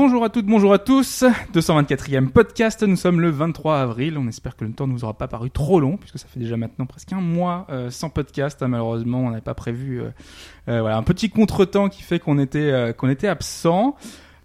[0.00, 1.24] Bonjour à toutes, bonjour à tous.
[1.52, 2.84] 224e podcast.
[2.84, 4.16] Nous sommes le 23 avril.
[4.16, 6.38] On espère que le temps ne nous aura pas paru trop long, puisque ça fait
[6.38, 8.62] déjà maintenant presque un mois euh, sans podcast.
[8.62, 10.10] hein, malheureusement, on n'avait pas prévu euh,
[10.68, 13.96] euh, un petit contretemps qui fait qu'on était absent.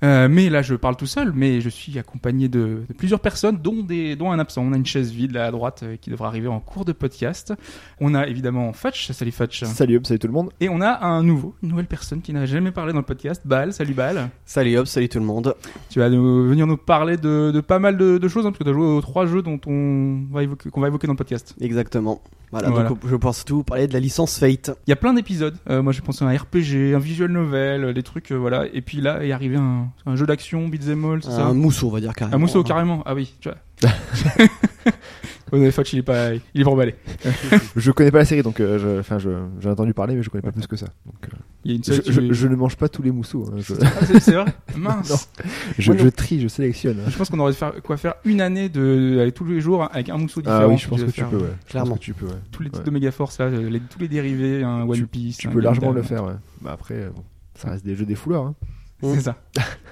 [0.03, 3.57] Euh, mais là, je parle tout seul, mais je suis accompagné de, de plusieurs personnes,
[3.57, 4.61] dont, des, dont un absent.
[4.61, 6.91] On a une chaise vide là à droite euh, qui devra arriver en cours de
[6.91, 7.53] podcast.
[8.01, 9.11] On a évidemment Fatch.
[9.11, 9.63] Salut Fatch.
[9.63, 10.49] Salut Hop, salut tout le monde.
[10.59, 13.41] Et on a un nouveau, une nouvelle personne qui n'a jamais parlé dans le podcast.
[13.45, 13.71] Bal.
[13.71, 14.29] Salut Bal.
[14.45, 15.55] Salut hop, salut tout le monde.
[15.89, 18.59] Tu vas nous, venir nous parler de, de pas mal de, de choses, hein, parce
[18.59, 21.13] que tu as joué aux trois jeux dont on va évoquer, qu'on va évoquer dans
[21.13, 21.55] le podcast.
[21.61, 22.21] Exactement.
[22.51, 22.89] Voilà, Voilà.
[22.89, 24.71] donc je surtout vous parler de la licence Fate.
[24.85, 25.55] Il y a plein d'épisodes.
[25.71, 28.67] Euh, moi, j'ai pensé à un RPG, un visual novel, des trucs, euh, voilà.
[28.73, 31.53] Et puis là, il est arrivé un, un jeu d'action, beat'em all, c'est ça Un
[31.53, 32.35] mousseau, on va dire carrément.
[32.35, 32.63] Un mousseau, hein.
[32.65, 33.03] carrément.
[33.05, 33.57] Ah oui, tu vois.
[35.71, 36.95] Fudge, il est pas, il est pas emballé.
[37.75, 40.29] Je connais pas la série, donc euh, je- enfin, je, j'ai entendu parler, mais je
[40.31, 40.87] connais pas plus que ça.
[41.05, 43.03] Donc, euh, Il y a une je, seule qui- je- je ne mange pas tous
[43.03, 43.45] les mousseaux.
[43.51, 45.29] hein, je, Ah, c'est- c'est vrai Mince.
[45.77, 46.97] je, trie, je sélectionne.
[47.05, 47.09] hein.
[47.09, 50.09] Je pense qu'on aurait faire, quoi faire une année de, aller tous les jours avec
[50.09, 50.59] un mousseau différent.
[50.63, 51.37] Ah oui, je pense que tu faire peux.
[51.37, 51.43] Ouais.
[51.43, 51.95] Je pense Clairement.
[51.95, 52.25] que tu peux.
[52.25, 52.31] Ouais.
[52.51, 52.85] Tous les titres Ouais.
[52.87, 55.37] de Megaforce, là, les- tous les dérivés, un One Piece.
[55.37, 56.01] Tu un peux largement Gundam.
[56.01, 56.23] le faire.
[56.25, 56.33] Ouais.
[56.61, 58.45] Bah après, euh, bon, ça reste des jeux des foulards.
[58.47, 58.55] Hein.
[59.03, 59.35] C'est ça.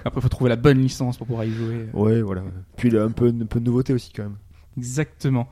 [0.04, 1.86] Après, faut trouver la bonne licence pour pouvoir y jouer.
[1.92, 2.42] Ouais, voilà.
[2.76, 4.36] Puis il y a un peu, un peu de nouveauté aussi quand même.
[4.78, 5.48] Exactement.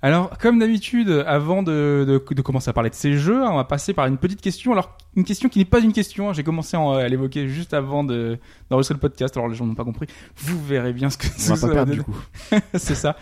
[0.00, 3.64] Alors, comme d'habitude, avant de, de, de commencer à parler de ces jeux, on va
[3.64, 4.70] passer par une petite question.
[4.70, 6.30] Alors, une question qui n'est pas une question.
[6.30, 6.32] hein.
[6.32, 8.38] J'ai commencé en- à l'évoquer juste avant de-
[8.70, 9.36] d'enregistrer le podcast.
[9.36, 10.06] Alors, les gens n'ont pas compris.
[10.36, 12.16] Vous verrez bien ce que On va pas perdre du coup.
[12.74, 13.16] C'est ça.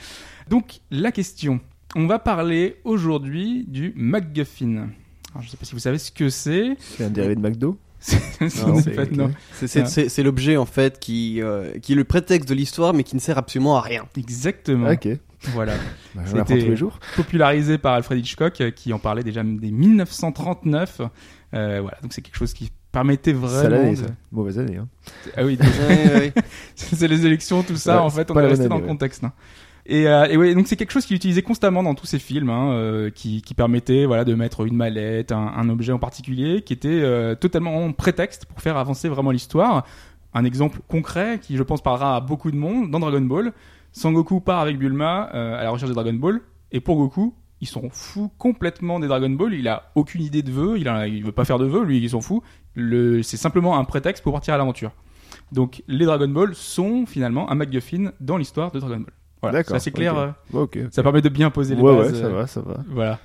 [0.51, 1.61] Donc, la question.
[1.95, 4.89] On va parler aujourd'hui du MacGuffin.
[5.33, 6.77] Alors, je sais pas si vous savez ce que c'est.
[6.79, 7.79] C'est un dérivé de McDo.
[8.07, 13.21] C'est l'objet en fait qui, euh, qui est le prétexte de l'histoire mais qui ne
[13.21, 14.07] sert absolument à rien.
[14.17, 14.91] Exactement.
[14.91, 15.09] Ok.
[15.53, 15.75] Voilà.
[16.15, 16.99] Bah, C'était- tous les jours.
[17.15, 21.03] popularisé par Alfred Hitchcock, euh, qui en parlait déjà dès 1939.
[21.55, 23.77] Euh, voilà, donc c'est quelque chose qui permettait vraiment.
[23.77, 24.07] année, de- ça.
[24.33, 24.79] Mauvaise année.
[24.79, 24.89] Hein.
[25.37, 25.59] Ah oui,
[26.75, 27.97] c'est les élections, tout ça.
[27.97, 28.89] Ouais, en fait, on est resté dans le ouais.
[28.89, 29.25] contexte.
[29.25, 29.33] hein.
[29.89, 32.51] Et, euh, et ouais, donc c'est quelque chose qu'il utilisait constamment dans tous ses films,
[32.51, 36.63] hein, euh, qui, qui permettait voilà de mettre une mallette, un, un objet en particulier,
[36.63, 39.87] qui était euh, totalement prétexte pour faire avancer vraiment l'histoire.
[40.35, 43.53] Un exemple concret qui, je pense, parlera à beaucoup de monde dans Dragon Ball.
[43.93, 46.41] Sangoku part avec Bulma euh, à la recherche de Dragon Ball,
[46.73, 49.55] et pour Goku, il s'en fout complètement des Dragon Ball.
[49.55, 51.99] Il a aucune idée de vœux, il, a, il veut pas faire de vœux, lui,
[51.99, 52.43] il s'en fout.
[52.77, 54.91] C'est simplement un prétexte pour partir à l'aventure.
[55.53, 59.13] Donc, les Dragon Ball sont finalement un MacGuffin dans l'histoire de Dragon Ball.
[59.43, 60.17] Voilà, c'est D'accord, assez clair.
[60.55, 62.13] euh, ça permet de bien poser les Ouais, bases.
[62.13, 62.77] ouais, ça euh, va, ça va.
[62.89, 63.19] Voilà.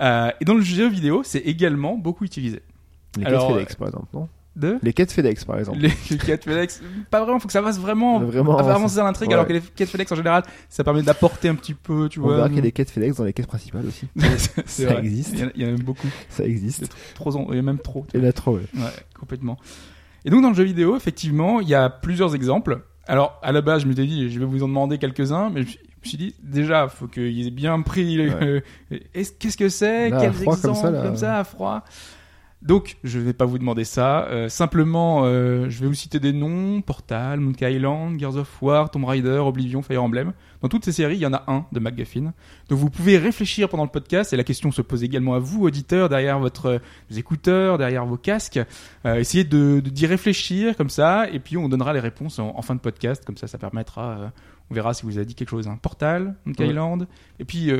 [0.00, 2.60] Euh, et dans le jeu vidéo, c'est également beaucoup utilisé.
[3.18, 5.78] Les Alors, quêtes FedEx, par exemple, non De Les quêtes FedEx, par exemple.
[5.78, 9.28] les, les quêtes FedEx, pas vraiment, faut que ça fasse vraiment, Vraiment avancer, dans l'intrigue,
[9.28, 9.34] Ouais.
[9.34, 12.24] alors que les quêtes FedEx en général, ça permet d'apporter un petit peu, tu On
[12.24, 12.36] vois.
[12.36, 14.06] verra qu'il y a des quêtes FedEx dans les quêtes principales aussi.
[14.66, 14.98] C'est ça vrai.
[14.98, 15.32] existe.
[15.34, 16.06] Il y, en a, il y en a même beaucoup.
[16.28, 16.94] Ça existe.
[17.14, 18.06] Trop, il y a même trop.
[18.14, 18.66] Il y en a trop, ouais.
[18.76, 18.82] Ouais,
[19.18, 19.56] complètement.
[20.24, 22.80] Et donc dans le jeu vidéo, effectivement, il y a plusieurs exemples.
[23.08, 25.66] Alors à la base, je m'étais dit, je vais vous en demander quelques-uns, mais je
[25.66, 25.72] me
[26.04, 28.28] suis- dit déjà, faut qu'ils aient bien pris.
[28.28, 28.62] Ouais.
[29.38, 30.10] Qu'est-ce que c'est?
[30.20, 31.38] Quels froid, comme exemples ça, là.
[31.38, 31.82] à froid?
[32.68, 34.26] Donc, je vais pas vous demander ça.
[34.26, 38.90] Euh, simplement, euh, je vais vous citer des noms Portal, Monkey Island, Gears of War,
[38.90, 40.34] Tomb Raider, Oblivion, Fire Emblem.
[40.60, 42.34] Dans toutes ces séries, il y en a un de MacGuffin.
[42.68, 45.62] Donc, vous pouvez réfléchir pendant le podcast, et la question se pose également à vous,
[45.64, 48.60] auditeurs, derrière votre euh, vos écouteurs, derrière vos casques.
[49.06, 52.60] Euh, essayez de d'y réfléchir comme ça, et puis on donnera les réponses en, en
[52.60, 53.24] fin de podcast.
[53.24, 54.30] Comme ça, ça permettra.
[54.70, 55.68] on verra si vous avez dit quelque chose.
[55.68, 55.78] Hein.
[55.80, 56.68] Portal, Monkey Ouais.
[56.68, 57.08] Island,
[57.40, 57.72] et puis.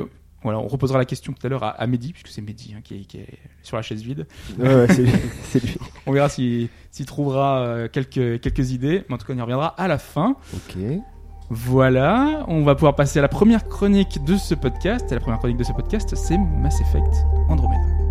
[0.42, 2.80] Voilà, on reposera la question tout à l'heure à, à Mehdi, puisque c'est Mehdi hein,
[2.82, 4.26] qui, est, qui est sur la chaise vide.
[4.58, 4.86] Ouais, ouais,
[5.44, 5.76] c'est lui.
[6.06, 9.42] On verra s'il s'il trouvera euh, quelques, quelques idées, mais en tout cas on y
[9.42, 10.36] reviendra à la fin.
[10.54, 10.76] Ok.
[11.50, 15.10] Voilà, on va pouvoir passer à la première chronique de ce podcast.
[15.10, 17.14] Et la première chronique de ce podcast, c'est Mass Effect
[17.48, 18.07] Andromeda.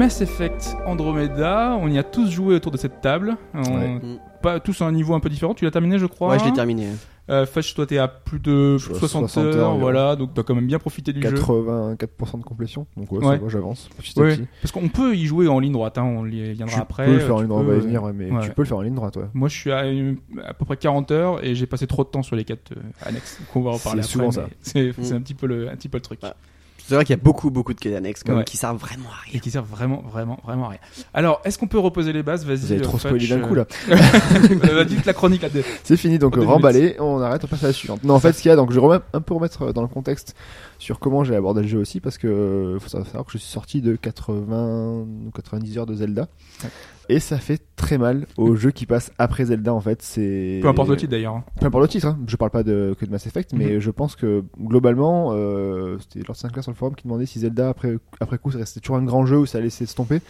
[0.00, 3.36] Mass Effect Andromeda, on y a tous joué autour de cette table.
[3.52, 4.00] On- Ouais.
[4.40, 5.52] Pas tous à un niveau un peu différent.
[5.52, 6.30] Tu l'as terminé, je crois.
[6.30, 6.86] Ouais, je l'ai terminé.
[7.28, 10.16] Euh, Fudge, toi, t'es à plus de Je suis à 60, 60 heures, voilà.
[10.16, 11.28] Donc, t'as quand même bien profité du jeu.
[11.36, 12.86] 84% de complétion.
[12.96, 13.36] Donc ouais, ça Ouais.
[13.36, 16.76] va, j'avance Ouais, parce qu'on peut y jouer en ligne droite, hein, on y viendra
[16.76, 17.04] Tu après.
[17.04, 18.42] peux le faire en tu ligne droite, on peux, va y euh, venir, mais ouais.
[18.44, 19.24] tu peux le faire en ligne droite, ouais.
[19.34, 22.08] Moi, je suis à, une- à peu près 40 heures et j'ai passé trop de
[22.08, 23.38] temps sur les quêtes euh, annexes.
[23.40, 24.10] Donc, on va en C'est parler après.
[24.12, 24.46] souvent ça.
[24.62, 25.16] C'est c'est Mm.
[25.18, 26.20] un petit peu le, un petit peu le truc.
[26.90, 28.42] C'est vrai qu'il y a beaucoup, beaucoup de quêtes annexes Ouais.
[28.42, 29.40] qui servent vraiment à Et rien.
[29.40, 30.78] qui servent vraiment, vraiment, vraiment à rien.
[31.14, 32.44] Alors, est-ce qu'on peut reposer les bases?
[32.44, 32.56] Vas-y.
[32.56, 33.64] Vous avez euh, trop Fudge, spoilé d'un coup là.
[33.90, 33.94] euh,
[34.74, 35.48] Vas-y, vite la chronique là.
[35.84, 38.02] C'est fini, donc Deux remballé, on arrête, on passe à la suivante.
[38.02, 39.82] Non, en fait, ce qu'il y a, donc je vais un peu remettre euh, dans
[39.82, 40.34] le contexte
[40.80, 43.48] sur comment j'ai abordé le jeu aussi, parce que euh, faut savoir que je suis
[43.48, 46.26] sorti de 80 ou 90 heures de Zelda.
[46.64, 46.70] Ouais.
[47.12, 50.00] Et ça fait très mal au jeu qui passe après Zelda en fait.
[50.00, 51.34] C'est Peu importe le titre d'ailleurs.
[51.34, 51.44] hein.
[51.58, 52.18] Peu importe le titre, hein.
[52.26, 53.78] je parle pas de, que de Mass Effect, mais Mhm.
[53.80, 57.68] je pense que globalement, euh, c'était Lord Sinclair sur le forum qui demandait si Zelda
[57.68, 60.20] après, après coup ça restait toujours un grand jeu ou ça allait s'estomper.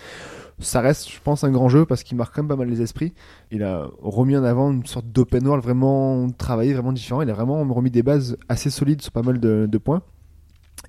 [0.59, 2.83] Ça reste, je pense, un grand jeu parce qu'il marque quand même pas mal les
[2.83, 3.13] esprits.
[3.51, 7.23] Il a remis en avant une sorte d'open world vraiment travaillé, vraiment différent.
[7.23, 10.03] Il a vraiment remis des bases assez solides sur pas mal de, de points.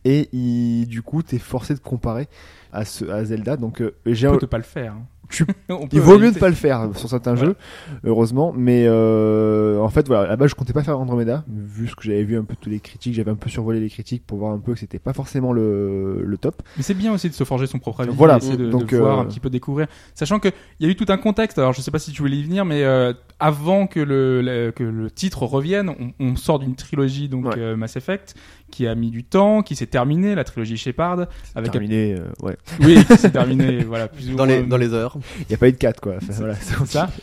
[0.06, 2.28] Et il, du coup, t'es forcé de comparer
[2.74, 3.56] à, ce, à Zelda.
[3.58, 4.94] Donc, euh, j'ai On peut pas le faire.
[4.94, 5.06] hein.
[5.32, 5.46] Tu-
[5.92, 7.50] il vaut mieux ne pas le faire sur certains Voilà.
[7.52, 7.56] jeux,
[8.04, 8.54] heureusement.
[8.56, 12.24] Mais euh, en fait, voilà, là-bas, je comptais pas faire Andromeda, vu ce que j'avais
[12.24, 13.14] vu un peu tous les critiques.
[13.14, 16.22] J'avais un peu survolé les critiques pour voir un peu que c'était pas forcément le,
[16.24, 16.62] le top.
[16.78, 18.38] Mais c'est bien aussi de se forger son propre avis, Voilà.
[18.38, 19.88] essayer de, Donc, de voir euh, un petit peu découvrir.
[20.16, 20.50] Sachant que
[20.80, 21.58] il y a eu tout un contexte.
[21.60, 24.72] Alors je sais pas si tu voulais y venir, mais euh, avant que le, le-
[24.72, 27.54] que le titre revienne, on, on sort d'une trilogie donc Ouais.
[27.58, 28.36] euh, Mass Effect
[28.70, 31.26] qui a mis du temps, qui s'est terminée, la trilogie Shepard,
[31.56, 32.56] avec Terminé, euh, ouais.
[32.82, 35.18] oui, qui s'est terminée, voilà, plus ou Dans les, moins- dans les heures.
[35.40, 36.16] Il y a pas eu de 4 quoi.
[36.18, 37.10] Enfin, voilà, c'est ça.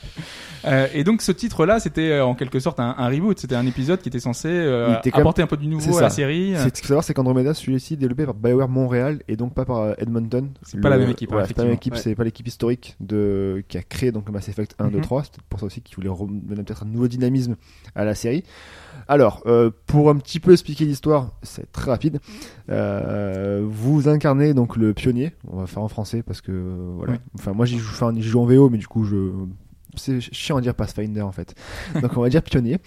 [0.65, 3.39] Euh, et donc ce titre-là, c'était euh, en quelque sorte un, un reboot.
[3.39, 6.03] C'était un épisode qui était censé euh, était même- apporter un peu du nouveau à
[6.03, 6.55] la série.
[6.57, 9.65] C'est- Ce qu'il faut savoir, c'est qu'Andromeda, celui-ci, développé par BioWare Montréal et donc pas
[9.65, 10.51] par euh, Edmonton.
[10.65, 12.97] C'est pas la même équipe, hein, c'est pas la même équipe, c'est pas l'équipe historique
[12.99, 15.03] de qui a créé donc le Mass Effect 1, 2, Mhm.
[15.03, 15.23] 3.
[15.27, 17.55] C'est pour ça aussi qu'ils voulaient donner peut-être un nouveau dynamisme
[17.95, 18.43] à la série.
[19.07, 22.19] Alors, euh, pour un petit peu expliquer l'histoire, c'est très rapide.
[22.71, 25.33] Euh, vous incarnez donc le pionnier.
[25.51, 27.13] On va faire en français parce que euh, voilà.
[27.15, 27.19] Oui.
[27.39, 29.31] Enfin, moi j'y joue, enfin, j'y joue en VO, mais du coup je
[29.97, 31.55] c'est chiant à dire Pathfinder en fait.
[32.03, 32.79] Donc on va dire pionnier.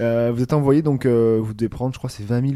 [0.00, 2.54] Euh, vous êtes envoyé donc euh, vous devez prendre, je crois, c'est 20 000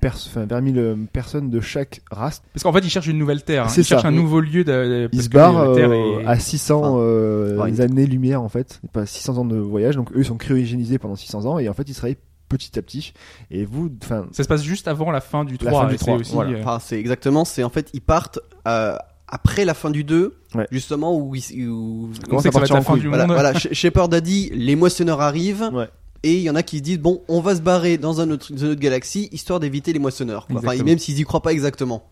[0.00, 2.42] pers- enfin, 20 000 euh, personnes de chaque race.
[2.52, 3.64] Parce qu'en fait, ils cherchent une nouvelle terre.
[3.64, 3.68] hein.
[3.68, 5.08] C'est Ils cherchent un nouveau lieu de.
[5.12, 7.80] Ils se barrent euh, est- à 600 Enfin, euh, ouais.
[7.80, 9.96] années-lumière en fait, pas 600 ans de voyage.
[9.96, 12.18] Donc eux ils sont cryogénisés pendant 600 ans et en fait ils se réveillent
[12.50, 13.14] petit à petit.
[13.50, 15.82] Et vous, enfin, Ça se passe juste avant la fin du La 3.
[15.82, 16.50] fin du et c'est 3, aussi, voilà.
[16.58, 18.38] euh, Enfin, c'est exactement, c'est en fait, ils partent
[18.68, 18.94] euh,
[19.28, 20.66] après la fin du 2, Ouais.
[20.70, 22.82] justement, où, ils- où- on commence sait à que ça va être partir la en
[22.82, 23.34] fin du voilà, monde.
[23.36, 25.88] voilà, Sh- Shepard a dit, les moissonneurs arrivent, Ouais.
[26.24, 28.28] et il y en a qui se disent, bon, on va se barrer dans un
[28.30, 30.46] autre, dans une autre galaxie, histoire d'éviter les moissonneurs.
[30.48, 30.56] quoi.
[30.56, 30.88] Enfin, Exactement.
[30.90, 32.02] même s'ils y croient pas exactement.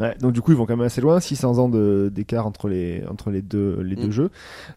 [0.00, 2.68] Ouais, donc du coup ils vont quand même assez loin, 600 ans de- d'écart entre
[2.70, 4.12] les entre les deux les deux Mm.
[4.12, 4.30] jeux.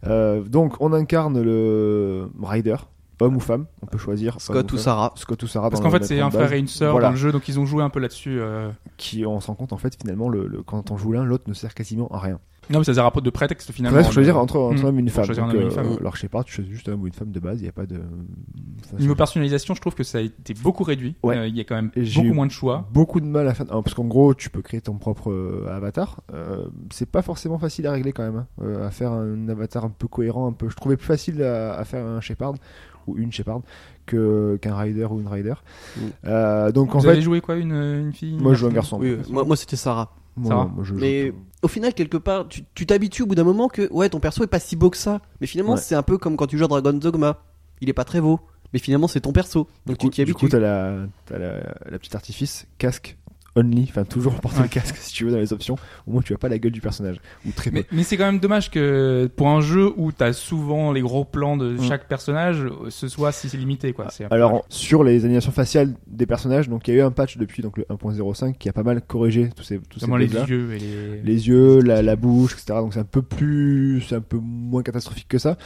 [0.05, 2.75] Euh, donc on incarne le Rider,
[3.21, 4.39] homme ou femme, on peut choisir.
[4.39, 4.77] Scott ou.
[4.77, 5.13] Sarah.
[5.15, 5.69] Scott ou Sarah.
[5.69, 6.35] Parce qu'en fait, c'est un base.
[6.35, 7.07] frère et une sœur Voilà.
[7.07, 8.39] dans le jeu, donc ils ont joué un peu là-dessus.
[8.39, 8.69] euh.
[8.97, 11.45] Qui on se rend compte en fait finalement le, le- quand on joue l'un, l'autre
[11.47, 12.39] ne sert quasiment à rien.
[12.69, 14.03] Non, mais ça sert un peu de prétexte finalement.
[14.03, 14.85] Faut choisir entre, entre Mm.
[14.85, 15.25] homme et une femme.
[15.25, 15.97] choisir un Donc, homme et une euh, femme.
[15.99, 17.65] Alors je sais pas, tu choisis juste un homme ou une femme de base, il
[17.65, 17.99] y a pas de.
[18.99, 21.15] Niveau personnalisation, je trouve que ça a été beaucoup réduit.
[21.23, 21.37] Ouais.
[21.37, 22.87] Euh, Il y a quand même Et beaucoup moins de choix.
[22.93, 25.65] beaucoup de mal à faire ah, parce qu'en gros tu peux créer ton propre euh,
[25.75, 28.47] avatar Euh, c'est pas forcément facile à régler quand même hein.
[28.61, 31.73] Euh, à faire un avatar un peu cohérent un peu je trouvais plus facile à,
[31.77, 32.53] à faire un Shepard
[33.11, 33.61] ou une Shepard
[34.05, 35.53] que qu'un Rider ou une Rider
[35.97, 36.01] Mm.
[36.25, 38.71] Euh, donc en Vous fait avez joué quoi, une, une fille moi je joue un
[38.71, 40.13] garçon Oui, moi, moi c'était Sarah.
[40.37, 43.25] Moi, Ça va moi, je joue- Mais au final, quelque part, tu tu t'habitues au
[43.25, 45.19] bout d'un moment que ouais, ton perso est pas si beau que ça.
[45.41, 45.79] Mais finalement, Ouais.
[45.79, 47.39] c'est un peu comme quand tu joues à Dragon Dogma.
[47.81, 48.39] Il est pas très beau.
[48.73, 49.67] Mais finalement, c'est ton perso.
[49.85, 50.51] Donc tu t'y du coup habitues.
[50.51, 51.55] t'as la, t'as la,
[51.89, 53.17] la petite artifice casque
[53.55, 54.63] only enfin toujours porter Ouais.
[54.63, 55.75] le casque si tu veux dans les options
[56.07, 58.15] au moins tu as pas la gueule du personnage ou très peu Mais, mais c'est
[58.17, 61.81] quand même dommage que pour un jeu où t'as souvent les gros plans de Mm.
[61.83, 64.05] chaque personnage, ce soit si limité quoi.
[64.17, 67.37] Peu Alors sur les animations faciales des personnages, donc il y a eu un patch
[67.37, 70.27] depuis donc le 1.05 qui a pas mal corrigé tous ces tous ces notamment les
[70.33, 71.21] yeux et les.
[71.21, 72.79] les yeux, la, la bouche, etc.
[72.79, 75.57] Donc c'est un peu plus, c'est un peu moins catastrophique que ça.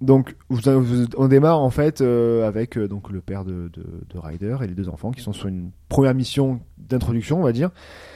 [0.00, 0.36] Donc
[1.16, 4.68] on démarre en fait euh, avec euh, donc le père de, de, de Ryder et
[4.68, 7.70] les deux enfants qui sont sur une première mission d'introduction, on va dire.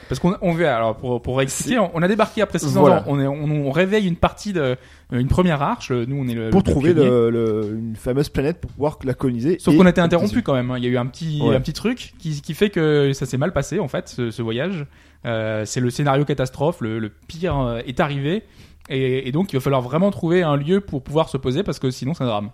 [0.09, 3.00] Parce qu'on on veut alors pour pour expliquer, on a débarqué après 600 Voilà.
[3.00, 3.05] ans.
[3.07, 4.76] On, est, on, on réveille une partie de
[5.11, 5.91] une première arche.
[5.91, 9.14] Nous on est le pour le trouver le, le- une fameuse planète pour pouvoir la
[9.14, 9.57] coloniser.
[9.59, 10.71] Sauf qu'on a été interrompu quand même.
[10.71, 10.75] hein.
[10.76, 11.55] Il y a eu un petit, Ouais.
[11.57, 14.43] un petit truc qui, qui fait que ça s'est mal passé en fait, ce, ce
[14.43, 14.85] voyage.
[15.25, 16.81] Euh, c'est le scénario catastrophe.
[16.83, 18.43] Le, le pire euh, est arrivé.
[18.91, 21.79] Et, et donc il va falloir vraiment trouver un lieu pour pouvoir se poser parce
[21.79, 22.50] que sinon c'est un drame.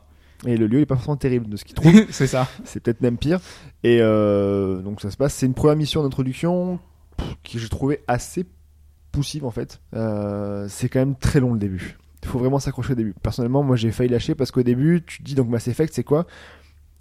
[0.47, 2.05] Et le lieu est pas forcément terrible de ce qu'ils trouvent.
[2.11, 2.49] c'est ça.
[2.65, 3.41] c'est peut-être même pire.
[3.83, 5.35] Et euh, donc ça se passe.
[5.35, 6.79] C'est une première mission d'introduction
[7.43, 8.47] qui j'ai trouvé assez
[9.11, 9.81] poussive en fait.
[9.95, 11.99] Euh, c'est quand même très long le début.
[12.23, 13.15] Il faut vraiment s'accrocher au début.
[13.23, 16.05] Personnellement, moi j'ai failli lâcher parce qu'au début, tu te dis donc Mass Effect, c'est
[16.05, 16.27] quoi?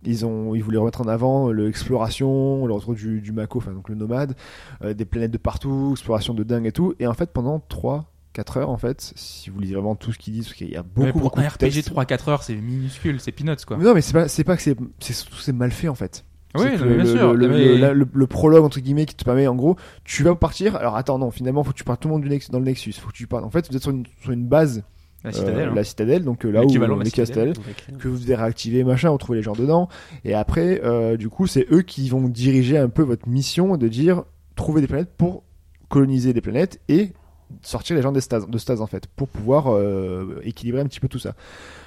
[0.04, 3.90] Ils ont, ils voulaient remettre en avant l'exploration, le retour du, du Mako, enfin donc
[3.90, 4.36] le nomade,
[4.84, 6.94] euh, des planètes de partout, exploration de dingue et tout.
[7.00, 10.20] Et en fait, pendant 3 4 heures en fait, si vous lisez vraiment tout ce
[10.20, 11.92] qu'ils disent, parce qu'il y a beaucoup, Mais pour beaucoup un de RPG textes.
[11.92, 13.78] 3-4 heures, c'est minuscule, c'est peanuts quoi.
[13.78, 15.96] Mais non, mais c'est pas, c'est pas que c'est, c'est surtout c'est mal fait en
[15.96, 16.24] fait.
[16.56, 17.34] Oui, non, le, bien le- sûr.
[17.34, 20.24] Le, mais- le- la- le- le prologue entre guillemets qui te permet en gros, tu
[20.24, 20.76] vas partir.
[20.76, 22.66] Alors attends, non, finalement, faut que tu partes tout le monde du Nex- dans le
[22.66, 22.94] Nexus.
[22.94, 23.44] Faut que tu partes.
[23.44, 24.84] En fait, vous êtes sur une, sur une base,
[25.24, 25.70] la euh, citadelle.
[25.70, 25.74] hein.
[25.76, 27.54] la citadelle, donc euh, là où les citadelle.
[27.54, 29.90] castels, que vous devez réactiver, machin, retrouver les gens dedans.
[30.24, 33.88] Et après, euh, du coup, c'est eux qui vont diriger un peu votre mission de
[33.88, 34.24] dire
[34.56, 35.44] trouver des planètes pour
[35.90, 37.14] coloniser des planètes et
[37.62, 41.00] sortir les gens des stases, de stase en fait, pour pouvoir euh, équilibrer un petit
[41.00, 41.34] peu tout ça.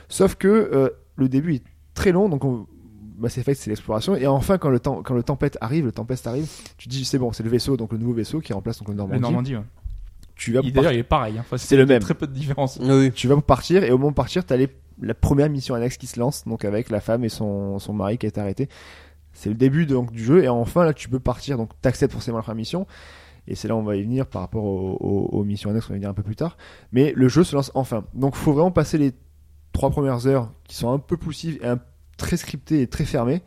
[0.09, 1.63] Sauf que euh, le début est
[1.95, 2.67] très long, donc on,
[3.19, 6.27] Mass Effect c'est l'exploration, et enfin quand le temps, quand le tempête arrive, le tempête
[6.27, 6.49] arrive,
[6.79, 8.89] tu te dis c'est bon, c'est le vaisseau, donc le nouveau vaisseau qui remplace donc
[8.89, 9.21] le Le Normandie.
[9.23, 9.57] Normandie.
[9.57, 9.63] ouais.
[10.35, 11.37] Tu vas Il- D'ailleurs, il est pareil.
[11.37, 11.43] hein.
[11.43, 12.01] Enfin, C'est le même.
[12.01, 12.79] Très peu de différence.
[12.81, 13.13] Oui.
[13.13, 14.71] tu vas pour partir et au moment de partir t'as les,
[15.03, 18.17] la première mission annexe qui se lance donc avec la femme et son, son mari
[18.17, 18.69] qui a été arrêté
[19.35, 22.39] c'est le début donc du jeu et enfin là tu peux partir donc t'acceptes forcément
[22.39, 22.87] la première mission
[23.49, 25.87] et c'est là où on va y venir par rapport aux, aux- aux missions annexes
[25.87, 26.57] on va y venir un peu plus tard.
[26.93, 28.05] Mais le jeu se lance enfin.
[28.15, 29.13] Donc faut vraiment passer les
[29.73, 31.79] trois premières heures qui sont un peu poussives et un,
[32.17, 33.43] très scriptées et très fermées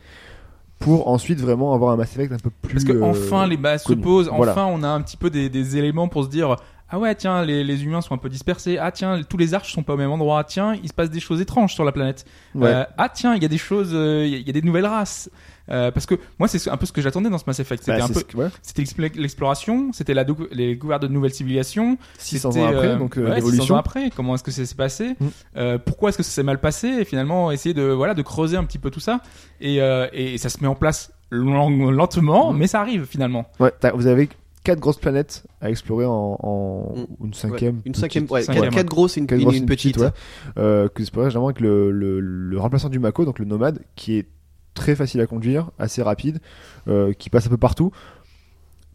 [0.80, 3.56] pour ensuite vraiment avoir un Mass Effect un peu plus Parce que euh, enfin les
[3.58, 4.52] bases se posent, Voilà.
[4.52, 6.56] enfin on a un petit peu des, des éléments pour se dire
[6.90, 9.72] ah ouais tiens les, les humains sont un peu dispersés, ah tiens tous les arches
[9.74, 12.26] sont pas au même endroit, tiens il se passe des choses étranges sur la planète,
[12.56, 12.68] ouais.
[12.68, 14.62] Euh, ah tiens il y a des choses, euh, il y il y, a des
[14.62, 15.30] nouvelles races.
[15.70, 17.98] Euh, parce que moi c'est un peu ce que j'attendais dans ce Mass Effect, c'était
[17.98, 18.48] Bah, un c'est peu ce que- ouais.
[18.62, 22.88] c'était l'expl- l'exploration, c'était la dou- les découvertes de nouvelles civilisations, 600 c'était, ans après
[22.88, 25.28] euh, donc euh, ouais, 600 l'évolution ans après, comment est-ce que ça s'est passé Mm.
[25.58, 28.58] Euh, Pourquoi est-ce que ça s'est mal passé Et finalement, essayer de voilà de creuser
[28.58, 29.22] un petit peu tout ça.
[29.62, 32.58] Et, euh, et ça se met en place lent- lentement, Mm.
[32.58, 33.46] mais ça arrive finalement.
[33.62, 34.28] ouais, vous avez
[34.66, 37.26] quatre grosses planètes à explorer en, en Mm.
[37.28, 38.02] une cinquième Ouais, Une petite.
[38.02, 39.98] cinquième, ouais, Cinquième, quatre, quatre grosses et une, une- une petite.
[39.98, 40.10] ouais.
[40.58, 44.18] Euh, que c'est vraiment avec le, le, le remplaçant du Mako, donc le nomade, qui
[44.18, 44.28] est
[44.74, 46.40] très facile à conduire, assez rapide,
[46.88, 47.92] euh, qui passe un peu partout.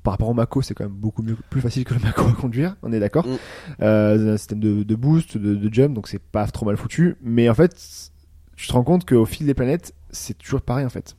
[0.03, 2.33] Par rapport au Mako, c'est quand même beaucoup mieux, plus facile que le Mako à
[2.33, 3.27] conduire, on est d'accord.
[3.27, 3.37] Mm.
[3.83, 7.17] Euh, un système de, de boost, de, de jump, donc c'est pas trop mal foutu.
[7.23, 7.77] Mais en fait,
[8.57, 11.17] tu te rends compte qu'au fil des planètes, c'est toujours pareil en fait.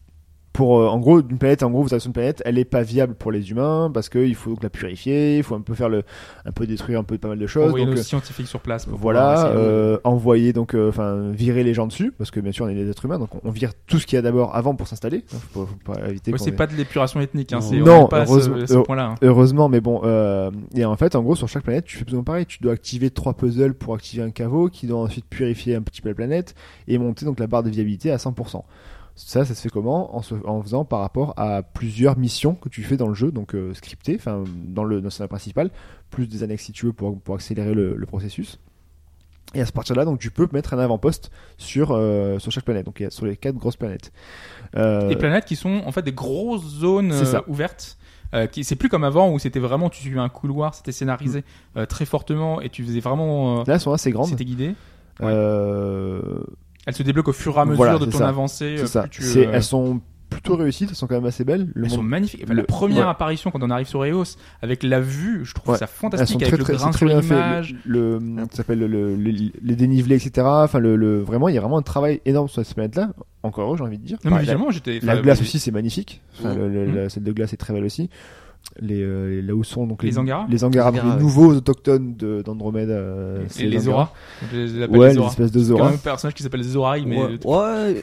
[0.59, 2.81] Pour, euh, en gros, une planète, en gros, vous avez une planète, elle est pas
[2.81, 5.87] viable pour les humains parce qu'il faut donc la purifier, il faut un peu faire
[5.87, 6.03] le,
[6.45, 7.67] un peu détruire un peu pas mal de choses.
[7.67, 8.85] Envoyer donc, nos euh, scientifiques sur place.
[8.85, 12.65] pour voilà, de- euh, envoyer donc, enfin, virer les gens dessus, parce que bien sûr
[12.65, 14.53] on est des êtres humains, donc on, on vire tout ce qu'il y a d'abord
[14.53, 15.23] avant pour s'installer.
[15.33, 16.33] hein, Faut, pas- faut pas éviter.
[16.33, 17.61] Ouais, c'est ait- pas de l'épuration ethnique, hein, Non.
[17.61, 19.05] c'est Non, pas ce, heureusement- ce point-là.
[19.11, 19.15] hein.
[19.21, 22.15] Heureusement, mais bon, euh, et en fait, en gros, sur chaque planète, tu fais plus
[22.15, 22.45] ou moins pareil.
[22.45, 26.01] Tu dois activer trois puzzles pour activer un caveau, qui doit ensuite purifier un petit
[26.01, 26.53] peu la planète
[26.89, 28.65] et monter donc la barre de viabilité à 100%.
[29.21, 32.69] Ça, ça se fait comment en, se- en faisant par rapport à plusieurs missions que
[32.69, 35.71] tu fais dans le jeu, donc euh, scriptées, enfin dans le, dans le scénario principal,
[36.09, 38.59] plus des annexes si tu veux pour, pour accélérer le, le processus.
[39.55, 41.87] Et à ce partir de là, donc tu peux mettre un avant-poste sur
[42.39, 44.11] sur chaque planète, donc sur les quatre grosses planètes.
[44.77, 47.97] Euh, Des planètes qui sont en fait des grosses zones euh, ouvertes.
[48.35, 51.39] Euh, qui c'est plus comme avant où c'était vraiment tu suivais un couloir, c'était scénarisé
[51.39, 51.79] Mm.
[51.79, 54.27] euh, très fortement et tu faisais vraiment euh, là, elles sont assez grandes.
[54.27, 54.75] c'était guidé.
[55.21, 56.21] Euh,
[56.85, 58.27] Elles se débloquent au fur et à mesure Voilà, de ton ça.
[58.29, 58.75] avancée.
[58.77, 59.07] c'est euh, ça.
[59.09, 61.69] tu, euh, Elles sont plutôt réussites, elles sont quand même assez belles.
[61.73, 62.41] Le elles sont magnifiques.
[62.43, 63.11] Enfin, le- la première ouais.
[63.11, 65.77] apparition quand on arrive sur Eos avec la vue, je trouve Ouais.
[65.79, 67.33] ça Elles fantastique sont avec très le très, grain c'est sur très bien fait.
[67.33, 67.75] l'image.
[67.85, 70.45] Le, le- ça s'appelle le, le- le- les dénivelés, etc.
[70.47, 73.09] Enfin, le, le- vraiment, il y a vraiment un travail énorme sur cette planète-là.
[73.41, 74.17] Encore heureux, j'ai envie de dire.
[74.23, 76.21] Non mais Enfin, la, évidemment, j'étais la glace aussi, c'est magnifique.
[76.39, 76.95] Enfin, le- le- Mm.
[76.95, 78.09] la- celle de glace est très belle aussi.
[78.81, 81.21] Les, euh, les- là où sont donc Les Angara les Angara, Les Angara, les ouais.
[81.21, 82.89] nouveaux autochtones de- d'Andromède.
[82.91, 83.79] euh, Et les.
[83.79, 84.13] Zora.
[84.53, 85.27] Les Ouais, les les Zora.
[85.29, 85.85] espèces de C'est quand Zora.
[85.89, 87.39] même un personnage qui s'appelle Zoraï, mais Ouais,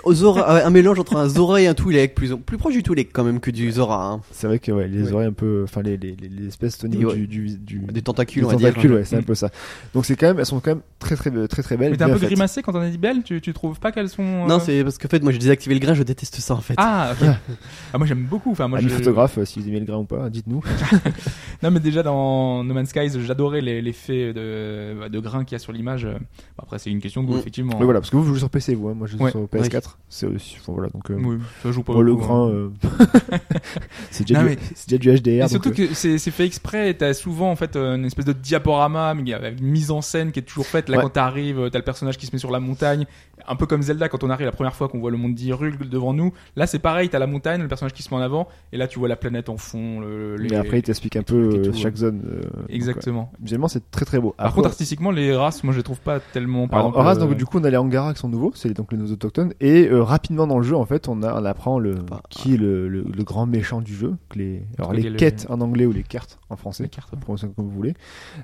[0.05, 3.11] ouais, Zora, un mélange entre un Zora et un Twi'lek, plus, plus proche du Twi'lek
[3.13, 4.21] quand même que du Zora, hein.
[4.33, 5.13] C'est vrai que ouais, les Ouais.
[5.13, 8.03] oreilles un peu, enfin les, les, les- les espèces au niveau du, du, du, des
[8.03, 8.69] tentacules, des on va dire.
[8.69, 9.49] tentacules, ouais, c'est un peu ça.
[9.95, 11.93] Donc c'est quand même, elles sont quand même très très très très belles.
[11.93, 12.29] mais t'es un peu faites.
[12.29, 13.23] grimacé quand on a dit belle.
[13.23, 15.75] Tu tu trouves pas qu'elles sont euh, Non, c'est parce qu'en fait, moi j'ai désactivé
[15.75, 16.75] le grain, je déteste ça en fait.
[16.77, 17.29] Ah, ok.
[17.95, 18.51] ah, moi j'aime beaucoup.
[18.51, 18.95] Enfin, moi Amis je...
[18.97, 20.63] photographes, euh, si vous aimez le grain ou pas, dites-nous.
[21.63, 25.59] Non, mais déjà dans No Man's Skies, j'adorais l'effet de, de grain qu'il y a
[25.59, 26.05] sur l'image.
[26.05, 26.19] Bon,
[26.63, 27.39] Après, c'est une question de goût, Mm.
[27.39, 27.77] effectivement.
[27.79, 29.31] Mais voilà, parce que vous, vous jouez sur PC, vous, hein, moi je joue Ouais.
[29.31, 29.97] sur PS4.
[30.11, 32.51] C'est enfin, voilà, donc euh, Oui, ça joue pas le beaucoup, grain, hein.
[32.51, 32.69] euh,
[34.11, 35.45] c'est déjà, du- déjà HDR.
[35.45, 38.33] Et surtout donc, euh, que c'est fait exprès, t'as souvent en fait une espèce de
[38.35, 40.89] diaporama, mais avec une mise en scène qui est toujours faite.
[40.91, 41.03] Là, Ouais.
[41.05, 43.07] quand t'arrives, t'as le personnage qui se met sur la montagne,
[43.49, 45.79] un peu comme Zelda quand on arrive la première fois qu'on voit le monde d'Hyrule
[45.89, 46.33] devant nous.
[46.55, 48.87] Là, c'est pareil, t'as la montagne, le personnage qui se met en avant, et là
[48.89, 50.49] tu vois la planète en fond, le- euh, les.
[50.49, 52.23] Mais après, il t'explique un peu euh, tout, chaque zone.
[52.27, 53.31] euh, donc, Exactement.
[53.33, 53.39] ouais.
[53.43, 54.31] Visuellement, c'est très très beau.
[54.37, 56.69] Par Après, contre, artistiquement, les races, moi, je les trouve pas tellement.
[56.69, 58.73] Par Alors, exemple, euh, donc du coup on a les Angara qui sont nouveaux, c'est
[58.75, 61.45] donc les nouveaux autochtones, et euh, rapidement dans le jeu en fait on, a, on
[61.45, 65.15] apprend le Bah, qui est le, le, le grand méchant du jeu, les, alors les
[65.15, 67.11] quêtes en anglais ou les cartes en français, les cartes.
[67.11, 67.95] comme vous voulez,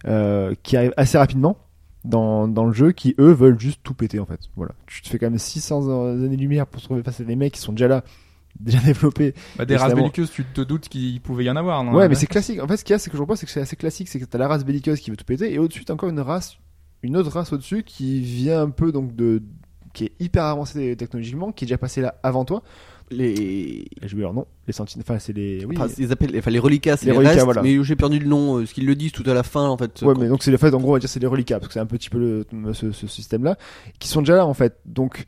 [0.07, 1.57] euh, qui arrivent assez rapidement
[2.05, 4.41] dans, dans le jeu, qui eux veulent juste tout péter en fait.
[4.57, 5.89] Voilà, tu te fais quand même 600
[6.25, 8.03] années-lumière pour se trouver face à des mecs qui sont déjà là,
[8.61, 9.35] déjà développés.
[9.56, 12.14] Bah, des races belliqueuses, tu te doutes qu'il pouvait y en avoir, non Ouais, mais
[12.14, 12.61] c'est classique.
[12.62, 14.09] En fait, ce qu'il y a, c'est que je pense c'est que c'est assez classique,
[14.09, 16.21] c'est que t'as la race belliqueuse qui veut tout péter, et au-dessus t'as encore une
[16.21, 16.56] race,
[17.02, 19.42] une autre race au-dessus qui vient un peu donc de,
[19.92, 22.62] qui est hyper avancée technologiquement, qui est déjà passée là avant toi.
[23.11, 23.85] Les.
[24.00, 24.47] J'ai oublié leur nom.
[24.66, 25.76] Les sentinelles, enfin c'est les, oui.
[25.78, 27.61] Enfin, ils appellent, enfin, les reliquats, c'est Les les, reliquats, restes, voilà.
[27.62, 29.76] mais j'ai perdu le nom, euh, ce qu'ils le disent tout à la fin, en
[29.76, 30.00] fait.
[30.00, 31.59] Ouais, Quand- mais donc c'est le fait, en gros, on va dire c'est les reliquats,
[31.59, 33.59] parce que c'est un petit peu le, ce, ce système-là,
[33.99, 34.78] qui sont déjà là en fait.
[34.87, 35.26] Donc,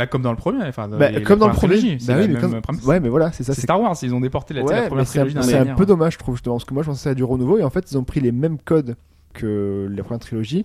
[0.00, 2.20] Bah, comme dans le premier, enfin, bah, les- comme dans le premier, trilogie, c'est bah
[2.22, 3.52] oui, mais comme- ouais, mais voilà, c'est ça.
[3.52, 5.46] C'est Star Wars, ils ont déporté la, tu sais, la Ouais, première c'est un, trilogie
[5.46, 5.76] c'est un manière.
[5.76, 7.68] peu dommage, je trouve, justement, parce que moi je pensais ça du renouveau, et en
[7.70, 8.96] fait, ils ont pris les mêmes codes
[9.34, 10.64] que la première trilogie,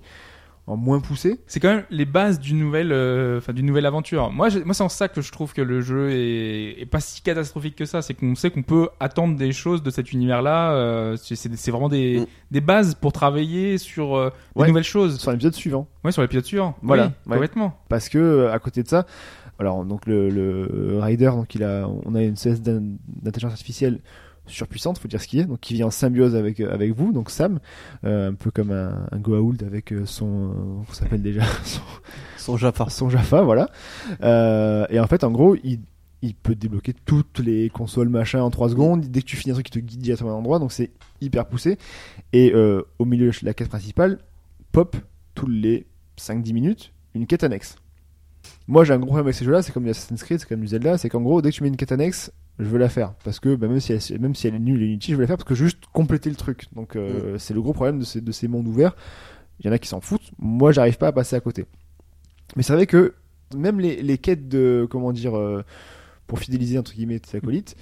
[0.68, 1.40] en moins poussé.
[1.46, 4.32] c'est quand même les bases d'une nouvelle, euh, enfin d'une nouvelle aventure.
[4.32, 7.00] Moi, j'ai- moi, c'est en ça que je trouve que le jeu est, est pas
[7.00, 8.02] si catastrophique que ça.
[8.02, 10.74] C'est qu'on sait qu'on peut attendre des choses de cet univers-là.
[10.74, 12.26] euh, c'est, vraiment des, Mm.
[12.52, 14.68] des bases pour travailler sur euh, des Ouais.
[14.70, 15.20] nouvelles choses.
[15.20, 15.88] Sur l'épisode suivant.
[16.04, 16.76] Ouais, sur l'épisode suivant.
[16.82, 17.34] Voilà, Oui, ouais.
[17.36, 17.78] complètement.
[17.90, 19.06] parce que euh, à côté de ça
[19.58, 24.00] alors donc le, le rider donc il a on a une CS d'in- d'intelligence artificielle
[24.48, 27.12] surpuissante faut dire ce qui est donc qui vit en symbiose avec euh, avec vous
[27.12, 27.60] donc Sam
[28.04, 31.82] euh, un peu comme un, un Goa'uld avec euh, son ça s'appelle déjà son,
[32.38, 32.92] Son Jafar.
[32.92, 33.70] son Jaffa voilà.
[34.22, 35.80] Euh, et en fait en gros il
[36.22, 39.02] il peut débloquer toutes les consoles machin en 3 secondes.
[39.02, 40.92] Dès que tu finis un truc il te guide directement à un endroit donc c'est
[41.22, 41.78] hyper poussé.
[42.34, 44.20] Et euh, au milieu de la quête principale
[44.72, 44.96] pop
[45.34, 45.86] tous les
[46.20, 47.78] 5-10 minutes une quête annexe.
[48.68, 50.48] Moi j'ai un gros problème avec ces jeux là c'est comme du Assassin's Creed c'est
[50.48, 52.78] comme du Zelda c'est qu'en gros dès que tu mets une quête annexe je veux
[52.78, 55.14] la faire parce que bah, même, si elle, même si elle est nulle et inutile
[55.14, 57.54] je veux la faire parce que je veux juste compléter le truc donc euh, c'est
[57.54, 58.96] le gros problème de ces, de ces mondes ouverts
[59.60, 61.66] il y en a qui s'en foutent moi j'arrive pas à passer à côté
[62.56, 63.14] mais c'est vrai que
[63.56, 65.64] même les, les quêtes de comment dire euh,
[66.28, 67.76] pour fidéliser entre guillemets tes acolytes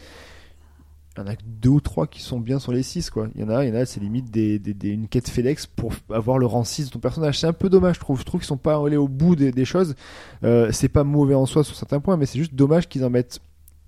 [1.16, 3.28] il y en a que deux ou trois qui sont bien sur les six quoi.
[3.36, 5.30] Il y en a, il y en a, c'est limite des, des, des- une quête
[5.30, 7.38] FedEx pour avoir le rang 6 de ton personnage.
[7.40, 8.20] C'est un peu dommage, je trouve.
[8.20, 9.94] Je trouve qu'ils sont pas allés au bout des, des choses.
[10.44, 13.12] Euh, c'est pas mauvais en soi sur certains points, mais c'est juste dommage qu'ils en
[13.12, 13.42] mettent,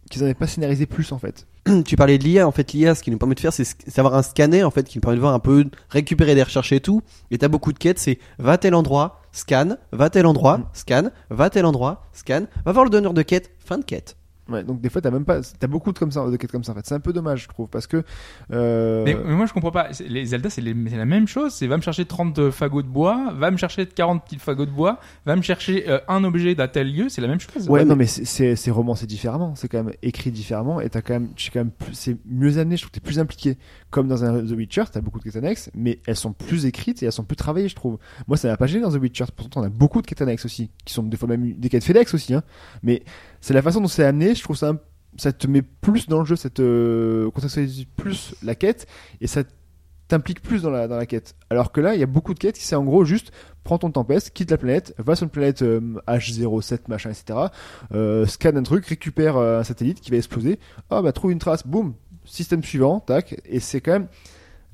[0.09, 1.47] qu'ils en aient pas scénarisé plus en fait.
[1.85, 3.65] tu parlais de l'IA, en fait, l'IA, ce qui nous permet de faire, c'est
[3.97, 6.71] avoir un scanner, en fait, qui nous permet de voir un peu, récupérer des recherches
[6.71, 7.01] et tout.
[7.31, 10.59] Et t'as beaucoup de quêtes, c'est va à tel endroit, scan, va à tel endroit,
[10.59, 10.65] Mm.
[10.73, 14.15] scan, va à tel endroit, scan, va voir le donneur de quête, fin de quête.
[14.47, 16.63] Ouais, donc des fois t'as même pas, t'as beaucoup de comme ça, de quêtes comme
[16.63, 16.85] ça en fait.
[16.85, 18.03] C'est un peu dommage, je trouve, parce que.
[18.51, 19.03] Euh...
[19.03, 19.89] Mais, mais moi je comprends pas.
[20.07, 21.53] Les Zelda c'est la même chose.
[21.53, 24.71] C'est va me chercher 30 fagots de bois, va me chercher 40 petits fagots de
[24.71, 27.09] bois, va me chercher euh, un objet d'un tel lieu.
[27.09, 27.67] C'est la même chose.
[27.69, 31.13] Ouais, non, mais c'est- c'est romancé différemment, c'est quand même écrit différemment, et t'as quand
[31.13, 33.57] même, c'est quand même, c'est mieux amené, je trouve que t'es plus impliqué.
[33.89, 37.01] Comme dans un The Witcher, t'as beaucoup de quêtes annexes, mais elles sont plus écrites
[37.01, 37.97] et elles sont plus travaillées, je trouve.
[38.27, 40.45] Moi, ça m'a pas gêné dans The Witcher, pourtant on a beaucoup de quêtes annexes
[40.45, 42.43] aussi, qui sont des fois même des quêtes FedEx aussi, hein.
[42.83, 43.03] Mais
[43.45, 44.73] c'est la façon dont c'est amené, je trouve ça,
[45.17, 48.87] ça te met plus dans le jeu, ça te contextualise plus la quête,
[49.21, 49.43] et ça
[50.07, 51.35] t'implique plus dans la, quête.
[51.51, 53.31] Alors que là, il y a beaucoup de quêtes qui c'est en gros juste
[53.63, 57.49] prends ton tempeste, quitte la planète, va sur une planète euh, H07 machin etc.
[57.93, 60.57] Euh, scanne un truc, récupère euh, un satellite qui va exploser.
[60.89, 61.93] Ah bah trouve une trace, boum,
[62.25, 63.39] système suivant, tac.
[63.45, 64.07] Et c'est quand même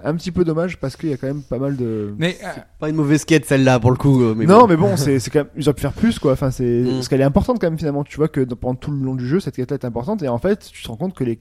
[0.04, 2.14] un petit peu dommage parce qu'il y a quand même pas mal de.
[2.18, 2.48] Mais euh,
[2.80, 4.22] Pas une mauvaise quête, celle-là, pour le coup.
[4.24, 4.68] euh, Mais non bon.
[4.68, 6.34] mais bon, c'est c'est quand même ils auraient pu faire plus quoi.
[6.34, 6.90] Enfin c'est Mm.
[6.96, 8.04] parce qu'elle est importante quand même finalement.
[8.04, 10.38] Tu vois que pendant tout le long du jeu, cette quête-là est importante et en
[10.38, 11.40] fait, tu te rends compte que les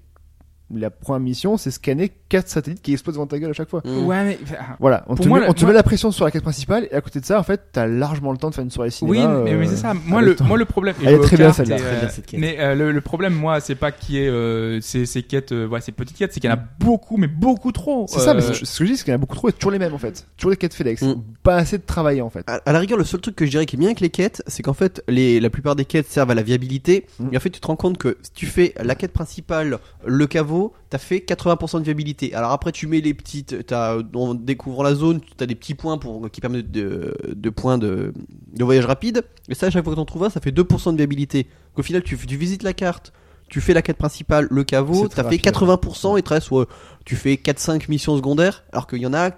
[0.74, 3.82] la première mission, c'est scanner quatre satellites qui explosent devant ta gueule à chaque fois.
[3.84, 4.06] Mm.
[4.06, 4.38] ouais, mais
[4.78, 6.30] Voilà, on, Pour te, moi, met, la- on te moi- met la pression sur la
[6.30, 8.64] quête principale et à côté de ça, en fait, t'as largement le temps de faire
[8.64, 9.16] une soirée cinéma.
[9.16, 9.94] Oui, mais, mais euh, c'est ça.
[9.94, 10.94] Moi, le, moi, le problème.
[11.04, 11.76] Elle est très bien, celle-là.
[11.80, 12.40] euh, bien, cette quête.
[12.40, 15.52] Mais euh, le, le problème, moi, c'est pas qu'il y ait euh, ces, ces quêtes,
[15.52, 18.06] euh, ouais, ces petites quêtes, c'est qu'il y en a beaucoup, mais beaucoup trop.
[18.08, 19.48] C'est ça, mais c'est- ce que je dis, c'est qu'il y en a beaucoup trop
[19.48, 20.26] et toujours les mêmes en fait.
[20.36, 21.02] Toujours les quêtes FedEx.
[21.02, 21.14] Mm.
[21.42, 22.44] Pas assez de travail en fait.
[22.48, 24.10] À, à la rigueur, le seul truc que je dirais qui est bien avec les
[24.10, 27.06] quêtes, c'est qu'en fait, les, la plupart des quêtes servent à la viabilité.
[27.18, 27.28] Mm.
[27.32, 30.26] Et en fait, tu te rends compte que si tu fais la quête principale, le
[30.26, 32.34] caveau, t'as fait 80% de viabilité.
[32.34, 35.98] Alors après, tu mets les petites, t'as, en découvrant la zone, t'as des petits points
[35.98, 38.12] pour, qui permettent de, de points de,
[38.54, 39.22] de voyage rapide.
[39.48, 41.44] Et ça, à chaque fois que t'en trouves un, ça fait 2% de viabilité.
[41.44, 43.12] Donc, au final, tu, tu visites la carte.
[43.48, 45.80] Tu fais la quête principale, le caveau, très t'as fait rapide.
[45.82, 46.66] 80% et reste, ouais,
[47.04, 49.30] tu fais 4-5 missions secondaires, alors qu'il y en a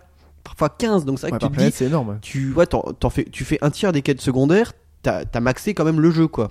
[0.44, 2.18] parfois 15, donc c'est vrai Ouais, que tu te dis, c'est énorme.
[2.20, 2.66] tu ouais,
[3.11, 6.28] fais, tu fais un tiers des quêtes secondaires, t'as, t'as maxé quand même le jeu,
[6.28, 6.48] quoi.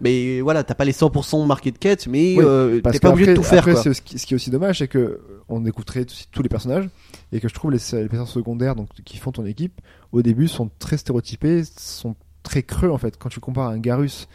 [0.00, 3.30] Mais voilà, t'as pas les 100% marqués de quêtes, mais Oui, euh, t'es pas obligé
[3.30, 3.82] de tout faire, après, quoi.
[3.82, 5.86] ce, qui, ce qui est aussi dommage, c'est que on découvre
[6.30, 6.88] tous les personnages
[7.32, 9.80] et que je trouve les, les personnages secondaires donc, qui font ton équipe
[10.12, 13.16] au début sont très stéréotypés, sont très creux en fait.
[13.18, 14.28] Quand tu compares un Garus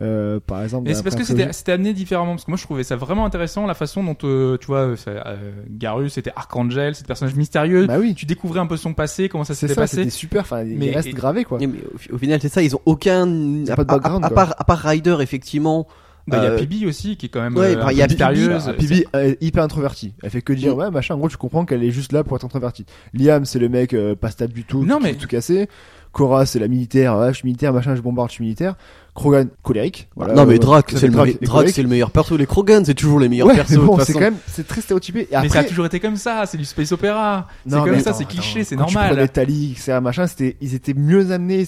[0.00, 0.84] Euh, par exemple.
[0.84, 2.32] Mais dans c'est parce que c'était amené différemment.
[2.32, 5.10] Parce que moi, je trouvais ça vraiment intéressant la façon dont, euh, tu vois, ça,
[5.10, 7.86] euh, Garus, c'était Archangel, c'était personnage mystérieux.
[7.86, 8.14] Bah oui.
[8.14, 9.96] Tu découvrais un peu son passé, comment ça C'est s'était passé.
[9.96, 10.42] c'était super.
[10.42, 11.58] Enfin, Mais- il reste et- gravé quoi.
[11.58, 11.66] Mais
[12.10, 13.26] au, au final, c'est ça, ils ont aucun.
[13.66, 14.34] a à, pas de à- background, à quoi.
[14.34, 15.86] part, à part Ryder, effectivement.
[16.28, 18.06] Bah, il y a Euh, Pibi aussi, qui est quand même ouais, euh, y a
[18.08, 18.64] Pibi, mystérieuse.
[18.68, 19.04] Ah, Pibi
[19.40, 20.12] hyper introvertie.
[20.24, 20.78] Elle fait que dire Mm.
[20.80, 21.14] ouais machin.
[21.14, 22.84] En gros, tu comprends qu'elle est juste là pour être introvertie.
[23.14, 25.68] Liam, c'est le mec euh, pas stable du tout, Non, tout, mais- tout cassé.
[26.10, 27.16] Cora, c'est la militaire.
[27.16, 28.74] Ouais, je suis militaire, machin, je bombarde, je suis militaire.
[29.16, 30.08] Krogan, colérique.
[30.14, 32.36] Voilà, non, mais euh, Drac, c'est le, me- c'est meilleur perso.
[32.36, 33.76] Les Krogan, c'est toujours les meilleurs Ouais, persos.
[33.84, 35.22] bon, c'est quand même, c'est très stéréotypé.
[35.30, 37.48] Et Mais ça a toujours été comme ça, c'est du space opéra.
[37.68, 39.28] C'est comme ça, c'est cliché, c'est Quand Tu prenais normal.
[39.30, 39.98] Tali, etc.
[40.02, 41.66] machin, c'était, ils étaient mieux amenés.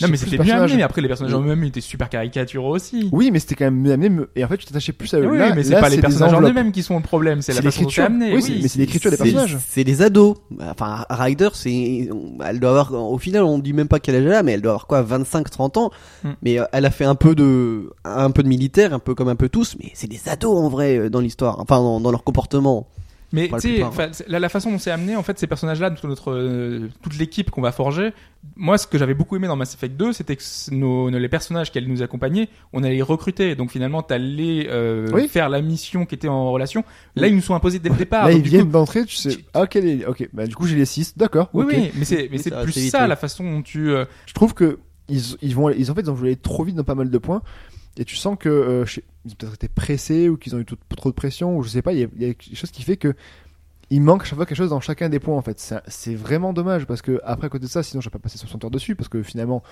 [0.00, 0.60] Non, mais c'était mieux personnages.
[0.62, 1.36] amené, mais après, les personnages Mm.
[1.38, 3.08] en eux-mêmes étaient super caricaturaux aussi.
[3.12, 4.08] Oui, mais c'était quand même mieux amené.
[4.08, 5.28] me- Et en fait, tu t'attachais plus à eux.
[5.28, 7.58] Oui, Là- mais c'est pas les personnages en eux-mêmes qui sont le problème, c'est la
[7.62, 8.34] C'est façon c'est amené.
[8.34, 9.58] Oui, c'est- mais c'est l'écriture des C'est- personnages.
[9.68, 10.36] C'est des ados.
[10.60, 12.08] Enfin, Ryder, c'est,
[12.44, 14.62] elle doit avoir, au final, on dit même pas quel âge elle a, mais elle
[14.62, 15.90] doit avoir quoi, 25, 30 ans.
[16.24, 16.30] Hmm.
[16.42, 19.28] Mais euh, elle a fait un peu de, un peu de militaire, un peu comme
[19.28, 22.10] un peu tous, mais c'est des ados en vrai euh, dans l'histoire, enfin dans, dans
[22.10, 22.86] leur comportement.
[23.32, 26.04] Mais tu sais, c'est- la, la façon dont c'est amené, en fait, ces personnages-là, toute
[26.08, 28.12] notre, euh, toute l'équipe qu'on va forger.
[28.54, 31.18] Moi, ce que j'avais beaucoup aimé dans Mass Effect 2, c'était que c- nos, nos-
[31.18, 33.56] les personnages qui allaient nous accompagner, on allait les recruter.
[33.56, 35.26] Donc finalement, t'allais euh, Oui.
[35.26, 36.84] faire la mission qui était en relation.
[37.16, 38.26] Là, ils nous sont imposés dès le départ.
[38.26, 39.30] Là, Donc, ils viennent d'entrer, tu sais.
[39.30, 40.28] tu- Ah, ok, ok.
[40.32, 41.18] Bah, du coup, j'ai les 6.
[41.18, 41.50] D'accord.
[41.52, 41.72] Oui, ok.
[41.74, 43.08] oui, mais c'est, mais c'est plus vite, ça, oui.
[43.08, 43.90] la façon dont tu.
[43.90, 44.78] euh, Je trouve que
[45.08, 47.42] ils, ils vont, ils en fait, ils ont trop vite dans pas mal de points.
[47.98, 48.84] Et tu sens que, euh,
[49.24, 50.66] ils ont peut-être été pressés ou qu'ils ont eu
[50.96, 51.92] trop de pression ou je sais pas.
[51.92, 53.14] Il y, a, il y a quelque chose qui fait que
[53.90, 55.58] il manque à chaque fois quelque chose dans chacun des points en fait.
[55.60, 58.18] C'est- C'est vraiment dommage parce que après à côté de ça, sinon je vais pas
[58.18, 59.62] passer 60 heures dessus parce que finalement,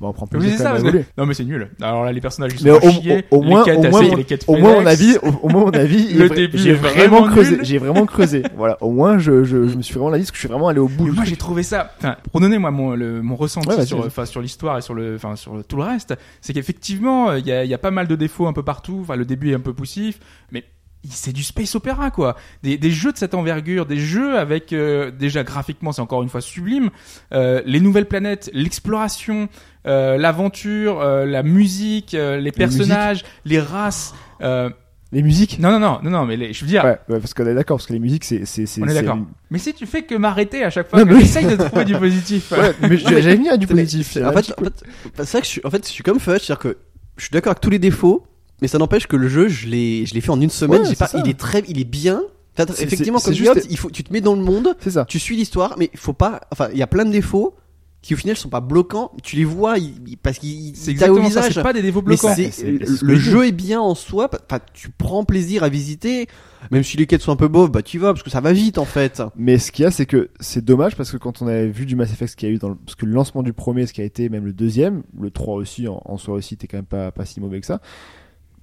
[0.00, 1.02] bah, on prend plus de temps.
[1.18, 1.70] Non, mais c'est nul.
[1.80, 3.24] Alors là, les personnages, ils sont au, chier.
[3.30, 5.28] au- au les moins, quêtes, au moins, mon- les quêtes au moins, mon avis, au,
[5.42, 6.08] au moins, mon avis,
[6.54, 7.58] j'ai vraiment vraiment creusé.
[7.62, 8.42] J'ai vraiment creusé.
[8.56, 8.76] Voilà.
[8.82, 10.78] Au moins, je, je, je me suis vraiment dit parce que je suis vraiment allé
[10.80, 11.06] au bout.
[11.06, 11.90] Mais moi j'ai trouvé ça.
[11.98, 14.94] Enfin, pour donner moi mon, le, mon ressenti Ouais, sur, enfin, sur l'histoire et sur
[14.94, 17.90] le, enfin sur tout le reste, c'est qu'effectivement il y a, il y a pas
[17.90, 18.98] mal de défauts un peu partout.
[19.02, 20.20] Enfin, le début est un peu poussif,
[20.52, 20.64] mais
[21.10, 22.36] c'est du space opéra quoi.
[22.62, 26.28] Des, des jeux de cette envergure, des jeux avec euh, déjà graphiquement c'est encore une
[26.28, 26.90] fois sublime.
[27.32, 29.48] Euh, les nouvelles planètes, l'exploration,
[29.86, 34.14] euh, l'aventure, euh, la musique, euh, les personnages, les races.
[34.42, 34.70] euh,
[35.12, 35.58] Les musiques?
[35.60, 36.84] non non non non non mais les, je veux dire.
[36.84, 38.82] Ouais, ouais, parce qu'on est d'accord, parce que les musiques, c'est, c'est, c'est.
[38.82, 39.18] On est d'accord.
[39.50, 41.84] Mais si tu fais que m'arrêter à chaque fois, Non, que mais- j'essaye de trouver
[41.84, 42.50] du positif.
[42.52, 44.10] Ouais, mais j'allais venir à du positif.
[44.12, 44.84] c'est- En fait, en fait,
[45.18, 46.76] c'est ça que je suis, en fait, je suis comme Fudge, c'est-à-dire que
[47.16, 48.26] je suis d'accord avec tous les défauts,
[48.62, 50.82] mais ça n'empêche que le jeu, je l'ai, je l'ai fait en une semaine.
[50.82, 51.20] Ouais, j'ai pas, ça.
[51.24, 52.22] il est très, il est bien.
[52.56, 54.92] C'est- effectivement, c'est- comme juste- dis, il faut, tu te mets dans le monde, C'est
[54.92, 55.04] ça.
[55.06, 57.54] tu suis l'histoire, mais il faut pas, enfin, il y a plein de défauts
[58.00, 59.10] qui au final sont pas bloquants.
[59.22, 59.74] Tu les vois
[60.22, 61.52] parce qu'ils C'est au exactement ça, visage.
[61.54, 62.32] c'est pas des défauts bloquants.
[62.34, 62.62] C'est-
[63.02, 64.30] le, jeu est bien en soi.
[64.48, 66.28] Enfin, tu prends plaisir à visiter,
[66.70, 68.52] même si les quêtes sont un peu boves, bah tu vas parce que ça va
[68.54, 69.22] vite en fait.
[69.36, 71.84] Mais ce qu'il y a, c'est que c'est dommage parce que quand on avait vu
[71.84, 73.52] du Mass Effect ce qu'il y a eu dans le, parce que le lancement du
[73.52, 76.56] premier, ce qui a été même le deuxième, le 3 aussi, en, en soi aussi,
[76.56, 77.80] t'es quand même pas, pas si mauvais que ça.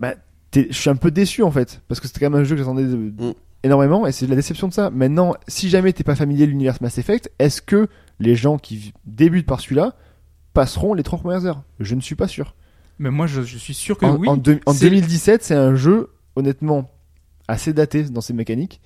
[0.03, 0.15] Bah,
[0.55, 2.59] je suis un peu déçu en fait parce que c'était quand même un jeu que
[2.59, 3.33] j'attendais Mm.
[3.63, 4.89] énormément et c'est de la déception de ça.
[4.89, 7.87] Maintenant, si jamais t'es pas familier de l'univers Mass Effect, est-ce que
[8.19, 9.95] les gens qui débutent par celui-là
[10.53, 11.63] passeront les trois premières heures?
[11.79, 12.53] Je ne suis pas sûr.
[12.99, 14.27] Mais moi, je, je suis sûr que En, oui.
[14.29, 16.91] en deux- en c'est- 2017, c'est un jeu honnêtement
[17.47, 18.81] assez daté dans ses mécaniques.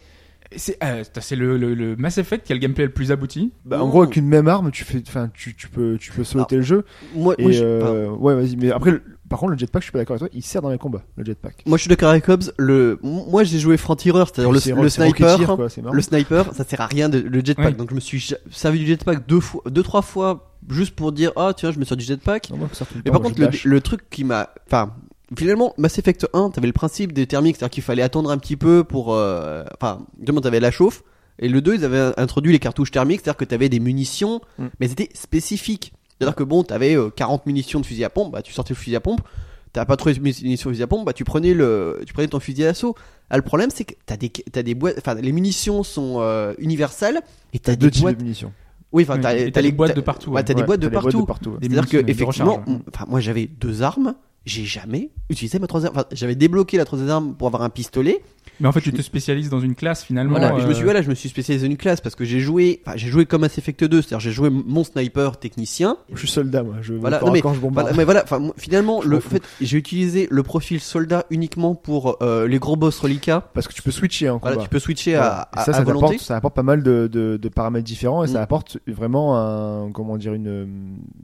[0.55, 3.51] C'est euh, c'est le, le, le Mass Effect qui a le gameplay le plus abouti.
[3.65, 6.23] Bah, en gros, avec une même arme, tu fais, enfin, tu, tu peux, tu peux
[6.23, 6.85] sauter le jeu.
[7.15, 8.55] Moi, Et moi, je, euh, ouais, vas-y.
[8.55, 10.29] Mais après, le- par contre, le jetpack, je suis pas d'accord avec toi.
[10.33, 11.63] Il sert dans les combats, le jetpack.
[11.65, 12.53] moi, je suis d'accord avec Hobbs.
[12.57, 15.55] Le, moi j'ai joué franc-tireur, c'est-à-dire le, le sniper.
[15.57, 15.93] quoi, c'est marrant.
[15.93, 17.67] Le sniper, ça sert à rien de, le jetpack.
[17.71, 17.75] Oui.
[17.75, 21.31] Donc je me suis servi du jetpack deux fois, deux trois fois juste pour dire
[21.35, 22.49] ah tiens je me sers du jetpack.
[22.51, 22.69] Non, moi,
[23.03, 24.49] Mais par contre, le, le truc qui m'a.
[24.65, 24.93] Enfin,
[25.35, 28.55] finalement, Mass Effect 1, t'avais le principe des thermiques, c'est-à-dire qu'il fallait attendre un petit
[28.55, 29.13] peu pour.
[29.13, 31.03] euh, Enfin, demain, t'avais la chauffe.
[31.39, 34.67] Et le 2, ils avaient introduit les cartouches thermiques, c'est-à-dire que t'avais des munitions, Mm.
[34.79, 35.93] mais c'était spécifique.
[36.17, 38.79] C'est-à-dire que bon, t'avais euh, 40 munitions de fusil à pompe, bah tu sortais le
[38.79, 39.21] fusil à pompe.
[39.71, 42.27] T'as pas trouvé de munitions de fusil à pompe, bah tu prenais le, tu prenais
[42.27, 42.95] ton fusil d'assaut.
[43.29, 46.55] Ah, le problème, c'est que t'as des, t'as des boîtes, enfin, les munitions sont euh,
[46.57, 47.19] universelles
[47.53, 48.17] et t'as T'as des deux types boîtes.
[48.17, 48.51] de munitions.
[48.91, 50.61] Oui, enfin, Oui, t'as, et t'as t'as les des boîtes de partout, Ouais, t'as des
[50.61, 51.25] Ouais, boîtes de t'as les partout.
[51.25, 51.49] partout.
[51.51, 51.59] ouais.
[51.59, 54.15] Des C'est-à-dire que munitions effectivement, enfin moi j'avais deux armes,
[54.47, 55.91] j'ai jamais utilisé ma troisième.
[55.91, 58.23] Enfin, j'avais débloqué la troisième arme pour avoir un pistolet.
[58.59, 60.31] Mais en fait, tu te spécialises dans une classe finalement.
[60.37, 62.15] Voilà, et je me euh, suis voilà, je me suis spécialisé dans une classe parce
[62.15, 65.37] que j'ai joué, enfin j'ai joué comme Mass Effect 2, c'est-à-dire j'ai joué mon sniper
[65.37, 65.97] technicien.
[66.13, 66.75] Je suis soldat, moi.
[66.81, 67.87] Je Voilà, non, mais- quand je bombarde.
[67.87, 72.17] Voilà, mais voilà, enfin finalement, Je le fait, j'ai utilisé le profil soldat uniquement pour
[72.21, 73.49] euh, les gros boss reliquats.
[73.53, 75.47] Parce que tu peux switcher en Voilà, tu peux switcher Voilà.
[75.51, 76.05] à, à, ça, à ça volonté.
[76.05, 78.33] apporte, ça apporte pas mal de, de, de paramètres différents et Mm.
[78.33, 80.65] ça apporte vraiment un, comment dire, une euh,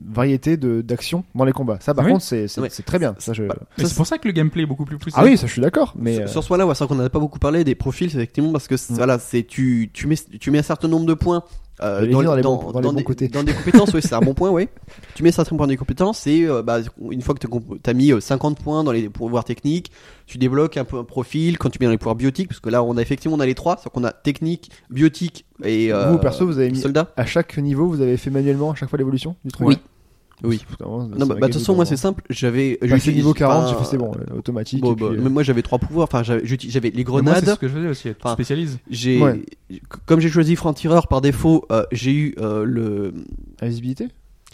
[0.06, 1.78] variété de d'actions dans les combats.
[1.82, 2.12] Ça, par Oui.
[2.12, 3.16] contre, c'est c'est très bien.
[3.20, 3.44] Ça, je...
[3.78, 5.16] C'est pour ça que le gameplay est beaucoup plus poussé.
[5.20, 5.94] Ah oui, ça, je suis d'accord.
[5.98, 8.10] Mais sur, euh, sur ce point-là, ouais, c'est vrai qu'on pas beaucoup parlé des profils,
[8.12, 8.96] c'est effectivement parce que Mm.
[8.96, 11.44] voilà, c'est tu tu mets tu mets un certain nombre de points
[11.82, 13.28] euh, dans, les dans- bons- dans les dans bons des, côtés.
[13.30, 14.68] dans des compétences, oui, c'est un bon point, oui.
[15.16, 18.12] Tu mets certains points des compétences et euh, bah, une fois que tu as mis
[18.12, 19.92] euh, 50 points dans les pouvoirs techniques,
[20.28, 22.70] tu débloques un peu un profil quand tu mets dans les pouvoirs biotiques, parce que
[22.70, 26.12] là, on a effectivement on a les trois, c'est qu'on a technique, biotique et euh,
[26.12, 27.12] Vous, perso, vous avez mis soldat.
[27.18, 29.68] à chaque niveau, vous avez fait manuellement à chaque fois l'évolution du truc?
[29.68, 29.78] Oui.
[30.44, 30.62] Oui.
[30.82, 32.24] Non, bah, bah, de toute façon, moi, c'est simple.
[32.30, 32.76] J'avais.
[32.76, 34.82] Passé j'utilise niveau 40, pas- j'ai fait c'est bon, automatique.
[34.82, 36.08] Bon, et puis, bah, euh, mais moi, j'avais trois pouvoirs.
[36.12, 37.46] Enfin, j'avais les Moi, c'est grenades.
[37.46, 38.04] ce que je faisais aussi.
[38.10, 38.80] Tu Enfin, spécialises.
[38.90, 39.42] J'ai, Ouais.
[40.06, 43.14] comme j'ai choisi franc-tireur par défaut, euh, j'ai eu euh, le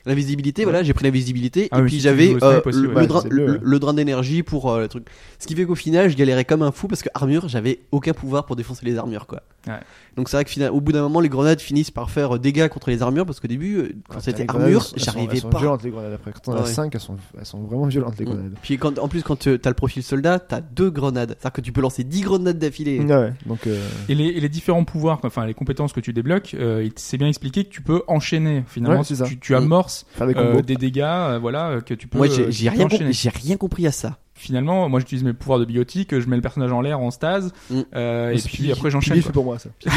[0.09, 0.63] Invisibilité l'invisibilité.
[0.63, 2.67] Voilà, j'ai pris l'invisibilité Ah et oui, puis si tu j'avais joues au euh, snipe
[2.67, 3.01] aussi, le, ouais.
[3.01, 3.59] le drain, C'est mieux, le- ouais.
[3.61, 5.05] le drain d'énergie pour euh, le truc.
[5.39, 8.13] Ce qui fait qu'au final, je galérais comme un fou parce que armure, j'avais aucun
[8.13, 9.43] pouvoir pour défoncer les armures, quoi.
[9.67, 9.73] Ouais.
[10.15, 12.39] Donc c'est vrai que final- au bout d'un moment, les grenades finissent par faire euh,
[12.39, 15.11] dégâts contre les armures parce qu'au début, euh, quand Ouais, c'était les armure, elles sont-
[15.11, 15.59] j'arrivais Elles sont pas.
[15.59, 16.31] violentes les grenades après.
[16.31, 16.71] Quand on Ah a ouais.
[16.71, 18.29] 5, elles sont, elles sont vraiment violentes les Mm.
[18.29, 18.53] grenades.
[18.61, 21.31] Puis quand, en plus, quand tu as le profil soldat, t'as deux grenades.
[21.39, 22.99] C'est-à-dire que tu peux lancer 10 grenades d'affilée.
[23.01, 23.33] Ouais.
[23.45, 26.83] Donc, euh, Et les, et les différents pouvoirs, enfin les compétences que tu débloques, euh,
[26.83, 28.63] il- c'est bien expliqué que tu peux enchaîner.
[28.67, 29.25] Finalement, Ouais, c'est ça.
[29.25, 32.17] tu, tu amorces faire des euh, des dégâts, euh, voilà, euh, que tu peux.
[32.17, 34.17] Moi, j'ai rien, j'ai rien compris à ça.
[34.33, 37.51] Finalement, moi j'utilise mes pouvoirs de biotique, je mets le personnage en l'air en stase,
[37.69, 37.81] Mm.
[37.93, 39.21] euh, et C'est puis après j'enchaîne.
[39.21, 39.33] quoi.
[39.33, 39.69] pour moi ça.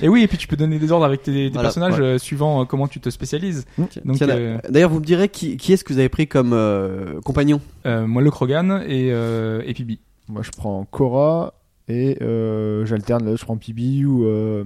[0.00, 2.04] Et oui, et puis tu peux donner des ordres avec tes, tes Voilà, personnages ouais.
[2.04, 3.66] euh, suivant euh, comment tu te spécialises.
[3.78, 6.52] Donc, Tiens, euh, D'ailleurs, vous me direz qui, qui est-ce que vous avez pris comme
[6.54, 7.60] euh, compagnon?
[7.86, 10.00] Euh, moi le Krogan et, euh, et Pibi.
[10.28, 11.52] Moi je prends Korra
[11.88, 14.64] et euh, j'alterne là, je prends Pibi ou, euh,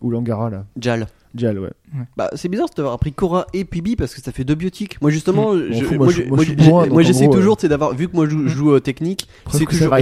[0.00, 0.64] ou Langara là.
[0.80, 1.06] Jal.
[1.34, 1.70] Jal, ouais.
[2.16, 5.00] Bah, c'est bizarre d'avoir pris Korra et Pibi parce que ça fait deux biotiques.
[5.00, 5.72] Moi, justement, Mmh.
[5.72, 5.94] je-
[6.66, 9.28] moi, moi, j'essaie toujours, euh, sais, d'avoir, vu que moi je joue, joue, euh, technique,
[9.50, 9.94] c'est toujours,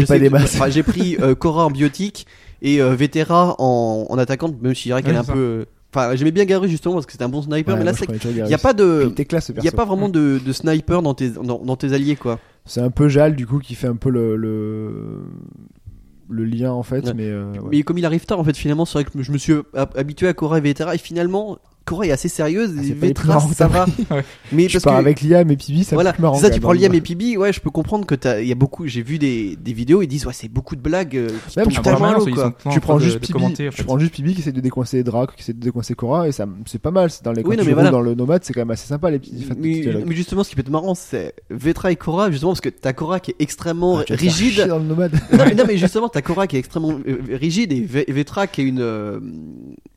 [0.71, 2.27] j'ai pris euh, Korra en biotique
[2.63, 5.29] et euh, Vetera en, en attaquante, même si je dirais qu'elle Ouais, est un c'est
[5.29, 5.35] ça.
[5.35, 5.67] peu.
[5.95, 8.07] Enfin, j'aimais bien Gary justement parce que c'était un bon sniper, Ouais, mais là, c'est.
[8.27, 9.11] Il n'y a pas de.
[9.17, 12.39] il n'y a pas vraiment de, de sniper dans tes, dans, dans tes alliés, quoi.
[12.67, 15.25] C'est un peu Jal du coup qui fait un peu le, le,
[16.29, 17.15] le lien en fait, Ouais.
[17.15, 17.69] mais euh, ouais.
[17.71, 19.97] Mais comme il arrive tard, en fait, finalement, c'est vrai que je me suis hab-
[19.97, 23.87] habitué à Korra et Vetera et finalement, Korra est assez sérieuse Ah, que ça va.
[24.11, 24.23] Ouais.
[24.53, 24.99] Mais je parce pars que.
[25.01, 26.35] avec Liam et Pibi, ça voilà, plus marrant.
[26.37, 26.75] c'est ça, tu prends hein.
[26.75, 29.19] Liam et Pibi, ouais, je peux comprendre que t'as, il y a beaucoup, j'ai vu
[29.19, 32.27] des, des vidéos, ils disent, ouais, c'est beaucoup de blagues, euh, qui Même, tu prends
[32.27, 32.55] ils quoi.
[32.71, 35.53] Tu prends juste Pibi, tu prends juste Pibi qui essaie de décoincer Drac, qui essaie
[35.53, 37.91] de décoincer Korra et ça c'est pas mal, c'est dans les Oui, non, mais voilà.
[37.91, 40.61] dans le nomade, c'est quand même assez sympa les petits Mais, justement, ce qui peut
[40.63, 44.05] être marrant, c'est Vetra et Korra, justement, parce que t'as Korra qui est extrêmement Ah,
[44.15, 44.67] rigide.
[44.69, 45.13] dans le nomade.
[45.33, 48.65] non, mais, justement, t'as Korra qui est extrêmement euh, rigide et Ve- Vetra qui est
[48.65, 49.21] une euh,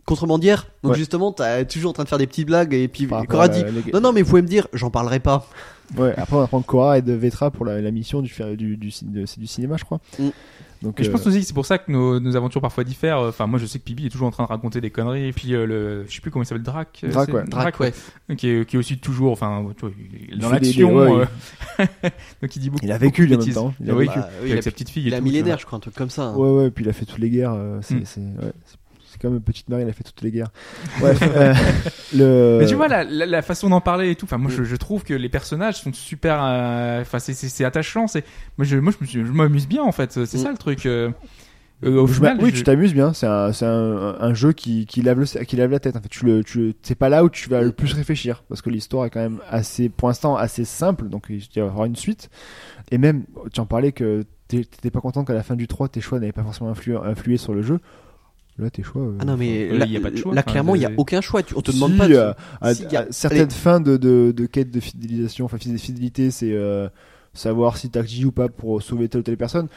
[0.06, 0.68] contrebandière.
[0.84, 0.98] Donc Ouais.
[0.98, 3.64] justement, t'as toujours en train de faire des petites blagues et puis Par à dit,
[3.86, 5.48] les- non, non, mais vous pouvez me dire, j'en parlerai pas.
[5.98, 8.78] Ouais, après on va prendre Korra et de Vetra pour la, la mission du, du,
[8.78, 10.00] du, de- du cinéma, je crois.
[10.20, 10.30] Mm.
[10.84, 12.84] Donc, Et je euh, pense aussi que c'est pour ça que nos, nos aventures parfois
[12.84, 13.20] diffèrent.
[13.20, 15.28] Enfin, moi, je sais que Pibi est toujours en train de raconter des conneries.
[15.28, 17.02] Et puis, euh, le, je sais plus comment il s'appelle, Drac.
[17.04, 17.44] euh, Drac, ouais.
[17.46, 17.94] Drac, ouais.
[18.36, 19.92] Qui est, qui est aussi toujours, enfin, tu vois,
[20.32, 20.96] il est dans l'action.
[20.96, 21.28] ouais,
[21.80, 21.86] euh,
[22.42, 22.84] donc, il dit beaucoup.
[22.84, 23.74] Il a vécu, lui, en même temps.
[23.80, 24.18] Il a Oui, vécu.
[24.18, 25.04] Bah, oui, avec il a- sa petite fille.
[25.06, 26.24] Il et a millénaire, je crois, un truc comme ça.
[26.30, 26.36] hein.
[26.36, 27.54] Ouais, ouais, puis il a fait toutes les guerres.
[27.54, 28.38] euh, c'est, Mm.
[28.42, 28.52] ouais,
[29.22, 30.52] comme petite Marie, il a fait toutes les guerres.
[31.00, 31.54] Bref, euh,
[32.16, 32.58] le.
[32.60, 34.26] Mais tu vois la, la, la façon d'en parler et tout.
[34.26, 36.40] Enfin, moi, je, je trouve que les personnages sont super.
[36.44, 38.08] euh, Enfin, c'est, attachant.
[38.08, 38.26] C'est
[38.58, 40.12] moi, je, moi, je, m'amuse bien en fait.
[40.12, 40.42] C'est Mm.
[40.44, 40.86] ça le truc.
[40.86, 41.12] euh,
[41.84, 43.12] euh, au final, oui, je- tu t'amuses bien.
[43.14, 45.96] C'est un, un, un jeu qui, qui lave le, qui lave la tête.
[45.96, 48.62] En fait, tu le, tu, c'est pas là où tu vas le plus réfléchir parce
[48.62, 51.10] que l'histoire est quand même assez, pour l'instant, assez simple.
[51.10, 52.30] Donc, il y avoir une suite.
[52.92, 56.02] Et même, tu en parlais que t'étais pas content qu'à la fin du 3, tes
[56.02, 57.80] choix n'avaient pas forcément influé, influé sur le jeu.
[58.60, 59.02] Là, tes choix.
[59.02, 60.86] euh, Ah non, mais là, il y a pas de choix, là, clairement, il y
[60.86, 61.42] a aucun choix.
[61.42, 62.08] Tu- on te Si, demande pas.
[62.08, 63.50] de- euh, à, Si, y a- certaines allez.
[63.50, 66.88] fins de, de, de quête de fidélisation, enfin fidé- fidélité, c'est euh,
[67.34, 69.68] savoir si t'as G ou pas pour sauver telle ou telle personne.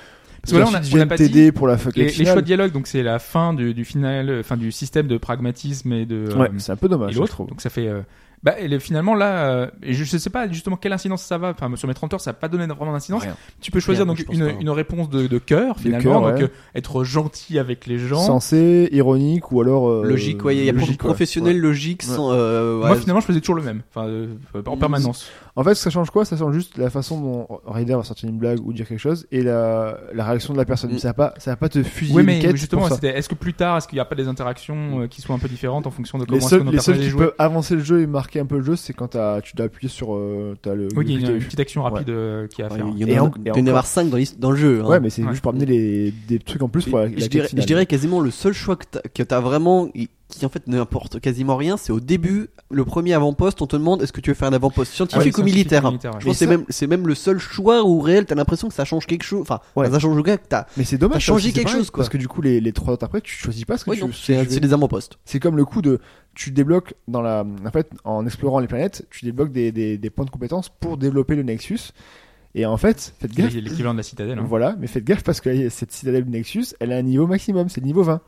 [0.43, 2.73] Parce que là, on a- on a pas t'aider pour la les, choix de dialogue,
[2.73, 6.29] donc c'est la fin du, du final, fin du système de pragmatisme et de.
[6.37, 7.33] Ouais, euh, c'est un peu dommage, je l'autre.
[7.33, 7.49] trouve.
[7.49, 7.89] Donc ça fait.
[8.45, 11.39] Bah, et le- finalement là, euh, et je, je sais pas justement quelle incidence ça
[11.39, 11.51] va.
[11.51, 13.23] Enfin, sur mes 30 heures, ça n'a pas donné vraiment d'incidence.
[13.23, 13.37] Rien.
[13.61, 16.49] Tu peux choisir Rien, donc une, une réponse de, de cœur De finalement, donc euh,
[16.75, 18.21] être gentil avec les gens.
[18.21, 19.89] Sensé, ironique ou alors.
[19.89, 21.63] euh, Logique, ouais, il y a logique, professionnel, Ouais.
[21.63, 22.15] logique, Ouais.
[22.15, 22.33] sans.
[22.33, 24.27] euh, ouais, Moi finalement, je faisais toujours le même, enfin euh,
[24.67, 24.79] en Mm.
[24.79, 25.27] permanence.
[25.57, 26.25] En fait, ça change quoi?
[26.25, 29.25] Ça change juste la façon dont Raider va sortir une blague ou dire quelque chose
[29.31, 30.93] et la, la réaction de la personne.
[30.93, 30.99] Mm.
[30.99, 32.89] Ça va pas, ça va pas te fusiller Oui, une mais quête justement.
[32.89, 35.39] Est-ce que plus tard, est-ce qu'il n'y a pas des interactions euh, qui soient un
[35.39, 37.83] peu différentes en fonction de comment Les est-ce seuls, les seuls qui peuvent avancer le
[37.85, 40.15] jeu et marquer un peu le jeu, c'est quand t'as- tu dois appuyer sur.
[40.17, 42.61] Euh, t'as le, Oui, il y a le une, une petite action rapide euh, qui
[42.61, 42.87] a à Ouais, faire.
[42.97, 44.81] il y en a, avoir 5 dans, le jeu.
[44.83, 44.89] hein.
[44.89, 45.31] Ouais, mais c'est Ouais.
[45.31, 47.67] juste pour amener les, des trucs en plus pour la, la je, dirais, je finale.
[47.67, 49.89] dirais quasiment le seul choix que t'as vraiment,
[50.39, 54.03] qui en fait n'importe quasiment rien, c'est au début, le premier avant-poste, on te demande
[54.03, 55.85] est-ce que tu veux faire un avant-poste Ah scientifique ou scientifique militaire.
[55.85, 56.21] ou militaire, ouais.
[56.21, 58.75] Je pense que c'est même, c'est même le seul choix où réel, t'as l'impression que
[58.75, 59.43] ça change quelque chose.
[59.43, 59.91] Enfin, Ouais.
[59.91, 60.67] ça change le gars que t'as.
[60.77, 61.23] Mais c'est dommage.
[61.25, 62.03] Changé quelque chose, quoi.
[62.03, 64.01] Parce que du coup, les, les trois autres après, tu choisis pas ce que tu
[64.01, 64.13] non, veux.
[64.13, 65.19] c'est, c'est des avant-postes.
[65.25, 66.01] C'est comme le coup de
[66.35, 70.11] tu débloques dans la en fait en explorant les planètes, tu débloques des, des, des
[70.11, 71.93] points de compétences pour développer le Nexus.
[72.57, 73.53] Et en fait, faites gaffe.
[73.53, 74.39] L'équivalent de la citadelle.
[74.39, 74.45] hein.
[74.49, 77.69] Voilà, mais faites gaffe parce que cette citadelle du Nexus, elle a un niveau maximum,
[77.69, 78.21] c'est le niveau 20.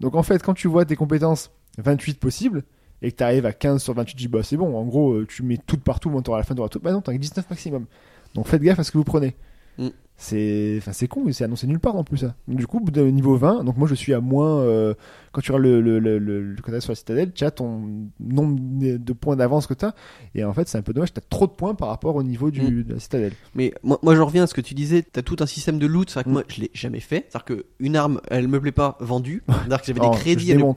[0.00, 2.64] Donc en fait, quand tu vois tes compétences 28 possibles
[3.02, 5.12] et que tu arrives à 15 sur 28, tu dis bah c'est bon, en gros,
[5.12, 6.80] euh, tu mets tout de partout, bon, t'auras à la fin, t'auras tout.
[6.80, 7.86] Bah non, t'as que 19 maximum.
[8.34, 9.36] Donc faites gaffe à ce que vous prenez.
[9.78, 9.88] Mm.
[10.20, 12.34] C'est enfin, c'est con, c'est annoncé nulle part non plus ça.
[12.48, 14.58] Du coup, niveau 20, donc moi je suis à moins.
[14.62, 14.94] euh,
[15.30, 19.12] quand tu regardes le, le, le, le, sur la citadelle, tu as ton nombre de
[19.12, 19.94] points d'avance que tu as.
[20.34, 22.22] Et en fait, c'est un peu dommage, tu as trop de points par rapport au
[22.24, 22.82] niveau du, Mm.
[22.82, 23.32] de la citadelle.
[23.54, 25.86] Mais moi, moi je reviens à ce que tu disais, t'as tout un système de
[25.86, 26.32] loot, c'est vrai que Mm.
[26.32, 27.26] moi je l'ai jamais fait.
[27.30, 27.44] C'est-à-dire
[27.78, 29.44] qu'une arme, elle me plaît pas, vendue.
[29.46, 30.46] C'est-à-dire que j'avais des crédits.
[30.48, 30.74] je à moi.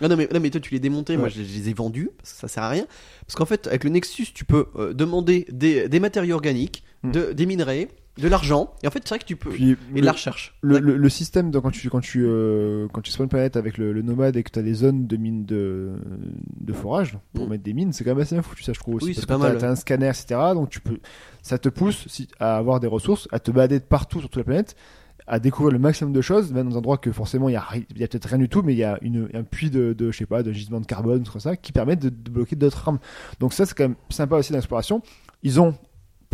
[0.00, 1.30] Ah non mais, non mais toi tu les démontais, moi Ouais.
[1.30, 2.86] je, les- je les ai vendus parce que ça sert à rien.
[3.26, 7.10] Parce qu'en fait avec le Nexus tu peux euh, demander des, des matériaux organiques, Mm.
[7.10, 8.72] de, des minerais, de l'argent.
[8.82, 10.54] Et en fait c'est vrai que tu peux Puis, et de la recherche.
[10.62, 13.56] Le, le, le système de, quand tu quand tu euh, quand tu spawns une planète
[13.56, 15.92] avec le, le nomade et que tu as des zones de mines de
[16.60, 17.50] de forage pour Mm.
[17.50, 19.38] mettre des mines, c'est quand même assez foutu ça je trouve aussi Oui, c'est pas
[19.38, 19.58] mal.
[19.58, 20.36] t'as un scanner etc.
[20.54, 20.98] Donc tu peux
[21.42, 24.38] ça te pousse si, à avoir des ressources, à te balader de partout sur toute
[24.38, 24.76] la planète,
[25.26, 27.64] à découvrir le maximum de choses, même dans un endroit que forcément il y a
[27.96, 30.10] y a peut-être rien du tout, mais il y a une un puits de, de
[30.12, 32.86] je sais pas de gisement de carbone tout ça qui permettent de, de bloquer d'autres
[32.86, 32.98] armes.
[33.40, 35.02] Donc ça c'est quand même sympa aussi dans l'exploration.
[35.42, 35.74] Ils ont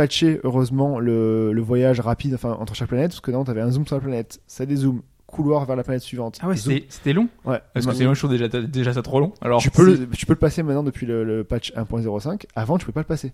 [0.04, 3.70] patché heureusement le, le voyage rapide enfin, entre chaque planète parce que non t'avais un
[3.70, 4.40] zoom sur la planète.
[4.46, 5.02] Ça dézoome.
[5.26, 6.38] Couloir vers la planète suivante.
[6.42, 7.28] Ah ouais, c'était long.
[7.44, 7.60] ouais.
[7.72, 9.32] Parce que c'est long, je trouve déjà, déjà ça trop long.
[9.40, 12.78] Alors, tu peux le, tu peux le passer maintenant depuis le, le patch 1.05 avant
[12.78, 13.32] tu peux pas le passer.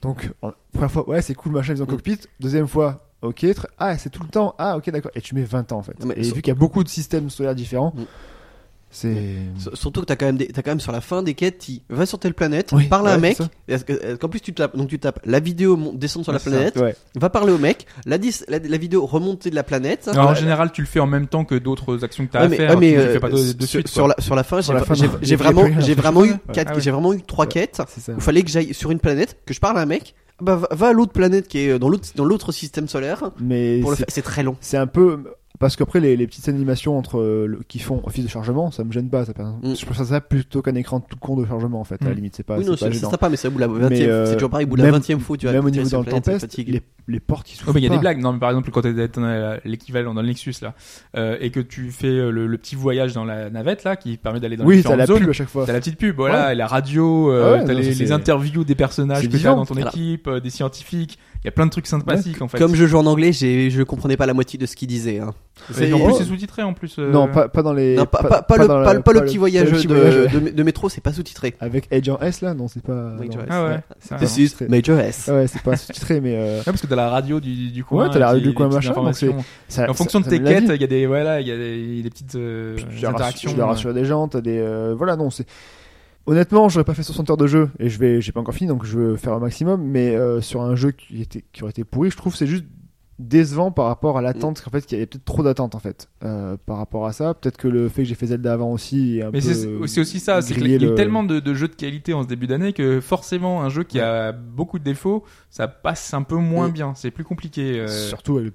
[0.00, 1.88] Donc en- première fois ouais c'est cool machin ils ont Mm.
[1.88, 2.18] cockpit.
[2.40, 3.44] Deuxième fois ok
[3.78, 4.54] ah c'est tout le temps.
[4.58, 5.10] Ah ok d'accord.
[5.14, 5.98] Et tu mets 20 ans en fait.
[6.00, 8.02] Non, mais et vu qu'il y a beaucoup de systèmes solaires différents Mm.
[8.92, 9.16] C'est
[9.74, 11.72] Surtout que t'as quand même des, t'as quand même sur la fin des quêtes, tu
[11.88, 13.38] vas sur telle planète, Oui, parle à un mec.
[14.20, 16.50] qu'en plus tu tapes, donc tu tapes la vidéo mon- descendre sur la ça.
[16.50, 20.08] planète, ouais va parler au mec, la, dis- la, la vidéo remonter de la planète.
[20.08, 22.40] Alors, en général, tu le fais en même temps que d'autres actions que tu as
[22.40, 22.78] Ouais, à mais, faire.
[22.78, 23.88] mais, tu euh, fais pas de, suite.
[23.88, 25.12] sur la, sur la fin, Sur j'ai la fin, j'ai- non.
[25.22, 27.80] j'ai Il y a vraiment, j'ai vraiment eu quatre, Ah j'ai vraiment eu trois quêtes.
[27.88, 30.14] c'est ça Il fallait que j'aille sur une planète, que je parle à un mec.
[30.40, 33.30] Bah, va, va à l'autre planète qui est dans l'autre, dans l'autre système solaire.
[33.40, 33.80] mais.
[34.08, 34.56] C'est très long.
[34.60, 35.22] c'est un peu
[35.62, 38.84] parce qu'après les, les petites animations entre euh, le- qui font office de chargement ça
[38.84, 39.32] me gêne pas ça.
[39.32, 39.74] Mm.
[39.74, 42.14] je préfère ça plutôt qu'un écran tout con de chargement en fait à la Mm.
[42.16, 44.02] limite c'est pas oui, non, c'est sympa, mais c'est au bout de la 20 Mais,
[44.06, 45.64] euh, c'est toujours pareil, au bout de la même- 20 e fois, tu vas même
[45.64, 47.86] au niveau dans la le tempest les, les portes qui s'ouvrent Oh, mais il y
[47.86, 47.94] a pas.
[47.96, 48.20] des blagues.
[48.20, 50.74] Non, mais par exemple, quand t'es dans la- l'équivalent dans le Nexus là,
[51.16, 54.16] euh, et que tu fais euh, le, le petit voyage dans la navette là, qui
[54.16, 55.20] permet d'aller dans oui les t'as la différentes zones.
[55.26, 56.52] pub à chaque fois T'as la petite pub, voilà, Ouais.
[56.52, 59.56] et la radio, euh, Ah ouais, t'as les, interviews des personnages que t'as vivant.
[59.56, 61.18] dans ton équipe, euh, des scientifiques.
[61.44, 62.56] Il y a plein de trucs sympathiques en fait.
[62.56, 65.18] Comme je joue en anglais, j'ai, je comprenais pas la moitié de ce qu'il disait.
[65.18, 65.34] Hein.
[65.80, 66.04] Et en Oh.
[66.06, 66.96] plus, c'est sous-titré en plus.
[67.00, 69.02] euh, non pas, pas dans les Non, pas, pas, pas le, dans la- pas, le-
[69.02, 71.54] pas le petit voyage, petit de, voyage, de, de métro, c'est pas sous-titré.
[71.58, 73.42] avec Edge en S là non c'est pas Major non.
[73.42, 73.48] S.
[73.50, 73.80] Ah ouais.
[74.20, 74.68] C'est sous-titré.
[74.68, 75.28] Major S.
[75.32, 78.04] ouais c'est pas sous-titré mais euh, Ouais, parce que t'as la radio du, du coin.
[78.06, 79.44] Ouais, t'as la radio qui- du coin, machin, donc informations.
[79.68, 81.56] ça, En fonction ça- de tes quêtes, il y a des, voilà, il y a
[81.56, 83.50] des, des petites euh, interactions.
[83.50, 85.46] je dois rassurer des gens, t'as des euh, voilà non c'est
[86.26, 88.68] honnêtement j'aurais pas fait 60 heures de jeu et je vais j'ai pas encore fini
[88.68, 91.70] donc je veux faire un maximum mais euh, sur un jeu qui était qui aurait
[91.70, 92.64] été pourri je trouve que c'est juste
[93.18, 94.64] décevant par rapport à l'attente Mm.
[94.64, 97.34] qu'en fait qu'il y avait peut-être trop d'attente en fait euh, par rapport à ça
[97.34, 99.68] peut-être que le fait que j'ai fait Zelda avant aussi est un Mais peu c'est
[99.86, 102.14] c'est aussi ça, c'est qu'il y a eu le- tellement de, de jeux de qualité
[102.14, 106.14] en ce début d'année que forcément un jeu qui a beaucoup de défauts, ça passe
[106.14, 106.72] un peu moins Mm.
[106.72, 106.92] bien.
[106.96, 107.78] C'est plus compliqué.
[107.80, 107.86] euh.
[107.88, 108.52] surtout avec le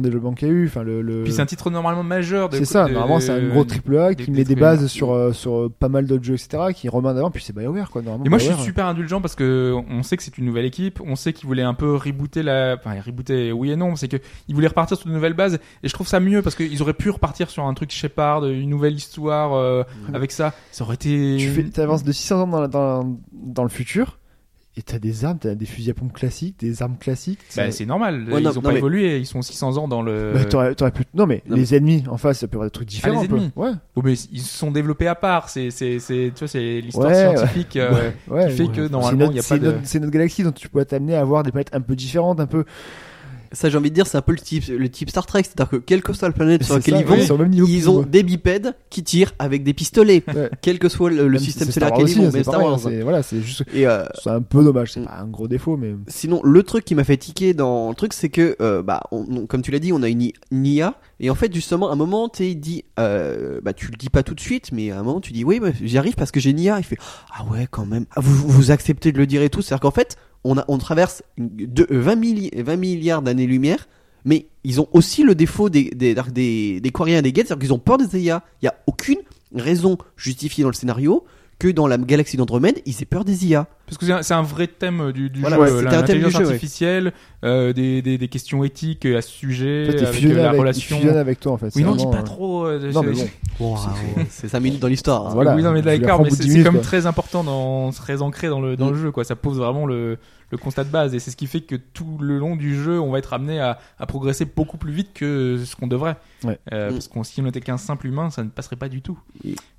[0.00, 2.48] développement qu'il y a eu enfin le, le- Puis c'est un titre normalement majeur.
[2.52, 5.12] c'est ça de- normalement c'est un gros triple A qui des met des bases sur
[5.12, 7.90] euh, sur euh, pas mal d'autres jeux etc qui remet en avant puis c'est BioWare
[7.90, 10.36] quoi normalement Et moi, je suis BioWare, super indulgent parce que on sait que c'est
[10.38, 13.76] une nouvelle équipe, on sait qu'ils voulaient un peu rebooter la, enfin rebooter oui et
[13.76, 16.42] non, c'est que ils voulaient repartir sur de nouvelles bases et je trouve ça mieux
[16.42, 20.52] parce qu'ils auraient pu repartir sur un truc Shepard, une nouvelle histoire euh, avec ça,
[20.70, 21.36] ça aurait été.
[21.38, 24.18] tu fais, avances de 600 ans dans, la- dans, dans le futur
[24.78, 27.40] et t'as des armes, t'as des fusils à pompe classiques, des armes classiques.
[27.56, 29.88] Bah, c'est normal, Ouais, ils non, ont non, pas mais- évolué, ils sont 600 ans
[29.88, 30.32] dans le.
[30.34, 31.02] Bah, t'aurais, t'aurais pu...
[31.14, 33.20] Non mais Non, les ennemis en face, ça peut avoir des trucs différents.
[33.20, 33.36] les un peu.
[33.36, 33.72] ennemis Ouais.
[33.96, 37.08] Oh, mais ils se sont développés à part, c'est c'est c'est tu vois c'est l'histoire
[37.08, 37.76] Ouais, scientifique.
[37.76, 38.46] euh, ouais.
[38.50, 38.72] qui fait ouais.
[38.72, 40.84] que, normalement, il y a c'est pas de- notre- C'est notre galaxie dont tu pourrais
[40.84, 42.64] t'amener à avoir des planètes un peu différentes, un peu.
[43.52, 45.42] Ça, j'ai envie de dire, c'est un peu le type, le type Star Trek.
[45.44, 47.16] C'est-à-dire que quelle que soit la planète sur laquelle ça, ils vont,
[47.66, 48.04] ils ont ouais.
[48.06, 50.22] des bipèdes qui tirent avec des pistolets.
[50.34, 50.50] Ouais.
[50.62, 52.78] Quel que soit le, le système Wars qu'ils vont, aussi, mais c'est Star Wars.
[52.80, 53.64] c'est- Voilà, c'est juste.
[53.74, 54.92] Euh, C'est un peu dommage.
[54.92, 55.04] C'est Mm.
[55.06, 55.94] pas un gros défaut, mais.
[56.08, 59.26] Sinon, le truc qui m'a fait tiquer dans le truc, c'est que, euh, bah, on-
[59.30, 61.92] on- comme tu l'as dit, on a une, une IA, et en fait, justement, à
[61.92, 64.98] un moment, tu dit, euh, bah, tu le dis pas tout de suite, mais à
[65.00, 66.78] un moment, tu dis, oui, bah, j'y arrive parce que j'ai une IA.
[66.78, 66.98] Il fait,
[67.36, 68.04] ah ouais, quand même.
[68.14, 69.62] Ah, vous, vous acceptez de le dire et tout.
[69.62, 73.88] C'est-à-dire qu'en fait, on, a, on traverse une- de, euh, 20, milli- 20 milliards d'années-lumière,
[74.24, 77.72] mais ils ont aussi le défaut des, des, des, des Quariens des Gates, c'est-à-dire qu'ils
[77.74, 78.42] ont peur des IA.
[78.62, 79.18] Il y a aucune
[79.54, 81.24] raison justifiée dans le scénario
[81.58, 83.66] que dans la galaxie d'Andromède, ils aient peur des IA.
[83.86, 86.18] Parce que c'est un, c'est un vrai thème du, du Voilà, jeu, euh, un thème
[86.20, 86.36] du ouais.
[86.36, 87.12] artificielle,
[87.44, 90.42] euh, des, des, des questions éthiques à ce sujet, En fait, t'es avec fusionné euh,
[90.42, 90.96] la avec, il relation.
[90.98, 91.72] fusionne avec toi en fait.
[91.74, 92.66] Oui, non, dis pas euh, trop.
[92.66, 93.74] euh, Non, mais c'est- bon.
[94.30, 95.26] C'est 5 minutes dans l'histoire.
[95.26, 95.30] hein.
[95.32, 95.56] Voilà.
[95.56, 96.82] oui, non, mais d'accord, mais c'est 10 c'est minutes, comme quoi.
[96.84, 99.02] très important dans, très ancré dans le, dans le Mm.
[99.02, 99.24] jeu, quoi.
[99.24, 100.18] Ça pose vraiment le,
[100.50, 103.00] le constat de base et c'est ce qui fait que tout le long du jeu,
[103.00, 106.16] on va être amené à, à progresser beaucoup plus vite que ce qu'on devrait.
[106.44, 106.58] Ouais.
[106.72, 106.92] Euh, Mm.
[106.92, 109.18] Parce qu'on si on était qu'un simple humain, ça ne passerait pas du tout.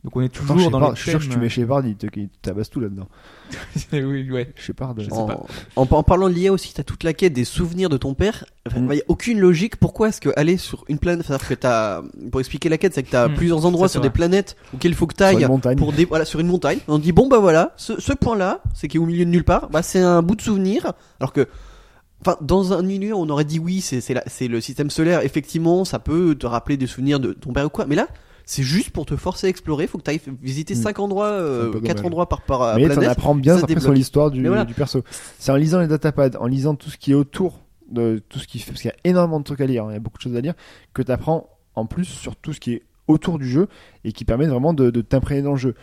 [0.04, 1.96] Donc on est toujours dans Shepard, les je suis sûr que tu mets Shepard, il
[1.96, 3.08] te, il tabasse tout là-dedans.
[3.94, 4.52] oui, ouais.
[4.56, 4.96] Shepard.
[4.98, 5.46] Je sais euh, En, pas.
[5.76, 8.46] en, en parlant de l'IA aussi, t'as toute la quête des souvenirs de ton père.
[8.76, 8.92] Il Mm.
[8.92, 9.78] n'y a aucune logique.
[9.78, 12.02] Pourquoi est-ce que aller sur une planète, c'est-à-dire que t'as,
[12.32, 13.36] pour expliquer la quête, c'est que t'as Mm.
[13.36, 15.78] plusieurs endroits Ça, c'est sur des planètes auxquels il faut que sur t'ailles une montagne.
[15.78, 16.80] pour des, voilà, sur une montagne.
[16.88, 19.44] On dit bon bah voilà, ce, ce point-là, c'est qui est au milieu de nulle
[19.46, 20.94] part, bah c'est un bout de souvenir.
[21.20, 21.48] Alors que,
[22.22, 25.22] enfin, dans un univers, on aurait dit oui, c'est le système solaire.
[25.24, 27.86] Effectivement, ça peut te rappeler des souvenirs de ton père ou quoi.
[27.86, 28.08] Mais là,
[28.46, 29.86] c'est juste pour te forcer à explorer.
[29.88, 30.78] Faut que t'ailles visiter Mm.
[30.82, 32.06] 5 endroits, euh, C'est un peu 4 dommage.
[32.08, 33.10] endroits par par Mais planète.
[33.10, 34.66] apprends bien ça après sur l'histoire du, Mais voilà.
[34.66, 35.04] du perso.
[35.38, 37.60] C'est en lisant les datapads, en lisant tout ce qui est autour
[37.92, 39.90] de tout ce qui fait, parce qu'il y a énormément de trucs à lire, hein,
[39.92, 40.54] il y a beaucoup de choses à lire,
[40.94, 43.68] que tu apprends en plus sur tout ce qui est autour du jeu
[44.04, 45.74] et qui permet vraiment de, de t'imprégner dans le jeu.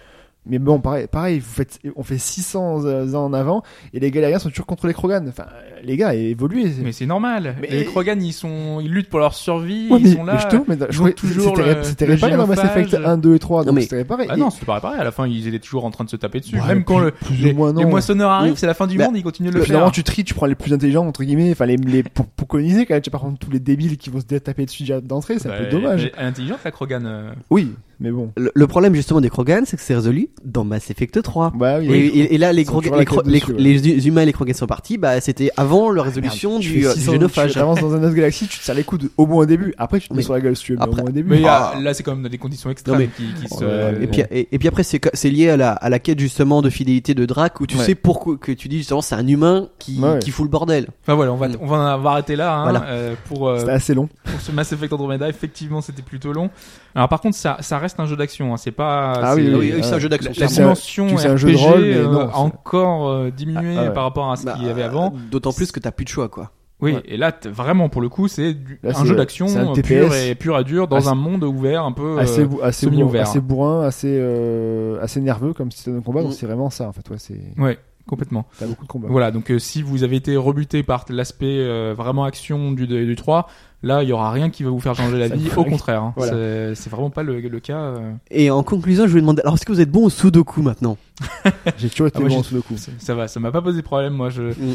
[0.48, 2.84] Mais bon, pareil, pareil, vous faites, on fait 600
[3.14, 5.26] ans en avant et les galériens sont toujours contre les Krogan.
[5.28, 5.46] Enfin,
[5.82, 6.70] les gars, évoluez.
[6.82, 7.56] Mais c'est normal.
[7.60, 10.34] Mais- Les Krogan, ils sont, ils luttent pour leur survie, Ouais, ils mais, sont là.
[10.68, 12.60] mais mais je toujours c'était c'était réparé dans Mass.
[12.64, 14.26] Effect 1, 2 et 3, Non, donc mais- c'était réparé.
[14.28, 15.00] Ah Et- non, c'est pas pareil.
[15.00, 16.56] À la fin, ils étaient toujours en train de se taper dessus.
[16.60, 18.58] Ouais, Même quand plus- le, plus les, ou moins les moissonneurs arrivent, Oui.
[18.58, 19.92] c'est la fin du Bah, monde, ils continuent de Le- le Finalement, faire.
[19.94, 22.86] tu tries, tu prends les plus intelligents, entre guillemets, enfin, les, les, pour, pour coloniser,
[22.86, 25.38] quand même, tu par contre tous les débiles qui vont se taper dessus déjà d'entrée,
[25.38, 26.10] c'est un Bah, peu dommage.
[26.16, 27.04] Elle est intelligente, la Krogan.
[27.06, 27.30] euh.
[27.50, 28.30] Oui, mais bon.
[28.36, 31.52] Le, le problème justement des Krogan, c'est que c'est résolu dans Mass Effect 3.
[31.56, 31.86] Bah oui.
[31.90, 33.52] Et, et- et là, les, Ils sont Krogan- toujours les, la Kro- tête les, dessus,
[33.52, 33.94] ouais.
[33.96, 36.86] les humains et les Krogan sont partis, bah c'était avant la résolution Tu du, fais
[36.88, 37.52] euh, du 600 génophage.
[37.52, 39.74] Tu avances dans un autre galaxie, tu te serres les coudes au moins au début.
[39.78, 41.10] Après, tu te mets Mais- sur la gueule si tu veux, mais après- au moins
[41.10, 41.30] au début.
[41.30, 41.74] Mais Ah.
[41.80, 44.02] là, c'est quand même dans des conditions extrêmes mais- qui, qui se.
[44.02, 46.70] Et puis, et, et puis après, c'est lié à la, à la quête justement de
[46.70, 47.84] fidélité de Drac, où tu Ouais.
[47.84, 50.18] sais pourquoi que tu dis justement c'est un humain qui, Ouais.
[50.20, 50.88] qui fout le bordel.
[51.02, 51.56] Enfin voilà, on va, Mm.
[51.60, 52.84] on va, on va arrêter là hein, Voilà.
[52.88, 54.08] euh, pour, euh, C'était assez long.
[54.24, 55.28] pour ce Mass Effect Andromeda.
[55.28, 56.50] Effectivement, c'était plutôt long.
[56.96, 58.52] Alors par contre, ça, ça reste un jeu d'action.
[58.52, 58.56] Hein.
[58.56, 59.12] C'est pas.
[59.22, 60.32] Ah c'est- oui, oui, oui, c'est euh, un jeu d'action.
[60.36, 63.76] La, dimension RPG un jeu de rôle, mais euh, non, a c'est- encore euh, diminué
[63.78, 63.92] Ah, ouais.
[63.92, 65.12] par rapport à ce Bah, qu'il y avait avant.
[65.30, 66.50] D'autant plus que t'as plus de choix, quoi.
[66.80, 67.02] Oui, ouais.
[67.06, 70.14] et là, vraiment, pour le coup, c'est du- Là, un c'est- jeu d'action euh, pur
[70.14, 72.18] et pur à dur dans Assez- un monde ouvert, un peu.
[72.18, 73.22] Assez, euh, assez, bourrin, semi-ouvert.
[73.22, 76.22] assez bourrin, assez, euh, assez nerveux comme système de combat.
[76.22, 76.34] Donc Mm.
[76.34, 77.08] c'est vraiment ça en fait.
[77.08, 77.40] Ouais, c'est.
[77.58, 78.44] Ouais, complètement.
[78.58, 79.08] T'as beaucoup de combats.
[79.10, 83.16] Voilà, donc euh, si vous avez été rebuté par l'aspect euh, vraiment action du, du
[83.16, 83.48] 3,
[83.86, 85.48] là, il y aura rien qui va vous faire changer la vie.
[85.56, 86.12] Au contraire, hein.
[86.16, 86.32] Voilà.
[86.32, 87.78] C'est- c'est vraiment pas le, le cas.
[87.78, 88.12] euh.
[88.30, 90.96] Et en conclusion, je vais demander, alors est-ce que vous êtes bon au Sudoku maintenant?
[91.78, 92.74] J'ai toujours été Ah, bon sous le coup.
[92.98, 94.12] Ça va, ça m'a pas posé problème.
[94.14, 94.42] Moi, je.
[94.42, 94.74] Mm.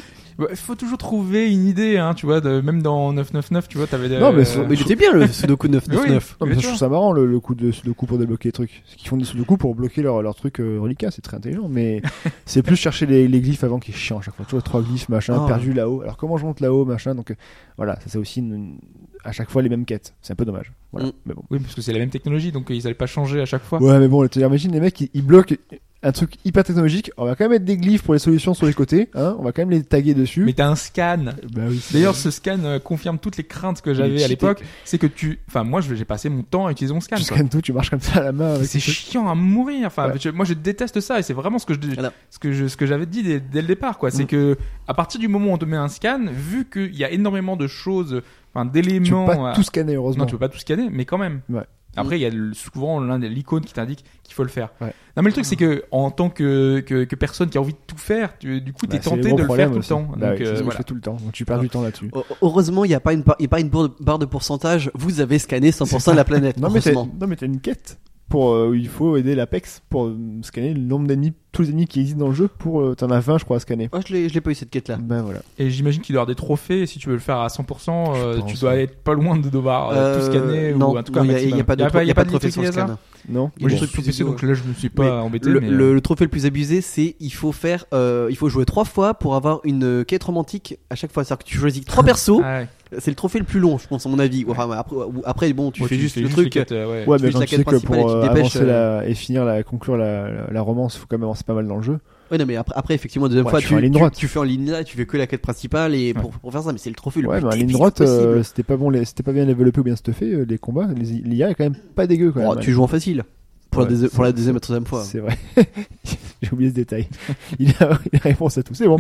[0.49, 2.41] Il faut toujours trouver une idée, hein, tu vois.
[2.41, 4.09] De, même dans 999, tu vois, t'avais.
[4.09, 6.37] des- Non, mais euh, Mais il était bien le Sudoku 999.
[6.39, 8.17] Non, mais Mais ça, tu je trouve ça marrant le, le coup de coup pour
[8.17, 8.81] débloquer les trucs.
[8.85, 11.67] Ce qu'ils font des coup pour bloquer leur, leur truc euh, reliquat, c'est très intelligent.
[11.69, 12.01] Mais
[12.45, 14.45] c'est plus chercher les, les glyphes avant qui est chiant à chaque fois.
[14.47, 15.47] Tu vois, trois glyphes, machin, Ah.
[15.47, 16.01] perdu là-haut.
[16.01, 17.13] Alors comment je monte là-haut, machin.
[17.13, 17.35] Donc euh,
[17.77, 18.79] voilà, ça c'est aussi une-
[19.23, 20.15] à chaque fois les mêmes quêtes.
[20.23, 20.71] C'est un peu dommage.
[20.91, 21.09] Voilà.
[21.09, 21.11] Mm.
[21.27, 21.43] Mais bon.
[21.51, 23.63] Oui, parce que c'est la même technologie, donc euh, ils allaient pas changer à chaque
[23.63, 23.79] fois.
[23.79, 25.55] Ouais, mais bon, imagine les mecs, ils, ils bloquent
[26.03, 27.11] un truc hyper technologique.
[27.17, 29.09] On va quand même mettre des glyphes pour les solutions sur les côtés.
[29.13, 30.43] Hein on va quand même les taguer dessus.
[30.43, 31.25] Mais t'as un scan.
[31.53, 34.63] Bah oui, D'ailleurs, ce scan euh, confirme toutes les craintes que j'avais à l'époque.
[34.83, 37.17] C'est que tu, enfin, moi, j'ai passé mon temps à utiliser mon scan.
[37.17, 37.37] tu quoi.
[37.37, 38.55] scannes tout, tu marches comme ça à la main.
[38.55, 39.85] avec C'est chiant à mourir.
[39.87, 40.15] Enfin, Ouais.
[40.19, 42.11] je- moi, je déteste ça et c'est vraiment ce que je, Voilà.
[42.31, 44.09] ce que je, ce que j'avais dit dès, dès le départ, quoi.
[44.11, 44.27] C'est Mm.
[44.27, 47.11] que à partir du moment où on te met un scan, vu qu'il y a
[47.11, 48.21] énormément de choses,
[48.55, 49.25] enfin, Tu peux d'éléments.
[49.25, 50.23] pas à- tout scanner, heureusement.
[50.23, 51.41] Non, tu peux pas tout scanner, mais quand même.
[51.49, 51.61] Ouais.
[51.97, 54.69] Après, il y a le- souvent l'un des l'icône qui t'indique qu'il faut le faire.
[54.79, 54.93] Ouais.
[55.17, 57.73] Non, mais le truc, c'est que en tant que, que, que personne qui a envie
[57.73, 59.83] de tout faire, tu, du coup, t'es Bah, c'est tenté de le faire tout le
[59.83, 60.07] temps.
[60.17, 60.77] Bah Donc, euh, voilà.
[60.77, 61.17] fais tout le temps.
[61.21, 62.09] Donc tu perds du temps là-dessus.
[62.15, 63.69] Heu- Heureusement, il n'y a pas une, par- il y a pas une
[63.99, 64.89] barre de- pourcentage.
[64.93, 66.57] Vous avez scanné 100% de la planète.
[66.61, 67.97] Non mais non mais t'as une quête
[68.31, 71.69] pour euh, où il faut aider l'Apex pour euh, scanner le nombre d'ennemis, tous les
[71.69, 72.47] ennemis qui existent dans le jeu.
[72.47, 73.89] Pour euh, t'en as 20 je crois à scanner.
[73.91, 74.97] Ah, je l'ai, je l'ai pas eu cette quête-là.
[74.99, 75.41] Ben voilà.
[75.59, 76.85] Et j'imagine qu'il doit y avoir des trophées.
[76.87, 78.83] Si tu veux le faire à 100%, euh, Je tu dois ouais.
[78.83, 81.33] être pas loin de devoir euh, tout scanner non, ou en tout cas non, un
[81.33, 82.23] il y a- il y a pas de, y a tro- il y a pas
[82.23, 82.97] de des trophée à ça scan.
[83.29, 83.51] Non.
[83.59, 85.49] Moi, truc tout PC, donc là, je me suis pas embêté.
[85.49, 88.35] Le, mais, le- euh, le trophée le plus abusé, c'est il faut faire, euh, il
[88.37, 91.23] faut jouer trois fois pour avoir une quête romantique à chaque fois.
[91.23, 92.41] C'est-à-dire que tu choisis trois persos.
[92.99, 94.45] C'est le trophée le plus long, je pense, à mon avis.
[94.49, 94.69] Enfin,
[95.25, 96.57] après, bon, tu Ouais, fais juste le truc.
[96.57, 97.05] euh, ouais.
[97.07, 98.27] Ouais tu mais fais quand la tu quête sais que et pour tu euh, te
[98.27, 101.43] dépêches, avancer la et finir la conclure la, la, la romance, faut quand même avancer
[101.45, 101.99] pas mal dans le jeu.
[102.31, 103.97] Ouais, non, mais après, après effectivement, deuxième Ouais, fois, tu tu, fais en ligne tu-
[103.99, 104.13] droite.
[104.15, 106.63] tu fais en ligne là, tu fais que la quête principale et pour, pour faire
[106.63, 108.75] ça, mais c'est le trophée le Ouais plus mais en ligne droite euh, c'était pas
[108.77, 110.87] bon les- c'était pas bien développé ou bien stuffé euh, les combats.
[110.95, 112.63] Les l'IA est quand même pas dégueu quand Oh, même.
[112.63, 113.23] tu joues en facile.
[113.69, 115.01] Pour, Ouais, la, deuxi- c'est- pour la deuxième et troisième fois.
[115.03, 115.37] C'est vrai.
[116.41, 117.07] J'ai oublié ce détail.
[117.59, 118.73] Il a, il a réponse à tout.
[118.73, 118.97] C'est bon.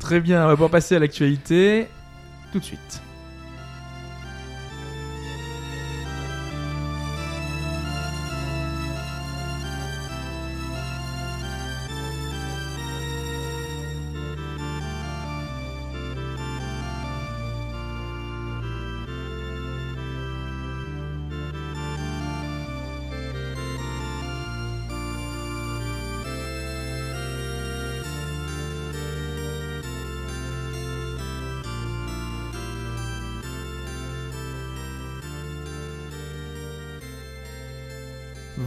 [0.00, 1.86] Très bien, on va pouvoir passer à l'actualité
[2.52, 3.02] tout de suite.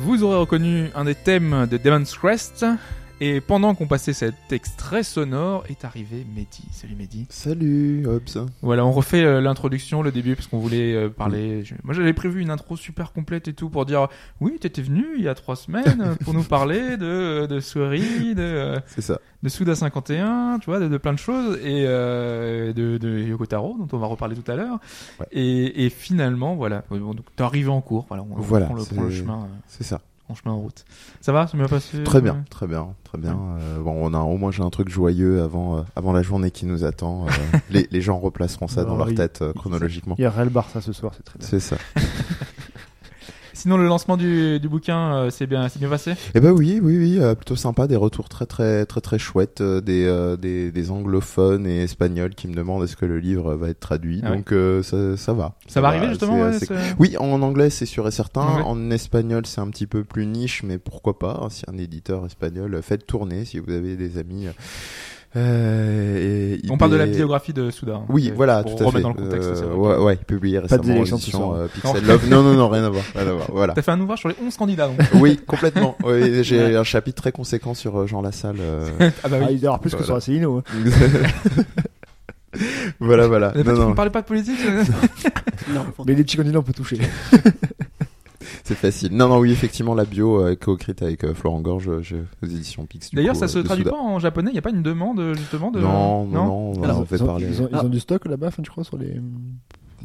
[0.01, 2.65] Vous aurez reconnu un des thèmes de Demon's Crest.
[3.21, 6.65] Et pendant qu'on passait cet extrait sonore, est arrivé Mehdi.
[6.71, 7.25] Salut Mehdi.
[7.29, 8.45] Salut, Hobbs.
[8.61, 11.63] Voilà, on refait euh, l'introduction, le début, parce qu'on voulait euh, parler.
[11.63, 14.09] je- Moi, j'avais prévu une intro super complète et tout pour dire
[14.41, 18.41] oui, t'étais venu il y a trois semaines pour nous parler de de Sueri, de
[18.41, 19.21] euh, C'est ça.
[19.43, 23.45] de Suda 51, tu vois, de, de plein de choses et euh, de, de Yoko
[23.45, 24.79] Taro, dont on va reparler tout à l'heure.
[25.21, 25.27] Ouais.
[25.31, 28.07] Et, et finalement, voilà, bon, donc t'es arrivé en cours.
[28.09, 30.01] Voilà, on, on Voilà, prend, le, c'est- prend le chemin, euh, C'est ça.
[30.29, 30.85] En chemin en route.
[31.21, 32.03] Ça va, c'est bien passé.
[32.03, 33.37] Très ouais bien, très bien, très bien.
[33.59, 36.49] Euh, bon, on a au moins j'ai un truc joyeux avant, euh, avant la journée
[36.51, 37.27] qui nous attend.
[37.27, 37.29] Euh,
[37.69, 40.15] les, les gens replaceront ça dans Alors, leur il- tête euh, chronologiquement.
[40.17, 41.47] Il y a Real Barça ce soir, c'est très bien.
[41.47, 41.77] C'est ça.
[43.65, 46.13] Sinon, le lancement du, du bouquin, euh, c'est bien, c'est bien passé?
[46.35, 49.61] Eh ben oui, oui, oui, euh, plutôt sympa, des retours très, très, très, très chouettes,
[49.61, 53.55] euh, des, euh, des, des anglophones et espagnols qui me demandent est-ce que le livre
[53.55, 54.21] va être traduit.
[54.23, 54.35] Ah.
[54.35, 55.55] Donc euh, ça, ça va.
[55.65, 56.41] Ça, va arriver justement.
[56.41, 56.67] ouais, assez
[56.99, 58.41] Oui, en anglais c'est sûr et certain.
[58.41, 62.23] En espagnol c'est un petit peu plus niche, mais pourquoi pas hein, Si un éditeur
[62.23, 64.45] espagnol, faites tourner si vous avez des amis.
[65.35, 67.95] Euh, et On parle de la biographie de Souda.
[67.95, 69.01] hein, Oui, voilà, pour tout à remettre fait.
[69.03, 69.63] dans le contexte.
[69.63, 72.29] Euh, ouais, ouais, publié récemment en d'élection euh, Pixel Love.
[72.29, 73.47] Non, non, non, rien à voir, rien à voir.
[73.51, 73.73] Voilà.
[73.75, 74.99] T'as fait un ouvrage sur les 11 candidats, donc.
[75.15, 75.97] Oui, complètement.
[76.05, 78.55] Oui, j'ai un chapitre très conséquent sur euh, Jean Lassalle.
[78.59, 78.87] euh,
[79.23, 79.55] ah bah Ah, oui.
[79.55, 80.05] il doit y avoir plus que Voilà.
[80.05, 80.57] sur Asselineau.
[80.59, 80.63] hein.
[82.99, 83.51] voilà, voilà.
[83.55, 84.59] Mais Non, tu non, ne parlais pas de politique
[85.73, 86.97] Non, Mais les petits candidats, on peut toucher.
[88.63, 89.11] c'est facile.
[89.15, 92.45] Non, non, oui, effectivement, la bio euh, co-écrite avec euh, Florent Gorge euh, je- aux
[92.45, 93.09] éditions Pix.
[93.13, 93.95] D'ailleurs, ça euh, se traduit Souda.
[93.95, 94.49] pas en japonais?
[94.51, 95.79] Il n'y a pas une demande justement de.
[95.79, 97.45] Non, non, non, on Alors, en ils, ont, parlé.
[97.47, 99.19] ils ont- ils ont du stock là-bas, enfin, tu crois, sur les.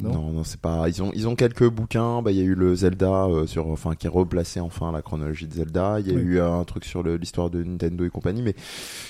[0.01, 0.11] Non.
[0.13, 0.89] Non, non, c'est pas.
[0.89, 2.21] Ils ont, ils ont quelques bouquins.
[2.21, 5.01] Bah, il y a eu le Zelda euh, sur, enfin, qui est replacé enfin la
[5.01, 5.99] chronologie de Zelda.
[5.99, 6.21] Il y a Oui.
[6.21, 8.55] eu euh, un truc sur l'histoire de Nintendo et compagnie, mais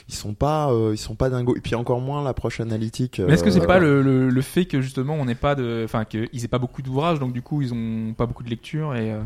[0.07, 1.55] ils sont pas, euh, ils sont pas dingos.
[1.55, 3.19] Et puis encore moins l'approche analytique.
[3.25, 5.55] Mais est-ce que c'est euh, pas le, le, le fait que justement on n'ait pas
[5.55, 8.49] de, enfin qu'ils aient pas beaucoup d'ouvrages, donc du coup ils ont pas beaucoup de
[8.49, 9.21] lecture et euh,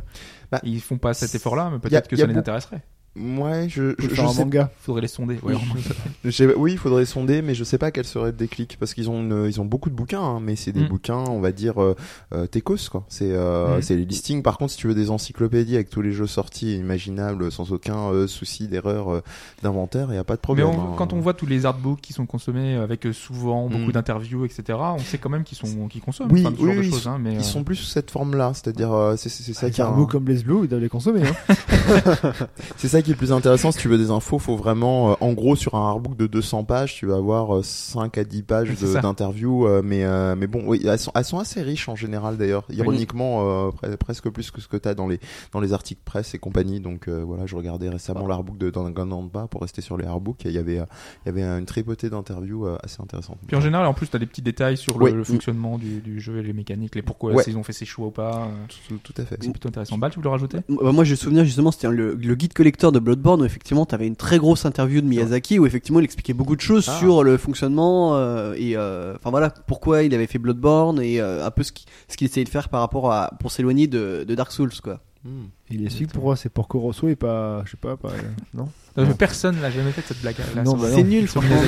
[0.51, 2.83] Bah, ils font pas cet effort-là, mais peut-être que ça les intéresserait.
[3.17, 4.69] Ouais, je, je, je un sais manga.
[4.81, 5.39] Faudrait les sonder.
[5.41, 5.53] Ouais,
[6.57, 6.71] Oui.
[6.73, 9.45] il faudrait sonder, mais je sais pas quel serait le déclic parce qu'ils ont une-
[9.47, 10.87] ils ont beaucoup de bouquins, hein, mais c'est des Mm.
[10.89, 11.95] bouquins, on va dire euh,
[12.33, 13.05] euh, techos quoi.
[13.07, 13.81] C'est euh, Mm.
[13.81, 14.41] c'est les listings.
[14.43, 18.09] Par contre, si tu veux des encyclopédies avec tous les jeux sortis imaginables, sans aucun
[18.11, 19.21] euh, souci d'erreur euh,
[19.63, 20.67] d'inventaire, il y a pas de Mais problème.
[20.67, 20.95] on- hein.
[20.97, 23.91] quand on voit tous les artbooks qui sont consommés avec souvent beaucoup Mm.
[23.93, 26.31] d'interviews, etc., on sait quand même qu'ils sont, qu'ils consomment.
[26.31, 27.85] Oui, enfin, ce oui, genre de oui, choses, hein, mais ils euh, sont plus sous
[27.85, 30.67] cette forme-là, c'est-à-dire euh, c'est c'est ça Avec qui un- bout comme Blaze Blue, ils
[30.67, 31.21] doivent les consommer.
[31.25, 31.33] Hein.
[32.77, 33.71] c'est ça qui est le plus intéressant.
[33.71, 36.63] Si tu veux des infos, faut vraiment, euh, en gros, sur un artbook de 200
[36.65, 38.69] pages, tu vas avoir euh, 5 à 10 pages
[39.01, 42.37] d'interviews, euh, mais euh, mais bon, oui, elles sont, elles sont assez riches en général
[42.37, 42.65] d'ailleurs.
[42.69, 45.19] Ironiquement, euh, pre- presque plus que ce que t'as dans les
[45.51, 46.79] dans les articles presse et compagnie.
[46.79, 50.45] Donc euh, voilà, je regardais récemment l'artbook de Danganronpa pour rester sur les artbooks.
[50.45, 50.85] et Il y avait euh,
[51.25, 53.37] il y avait une tripotée d'interviews euh, assez intéressantes.
[53.47, 55.11] Puis en général, en plus, t'as des petits détails sur le, Ouais.
[55.11, 57.43] le fonctionnement du, du jeu et les mécaniques, les pourquoi Ouais.
[57.43, 58.47] s'ils ont fait ces choix ou pas.
[58.87, 59.37] tout, tout à fait.
[59.41, 59.97] C'est plutôt intéressant.
[59.97, 60.57] Bal, tu voulais rajouter?
[60.67, 64.07] Moi, moi, j'ai souvenir justement, c'était le, le guide collector de Bloodborne où effectivement, t'avais
[64.07, 66.97] une très grosse interview de Miyazaki où effectivement, il expliquait beaucoup de choses Ah.
[66.99, 71.45] sur le fonctionnement euh, et euh, enfin voilà pourquoi il avait fait Bloodborne et euh,
[71.45, 74.51] un peu ce qu'il essayait de faire par rapport à pour s'éloigner de, de Dark
[74.51, 74.99] Souls quoi.
[75.23, 75.45] Hmm.
[75.71, 77.63] Il explique pourquoi c'est Porco Rosso et pas.
[77.65, 78.09] Je sais pas, pas.
[78.53, 78.69] Non
[78.99, 79.13] Euh, Non.
[79.15, 80.35] Personne n'a jamais fait cette blague.
[80.55, 81.67] Là, Non, sur- bah C'est nul sur franchement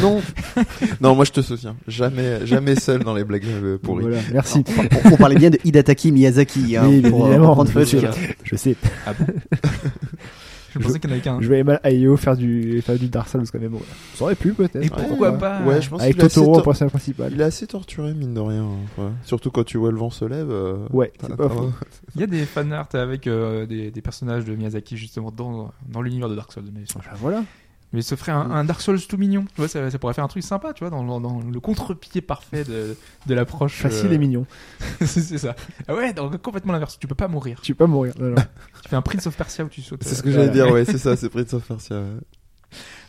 [0.56, 0.64] non.
[1.02, 1.76] Non, moi je te soutiens.
[1.88, 4.04] Jamais jamais seul dans les blagues pourries.
[4.04, 4.64] Voilà, merci.
[5.04, 8.10] on, on parlait bien de Hidataki Miyazaki hein, Oui, pour, évidemment, prendre je sais.
[8.44, 8.76] Je sais.
[9.08, 9.26] Ah bon
[10.80, 11.42] Je pensais qu'il y en avait qu'un.
[11.42, 13.74] Je vais mal à IO faire du, faire du Dark Souls quand même.
[13.74, 13.80] Ouais.
[14.16, 14.78] Ça aurait pu peut-être.
[14.84, 15.38] Et pourquoi ouais.
[15.38, 17.32] pas Ouais, je pense Avec Totoro en personnage principal.
[17.34, 18.64] Il est assez torturé, mine de rien.
[18.64, 19.02] hein.
[19.02, 19.10] Ouais.
[19.24, 20.50] Surtout quand tu vois le vent se lève.
[20.50, 21.72] euh, Ouais, t'as- c'est pas faux.
[22.16, 26.02] Il y a des fanarts avec euh, des, des personnages de Miyazaki justement dans, dans
[26.02, 26.64] l'univers de Dark Souls.
[26.74, 27.44] Mais, Enfin, voilà.
[27.94, 29.46] Mais ce ferait un, un Dark Souls tout mignon.
[29.56, 31.60] Tu vois, ça, ça pourrait faire un truc sympa, tu vois, dans, dans- dans le
[31.60, 33.82] contre-pied parfait de, de l'approche.
[33.82, 34.46] Facile euh, et mignon.
[35.02, 35.56] c'est ça.
[35.88, 37.00] Ah ouais, donc complètement l'inverse.
[37.00, 37.60] Tu peux pas mourir.
[37.62, 38.14] Tu peux pas mourir.
[38.20, 38.36] Non, non.
[38.84, 40.04] Tu fais un Prince of Persia où tu sautes.
[40.04, 40.24] C'est ce euh.
[40.24, 41.98] que j'allais dire, ouais, c'est ça, c'est Prince of Persia.
[41.98, 42.20] ouais.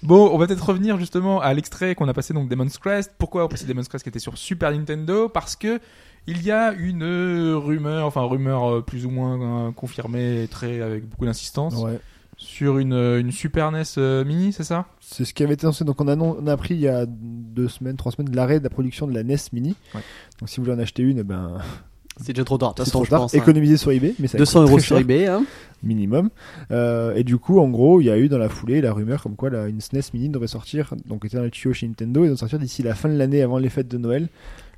[0.02, 3.12] Bon, on va peut-être revenir justement à l'extrait qu'on a passé donc Demon's Crest.
[3.18, 5.28] Pourquoi on passé Demon's Crest qui était sur Super Nintendo?
[5.28, 5.80] Parce que
[6.28, 10.80] il y a une euh, rumeur, enfin rumeur euh, plus ou moins euh, confirmée, très
[10.82, 11.98] avec beaucoup d'insistance, Ouais.
[12.40, 14.86] Sur une, euh, une Super NES euh, Mini, c'est ça?
[15.00, 15.84] C'est ce qui avait été annoncé.
[15.84, 18.60] Donc, on a, non- on a appris il y a deux semaines, trois semaines l'arrêt
[18.60, 19.74] de la production de la NES Mini.
[19.94, 20.00] Ouais.
[20.40, 21.58] Donc, si vous voulez en acheter une, eh ben,
[22.20, 22.70] C'est déjà trop tard.
[22.70, 23.20] De toute c'est façon, trop je tard.
[23.22, 23.34] pense.
[23.34, 23.38] hein.
[23.38, 25.26] Économiser sur eBay, mais ça 200 coûte euros sur cher, eBay.
[25.26, 25.44] Hein.
[25.84, 26.30] minimum.
[26.72, 29.22] Euh, et du coup, en gros, il y a eu dans la foulée la rumeur
[29.22, 32.22] comme quoi la, une SNES Mini devrait sortir, donc était dans le tuyau chez Nintendo,
[32.22, 34.28] et devrait sortir d'ici la fin de l'année avant les fêtes de Noël.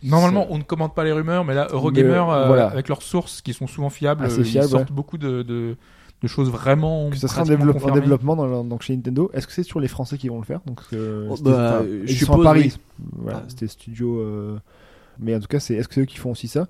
[0.02, 2.66] Normalement, on ne commente pas les rumeurs, mais là, Eurogamer, Mais, euh, voilà.
[2.68, 4.84] avec leurs sources qui sont souvent fiables, ils sortent ouais.
[4.90, 5.76] beaucoup de, de,
[6.22, 7.08] de choses vraiment.
[7.10, 8.00] que ça sera en, pratiquement développe- en confirmées.
[8.02, 9.30] développement dans donc chez Nintendo.
[9.32, 10.60] Est-ce que c'est toujours les Français qui vont le faire?
[10.66, 12.72] Donc euh, Oh, c'était- bah, je ils sont suppose, à Paris.
[12.98, 13.04] oui.
[13.22, 13.48] Voilà, Ah.
[13.48, 14.18] c'était studio.
[14.20, 14.58] euh,
[15.18, 16.66] Mais en tout cas, c'est est-ce que c'est eux qui font aussi ça?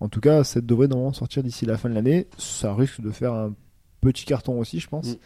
[0.00, 2.28] En tout cas, ça devrait normalement sortir d'ici la fin de l'année.
[2.38, 3.54] Ça risque de faire un
[4.00, 5.08] petit carton aussi, je pense.
[5.08, 5.16] Mm.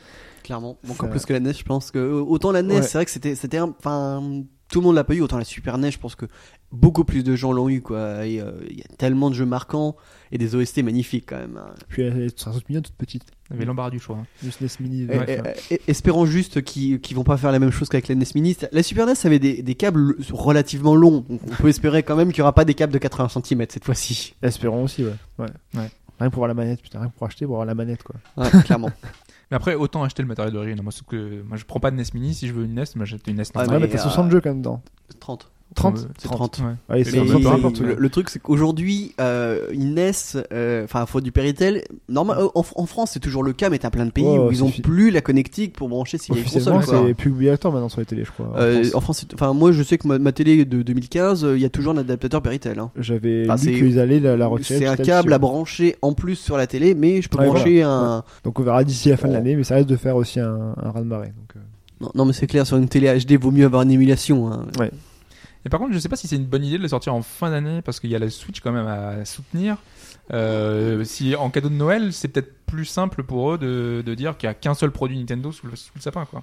[0.43, 2.83] Clairement, encore Ça- plus que la NES, je pense que autant la NES, Ouais.
[2.83, 4.43] c'est vrai que c'était, c'était, un- enfin,
[4.73, 6.27] tout le monde l'a pas eu, autant la Super NES, je pense que
[6.73, 7.99] beaucoup plus de gens l'ont eu, quoi.
[7.99, 8.25] Euh,
[8.71, 9.95] il y a tellement de jeux marquants
[10.33, 11.59] et des OST magnifiques quand même.
[11.59, 11.75] hein.
[11.89, 13.25] Puis elle est toute mignonne, toute petite.
[13.51, 14.17] Y avait l'embarras du choix.
[14.17, 14.27] hein.
[14.43, 15.03] Le SNES Mini.
[15.03, 17.89] Et- ouais, et- enfin, et- espérons juste qu'ils, qu'ils vont pas faire la même chose
[17.91, 18.57] qu'avec la NES Mini.
[18.73, 22.31] La Super NES avait des, des câbles relativement longs, donc on peut espérer quand même
[22.31, 24.35] qu'il y aura pas des câbles de 80 cm cette fois-ci.
[24.43, 25.13] Espérons aussi, ouais.
[25.39, 25.47] ouais.
[25.75, 25.91] Ouais.
[26.21, 28.15] Rien pour avoir la manette, putain, rien pour acheter, pour avoir la manette, quoi.
[28.37, 28.91] Ouais, clairement.
[29.53, 30.81] Mais après, autant acheter le matériel d'origine.
[30.83, 32.33] Moi, ce que, moi, je prends pas de NES Mini.
[32.33, 33.81] Si je veux une NES, j'achète une NES Ah, normale.
[33.81, 34.83] mais mais, t'as euh, 60 jeux quand même dedans.
[35.21, 35.51] 30.
[35.75, 36.59] 30 Euh, C'est 30.
[36.59, 36.65] Ouais.
[36.65, 37.81] Ouais, Mais c'est Mais peu peu importe.
[37.81, 37.95] le, ouais.
[37.99, 40.13] le truc, c'est qu'aujourd'hui, euh, une NES,
[40.53, 41.83] euh, enfin, faut du Péritel.
[42.09, 44.49] Normal, euh, en, en France, c'est toujours le cas, mais t'as plein de pays Oh,
[44.49, 46.83] où ils ont fi- plus la connectique pour brancher s'il y a une console.
[47.09, 48.47] c'est plus obligatoire maintenant sur les télés, je crois.
[48.55, 48.95] en Euh, France.
[48.95, 51.63] en France, c'est- enfin, moi, je sais que ma, ma télé de 2015, euh, il
[51.63, 52.79] y a toujours un adaptateur Péritel.
[52.79, 52.91] Hein.
[52.97, 54.79] J'avais enfin, lu qu'ils allaient la, la retirer.
[54.81, 55.41] C'est un câble à ouais.
[55.41, 58.25] brancher en plus sur la télé, mais je peux Ouais, brancher un.
[58.45, 59.37] Donc on verra d'ici la fin de Oh.
[59.37, 61.29] l'année, mais ça reste de faire aussi un, un raz-de-marée.
[61.29, 61.61] Donc, euh,
[62.01, 64.51] Non, non, mais c'est clair, sur une télé HD, vaut mieux avoir une émulation.
[64.53, 64.67] Hein.
[65.65, 67.23] Et par contre, je sais pas si c'est une bonne idée de le sortir en
[67.23, 69.77] fin d'année parce qu'il y a la Switch quand même à soutenir.
[70.33, 74.37] Euh, si en cadeau de Noël, c'est peut-être plus simple pour eux de, de dire
[74.37, 76.43] qu'il y a qu'un seul produit Nintendo sous le, sous le sapin, quoi.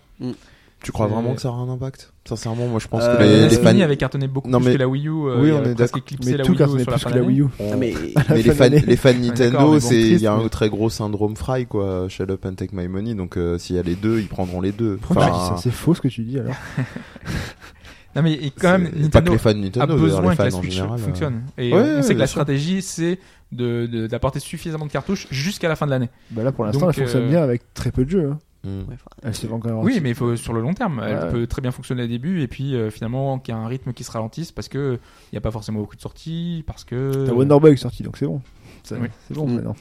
[0.82, 2.14] Tu crois vraiment que ça aura un impact?
[2.24, 4.78] Sincèrement, moi je pense Euh, que les, les fans, avait cartonné beaucoup Non, plus que
[4.78, 5.10] la Wii U.
[5.10, 6.18] euh, Oui, on est presque d'accord.
[6.26, 7.22] mais la tout Wii U cartonnait plus que la.
[7.22, 7.44] Wii U.
[7.60, 7.76] on- Ah,
[8.30, 11.36] mais les fans, les fans Nintendo, c'est il y a un mais- très gros syndrome
[11.36, 12.08] Fry quoi.
[12.08, 13.14] Shut up and take my money.
[13.14, 14.98] Donc euh, s'il y a les deux, ils prendront les deux.
[15.10, 16.56] Enfin, ça C'est faux ce que tu dis alors.
[18.16, 20.99] Non mais et quand même, Nintendo les fans a besoin les que la Switch général.
[20.99, 21.43] euh, fonctionne.
[21.57, 22.41] Et Ouais, on ouais, sait que la sûr.
[22.41, 23.20] stratégie, c'est
[23.51, 26.10] de de- d'apporter suffisamment de cartouches jusqu'à la fin de l'année.
[26.32, 28.30] Bah là pour l'instant, Donc, elle fonctionne euh, bien avec très peu de jeux.
[28.32, 28.39] hein.
[28.66, 29.78] Ouais, enfin, Elle se vend quand même.
[29.86, 31.01] Oui, mais il faut sur le long terme.
[31.05, 31.32] Elle Ouais.
[31.32, 33.93] peut très bien fonctionner au début et puis euh, finalement qu'il y a un rythme
[33.93, 34.99] qui se ralentisse parce que
[35.32, 38.18] il n'y a pas forcément beaucoup de sorties, parce que T'as Wonder Boy sorti donc
[38.18, 38.41] c'est bon.
[38.84, 39.08] Ça- Oui.
[39.28, 39.56] C'est bon Mm.
[39.56, 39.76] maintenant.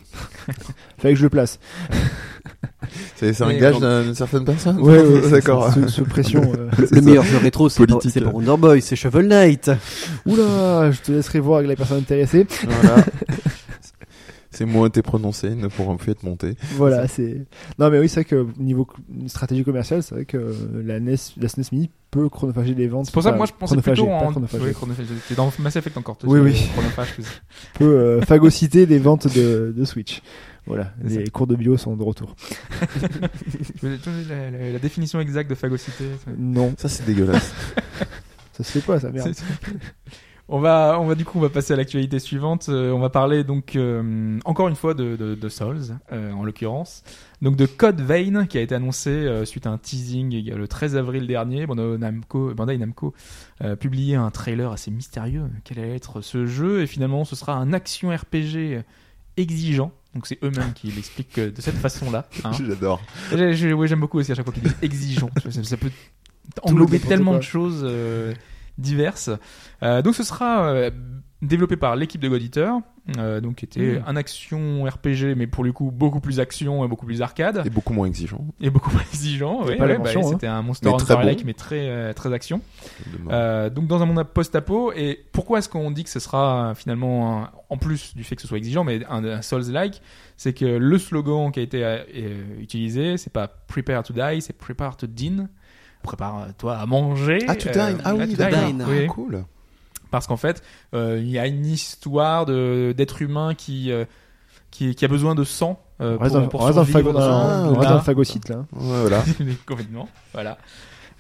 [0.99, 1.59] Fallait que je le place.
[3.17, 4.81] C'est c'est un Mais gage d'une certaine personne.
[4.81, 5.73] Ouais, ouais, d'accord.
[5.73, 6.41] Sous, sous pression.
[6.57, 6.69] euh.
[6.79, 7.07] le, C'est le ça.
[7.07, 7.99] meilleur jeu rétro, c'est pas,
[8.33, 9.71] Wonder Boy, c'est Shovel Knight.
[10.25, 12.47] Oula, je te laisserai voir avec la personne intéressée.
[12.83, 13.05] Voilà.
[14.59, 16.57] Ces mots ont été prononcés, ne pourront plus être montés.
[16.75, 17.47] Voilà, c'est.
[17.79, 18.89] Non, mais oui, c'est vrai que niveau
[19.29, 20.53] stratégie commerciale, c'est vrai que
[20.85, 23.07] la NES, la SNES Mini peut chronophager les ventes.
[23.07, 25.07] c'est pour ça que moi je pensais chronophager, plutôt en chronophage, oui, chronophage.
[25.29, 26.17] T'es dans Mass Effect encore.
[26.19, 26.69] toi, Oui, oui.
[26.73, 27.15] chronophage,
[27.75, 30.23] peut euh, phagocyter les ventes de, de Switch.
[30.67, 32.35] Voilà, les cours de bio sont de retour.
[33.83, 36.05] la, la- la définition exacte de phagocité.
[36.25, 37.53] c'est- Non, Ça, c'est dégueulasse.
[38.55, 39.33] ça se fait pas, ça merde.
[40.51, 42.69] On va, on va du coup, on va passer à l'actualité suivante.
[42.71, 46.43] Euh, on va parler donc euh, encore une fois de, de, de Souls, euh, en
[46.43, 47.03] l'occurrence.
[47.43, 50.97] Donc de Code Vein qui a été annoncé euh, suite à un teasing le 13
[50.97, 51.67] avril dernier.
[51.67, 53.13] Bandai Namco, Bandai Namco
[53.63, 55.43] euh, publié un trailer assez mystérieux.
[55.65, 56.81] Quel allait être ce jeu?
[56.81, 58.83] Et finalement, ce sera un action RPG
[59.37, 59.93] exigeant.
[60.15, 62.27] Donc c'est eux-mêmes qui l'expliquent euh, de cette façon-là.
[62.45, 62.53] hein.
[62.67, 63.03] J'adore.
[63.37, 65.29] J'ai- j'ai- oui, j'aime beaucoup aussi à chaque fois qu'ils disent exigeant.
[65.51, 65.91] Ça, ça peut
[66.63, 68.33] englober tellement de choses euh,
[68.79, 69.31] diverses.
[69.83, 70.91] Euh, donc ce sera euh,
[71.43, 72.73] développé par l'équipe de God Eater,
[73.17, 74.05] euh, donc qui était Mm.
[74.07, 77.71] un action RPG, mais pour le coup beaucoup plus action et beaucoup plus arcade Et
[77.71, 78.45] beaucoup moins exigeant.
[78.61, 79.65] et beaucoup moins exigeant.
[79.65, 80.23] Ouais, bah, hein.
[80.25, 82.61] C'était un Monster Hunter-like, mais très euh, très action.
[83.31, 87.43] Euh, donc dans un monde post-apo, et pourquoi est-ce qu'on dit que ce sera finalement,
[87.45, 90.03] un- en plus du fait que ce soit exigeant, mais un, un Souls-like,
[90.37, 92.03] c'est que le slogan qui a été
[92.61, 95.49] utilisé, c'est pas Prepare to die, c'est Prepare to din.
[96.03, 97.39] Prépare-toi à manger.
[97.49, 97.99] Ah, tu Euh, dines.
[98.05, 98.37] Ah to oui, dine,
[98.67, 98.85] dine.
[98.89, 99.05] oui.
[99.05, 99.45] Ah, cool.
[100.11, 100.63] Parce qu'en fait,
[100.95, 104.05] euh, il y a une histoire de d'être humain qui, euh,
[104.71, 106.83] qui qui a besoin de sang euh, On reste pour, dans, pour on reste dans
[106.83, 107.89] le survivre phago- dans- Ah, là.
[107.91, 108.57] dans le phagocyte là.
[108.73, 109.23] Ouais, voilà.
[109.67, 110.57] complètement voilà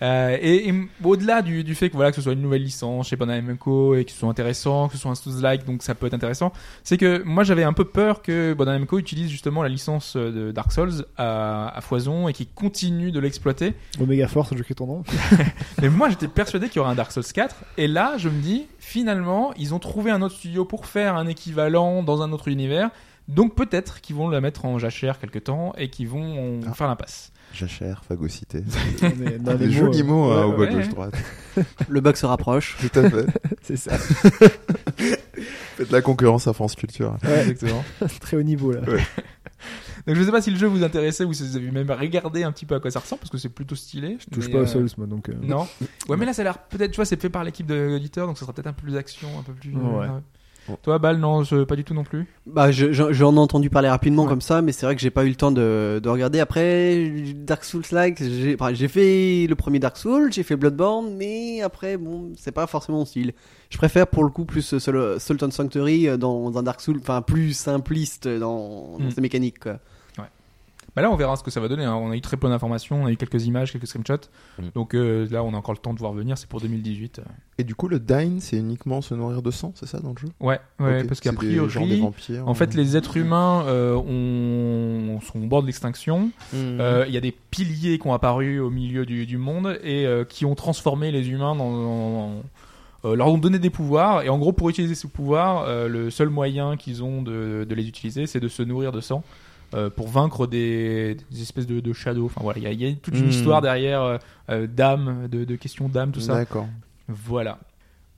[0.00, 3.08] Euh, et, et au-delà du, du fait que voilà que ce soit une nouvelle licence
[3.08, 5.94] chez Bandai Namco et que ce soit intéressant, que ce soit un Souls-like, donc ça
[5.96, 6.52] peut être intéressant,
[6.84, 10.52] c'est que moi j'avais un peu peur que Bandai Namco utilise justement la licence de
[10.52, 13.74] Dark Souls à, à foison et qui continue de l'exploiter.
[14.00, 15.02] Omega Force, je crée ton nom.
[15.82, 18.40] Mais moi j'étais persuadé qu'il y aurait un Dark Souls 4 et là je me
[18.40, 22.48] dis finalement ils ont trouvé un autre studio pour faire un équivalent dans un autre
[22.48, 22.90] univers.
[23.26, 26.72] Donc peut-être qu'ils vont la mettre en jachère quelque temps et qu'ils vont Ah.
[26.72, 27.30] faire l'impasse.
[27.52, 28.62] Jachère, phagocyté.
[29.02, 30.74] On est dans Des les jolis mots hein, ouais, au bas ouais.
[30.74, 31.14] gauche-droite.
[31.88, 32.76] Le bug se rapproche.
[32.80, 33.26] Tout à fait.
[33.62, 33.96] C'est ça.
[35.76, 37.16] Faites la concurrence à France Culture.
[37.24, 37.84] Ouais, Exactement.
[38.20, 38.80] très haut niveau là.
[40.06, 42.42] Donc je sais pas si le jeu vous intéressait ou si vous avez même regardé
[42.44, 44.16] un petit peu à quoi ça ressemble parce que c'est plutôt stylé.
[44.20, 45.28] Je touche pas euh, aux Souls moi donc.
[45.28, 45.66] euh, Non.
[46.08, 48.26] Ouais, mais là ça a l'air peut-être, tu vois, c'est fait par l'équipe de l'éditeur
[48.26, 49.74] donc ça sera peut-être un peu plus action, un peu plus.
[49.74, 50.06] Ouais.
[50.82, 52.26] Toi, Bal, non, je- pas du tout non plus.
[52.46, 54.28] Bah, je- je- j'en ai entendu parler rapidement Ouais.
[54.28, 56.40] comme ça, mais c'est vrai que j'ai pas eu le temps de, de regarder.
[56.40, 61.60] Après, Dark Souls like, j'ai enfin, fait le premier Dark Souls, j'ai fait Bloodborne, mais
[61.62, 63.32] après, bon, c'est pas forcément mon style.
[63.70, 64.78] Je préfère pour le coup plus
[65.18, 69.10] Sultan Sanctuary euh, dans un Dark Souls, enfin plus simpliste dans, dans Mm.
[69.10, 69.58] ses mécaniques.
[69.60, 69.78] Quoi.
[70.98, 71.84] Bah là, on verra ce que ça va donner.
[71.84, 71.94] hein.
[71.94, 74.28] On a eu très peu d'informations, on a eu quelques images, quelques screenshots.
[74.58, 74.62] Mm.
[74.74, 76.36] Donc euh, là, on a encore le temps de voir venir.
[76.36, 77.20] C'est pour 2018.
[77.58, 80.18] Et du coup, le dine, c'est uniquement se nourrir de sang, c'est ça dans le
[80.18, 80.28] jeu?
[80.40, 80.58] Ouais,
[81.04, 82.48] parce qu'a c'est des- des priori, vampires.
[82.48, 85.20] en fait, les êtres humains euh, ont...
[85.20, 86.30] sont au bord de l'extinction.
[86.54, 90.06] Euh, Il y a des piliers qui ont apparu au milieu du, du monde et
[90.06, 92.42] euh, qui ont transformé les humains dans, dans-
[93.04, 96.10] euh, leur ont donné des pouvoirs et en gros pour utiliser ces pouvoirs euh, le
[96.10, 99.22] seul moyen qu'ils ont de, de les utiliser c'est de se nourrir de sang
[99.74, 102.80] euh, pour vaincre des, des espèces de, de shadows enfin voilà il y a, il
[102.82, 103.30] y a toute une Hmm.
[103.30, 104.18] histoire derrière euh,
[104.50, 106.66] euh, d'âme de, de questions d'âme tout ça D'accord.
[107.08, 107.58] voilà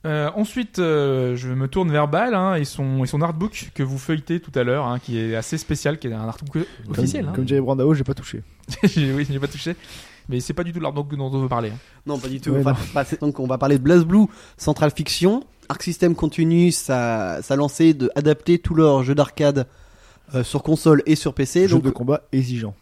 [0.05, 3.83] Euh, ensuite, euh, je me tourne vers Bal hein, et, son, et son artbook que
[3.83, 7.21] vous feuilletez tout à l'heure, hein, qui est assez spécial, qui est un artbook officiel.
[7.25, 7.35] Comme, hein.
[7.35, 8.41] comme dirait Brandao, j'ai pas touché.
[8.83, 9.75] Oui, j'ai pas touché.
[10.27, 11.69] Mais c'est pas du tout l'artbook dont on veut parler.
[11.69, 11.77] hein.
[12.07, 12.49] Non, pas du tout.
[12.49, 12.77] Ouais, Enfin, non.
[12.95, 14.25] bah, donc, on va parler de BlazBlue,
[14.57, 15.43] Central Fiction.
[15.69, 19.63] Arc System continue sa, sa lancée de adapter tous leurs jeux d'arcade euh,
[20.43, 21.67] sur console et sur PC.
[21.67, 22.73] Jeu donc, de combat exigeant.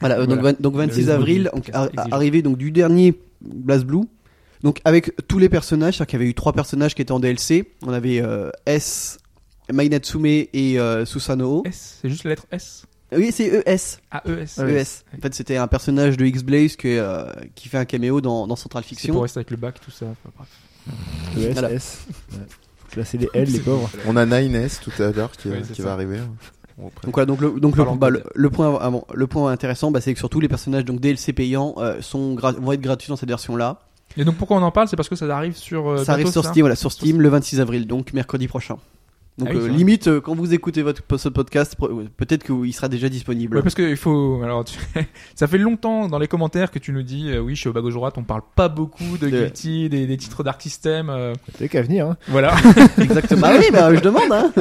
[0.00, 0.56] Voilà, euh, donc, Voilà.
[0.60, 4.04] donc 26 Le- avril, donc, ar- arrivé donc du dernier BlazBlue.
[4.62, 7.18] Donc avec tous les personnages, c'est-à-dire qu'il y avait eu trois personnages qui étaient en
[7.20, 7.72] DLC.
[7.84, 9.18] On avait euh, S,
[9.72, 11.62] Mai Natsume et euh, Susanoo.
[11.66, 12.84] S, c'est juste la lettre S?
[13.14, 13.98] Oui, c'est ES.
[14.10, 14.56] A E S.
[14.58, 14.80] Ah ouais.
[14.82, 15.04] ES.
[15.18, 17.24] En fait, c'était un personnage de X-Blaze que, euh,
[17.56, 19.12] qui fait un caméo dans, dans Central C'est Fiction.
[19.14, 20.06] pour rester avec le bac, tout ça.
[20.06, 20.48] Enfin, bref.
[21.36, 21.72] Le S, Voilà.
[21.72, 21.98] S.
[22.32, 22.38] Ouais.
[22.96, 23.90] Là, c'est les L, les pauvres.
[24.06, 26.18] On a 9S tout à l'heure qui, Ouais, qui c'est va arriver.
[26.78, 30.00] Donc voilà, donc le, donc le, bah, le, le point avant- le point intéressant, bah,
[30.00, 33.28] c'est que surtout les personnages donc DLC payants euh, sont vont être gratuits dans cette
[33.28, 33.80] version-là.
[34.16, 34.88] Et donc pourquoi on en parle?
[34.88, 35.88] C'est parce que ça arrive sur.
[35.88, 38.76] euh, ça arrive sur Steam, voilà, sur Steam le 26 avril, donc mercredi prochain.
[39.38, 41.74] Donc Ah oui, euh, limite, euh, quand vous écoutez votre ce podcast,
[42.18, 43.56] peut-être qu'il sera déjà disponible.
[43.56, 44.42] Ouais, parce que il faut.
[44.44, 44.78] Alors, tu-
[45.34, 47.80] ça fait longtemps dans les commentaires que tu nous dis, euh, oui, chez au bas
[47.80, 51.08] gauche droite, on parle pas beaucoup de De- Guilty, des, des titres Dark System.
[51.08, 52.16] euh, T'as qu'à venir, hein.
[52.28, 52.54] voilà.
[53.00, 53.46] Exactement.
[53.46, 54.30] Ah oui, bah, je demande.
[54.30, 54.52] Hein.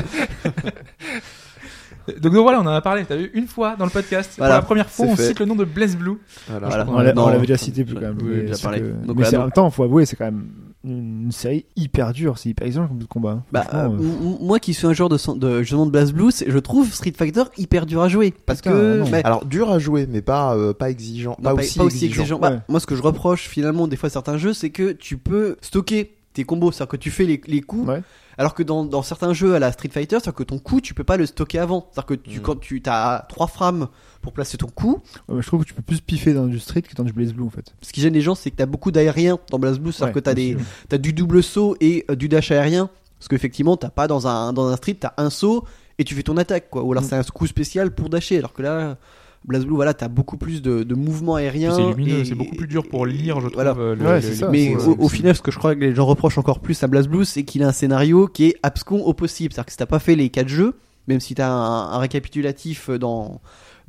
[2.07, 3.05] Donc, donc voilà, on en a parlé.
[3.07, 4.33] T'as vu une fois dans le podcast.
[4.37, 5.27] Voilà, Pour la première fois, on fait.
[5.27, 6.17] cite le nom de Blaze Blue.
[6.49, 6.67] Voilà.
[6.67, 6.85] Voilà.
[6.85, 8.17] Ouais, On l'avait déjà cité plus quand même.
[8.21, 8.79] oui, mais déjà c'est parlé.
[8.79, 10.45] que- Donc mais voilà, c'est- en même temps, faut avouer, c'est quand même
[10.83, 13.29] une série hyper dure, c'est hyper exigeant comme combat.
[13.31, 13.43] hein.
[13.51, 13.97] Bah, euh, euh,
[14.41, 17.43] moi qui suis un joueur de, de justement de BlazBlue, c'est- je trouve Street Fighter
[17.57, 20.89] hyper dur à jouer parce Putain, que Alors dur à jouer, mais pas euh, pas
[20.89, 22.39] exigeant, Non, pas, aussi exigeant.
[22.39, 22.57] Bah, Ouais.
[22.67, 25.55] moi, ce que je reproche finalement des fois à certains jeux, c'est que tu peux
[25.61, 28.01] stocker tes combos, c'est-à-dire que tu fais les, les coups, Ouais.
[28.37, 30.93] Alors que dans, dans certains jeux à la Street Fighter, c'est-à-dire que ton coup, tu
[30.93, 31.87] peux pas le stocker avant.
[31.91, 32.41] C'est-à-dire que tu, Mm.
[32.43, 33.87] quand tu as trois frames
[34.21, 36.81] pour placer ton coup, ouais, je trouve que tu peux plus piffer dans du street
[36.83, 37.73] que dans du Blaze Blue en fait.
[37.81, 40.21] ce qui gêne les gens, c'est que tu as beaucoup d'aériens dans BlazBlue, c'est-à-dire Ouais,
[40.21, 42.89] que tu as, des, du double saut et euh, du dash aérien.
[43.19, 45.65] Parce qu'effectivement, t'as pas dans un, dans un street, t'as un saut
[45.99, 46.83] et tu fais ton attaque, quoi.
[46.83, 47.07] Ou alors Mm.
[47.07, 48.97] c'est un coup spécial pour dasher, alors que là.
[49.45, 51.73] BlazBlue, voilà, t'as beaucoup plus de, de mouvements aériens.
[51.75, 53.55] C'est lumineux, c'est beaucoup plus dur pour lire, je trouve.
[53.55, 53.75] Voilà.
[53.77, 54.49] euh, le- Ouais, le- c'est le- ça.
[54.49, 56.87] Mais c'est- au, final, ce que je crois que les gens reprochent encore plus à
[56.87, 59.51] BlazBlue, c'est qu'il a un scénario qui est abscon au possible.
[59.53, 60.75] C'est-à-dire que si t'as pas fait les quatre jeux,
[61.07, 63.41] même si t'as un, un récapitulatif dans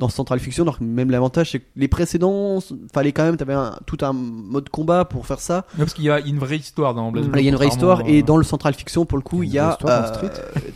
[0.02, 2.58] dans Central Fiction, alors que même l'avantage c'est que les précédents,
[2.92, 5.58] fallait quand même, t'avais un, tout un mode combat pour faire ça.
[5.74, 7.40] Ouais, parce qu'il y a une vraie histoire dans Blaze Voilà, Blue.
[7.40, 9.42] Il y a une vraie histoire et euh, dans le Central Fiction, pour le coup,
[9.42, 10.28] Il y a euh,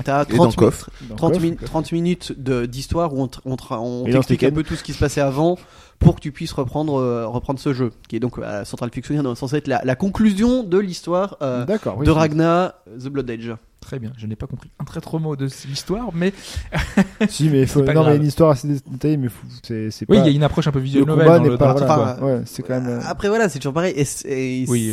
[0.04, 0.88] t'as Et 30 dans Coff.
[1.08, 4.76] Dans 30, Coff, min- 30 minutes de- d'histoire où on, on, t'explique un peu tout
[4.76, 5.58] ce qui se passait avant
[5.99, 9.34] pour que tu puisses reprendre, euh, reprendre ce jeu, qui est donc à Central Fiction,
[9.34, 11.64] censé être la, la conclusion de l'histoire euh,
[11.97, 13.51] oui, de Ragna, The Blood Edge.
[13.80, 16.32] Très bien, je n'ai pas compris un très trop mot de l'histoire, mais
[17.28, 17.80] Si, mais il faut...
[17.80, 20.24] C'est pas non, mais une histoire assez détaillée, mais faut- c'est c'est oui, pas.
[20.24, 21.72] il y a une approche un peu Le visuelle combat nouvelle dans n'est le pas.
[21.72, 22.28] le Voilà, titre, quoi.
[22.28, 22.88] ouais, c'est quand même.
[22.88, 23.94] euh, Après voilà, c'est toujours pareil.
[23.97, 24.90] Et c'est et Oui,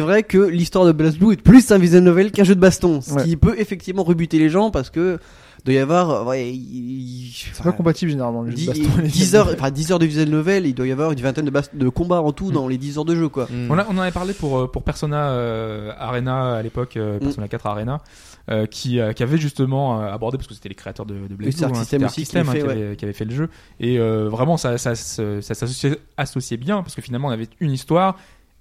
[0.00, 3.12] vrai que l'histoire de BlazBlue est plus un visual novel qu'un jeu de baston, ce
[3.14, 3.24] Ouais.
[3.24, 5.18] qui peut effectivement rebuter les gens parce que
[5.66, 8.42] doit y avoir, euh, ouais, il- C'est pas compatible généralement.
[8.42, 10.06] les jeux de 10, baston et les 10 jeux de- heures, enfin 10 heures de
[10.06, 12.52] visual novel, il doit y avoir une vingtaine de, bas- de combats en tout Mm.
[12.52, 13.44] dans les 10 heures de jeu quoi.
[13.50, 13.70] Mm.
[13.70, 17.16] On, a- on en avait parlé pour, euh, pour Persona euh, Arena à l'époque, euh,
[17.16, 17.20] Mm.
[17.20, 18.00] Persona 4 Arena,
[18.50, 21.64] euh, qui, euh, qui avait justement abordé, parce que c'était les créateurs de, de c'est
[21.64, 23.48] Arc Blue, hein, System aussi qui hein, avait, qui avait fait le jeu,
[23.80, 27.72] et euh, vraiment ça, ça, ça s'associait associait bien, parce que finalement on avait une
[27.72, 28.16] histoire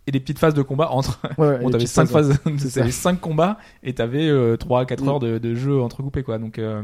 [0.08, 1.20] et des petites phases de combat entre.
[1.38, 3.02] Ouais, ouais, Bon, t'avais petites 5 phases, t'avais ça.
[3.12, 5.08] 5 combats et t'avais euh, 3 à 4 Mm.
[5.10, 6.38] heures de, de jeu entrecoupés, quoi.
[6.38, 6.84] Donc, euh,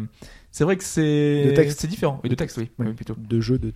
[0.51, 1.45] c'est vrai que c'est.
[1.45, 1.79] De texte.
[1.81, 2.19] C'est différent.
[2.23, 2.69] Oui, de texte, oui.
[2.79, 3.15] Oui, plutôt.
[3.17, 3.73] De jeux de.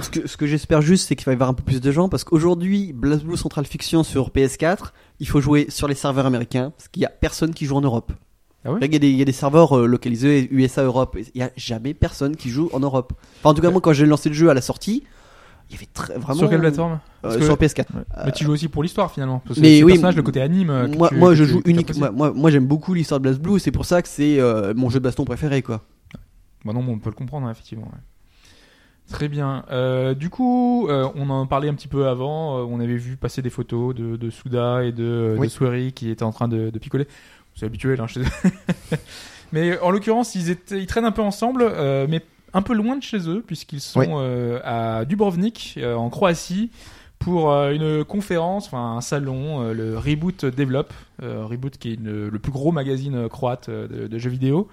[0.00, 1.92] Ce que, ce que j'espère juste, c'est qu'il va y avoir un peu plus de
[1.92, 4.90] gens parce qu'aujourd'hui, BlazBlue Central Fiction sur PS4,
[5.20, 7.80] il faut jouer sur les serveurs américains parce qu'il y a personne qui joue en
[7.80, 8.12] Europe.
[8.64, 8.80] Ah ouais?
[8.80, 11.16] Là, il y, a des- il y a des serveurs euh, localisés USA Europe.
[11.34, 13.12] Il y a jamais personne qui joue en Europe.
[13.38, 15.04] Enfin, en tout cas, moi, quand j'ai lancé le jeu à la sortie,
[15.70, 16.38] il y avait très, vraiment.
[16.38, 17.86] Sur quelle plateforme Euh, Parce que- Sur PS4.
[18.26, 19.40] Mais tu joues aussi pour l'histoire finalement.
[19.46, 20.70] Parce que mais oui, le personnage, le côté anime.
[20.70, 21.98] euh, Moi, tu- moi que je joue uniquement.
[21.98, 24.74] Moi, moi, moi, j'aime beaucoup l'histoire de BlazBlue et c'est pour ça que c'est euh,
[24.76, 25.80] mon jeu de baston préféré, quoi.
[26.64, 27.86] Bah non, on peut le comprendre, hein, effectivement.
[27.86, 27.98] ouais.
[29.10, 29.64] Très bien.
[29.70, 32.58] Euh, du coup, euh, on en parlait un petit peu avant.
[32.58, 35.48] euh, on avait vu passer des photos de, de Souda et de, Oui.
[35.48, 37.06] de Swery qui étaient en train de, de picoler.
[37.54, 38.20] C'est habituel, hein, chez
[38.92, 38.96] eux.
[39.52, 42.22] mais en l'occurrence, ils, étaient, ils traînent un peu ensemble, euh, mais
[42.54, 44.06] un peu loin de chez eux puisqu'ils sont Oui.
[44.10, 46.70] euh, à Dubrovnik euh, en Croatie
[47.18, 50.88] pour euh, une conférence, enfin un salon, le Reboot Develop,
[51.20, 54.68] Reboot qui est une- le plus gros magazine croate de, de jeux vidéo.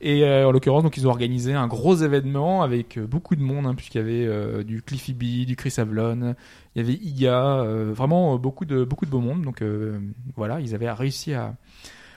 [0.00, 3.74] Et en l'occurrence, donc ils ont organisé un gros événement avec beaucoup de monde, hein,
[3.74, 6.34] puisqu'il y avait du Cliffy B, du Chris Avlon,
[6.74, 9.42] il y avait Iga, vraiment beaucoup de beaucoup de beau monde.
[9.42, 9.62] Donc
[10.36, 11.54] voilà, ils avaient réussi à,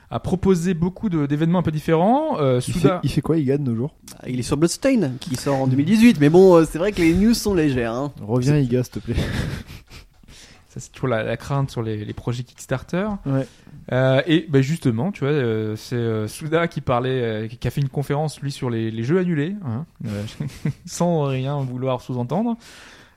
[0.09, 2.39] à proposer beaucoup d'événements un peu différents.
[2.39, 4.43] Euh, Il fait, Souda, il fait quoi, il gagne de nos jours Ah, Il est
[4.43, 6.19] sur Bloodstained, qui sort en 2018.
[6.19, 7.93] Mais bon, euh, c'est vrai que les news sont légères.
[7.93, 8.13] Hein.
[8.21, 9.15] Reviens, Iga, s'il te plaît.
[10.69, 13.07] ça c'est toujours la, la crainte sur les, les projets Kickstarter.
[13.25, 13.47] Ouais.
[13.91, 17.71] Euh, et ben justement, tu vois, euh, c'est euh, Souda qui parlait, euh, qui a
[17.71, 20.23] fait une conférence lui sur les, les jeux annulés, hein, euh,
[20.85, 22.57] sans rien vouloir sous-entendre.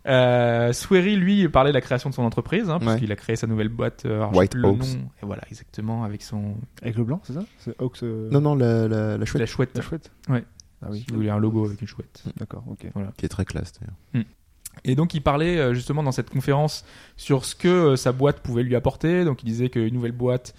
[0.07, 3.11] Euh, Swery, lui, parlait de la création de son entreprise, hein, Ouais.
[3.11, 4.07] a créé sa nouvelle boîte.
[4.07, 4.79] euh, White le Oaks.
[4.79, 4.85] nom.
[5.23, 7.45] Et voilà, exactement, avec son Avec le blanc, c'est ça?
[7.59, 8.03] C'est Oaks.
[8.03, 9.71] euh, Non, non, la, la, la chouette la chouette.
[9.77, 10.45] La chouette Ouais.
[10.83, 11.01] Ah oui.
[11.01, 12.23] Si vous voulez un logo avec une chouette.
[12.39, 12.87] D'accord, ok.
[13.19, 14.25] qui est très classe d'ailleurs.
[14.85, 16.85] Et donc il parlait euh, justement dans cette conférence
[17.17, 19.25] sur ce que euh, sa boîte pouvait lui apporter.
[19.27, 20.55] Donc il disait qu'une nouvelle boîte,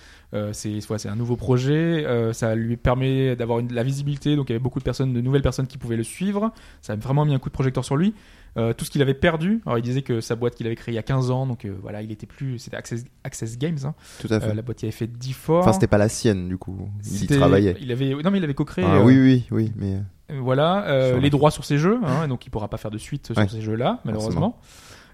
[0.53, 4.35] c'est soit c'est un nouveau projet, euh, ça lui permet d'avoir de la visibilité.
[4.35, 6.51] Donc il y avait beaucoup de personnes, de nouvelles personnes qui pouvaient le suivre.
[6.81, 8.13] Ça a vraiment mis un coup de projecteur sur lui.
[8.57, 9.61] Euh, tout ce qu'il avait perdu.
[9.65, 11.63] Alors il disait que sa boîte qu'il avait créée il y a 15 ans, donc
[11.63, 13.77] euh, voilà, il était plus, c'était Access, Access Games.
[13.85, 13.93] Hein.
[14.19, 14.49] Tout à fait.
[14.49, 15.59] Euh, la boîte qui avait fait 10 fois.
[15.59, 16.89] Enfin, c'était pas la sienne du coup.
[17.09, 17.77] Il travaillait.
[17.79, 18.83] Il avait, non mais il avait co-créé.
[18.85, 22.27] Ah, euh, oui, oui, oui, mais euh, Voilà, euh, les droits sur ces jeux, hein,
[22.27, 23.47] donc il pourra pas faire de suite sur Ouais.
[23.47, 24.59] ces jeux-là, malheureusement.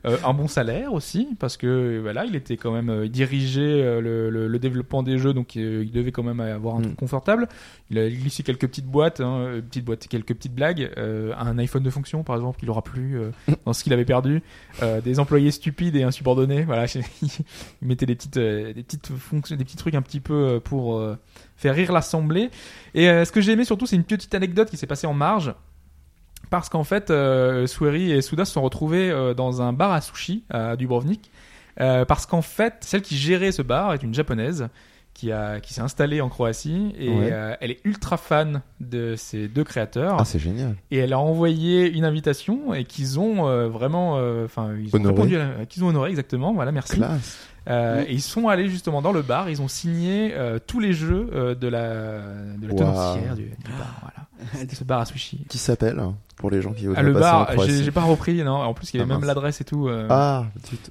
[0.06, 3.62] Euh, un bon salaire aussi, parce que voilà, il était quand même, euh, il dirigeait
[3.62, 6.80] euh, le, le- le développement des jeux, donc euh, il devait quand même avoir un
[6.80, 6.84] Mm.
[6.84, 7.48] truc confortable.
[7.90, 11.58] Il a glissé quelques petites boîtes, hein, euh, petites boîtes, quelques petites blagues, euh, un
[11.58, 13.32] iPhone de fonction par exemple, qu'il aura plus euh,
[13.66, 14.44] dans ce qu'il avait perdu,
[14.84, 16.86] euh, des employés stupides et insubordonnés, voilà,
[17.22, 17.30] il
[17.82, 20.98] mettait des petites, euh, des petites fonctions, des petits trucs un petit peu euh, pour
[20.98, 21.18] euh,
[21.56, 22.50] faire rire l'assemblée.
[22.94, 25.14] Et euh, ce que j'ai aimé surtout, c'est une petite anecdote qui s'est passée en
[25.14, 25.54] marge.
[26.50, 30.02] Parce qu'en fait, euh, Swery et Souda se sont retrouvés euh, dans un bar à
[30.02, 31.30] sushi à Dubrovnik.
[31.80, 34.68] Euh, parce qu'en fait, celle qui gérait ce bar est une japonaise
[35.14, 37.30] qui, a, qui s'est installée en Croatie et Ouais.
[37.32, 40.76] euh, elle est ultra fan de ces deux créateurs ah, c'est génial.
[40.92, 44.14] et elle a envoyé une invitation et qu'ils ont euh, vraiment
[44.46, 45.14] enfin ils ont Honoré.
[45.16, 47.38] répondu à la- qu'ils ont honoré exactement voilà merci Classe.
[47.68, 50.94] Euh, et ils sont allés justement dans le bar, ils ont signé euh, tous les
[50.94, 52.20] jeux euh, de la,
[52.60, 52.78] de la Waouh.
[52.78, 54.00] tenancière du, du bar.
[54.02, 54.68] Voilà.
[54.74, 55.46] Ce bar à sushi.
[55.50, 56.00] Qui s'appelle
[56.36, 58.52] pour les gens qui Ah, voudraient le bar, j'ai j'ai pas repris, non.
[58.58, 59.88] En plus, il y avait Ah, même l'adresse et tout.
[59.88, 60.46] euh, Ah.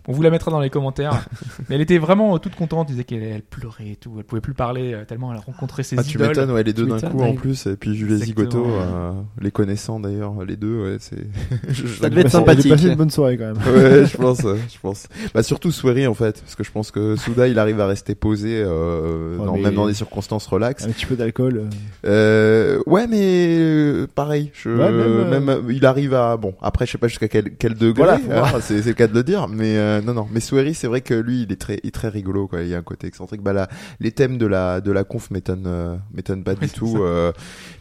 [0.08, 1.28] On vous la mettra dans les commentaires.
[1.68, 4.12] Mais elle était vraiment toute contente, elle disait qu'elle elle pleurait et tout.
[4.18, 6.26] Elle pouvait plus parler tellement elle a rencontré ses Ah, tu idoles.
[6.30, 8.24] m'étonnes, ouais, les deux Tu d'un coup en plus, et puis Exactement.
[8.26, 11.24] Zigoto, euh, les connaissant d'ailleurs, les deux, ouais, c'est.
[12.00, 12.72] Ça devait être sympathique.
[12.72, 13.58] passé une bonne soirée quand même.
[13.72, 15.06] Ouais, je pense, je pense.
[15.32, 18.14] Bah surtout Swery en fait, parce que je pense que Souda il arrive à rester
[18.14, 20.84] posé, euh, Ouais, dans- mais- même dans des circonstances relax.
[20.84, 21.68] Un petit peu d'alcool.
[22.04, 22.06] euh.
[22.06, 26.54] Euh, ouais, mais pareil, je, Ouais, même, même, il arrive à bon.
[26.60, 29.22] Après, je sais pas jusqu'à quel, quel degré, Voilà, hein, c'est le cas de le
[29.22, 30.26] dire, mais non, non.
[30.32, 32.62] Mais c'est vrai que lui, il est très, il est très rigolo, quoi.
[32.62, 33.42] Il y a un côté excentrique.
[33.42, 33.68] Bah là,
[34.00, 36.98] les thèmes de la de la conf m'étonnent, m'étonnent pas Ouais, du tout.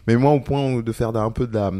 [0.06, 1.70] mais moi, au point de faire un peu de la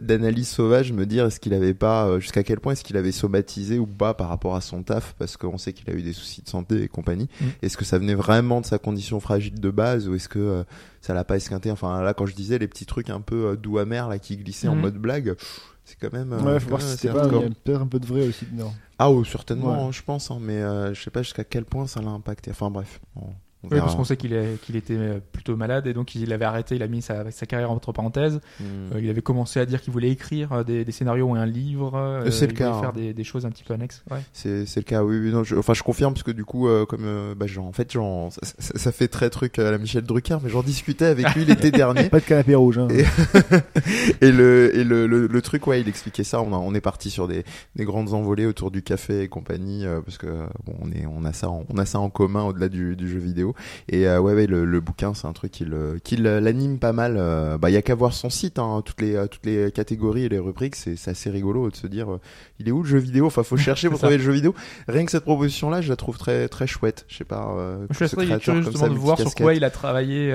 [0.00, 3.78] d'analyse sauvage, me dire est-ce qu'il avait pas, jusqu'à quel point est-ce qu'il avait somatisé
[3.78, 6.37] ou pas par rapport à son taf, parce qu'on sait qu'il a eu des soucis
[6.42, 7.28] de santé et compagnie.
[7.40, 7.44] Mm.
[7.62, 10.64] Est-ce que ça venait vraiment de sa condition fragile de base ou est-ce que euh,
[11.00, 11.70] ça l'a pas esquinté?
[11.70, 14.36] Enfin là, quand je disais les petits trucs un peu euh, doux amers là qui
[14.36, 14.80] glissaient en Mhm.
[14.82, 15.36] mode blague,
[15.84, 16.32] c'est quand même.
[16.32, 17.28] euh, Ouais, faut voir si c'était pas.
[17.28, 18.72] Peut-être un peu de vrai aussi dedans.
[18.98, 19.88] Ah oh, certainement, Ouais.
[19.88, 20.60] hein, je pense, hein, mais
[20.94, 22.50] je sais pas jusqu'à quel point ça l'a impacté.
[22.50, 23.26] Enfin bref, on,
[23.64, 26.32] on Oui, parce qu'on sait qu'il est- qu'il était euh, plutôt malade et donc il
[26.32, 28.40] avait arrêté, il a mis sa, sa carrière entre parenthèses.
[28.60, 28.64] Hmm.
[28.94, 31.44] Euh, il avait commencé à dire qu'il voulait écrire euh, des, des scénarios ou un
[31.46, 31.92] livre.
[31.96, 32.92] euh, C'est le il cas, voulait faire hein.
[32.94, 34.04] des, des choses un petit peu annexes.
[34.10, 34.18] Ouais.
[34.32, 36.68] C'est c'est le cas, oui, oui non, je, enfin je confirme parce que du coup,
[36.68, 39.70] euh, comme euh, bah, genre, en fait, genre, ça, ça- ça fait très truc à
[39.70, 42.08] la Michel Drucker, mais j'en discutais avec lui l'été dernier.
[42.10, 42.78] Pas de canapé rouge.
[42.78, 42.88] Hein.
[42.90, 43.04] Et-
[44.20, 46.80] et le et le, le, le truc ouais il expliquait ça on, a- on est
[46.80, 47.44] parti sur des,
[47.76, 50.26] des grandes envolées autour du café et compagnie euh, parce que
[50.64, 53.08] bon, on est on a ça en, on a ça en commun au-delà du, du
[53.08, 53.54] jeu vidéo
[53.88, 56.92] et euh, ouais ouais le, le bouquin c'est un truc qui le- qui l'anime pas
[56.92, 59.70] mal euh, bah il y a qu'à voir son site hein, toutes les toutes les
[59.72, 62.20] catégories et les rubriques c'est c'est assez rigolo de se dire euh,
[62.58, 63.26] il est où le jeu vidéo?
[63.26, 64.54] Enfin faut chercher pour trouver le jeu vidéo.
[64.88, 67.04] Rien que cette proposition là je la trouve très très chouette.
[67.08, 69.18] Je sais pas euh, Je suis ce assez créateur curieux comme justement ça, de voir
[69.18, 70.32] sur quoi il a travaillé.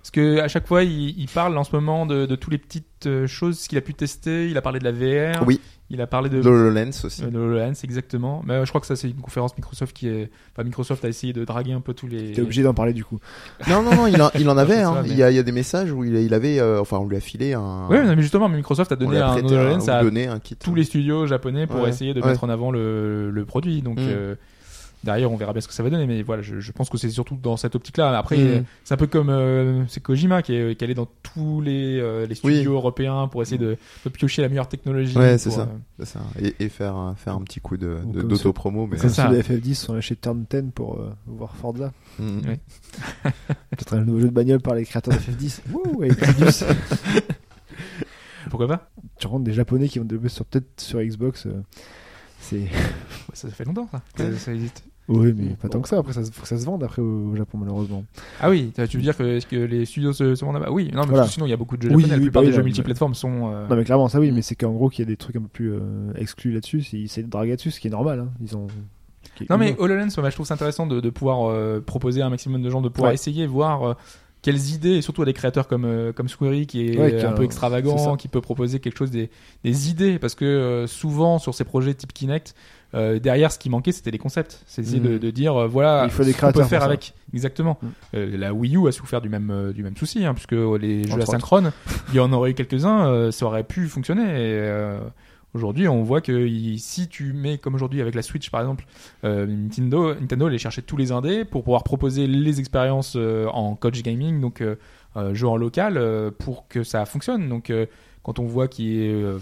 [0.00, 2.52] Euh, parce que à chaque fois, il, il parle en ce moment de, de toutes
[2.52, 4.48] les petites euh, choses qu'il a pu tester.
[4.48, 5.44] Il a parlé de la VR.
[5.46, 5.60] Oui.
[5.92, 8.42] Il a parlé de HoloLens aussi euh, de HoloLens, exactement.
[8.46, 10.30] Mais euh, je crois que ça, c'est une conférence Microsoft qui est.
[10.52, 12.30] Enfin, Microsoft a essayé de draguer un peu tous les.
[12.32, 13.18] T'es obligé d'en parler du coup.
[13.68, 14.82] Non, non, non, il, en- il en avait.
[14.82, 14.94] Hein.
[14.94, 16.80] ça, mais- il, y a, il y a des messages où il, il avait, euh,
[16.80, 17.88] enfin, on lui a filé un.
[17.90, 20.54] Oui, mais justement, mais Microsoft a on donné a un HoloLens à donné un kit.
[20.54, 21.88] tous les studios japonais pour Ouais.
[21.88, 22.28] essayer de Ouais.
[22.28, 23.82] mettre en avant le, le produit.
[23.82, 24.02] Donc, Mm.
[24.08, 24.34] euh,
[25.04, 26.98] derrière on verra bien ce que ça va donner mais voilà je, je pense que
[26.98, 30.42] c'est surtout dans cette optique là après euh, c'est un peu comme euh, c'est Kojima
[30.42, 33.76] qui est, qui est allé dans tous les, euh, les studios européens pour essayer de,
[34.04, 35.68] de piocher la meilleure technologie Ouais, c'est ça.
[36.00, 36.20] euh, ça.
[36.40, 38.86] Et, et faire, un- faire un petit coup de, d'auto-promo.
[38.86, 41.92] Mais C'est de FF10 sont allés chez Turn 10 pour euh, voir Forza.
[42.18, 42.42] Mhm.
[42.46, 42.60] Ouais.
[43.70, 45.60] Peut-être un nouveau jeu de bagnole par les créateurs de FF10.
[45.72, 46.64] Wouh, avec Rubius.
[48.48, 48.90] pourquoi pas?
[49.18, 51.46] Tu rentres des japonais qui vont développer sur peut-être sur Xbox.
[52.40, 52.66] C'est
[53.34, 55.98] ça fait longtemps ça, ça, ça existe oui, mais pas tant que ça.
[55.98, 58.04] Après, ça faut que ça se vende après au, Japon malheureusement.
[58.40, 60.70] ah oui tu veux dire que, est-ce que les studios se, se vendent là-bas?
[60.70, 61.26] Oui non mais Voilà.
[61.26, 62.64] sinon il y a beaucoup de jeux Oui, japonais la plupart bah des jeux là,
[62.64, 65.10] multiplateformes sont euh, Non, mais clairement, ça oui, mais c'est qu'en gros qu'il y a
[65.10, 66.84] des trucs un peu plus euh, exclus là-dessus.
[66.92, 68.20] Ils essaient de draguer dessus, ce qui est normal.
[68.20, 68.28] Hein.
[68.40, 68.68] Ils ont.
[69.48, 69.74] Non mais.
[69.78, 72.70] HoloLens, moi, je trouve ça intéressant de, de pouvoir euh, proposer à un maximum de
[72.70, 73.14] gens de pouvoir Ouais.
[73.14, 73.96] essayer, voir
[74.42, 77.24] quelles idées, et surtout à des créateurs comme euh, comme Squirry qui est Ouais, qui
[77.26, 79.30] un peu extravagant, qui peut proposer quelque chose des,
[79.64, 82.54] des idées, parce que euh, souvent sur ces projets type Kinect,
[82.94, 85.18] euh, derrière ce qui manquait c'était les concepts, c'est essayer de, Mhm.
[85.18, 87.78] de dire euh, voilà Il faut des ce qu'on peut faire avec exactement.
[88.14, 91.04] Euh, la Wii U a souffert du même euh, du même souci, hein, puisque les
[91.04, 91.72] jeux Entre asynchrones,
[92.08, 94.22] il y en aurait eu quelques-uns, euh, ça aurait pu fonctionner.
[94.22, 94.26] Et,
[94.58, 94.98] euh,
[95.52, 96.46] Aujourd'hui, on voit que
[96.78, 98.86] si tu mets, comme aujourd'hui avec la Switch par exemple,
[99.24, 103.74] euh, Nintendo, Nintendo allait chercher tous les indés pour pouvoir proposer les expériences euh, en
[103.74, 104.76] coach gaming, donc euh,
[105.16, 106.00] euh, jeu en local,
[106.38, 107.48] pour que ça fonctionne.
[107.48, 107.72] Donc
[108.22, 109.38] quand on voit il-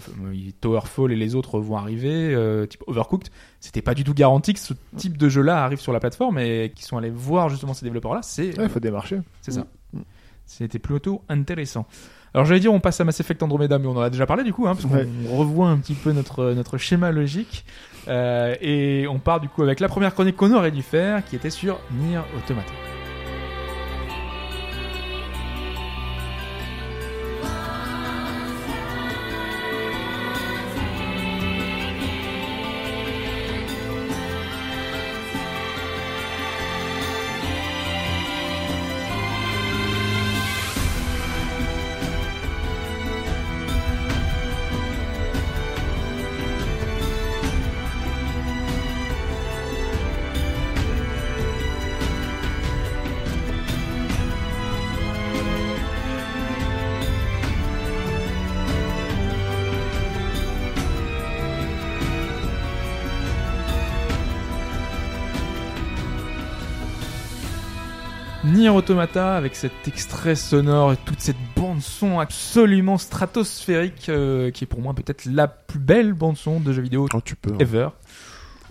[0.61, 2.35] Towerfall et les autres vont arriver,
[2.69, 3.29] type Overcooked,
[3.59, 6.71] c'était pas du tout garanti que ce type de jeu-là arrive sur la plateforme et
[6.75, 8.21] qui sont allés voir justement ces développeurs-là.
[8.23, 9.19] C'est Ouais, il faut démarcher.
[9.41, 9.67] c'est ça.
[9.93, 9.99] Mm.
[10.45, 11.85] C'était plutôt intéressant.
[12.33, 14.43] Alors j'allais dire on passe à Mass Effect Andromeda, mais on en a déjà parlé
[14.43, 15.07] du coup, hein, parce qu'on Ouais.
[15.29, 17.65] revoit un petit peu notre, notre schéma logique.
[18.07, 21.35] Euh, et on part du coup avec la première chronique qu'on aurait dû faire, qui
[21.35, 22.71] était sur Nier Automata.
[68.89, 74.67] Automata avec cet extrait sonore et toute cette bande son absolument stratosphérique euh, qui est
[74.67, 77.51] pour moi peut-être la plus belle bande son de jeux vidéo Oh, tu peux.
[77.53, 77.57] hein.
[77.59, 77.89] ever.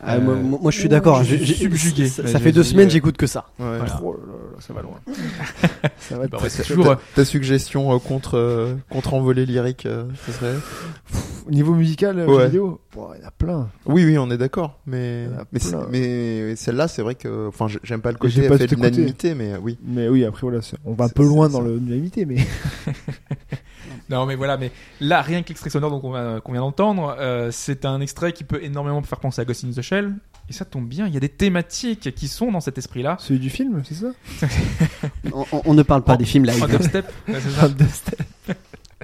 [0.03, 1.23] Ah, moi, Euh, moi, je suis d'accord.
[1.23, 2.09] j'ai- subjugué.
[2.09, 3.47] Ça, ça fait deux semaines, euh, j'écoute que ça.
[3.61, 3.79] Ouais.
[3.79, 4.01] Voilà.
[4.03, 4.99] Oh là là, ça va loin.
[5.99, 9.87] ça va être Bah ouais, toujours, Ta, ta suggestion euh, contre, euh, contre envolée lyrique,
[9.87, 10.55] euh, ce serait
[11.49, 12.45] Au niveau musical, euh, Ouais.
[12.47, 13.71] vidéo, bon, il y en a plein.
[13.87, 14.79] Oui, oui, on est d'accord.
[14.87, 15.87] Mais, mais, c'est- plein.
[15.91, 17.49] mais celle-là, c'est vrai que.
[17.49, 18.77] Enfin, j'ai- j'aime pas le côté pas tout écouté.
[18.91, 19.79] d'unanimité, mais euh, oui.
[19.83, 22.37] Mais oui, après voilà, on va un peu loin dans l'unanimité, mais
[24.11, 24.71] Non mais voilà, mais
[25.01, 29.03] là rien que l'extrait sonore qu'on vient d'entendre, euh, c'est un extrait qui peut énormément
[29.03, 30.15] faire penser à Ghost in the Shell.
[30.49, 33.17] Et ça tombe bien, il y a des thématiques qui sont dans cet esprit-là.
[33.21, 34.07] celui du film, c'est ça?
[35.67, 36.63] On, ne parle pas des films live.
[36.63, 37.69] En dubstep, ouais, c'est ça.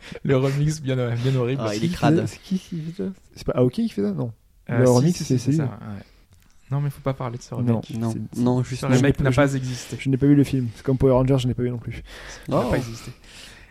[0.25, 1.63] le remix bien, bien horrible.
[1.65, 2.15] Ah, il est crade.
[2.17, 4.33] fait ça C'est qui qui fait ça C'est pas Aoki qui fait ça Non.
[4.71, 5.57] Euh, le si, remix, si, c'est celui.
[5.59, 6.03] ça, ouais.
[6.71, 7.59] Non mais faut pas parler de ce Non.
[7.81, 7.91] remake.
[7.99, 8.95] Non, C'est- non, Ce justement.
[8.95, 9.97] remake n'a pas existé.
[10.01, 10.69] Je n'ai pas vu le film.
[10.75, 12.03] C'est comme Power Rangers, je n'ai pas vu non plus.
[12.49, 12.71] Il n'a Oh.
[12.71, 13.13] pas existé.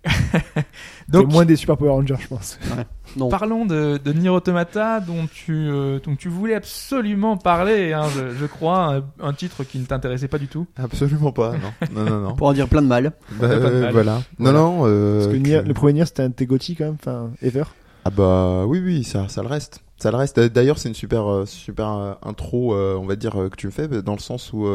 [1.10, 2.60] Donc moins des Super Power Rangers, je pense.
[3.16, 3.30] Non.
[3.30, 8.34] parlons de, de Nier Automata, dont tu, euh, dont tu voulais absolument parler, hein, je,
[8.34, 10.66] je crois, un, un titre qui ne t'intéressait pas du tout.
[10.78, 11.90] Absolument pas, non.
[11.94, 12.34] Non, non, non.
[12.36, 13.12] Pour en dire plein de mal.
[13.40, 13.92] Bah, de euh, mal.
[13.92, 14.22] voilà.
[14.40, 14.52] Voilà.
[14.58, 14.84] Non, non.
[14.88, 17.66] euh, Parce que Nier- le premier Nier, c'était un GOTY quand même, enfin, ever.
[18.06, 19.83] Ah bah oui, oui, ça, ça le reste.
[19.98, 20.38] Ça le reste.
[20.40, 23.72] D'ailleurs, c'est une super, euh, super euh, intro, euh, on va dire, que tu me
[23.72, 24.68] fais, dans le sens où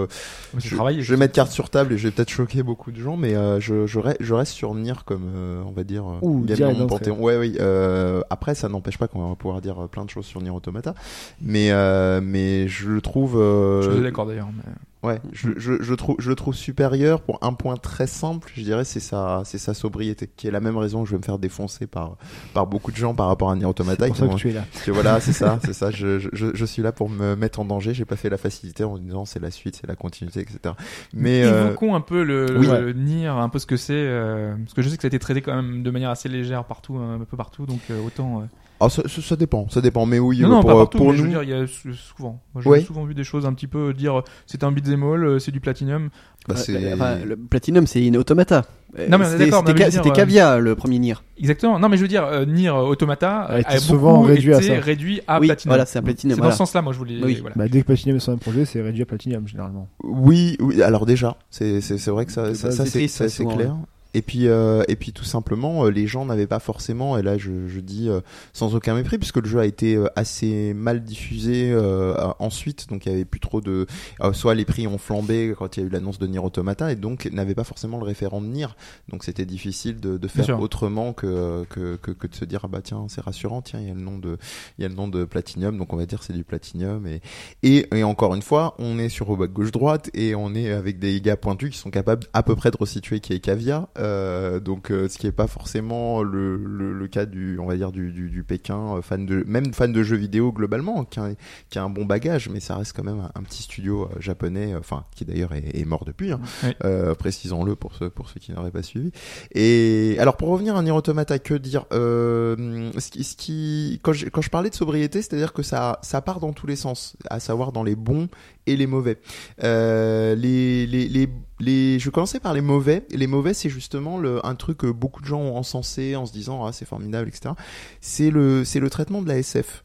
[0.57, 3.17] je, je vais mettre carte sur table et je vais peut-être choquer beaucoup de gens,
[3.17, 5.31] mais je, je, re- je reste sur Nier comme,
[5.67, 6.45] on va dire, Ouh,
[6.79, 7.21] mon panthéon.
[7.21, 7.57] Ouais, oui.
[7.61, 10.95] Euh, après, ça n'empêche pas qu'on va pouvoir dire plein de choses sur Nier Automata,
[11.43, 13.37] mais, euh, mais je le trouve.
[13.39, 14.49] euh, Je suis d'accord d'ailleurs.
[14.57, 14.73] mais-
[15.03, 18.63] Ouais, je, je, je, trouve, je le trouve supérieur pour un point très simple, je
[18.63, 21.23] dirais, c'est sa, c'est sa sobriété, qui est la même raison que je vais me
[21.23, 22.17] faire défoncer par,
[22.53, 24.07] par beaucoup de gens par rapport à Nier Automata.
[24.07, 24.65] C'est pour ça que tu es là.
[24.85, 25.93] que voilà, c'est ça, c'est ça.
[25.93, 27.95] Je, je, je suis là pour me mettre en danger.
[27.95, 30.75] J'ai pas fait la facilité en disant c'est la suite, c'est la continuité, etc.
[31.15, 32.67] Mais euh, Évoquons un peu le, oui.
[32.67, 35.11] le Nier, un peu ce que c'est, euh, parce que je sais que ça a
[35.11, 38.41] été traité quand même de manière assez légère partout, un peu partout, donc euh, autant
[38.41, 38.45] euh,
[38.81, 40.07] Ah, ça, ça, ça dépend, ça dépend.
[40.07, 41.49] Mais oui, Non, non, pour, pas euh, partout, pour mais je veux nous, dire, il
[41.51, 42.41] y a sou- souvent.
[42.55, 42.81] Moi, j'ai Ouais.
[42.83, 45.51] souvent vu des choses un petit peu dire euh, c'est un beat'em all, euh, c'est
[45.51, 46.11] du platinum.
[46.47, 46.93] bah, Ouais, c'est.
[46.95, 48.65] enfin, le Platinum, c'est une automata.
[49.09, 50.75] Non, mais c'était- d'accord, non, C'était mais je Ca- veux dire, c'était euh, Cavia, le
[50.77, 51.15] premier Nier.
[51.39, 51.79] Exactement.
[51.79, 54.69] Non, mais je veux dire, euh, Nier Automata A été a souvent réduit à été
[54.69, 54.81] ça.
[54.81, 55.71] réduit à oui, platinum.
[55.73, 56.37] voilà, c'est un Platinum.
[56.37, 57.19] C'est dans ce sens-là, moi, je voulais.
[57.23, 57.39] Oui.
[57.41, 57.55] voilà.
[57.57, 59.89] Bah, dès que Platinum est sur un projet, c'est réduit à Platinum généralement.
[60.05, 60.81] Oui, oui.
[60.83, 63.77] Alors déjà, c'est c'est c'est vrai que ça, ça, ça, c'est ouais, clair.
[64.15, 67.37] Et puis euh, et puis tout simplement, euh, les gens n'avaient pas forcément, et là
[67.37, 68.21] je, je dis euh,
[68.53, 73.05] sans aucun mépris, puisque le jeu a été euh, assez mal diffusé euh, ensuite, donc
[73.05, 73.87] il y avait plus trop de,
[74.23, 76.91] euh, soit les prix ont flambé quand il y a eu l'annonce de Nier Automata,
[76.91, 78.69] et donc n'avait pas forcément le référent de Nier,
[79.11, 82.69] donc c'était difficile de, de faire autrement que, que que que de se dire ah
[82.69, 84.39] bah tiens c'est rassurant, tiens il y a le nom de
[84.79, 87.21] il y a le nom de Platinum, donc on va dire c'est du Platinum et
[87.63, 90.99] et, et encore une fois, on est sur robot gauche droite et on est avec
[90.99, 94.61] des gars pointus qui sont capables à peu près de resituer qui est Cavia, euh,
[94.61, 97.93] donc euh, ce qui est pas forcément le, le, le cas du on va dire
[97.93, 101.31] du, du, du Pékin euh, fan de même fan de jeux vidéo globalement qui a,
[101.71, 104.75] qui a un bon bagage, mais ça reste quand même un, un petit studio japonais,
[104.77, 106.71] enfin qui d'ailleurs est, est mort depuis, hein, Oui.
[107.19, 109.11] précisons-le pour ceux pour ceux qui n'auraient pas suivi.
[109.53, 114.29] Et alors pour revenir à Nier Automata, que dire ce qui, ce qui quand, je,
[114.29, 117.41] quand je parlais de sobriété, c'est-à-dire que ça ça part dans tous les sens, à
[117.41, 118.29] savoir dans les bons
[118.67, 119.19] et les mauvais.
[119.63, 121.29] Les, les, les,
[121.61, 123.07] les, je vais commencer par les mauvais.
[123.11, 126.33] Les mauvais, c'est justement le, un truc que beaucoup de gens ont encensé en se
[126.33, 127.55] disant ah c'est formidable, etc.
[128.01, 129.85] C'est le, c'est le traitement de la SF.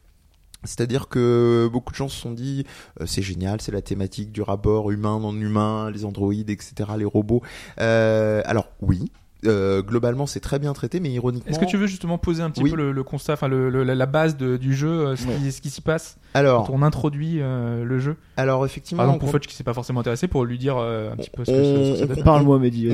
[0.64, 2.64] C'est-à-dire que beaucoup de gens se sont dit
[3.00, 7.04] euh, c'est génial, c'est la thématique du rapport humain non humain, les androïdes, etc., les
[7.04, 7.42] robots.
[7.80, 9.10] Euh, alors oui,
[9.46, 11.50] euh, globalement c'est très bien traité, mais ironiquement.
[11.50, 12.70] Est-ce que tu veux justement poser un petit Oui.
[12.70, 15.52] peu le, le constat, enfin le, le- la base de- du jeu, euh, ce qui,
[15.52, 18.16] ce qui s'y passe alors, quand on introduit euh, le jeu?
[18.36, 20.76] Alors effectivement, Par exemple, pour on- Fudge qui s'est pas forcément intéressé, pour lui dire
[20.78, 22.24] euh, un petit peu ce que, On- ce que ça on- donne.
[22.24, 22.88] Parle-moi, Mehdi,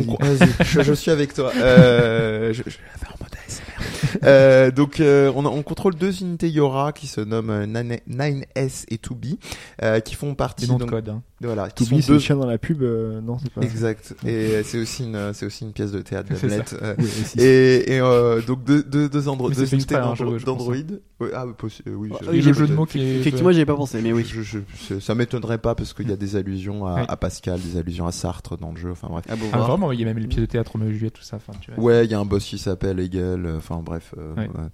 [0.62, 1.51] je, je suis avec toi.
[1.57, 4.20] Euh, je, je vais la faire en mode ASMR.
[4.24, 8.01] Euh, donc, euh, on, a- on contrôle deux unités Yora qui se nomment euh, 9-
[8.11, 9.38] 9S et 2B,
[9.82, 10.66] euh, qui font partie.
[10.66, 11.09] Des noms de donc, code.
[11.09, 11.22] hein.
[11.43, 12.12] Voilà, qui sont deux.
[12.14, 13.62] le chien dans la pub, euh, non, c'est pas.
[13.62, 14.14] Exact.
[14.26, 16.30] Et c'est aussi une, c'est aussi une pièce de théâtre
[16.82, 17.07] euh, Oui,
[17.38, 20.74] et et euh, donc deux, deux, deux, andro- deux unités hein, je- je d'Android.
[21.18, 23.20] Ouais, ah, possi- euh, oui, Ah, oui, Et j'ai le jeu de mots qui est.
[23.20, 24.24] Effectivement, j'y avais pas pensé, mais oui.
[24.26, 27.01] Je, je, c'est- ça m'étonnerait pas parce qu'il y a des allusions à, Oui.
[27.09, 28.91] à Pascal, des allusions à Sartre dans le jeu.
[28.91, 29.24] Enfin bref.
[29.30, 31.14] Ah bon, Ah, vraiment, il y a même les pièces de théâtre, Roméo et Juliette,
[31.14, 31.36] tout ça.
[31.36, 31.82] Enfin, tu vois.
[31.82, 33.47] Ouais, il y a un boss qui s'appelle Hegel.
[33.47, 34.14] euh, Enfin bref.
[34.18, 34.43] euh, Ouais.
[34.49, 34.68] ouais.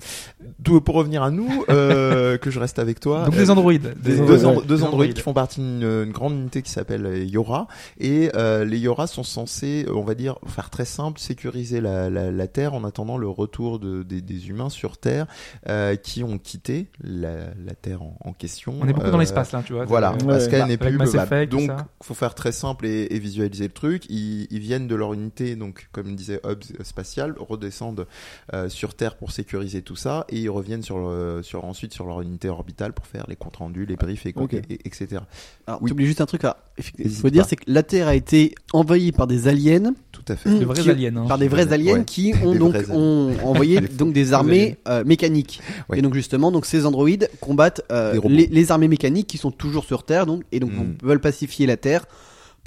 [0.64, 3.24] Tout- pour revenir à nous, que je reste avec toi.
[3.24, 3.94] Donc des androïdes.
[4.02, 4.26] des- Des-
[4.66, 8.64] deux, androïdes qui font partie d'une une grande unité qui s'appelle euh, Yora et euh,
[8.64, 12.46] les Yora sont censés, euh, on va dire, faire très simple, sécuriser la, la, la
[12.48, 15.26] Terre en attendant le retour de, des, des humains sur Terre
[15.68, 18.74] euh, qui ont quitté la, la Terre en, en question.
[18.80, 19.84] On est beaucoup dans l'espace là, tu vois.
[19.84, 21.70] Voilà, parce qu'elle n'est plus Effect, donc
[22.02, 24.04] faut faire très simple et, et visualiser le truc.
[24.08, 28.06] Ils, ils viennent de leur unité, donc comme disait Hobbes euh, spatial, redescendent
[28.52, 32.06] euh, sur Terre pour sécuriser tout ça et ils reviennent sur, le, sur ensuite sur
[32.06, 34.54] leur unité orbitale pour faire les comptes rendus, les briefs et, Ok.
[34.54, 35.18] et- et- etc.
[35.66, 35.90] Alors, Oui.
[35.90, 36.42] t'oublies juste un truc.
[36.78, 40.22] Effectivement, N'hésite faut dire, c'est que la Terre a été envahie par des aliens, Tout
[40.28, 40.50] à fait.
[40.50, 41.16] De vrais qui- aliens.
[41.16, 41.24] hein.
[41.26, 42.04] par des vrais aliens Ouais.
[42.04, 45.60] qui ont Des donc ont envoyé donc des armées euh, mécaniques.
[45.88, 45.98] Ouais.
[45.98, 49.84] Et donc justement, donc ces androïdes combattent euh, les, les armées mécaniques qui sont toujours
[49.84, 50.96] sur Terre, donc et donc Mm.
[51.06, 52.04] veulent pacifier la Terre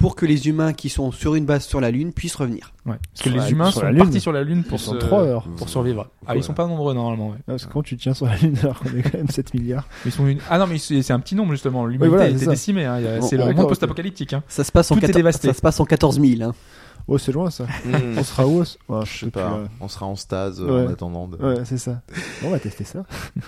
[0.00, 2.72] pour que les humains qui sont sur une base sur la Lune puissent revenir.
[2.86, 2.94] Ouais.
[3.12, 5.22] Parce que Sur les la- humains sont la partis sur la Lune pour se- trois
[5.22, 5.44] heures.
[5.56, 6.08] pour survivre.
[6.26, 7.28] Ah, ils sont pas nombreux normalement.
[7.28, 7.36] Ouais.
[7.40, 9.54] Ah, parce que quand tu tiens sur la Lune alors qu'on est quand même 7
[9.54, 9.86] milliards.
[10.06, 10.38] Ils sont une...
[10.48, 11.86] Ah non, mais c'est un petit nombre justement.
[11.86, 12.50] L'humanité voilà, a été ça.
[12.50, 12.84] décimée.
[12.86, 12.98] hein.
[13.20, 14.32] Bon, C'est le monde post-apocalyptique.
[14.32, 14.42] hein.
[14.48, 15.48] Ça se passe en Tout est 14 dévasté.
[15.48, 16.42] ça se passe en 14 000.
[16.50, 16.54] hein.
[17.08, 17.64] Oh, c'est loin ça.
[17.84, 18.16] Hmm.
[18.18, 20.86] On sera où ouais, Je sais pas, on sera en stase euh, Ouais.
[20.88, 21.36] en attendant de...
[21.38, 22.02] Ouais, c'est ça.
[22.44, 23.04] On va tester ça.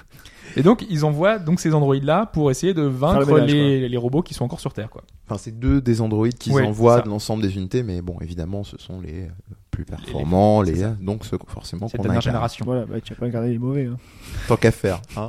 [0.56, 3.96] Et donc ils envoient donc ces androïdes là pour essayer de vaincre ménage, les, les
[3.96, 4.90] robots qui sont encore sur Terre.
[4.90, 5.02] Quoi.
[5.26, 8.64] Enfin, c'est deux des androïdes qui Oui, envoient de l'ensemble des unités, mais bon, évidemment,
[8.64, 9.28] ce sont les euh,
[9.72, 12.22] plus performants, les- les, donc ceux forcément qu'on la dernière incarne.
[12.22, 12.64] génération.
[12.64, 13.86] Voilà, bah, tu vas pas regarder les mauvais.
[13.86, 13.96] Hein.
[14.48, 15.00] tant qu'à faire.
[15.16, 15.28] Hein.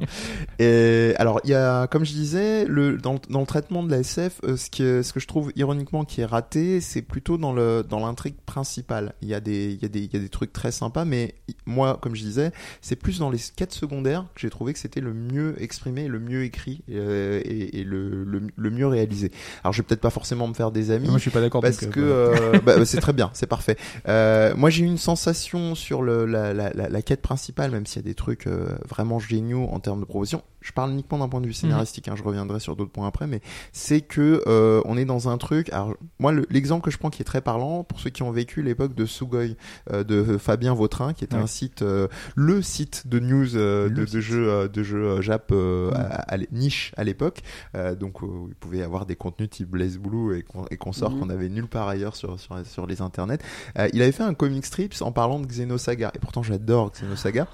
[0.59, 3.99] Et alors, il y a, comme je disais, le, dans, dans le traitement de la
[3.99, 7.53] SF, euh, ce, que, ce que je trouve ironiquement qui est raté, c'est plutôt dans
[7.53, 9.13] le dans l'intrigue principale.
[9.21, 11.05] Il y a des il y a des il y a des trucs très sympas,
[11.05, 14.73] mais i- moi, comme je disais, c'est plus dans les quêtes secondaires que j'ai trouvé
[14.73, 18.87] que c'était le mieux exprimé, le mieux écrit euh, et, et le, le le mieux
[18.87, 19.31] réalisé.
[19.63, 21.07] Alors, je vais peut-être pas forcément me faire des amis.
[21.07, 21.61] Moi je suis pas d'accord.
[21.61, 23.77] Parce donc, que euh, euh, bah, bah, c'est très bien, c'est parfait.
[24.09, 27.85] Euh, moi j'ai eu une sensation sur le, la, la, la, la quête principale, même
[27.85, 30.41] s'il y a des trucs euh, vraiment géniaux en termes de proposition.
[30.63, 33.27] Je parle uniquement d'un point de vue scénaristique, hein, je reviendrai sur d'autres points après,
[33.27, 33.41] mais
[33.73, 35.69] c'est que euh, on est dans un truc.
[35.73, 38.31] Alors moi le- l'exemple que je prends qui est très parlant pour ceux qui ont
[38.31, 39.55] vécu l'époque de Sugoi
[39.91, 41.41] euh, de Fabien Vautrin, qui était Ouais.
[41.43, 45.21] un site, euh, le site de news euh, de, de jeux euh, de jeux euh,
[45.21, 47.41] Jap à, à niche à l'époque.
[47.75, 51.19] Euh, donc où il pouvait avoir des contenus type Blaze Blue et, et consorts Mhm.
[51.19, 53.39] qu'on avait nulle part ailleurs sur, sur, sur les internets.
[53.77, 56.11] Euh, il avait fait un comic strips en parlant de Xenosaga.
[56.15, 57.47] Et pourtant j'adore Xenosaga.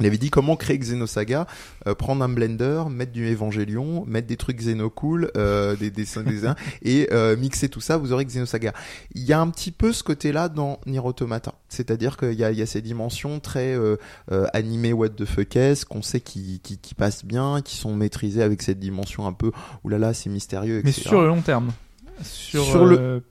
[0.00, 1.46] Il avait dit comment créer Xenosaga,
[1.86, 6.46] euh, prendre un blender, mettre du Evangelion, mettre des trucs Xenocool, euh, des dessins des
[6.46, 8.72] uns, et euh, mixer tout ça, vous aurez Xenosaga.
[9.14, 12.50] Il y a un petit peu ce côté-là dans Nier Automata, c'est-à-dire qu'il y a,
[12.50, 13.96] il y a ces dimensions très euh,
[14.32, 15.56] euh, animées what the fuck
[15.88, 19.52] qu'on sait qui, qui, qui passent bien, qui sont maîtrisées avec cette dimension un peu
[19.84, 21.08] oulala c'est mystérieux, Mais etc.
[21.08, 21.72] sur le long terme.
[22.22, 23.22] Sur, Sur le-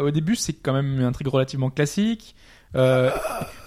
[0.00, 2.34] Au début, c'est quand même une intrigue relativement classique.
[2.76, 3.10] Euh,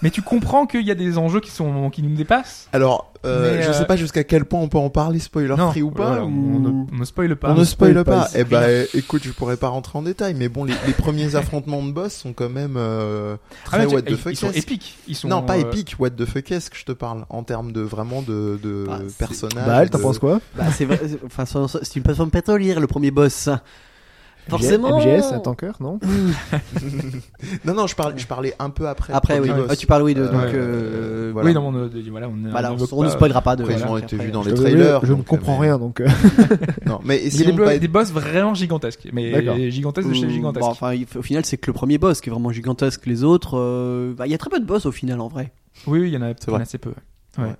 [0.03, 2.67] mais tu comprends qu'il y a des enjeux qui sont qui nous dépassent.
[2.71, 5.55] Alors, euh, Mais, je euh, sais pas jusqu'à quel point on peut en parler spoiler
[5.55, 6.05] Non, free ou pas.
[6.07, 7.49] voilà, ou- on, ne, on ne spoile pas.
[7.51, 8.21] On ne spoil spoil pas.
[8.25, 11.35] pas, Eh ben, écoute, je pourrais pas rentrer en détail, mais bon, les, les premiers
[11.35, 14.33] affrontements de boss sont quand même euh, Ah, très mais what the fuck.
[14.33, 14.97] ils sont épiques.
[15.07, 17.41] Ils sont, Non, pas euh, épique, what the fuck est-ce que je te parle en
[17.43, 19.65] termes de vraiment de, de Ah, c'est- personnages.
[19.67, 22.29] Bah, elle, t'en de- penses quoi Bah, c'est vrai, c'est- enfin, c'est c'est une plateforme
[22.29, 23.49] pétrolière, le premier boss.
[24.51, 24.99] Forcément.
[24.99, 25.99] MGS, un tanker, non
[27.65, 29.13] Non, non, je parlais, je parlais un peu après.
[29.13, 29.49] Après, oui.
[29.69, 31.49] Ah, tu parles, oui, de, Euh, donc, euh, voilà.
[31.49, 33.63] Oui, non, on ne, voilà, on, Voilà, on, n'évoque on ne spoilera pas de.
[33.63, 35.05] Après, ils ont été vus dans Je les trailers.
[35.05, 36.01] Je ne comprends mais- rien, donc.
[36.01, 36.07] euh,
[36.85, 40.61] Non, mais Il y a des, boss vraiment gigantesques, mais gigantesques de chez gigantesques.
[40.65, 43.05] bon, enfin, au final, c'est que le premier boss qui est vraiment gigantesque.
[43.05, 45.51] Les autres, euh, bah, il y a très peu de boss au final en vrai.
[45.87, 46.93] Oui, oui, il y en a assez peu.
[47.37, 47.55] ouais.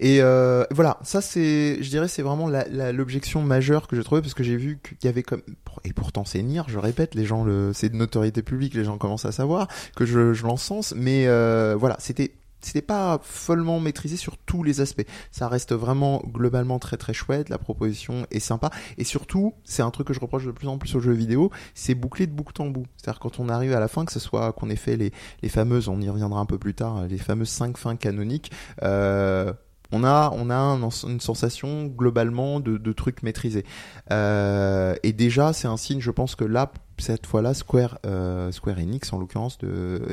[0.00, 2.48] Et euh, voilà, ça c'est, je dirais, c'est vraiment
[2.92, 5.42] l'objection majeure que j'ai trouvée parce que j'ai vu qu'il y avait comme,
[5.84, 8.96] et pourtant c'est Nier, je répète, les gens le, c'est de notoriété publique, les gens
[8.96, 9.66] commencent à savoir
[9.96, 14.80] que je, je l'encense, mais euh, voilà, c'était c'était pas follement maîtrisé sur tous les
[14.80, 15.06] aspects.
[15.30, 19.90] Ça reste vraiment globalement très très chouette, la proposition est sympa et surtout, c'est un
[19.90, 22.58] truc que je reproche de plus en plus aux jeux vidéo, c'est bouclé de bout
[22.60, 22.86] en bout.
[22.96, 25.12] C'est-à-dire quand on arrive à la fin, que ce soit qu'on ait fait les
[25.42, 28.50] les fameuses, on y reviendra un peu plus tard, les fameuses cinq fins canoniques,
[28.82, 29.52] euh,
[29.92, 33.64] on a, on a un- une sensation globalement de, de trucs maîtrisés.
[34.10, 38.78] Euh, et déjà, c'est un signe, je pense que là, cette fois-là, Square, euh, Square
[38.78, 39.58] Enix en l'occurrence,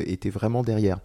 [0.05, 0.99] était vraiment derrière.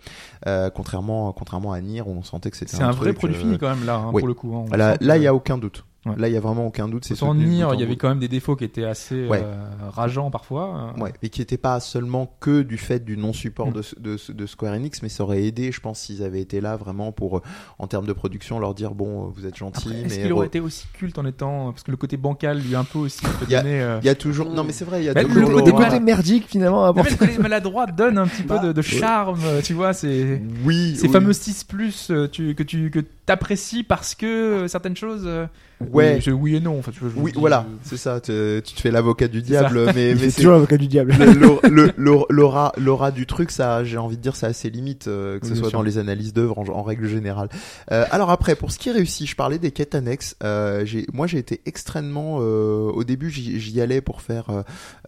[0.46, 3.36] Euh, contrairement, contrairement à Nier, où on sentait que c'était C'est un, vrai truc, produit
[3.36, 4.20] fini quand même là, hein, oui.
[4.20, 4.54] pour le coup.
[4.54, 4.76] hein.
[4.76, 5.84] Là, il y a aucun doute.
[6.06, 6.14] Ouais.
[6.16, 7.04] Là, il y a vraiment aucun doute.
[7.04, 9.42] C'est en il y avait quand même des défauts qui étaient assez Ouais.
[9.44, 10.94] euh, rageants parfois.
[10.98, 13.72] Ouais, et qui n'était pas seulement que du fait du non-support Mm.
[13.72, 16.76] de, de, de Square Enix, mais ça aurait aidé, je pense, s'ils avaient été là
[16.76, 17.42] vraiment pour, euh,
[17.78, 20.46] en termes de production, leur dire bon, euh, vous êtes gentils, Après, Est-ce qu'il aurait
[20.46, 23.50] été aussi culte en étant parce que le côté bancal lui un peu aussi Il
[23.52, 25.54] y a- euh, y toujours, non mais c'est vrai, il y a Mais toujours le
[25.56, 28.80] côté côtés merdiques, finalement, à le côté maladroit donne un petit peu Bah, de, de
[28.82, 31.12] charme, tu vois, c'est oui, ces oui.
[31.12, 33.00] fameux 6 plus tu, que tu que
[33.30, 35.22] t'apprécies parce que euh, certaines choses.
[35.26, 35.46] euh,
[35.92, 36.20] Ouais.
[36.30, 36.78] oui, et non.
[36.78, 38.20] Enfin, tu vois, je Oui, dis, voilà, euh, c'est ça.
[38.20, 38.32] Tu,
[38.62, 39.46] tu te fais l'avocat du ça.
[39.46, 41.14] diable, mais, mais c'est toujours l'avocat du diable.
[41.18, 44.52] le- le- le- le- l'aura, l'aura du truc, ça, j'ai envie de dire, ça a
[44.52, 45.78] ses limites, euh, que ce Oui, soit sûr.
[45.78, 47.48] dans les analyses d'œuvres en, en règle générale.
[47.92, 50.36] Euh, alors après, pour ce qui est réussi, je parlais des quêtes annexes.
[50.42, 52.40] Euh, j'ai, moi, j'ai été extrêmement.
[52.40, 54.50] euh, au début, j'y, allais pour faire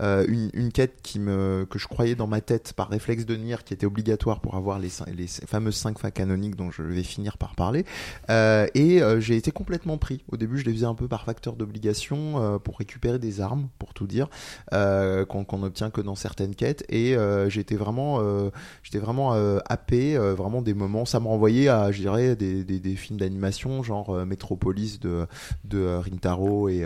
[0.00, 3.56] une, une quête qui me, que je croyais dans ma tête par réflexe de Nier,
[3.64, 7.36] qui était obligatoire pour avoir les, les fameuses cinq fins canoniques dont je vais finir
[7.36, 7.84] par parler.
[8.30, 10.24] Euh, et euh, j'ai été complètement pris.
[10.30, 13.68] Au début, je les faisais un peu par facteur d'obligation euh, pour récupérer des armes,
[13.78, 14.28] pour tout dire,
[14.72, 16.84] euh, qu'on qu'on obtient que dans certaines quêtes.
[16.88, 18.50] Et euh, j'étais vraiment, euh,
[18.82, 19.32] j'étais vraiment
[19.66, 21.04] happé, vraiment des moments.
[21.04, 25.26] Ça me renvoyait à, je dirais, des, des, des films d'animation, genre Metropolis de
[25.64, 26.84] de Rintaro et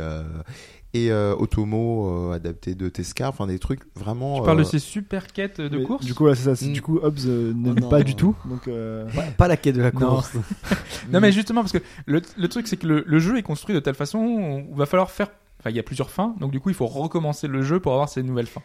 [1.04, 3.28] et euh, Otomo euh, adapté de Tesca.
[3.28, 4.38] Enfin, des trucs vraiment.
[4.40, 6.04] Tu parles de euh, ces super quêtes de Mais course.
[6.04, 6.54] Du coup, là, ça.
[6.56, 6.72] c'est- Mm.
[6.72, 8.34] Du coup, Hobbs euh, ne Oh pas du tout.
[8.44, 9.98] Donc, euh, Pas, pas la quête de la Non.
[10.16, 10.32] course.
[11.12, 13.74] Non mais justement parce que le, le truc c'est que le, le jeu est construit
[13.74, 15.28] de telle façon où il va falloir faire
[15.60, 17.92] enfin il y a plusieurs fins donc du coup il faut recommencer le jeu pour
[17.92, 18.62] avoir ces nouvelles fins.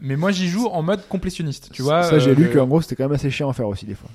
[0.00, 2.02] Mais moi j'y joue en mode complétionniste, tu vois.
[2.02, 3.94] ça, j'ai euh, lu qu'en gros, c'était quand même assez chiant à faire aussi, des
[3.94, 4.08] fois.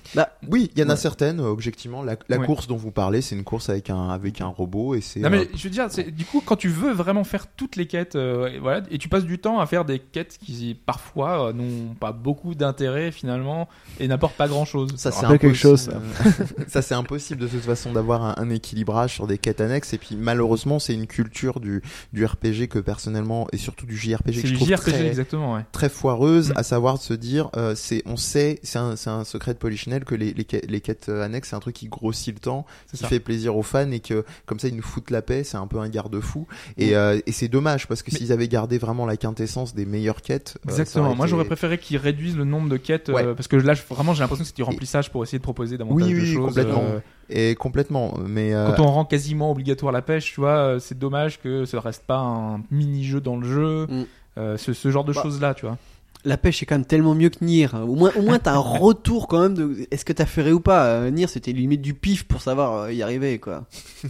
[0.49, 0.97] Oui, il y en a Ouais.
[0.97, 1.39] certaines.
[1.39, 2.45] euh, Objectivement, la, la Ouais.
[2.45, 5.19] course dont vous parlez, c'est une course avec un avec un robot et c'est.
[5.19, 7.75] Non mais euh, je veux dire, c'est- du coup quand tu veux vraiment faire toutes
[7.75, 10.75] les quêtes, euh, et voilà, et tu passes du temps à faire des quêtes qui
[10.85, 13.67] parfois euh, n'ont pas beaucoup d'intérêt finalement
[13.99, 14.91] et n'apportent pas grand chose.
[14.95, 15.55] Ça c'est quelque impossible.
[15.57, 15.89] chose,
[16.67, 19.97] ça c'est impossible de toute façon d'avoir un, un équilibrage sur des quêtes annexes et
[19.97, 21.81] puis malheureusement c'est une culture du
[22.13, 25.05] du RPG que personnellement et surtout du JRPG C'est que je du trouve JRPG très
[25.07, 25.61] exactement, ouais.
[25.71, 26.57] très foireuse Mm.
[26.57, 29.59] à savoir de se dire euh, c'est on sait c'est un, c'est un secret de
[29.59, 32.39] Polichinelle que les, les, quêtes- les quêtes euh, annexes c'est un truc qui grossit le
[32.39, 33.09] temps C'est qui ça.
[33.09, 35.67] fait plaisir aux fans et que comme ça ils nous foutent la paix c'est un
[35.67, 36.47] peu un garde-fou
[36.77, 38.17] et, euh, et c'est dommage parce que Mm.
[38.17, 41.15] S'ils avaient gardé vraiment la quintessence des meilleures quêtes euh, Exactement.
[41.15, 43.33] Moi, j'aurais préféré qu'ils réduisent le nombre de quêtes euh, Ouais.
[43.33, 46.07] parce que là, vraiment, j'ai l'impression que c'est du remplissage pour essayer de proposer davantage
[46.07, 46.47] Oui, de oui, choses.
[46.47, 46.83] complètement.
[46.83, 46.99] euh,
[47.29, 51.41] et complètement mais euh, Quand on rend quasiment obligatoire la pêche, tu vois, c'est dommage
[51.41, 54.03] que ça reste pas un mini-jeu dans le jeu, Mm.
[54.37, 55.77] Euh, ce, ce genre de Bah, choses-là, tu vois.
[56.25, 57.67] La pêche est quand même tellement mieux que Nier.
[57.73, 60.61] Au moins, au moins t'as un retour quand même de est-ce que t'as ferré ou
[60.61, 60.85] pas?
[60.85, 63.65] Euh, Nier, c'était limite du pif pour savoir euh, y arriver, quoi.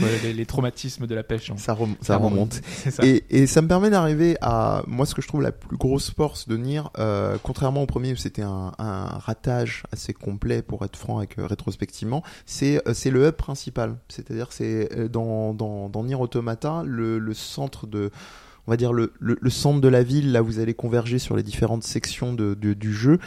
[0.00, 1.50] Ouais, les, les traumatismes de la pêche.
[1.50, 1.56] hein.
[1.56, 2.28] Ça, rem- ça Clairement.
[2.28, 2.52] remonte.
[2.90, 3.04] Ça.
[3.04, 6.12] Et, et ça me permet d'arriver à moi ce que je trouve la plus grosse
[6.12, 10.84] force de Nier, euh, contrairement au premier où c'était un, un ratage assez complet pour
[10.84, 13.96] être franc avec euh, rétrospectivement, c'est euh, c'est le hub principal.
[14.08, 18.12] C'est-à-dire c'est dans dans dans Nier Automata le, le centre de
[18.68, 21.34] on va dire le, le, le centre de la ville là vous allez converger sur
[21.36, 23.18] les différentes sections de, de- du jeu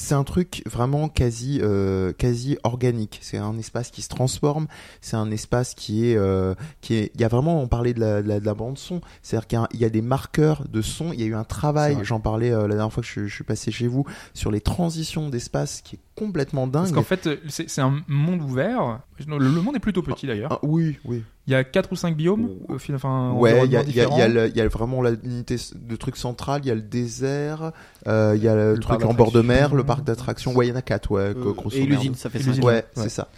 [0.00, 3.18] c'est un truc vraiment quasi euh, quasi organique.
[3.20, 4.66] C'est un espace qui se transforme
[5.00, 8.00] c'est un espace qui est euh, qui est il y a vraiment on parlait de
[8.00, 10.02] la, de la, de la bande son c'est-à-dire qu'il y a, il y a des
[10.02, 13.02] marqueurs de son il y a eu un travail j'en parlais euh, la dernière fois
[13.02, 14.04] que je, je suis passé chez vous
[14.34, 18.02] sur les transitions d'espace qui est complètement dingue Parce qu'en fait, euh, c'est c'est un
[18.08, 19.00] monde ouvert.
[19.26, 20.52] Le, le monde est plutôt petit d'ailleurs.
[20.54, 22.50] Ah, oui oui Il y a quatre ou cinq biomes.
[22.68, 24.28] au final, Enfin, Ouais, il y a, environnements il y, a, il y, a différents.
[24.44, 27.72] le- il y a vraiment la unité de truc central, il y a le désert,
[28.06, 30.54] euh, il y a le, Le truc en bord de mer, le parc d'attractions.
[30.54, 31.94] Ouais, il y en a quatre, ouais, Euh, grosso et merdo.
[31.94, 32.48] l'usine, ça fait Et 5.
[32.48, 32.64] l'usine.
[32.64, 32.84] Ouais, Ouais.
[32.94, 33.28] c'est ça.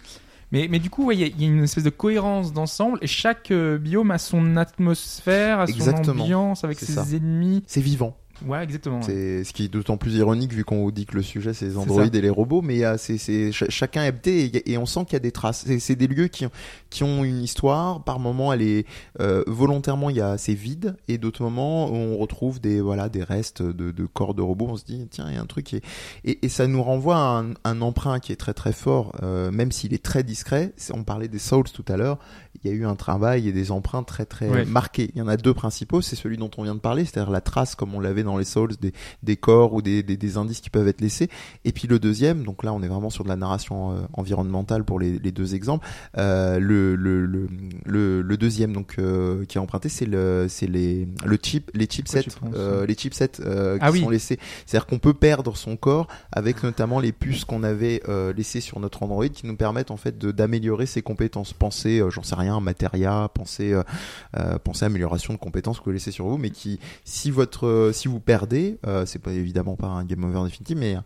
[0.53, 2.51] Mais, mais du coup, ouais, il y, a- il y a une espèce de cohérence
[2.51, 6.23] d'ensemble et chaque euh, biome a son atmosphère, a son Exactement.
[6.23, 7.05] ambiance avec C'est ses ça.
[7.15, 7.63] ennemis.
[7.67, 8.17] C'est vivant.
[8.45, 8.97] Ouais, exactement.
[8.97, 9.03] ouais.
[9.05, 11.65] C'est ce qui est d'autant plus ironique vu qu'on vous dit que le sujet c'est
[11.65, 15.05] les androïdes et les robots, mais euh, c'est ch- chacun est et, et on sent
[15.05, 15.65] qu'il y a des traces.
[15.79, 16.51] C'est- des lieux qui ont
[16.89, 18.03] qui ont une histoire.
[18.03, 18.85] Par moments, elle est
[19.19, 23.23] euh, volontairement il y a c'est vide et d'autres moments on retrouve des voilà des
[23.23, 24.67] restes de, de corps de robots.
[24.69, 25.83] On se dit tiens il y a un truc qui est
[26.25, 29.51] et, et ça nous renvoie à un, un emprunt qui est très très fort, euh,
[29.51, 30.73] même s'il est très discret.
[30.93, 32.17] On parlait des Souls tout à l'heure.
[32.63, 34.65] Il y a eu un travail et des emprunts très très Ouais.
[34.65, 35.11] marqués.
[35.15, 36.01] Il y en a deux principaux.
[36.01, 38.45] C'est celui dont on vient de parler, c'est-à-dire la trace comme on l'avait dans les
[38.45, 38.93] Souls des
[39.23, 41.29] des corps ou des, des, des indices qui peuvent être laissés.
[41.65, 44.83] Et puis le deuxième, donc là on est vraiment sur de la narration euh, environnementale
[44.83, 45.87] pour les, les deux exemples.
[46.17, 51.07] Euh, le, le, le, le, deuxième donc euh, qui est emprunté, c'est le c'est les
[51.25, 52.87] le chip les chipsets euh, ouais.
[52.87, 54.01] les chipsets euh, qui Ah oui.
[54.01, 54.39] sont laissés.
[54.65, 58.79] C'est-à-dire qu'on peut perdre son corps avec notamment les puces qu'on avait euh, laissées sur
[58.79, 61.53] notre Android qui nous permettent en fait d'améliorer ses compétences.
[61.53, 63.83] Pensez, euh, j'en sais rien, Materia, pensez euh,
[64.37, 67.91] euh, pensez amélioration de compétences que vous laissez sur vous, mais qui si votre euh,
[67.93, 70.97] si vous perdez, euh, c'est pas évidemment pas un game over définitif, mais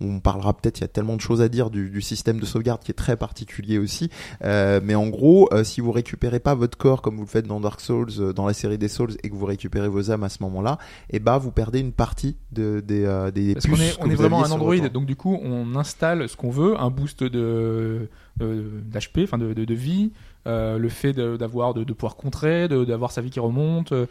[0.00, 2.46] on parlera peut-être, il y a tellement de choses à dire du, du système de
[2.46, 4.10] sauvegarde qui est très particulier aussi.
[4.44, 7.48] Euh, mais en gros, euh, si vous récupérez pas votre corps comme vous le faites
[7.48, 10.22] dans Dark Souls, euh, dans la série des Souls, et que vous récupérez vos âmes
[10.22, 10.78] à ce moment-là,
[11.10, 13.00] et bah vous perdez une partie de, des,
[13.34, 16.50] des Parce qu'on est, on vraiment un Android, donc du coup on installe ce qu'on
[16.50, 18.08] veut, un boost de
[18.38, 20.12] de- d'HP, enfin de, de, de vie,
[20.48, 23.92] euh, le fait de- d'avoir de, de pouvoir contrer, de- d'avoir sa vie qui remonte,
[23.92, 24.06] euh,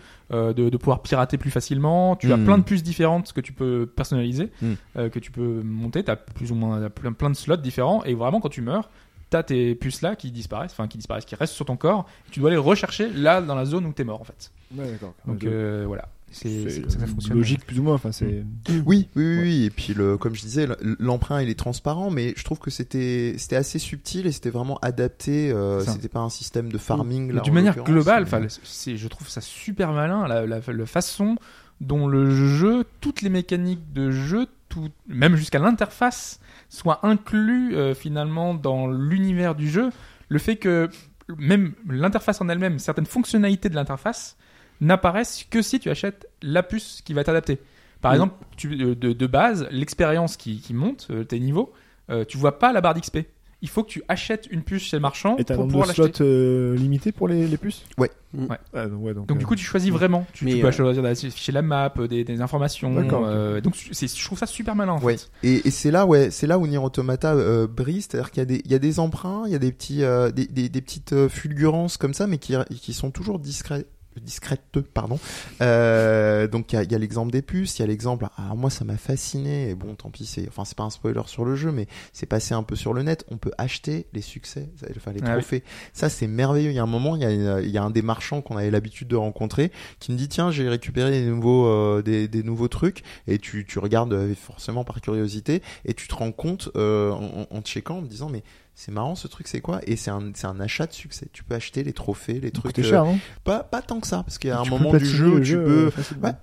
[0.53, 2.15] de, de pouvoir pirater plus facilement.
[2.15, 2.45] Tu as Mm.
[2.45, 4.73] plein de puces différentes que tu peux personnaliser, Mm.
[4.97, 6.03] euh, que tu peux monter.
[6.03, 8.89] Tu as plus ou moins plein, plein de slots différents et vraiment quand tu meurs,
[9.30, 12.05] t'as tes puces là qui disparaissent, enfin qui disparaissent, qui restent sur ton corps.
[12.31, 14.51] Tu dois les rechercher là dans la zone où t'es mort en fait.
[14.76, 14.97] Ouais.
[15.26, 16.07] Donc euh, voilà,
[16.38, 17.38] c'est comme ça que ça fonctionne.
[17.38, 17.95] logique plus ou moins.
[17.95, 18.43] Enfin, c'est.
[18.69, 19.64] Oui, oui, oui, oui.
[19.65, 22.69] Et puis le, comme je disais, le- l'emprunt il est transparent, mais je trouve que
[22.72, 25.51] c'était c'était assez subtil et c'était vraiment adapté.
[25.51, 27.31] Euh, c'était pas un système de farming.
[27.34, 30.85] Là, D'une manière globale, mais- enfin, c'est, je trouve ça super malin, la, la, la
[30.85, 31.35] façon
[31.81, 36.39] dont le jeu, toutes les mécaniques de jeu, tout, même jusqu'à l'interface,
[36.69, 39.89] soient inclus euh, finalement dans l'univers du jeu.
[40.30, 40.89] Le fait que
[41.38, 44.38] même l'interface en elle-même, certaines fonctionnalités de l'interface
[44.82, 47.60] n'apparaissent que si tu achètes la puce qui va t'adapter.
[48.02, 48.16] Par Mm.
[48.16, 51.74] exemple, tu, euh, de, de base, l'expérience qui, qui monte, euh, tes niveaux,
[52.10, 53.20] euh, tu vois pas la barre d'XP.
[53.64, 56.14] Il faut que tu achètes une puce chez le marchand Et pour pouvoir l'acheter.
[56.14, 57.86] slots euh, limité pour les, les puces?
[57.98, 58.12] Ouais.
[58.38, 58.58] Ouais.
[58.72, 60.28] Ah, donc, ouais, donc, Donc euh, du coup tu choisis vraiment.
[60.32, 62.94] Tu, tu peux euh, choisir d'afficher la map, des, des informations.
[62.94, 64.91] D'accord, euh, donc c'est, je trouve ça super malin.
[64.94, 65.18] En Ouais.
[65.18, 65.32] fait.
[65.41, 68.44] Et, et c'est là, ouais, c'est là où Nier Automata euh, brille, c'est-à-dire qu'il y
[68.44, 70.70] a des, il y a des emprunts, il y a des petits, euh, des, des,
[70.70, 73.88] des petites fulgurances comme ça, mais qui, qui sont toujours discrets
[74.19, 74.61] discrètes
[74.94, 75.19] pardon.
[75.61, 78.56] Euh, donc il y a, y a l'exemple des puces il y a l'exemple alors
[78.56, 81.45] moi ça m'a fasciné et bon tant pis c'est enfin c'est pas un spoiler sur
[81.45, 83.26] le jeu mais c'est passé un peu sur le net.
[83.31, 85.41] On peut acheter les succès enfin les Ah oui.
[85.41, 85.64] trophées.
[85.94, 86.69] Ça c'est merveilleux.
[86.72, 88.72] Il y a un moment il y a, y a un des marchands qu'on avait
[88.72, 92.68] l'habitude de rencontrer qui me dit tiens j'ai récupéré des nouveaux euh, des, des nouveaux
[92.68, 93.03] trucs.
[93.27, 97.48] Et tu, tu regardes euh, forcément par curiosité et tu te rends compte euh, en,
[97.52, 98.44] en en checkant en te disant mais
[98.80, 99.82] c'est marrant ce truc c'est quoi?
[99.88, 101.28] Et c'est un, un achat de succès.
[101.34, 104.06] Tu peux acheter les trophées les trucs coûtait euh, cher, non pas, pas tant que
[104.06, 105.91] ça parce qu'il y a un Tu moment du jeu où tu jeu,
[106.22, 106.24] peux.
[106.28, 106.34] Ouais.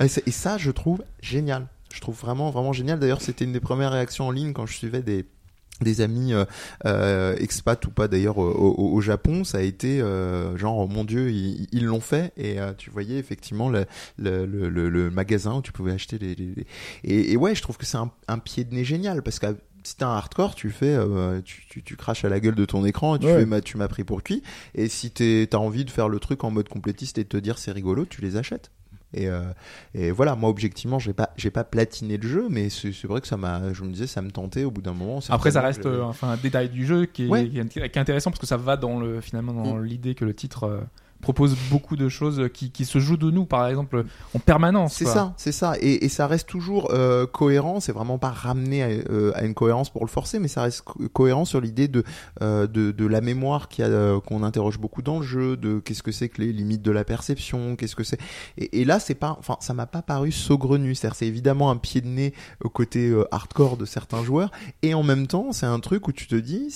[0.00, 1.66] et, ça je trouve génial.
[1.92, 3.00] Je trouve vraiment vraiment génial.
[3.00, 5.26] D'ailleurs c'était une des premières réactions en ligne quand je suivais des
[5.80, 6.44] des amis euh,
[6.86, 9.42] euh, expats ou pas d'ailleurs au, au- au Japon.
[9.42, 12.32] Ça a été euh, genre oh mon dieu ils l'ont fait.
[12.36, 13.86] Et euh, tu voyais effectivement le,
[14.16, 16.36] le, le, magasin où tu pouvais acheter les,
[17.02, 19.56] Et, et ouais je trouve que c'est un, un pied de nez génial parce que
[19.84, 22.64] si t'es un hardcore, tu fais, euh, tu, tu, tu craches à la gueule de
[22.64, 23.38] ton écran et tu Ouais.
[23.40, 24.42] fais, ma- tu m'as pris pour cuit.
[24.74, 27.36] Et si t'es- t'as envie de faire le truc en mode complétiste et de te
[27.36, 28.70] dire c'est rigolo, tu les achètes.
[29.14, 29.42] Et, euh,
[29.94, 33.20] et voilà, moi objectivement, j'ai pas, j'ai pas platiné le jeu, mais c'est c'est vrai
[33.20, 35.20] que ça m'a, je me disais, ça me tentait au bout d'un moment.
[35.28, 37.46] Après, ça reste euh, enfin, un détail du jeu qui est, Ouais.
[37.46, 39.84] qui est- qui est intéressant parce que ça va dans le, finalement dans Mm.
[39.84, 40.80] l'idée que le titre euh,
[41.22, 44.04] propose beaucoup de choses qui, qui se jouent de nous, par exemple,
[44.34, 44.94] en permanence.
[44.94, 47.80] C'est ça, c'est ça, et, et ça reste toujours euh, cohérent.
[47.80, 50.82] C'est vraiment pas ramené à, euh, à une cohérence pour le forcer, mais ça reste
[50.82, 52.04] co- cohérent sur l'idée de,
[52.42, 55.78] euh, de de la mémoire qui a euh, qu'on interroge beaucoup dans le jeu, de
[55.78, 58.20] qu'est-ce que c'est que les limites de la perception, qu'est-ce que c'est.
[58.58, 60.94] Et, et là, c'est pas, enfin, ça m'a pas paru saugrenu.
[60.94, 62.34] C'est-à-dire, c'est évidemment un pied de nez
[62.64, 64.50] au côté euh, hardcore de certains joueurs,
[64.82, 66.66] et en même temps, c'est un truc où tu te dis,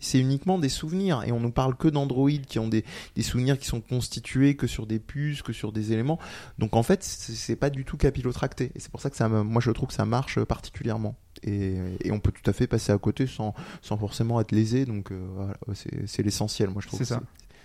[0.00, 2.84] c'est uniquement des souvenirs, et on nous parle que d'androïdes qui ont des
[3.16, 6.18] des souvenirs qui sont constitués que sur des puces, que sur des éléments.
[6.58, 8.72] Donc en fait, c'est pas du tout capillotracté.
[8.74, 11.16] Et c'est pour ça que ça, moi je trouve que ça marche particulièrement.
[11.44, 14.84] Et, et on peut tout à fait passer à côté sans, sans forcément être lésé.
[14.86, 15.54] Donc euh, voilà,
[16.06, 16.70] c'est l'essentiel.
[16.70, 17.14] Moi je trouve C'est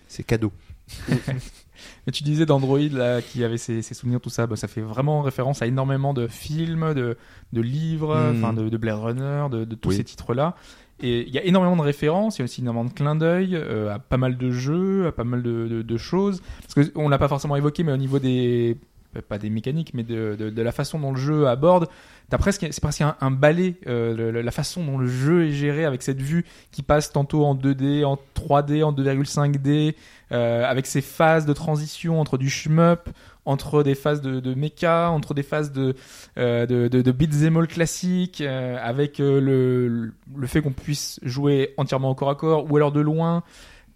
[0.09, 0.53] c'est cadeau.
[2.07, 4.81] Et tu disais d'Android là qui avait ses, ses souvenirs tout ça, bah, ça fait
[4.81, 7.17] vraiment référence à énormément de films, de,
[7.53, 9.95] de livres, enfin de, de Blade Runner, de, de tous Oui.
[9.97, 10.55] ces titres là.
[10.99, 13.55] Et il y a énormément de références, il y a aussi énormément de clins d'œil
[13.55, 16.41] euh, à pas mal de jeux, à pas mal de, de, choses.
[16.61, 18.77] Parce que on l'a pas forcément évoqué, mais au niveau des
[19.21, 21.87] pas des mécaniques, mais de, de, de la façon dont le jeu aborde,
[22.29, 25.85] t'as presque c'est presque un, un balai euh, la façon dont le jeu est géré
[25.85, 29.95] avec cette vue qui passe tantôt en 2D, en 3D, en 2,5D,
[30.31, 33.09] euh, avec ces phases de transition entre du shmup,
[33.47, 35.95] entre des phases de, de mecha, entre des phases de
[36.37, 41.19] euh, de, de, de beat'em all classique, euh, avec euh, le le fait qu'on puisse
[41.23, 43.43] jouer entièrement au corps à corps ou alors de loin.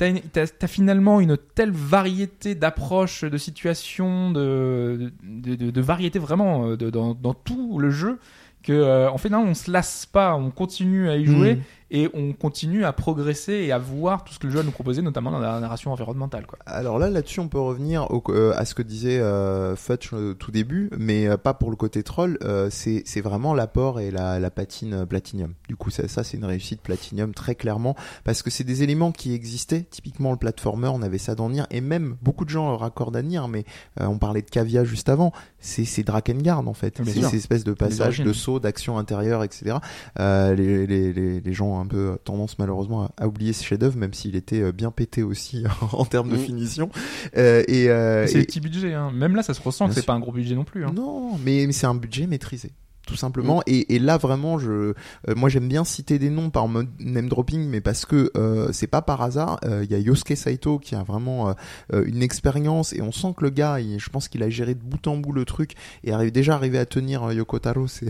[0.01, 5.81] T'as, t'as finalement une telle variété d'approches, de situations, de, de,
[6.19, 8.17] vraiment euh, dans tout le jeu
[8.63, 11.61] que euh, en fait non, on se lasse pas, on continue à y jouer Mm.
[11.91, 14.71] Et on continue à progresser et à voir tout ce que le jeu a nous
[14.71, 16.45] proposer, notamment dans la narration environnementale.
[16.47, 16.57] Quoi.
[16.65, 20.33] Alors là, là-dessus, on peut revenir au, euh, à ce que disait euh, Futch au
[20.33, 22.37] tout début, mais euh, pas pour le côté troll.
[22.43, 25.53] euh, c'est vraiment l'apport et la, la patine euh, Platinum.
[25.67, 29.11] Du coup, ça, ça c'est une réussite Platinum très clairement, parce que c'est des éléments
[29.11, 29.85] qui existaient.
[29.89, 33.17] Typiquement, le platformer, on avait ça dans Nier, et même beaucoup de gens le raccordent
[33.17, 33.65] à Nier, mais
[33.99, 35.33] euh, on parlait de Cavia juste avant.
[35.59, 36.99] C'est c'est Drakengard en fait.
[37.03, 39.77] C'est ces espèces de passages de sauts, d'action intérieure, etc.
[40.19, 43.97] Euh, les, les, les, les gens un peu tendance malheureusement à, à oublier ce chef-d'œuvre,
[43.97, 46.39] même s'il était euh, bien pété aussi en termes de Mm.
[46.39, 46.89] finition.
[47.37, 49.11] Euh, et, euh, c'est et- des petits budgets, hein.
[49.13, 50.05] même là ça se ressent que Bien c'est sûr.
[50.07, 50.85] pas un gros budget non plus.
[50.85, 50.91] Hein.
[50.95, 52.71] non, mais, mais c'est un budget maîtrisé.
[53.07, 53.57] Tout simplement.
[53.59, 53.63] Mm.
[53.67, 54.93] Et, et là, vraiment, je, euh,
[55.35, 58.87] moi, j'aime bien citer des noms par mode name dropping, mais parce que euh, c'est
[58.87, 59.59] pas par hasard.
[59.65, 61.53] Euh, Il y a Yosuke Saito qui a vraiment euh,
[61.93, 64.75] euh, une expérience et on sent que le gars, il- je pense qu'il a géré
[64.75, 65.73] de bout en bout le truc
[66.03, 68.07] et arrive déjà arrivé à tenir euh, Yoko Taro, c'est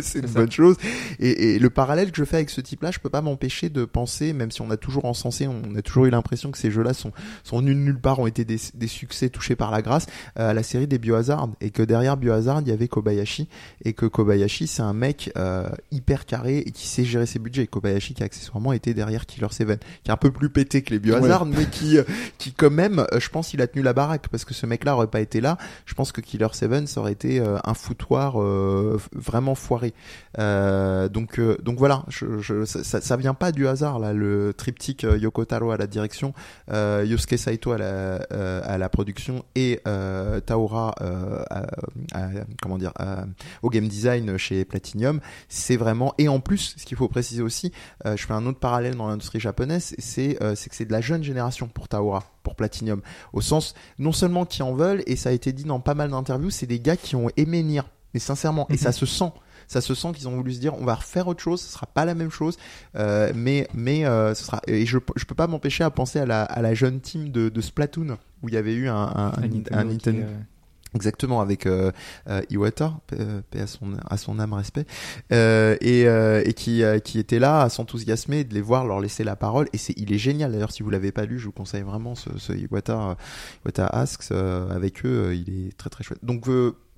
[0.00, 0.40] c'est une ça.
[0.40, 0.76] bonne chose.
[1.18, 3.84] Et, et le parallèle que je fais avec ce type-là, je peux pas m'empêcher de
[3.84, 6.94] penser, même si on a toujours encensé, on a toujours eu l'impression que ces jeux-là
[6.94, 7.12] sont
[7.42, 10.06] sont nuls nulle part, ont été des, des succès touchés par la grâce,
[10.38, 13.48] euh, à la série des Biohazard et que derrière Biohazard, il y avait Kobayashi
[13.84, 14.19] et que Kobayashi,
[14.66, 17.66] c'est un mec euh, hyper carré et qui sait gérer ses budgets.
[17.66, 20.90] Kobayashi qui a accessoirement été derrière Killer 7, qui est un peu plus pété que
[20.90, 22.02] les Biohazard, mais qui, euh,
[22.38, 24.94] qui quand même, euh, je pense, il a tenu la baraque parce que ce mec-là
[24.96, 25.58] aurait pas été là.
[25.86, 29.92] Je pense que Killer 7, ça aurait été un foutoir euh, vraiment foiré.
[30.38, 35.02] Euh, donc, donc voilà, je, je, ça, ça- vient pas du hasard là, le triptyque
[35.02, 36.32] Yoko Taro à la direction,
[36.72, 39.80] Yosuke Saito à la, à la production et
[40.46, 40.94] Taora
[41.50, 41.66] à-
[42.12, 42.28] à-
[42.62, 43.24] comment dire à-
[43.62, 45.20] au game design chez Platinum.
[45.48, 47.72] C'est vraiment et en plus, ce qu'il faut préciser aussi,
[48.06, 50.92] euh, je fais un autre parallèle dans l'industrie japonaise, c'est euh, c'est que c'est de
[50.92, 55.16] la jeune génération pour Taora, pour Platinum, au sens non seulement qui en veulent et
[55.16, 57.82] ça a été dit dans pas mal d'interviews, c'est des gars qui ont aimé Nier,
[58.14, 59.32] mais sincèrement, et ça se sent.
[59.68, 61.86] Ça se sent qu'ils ont voulu se dire on va refaire autre chose ce sera
[61.86, 62.56] pas la même chose
[62.96, 66.26] euh, mais mais euh, ce sera et je je peux pas m'empêcher à penser à
[66.26, 69.26] la à la jeune team de, de Splatoon où il y avait eu un un,
[69.28, 70.24] un, un qui, Nintendo
[70.94, 71.92] Exactement, avec euh,
[72.28, 74.86] euh, Iwata, paix euh, à son, à son âme, respect,
[75.32, 79.00] euh, et, euh, et qui, euh, qui était là à s'enthousiasmer, de les voir, leur
[79.00, 79.68] laisser la parole.
[79.72, 82.16] Et c'est, il est génial d'ailleurs, si vous l'avez pas lu, je vous conseille vraiment
[82.16, 83.16] ce, ce Iwata,
[83.64, 86.24] Iwata Asks avec eux, il est très très chouette.
[86.24, 86.48] Donc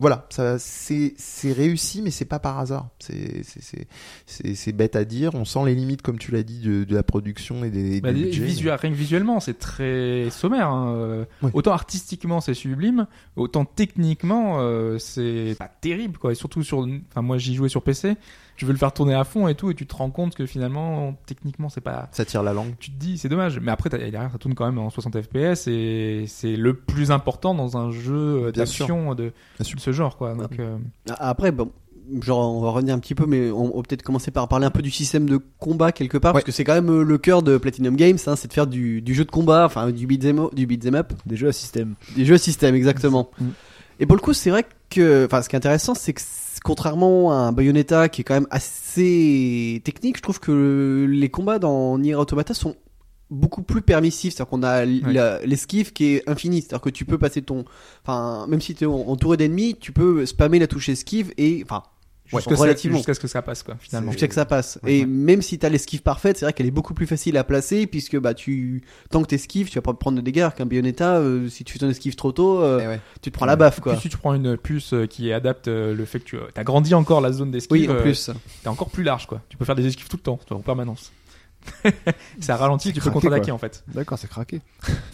[0.03, 2.89] voilà, ça, c'est, c'est réussi, mais c'est pas par hasard.
[2.99, 3.87] C'est, c'est,
[4.55, 5.35] c'est, bête à dire.
[5.35, 8.13] On sent les limites, comme tu l'as dit, de, de la production et des, Bah,
[8.13, 8.43] des des- budgets.
[8.45, 10.69] visuel- rien que visuellement, c'est très sommaire.
[10.69, 11.25] hein.
[11.55, 13.07] Autant artistiquement, c'est sublime,
[13.37, 16.33] autant techniquement, euh, c'est pas terrible, quoi.
[16.33, 16.79] Et surtout sur,
[17.11, 18.17] enfin, moi, j'y jouais sur PC.
[18.63, 20.47] Tu veux le faire tourner à fond et tout, et tu te rends compte que
[20.47, 22.09] finalement, techniquement, c'est pas.
[22.13, 22.75] Ça tire la langue.
[22.79, 23.59] Tu te dis, c'est dommage.
[23.59, 27.57] Mais après, derrière, ça tourne quand même en 60 FPS et c'est le plus important
[27.57, 30.37] dans un jeu d'action de, ce genre, quoi.
[30.37, 30.79] Donc, euh,
[31.19, 31.73] Après, bon,
[32.21, 34.71] genre, on va revenir un petit peu, mais on, va peut-être commencer par parler un
[34.71, 37.43] peu du système de combat quelque part, parce que c'est quand même euh, le cœur
[37.43, 40.51] de Platinum Games, hein, c'est de faire du, du jeu de combat, enfin du beat'em
[40.53, 41.97] du beat'em up, Des jeux à système.
[42.15, 43.29] des jeux à système, exactement.
[43.41, 43.49] Mm.
[43.99, 46.21] Et pour le coup, c'est vrai que, enfin, ce qui est intéressant, c'est que
[46.65, 51.59] contrairement à un Bayonetta qui est quand même assez technique, je trouve que les combats
[51.59, 52.77] dans Nier Automata sont
[53.31, 54.35] beaucoup plus permissifs.
[54.35, 56.61] C'est-à-dire qu'on a l'esquive qui est infinie.
[56.61, 57.65] C'est-à-dire que tu peux passer ton,
[58.05, 61.83] enfin, même si tu es entouré d'ennemis, tu peux spammer la touche esquive et, enfin,
[62.41, 62.97] Jusqu'à ce- relativement.
[62.99, 64.11] jusqu'à ce que ça passe, quoi, finalement.
[64.13, 64.79] Jusqu'à que ça passe.
[64.83, 65.07] Ouais, et ouais.
[65.07, 68.19] même si t'as l'esquive parfaite, c'est vrai qu'elle est beaucoup plus facile à placer puisque
[68.19, 70.49] bah tu tant que t'esquives, tu vas pas prendre de dégâts.
[70.57, 73.01] Qu'un Bayonetta, euh, si tu fais ton esquive trop tôt, euh, Eh ouais.
[73.21, 73.93] tu te prends la baffe quoi.
[73.93, 76.95] Puis si tu prends une puce euh, qui adapte le fait que tu as grandi
[76.95, 78.31] encore la zone d'esquive, Oui, en euh, plus.
[78.63, 79.41] t'es encore plus large, quoi.
[79.49, 81.13] Tu peux faire des esquives tout le temps, en permanence.
[82.41, 83.55] ça ralentit, tu peux craqué, contre-attaquer quoi.
[83.55, 83.85] en fait.
[83.95, 84.61] D'accord, c'est craqué.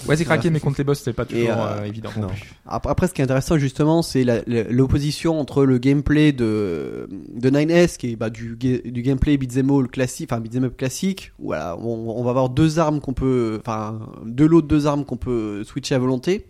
[0.06, 2.10] Ouais, c'est craqué, mais contre les boss, c'est pas toujours euh, euh, évident.
[2.16, 2.28] non non.
[2.28, 2.54] plus.
[2.66, 4.24] Après, ce qui est intéressant justement, c'est
[4.70, 9.88] l'opposition entre le gameplay de de 9S qui est bah, du du gameplay beat'em all
[9.88, 11.32] classique, enfin beat'em up classique.
[11.38, 15.04] Où, Voilà, on, on va avoir deux armes qu'on peut, enfin de l'autre deux armes
[15.04, 16.46] qu'on peut switcher à volonté.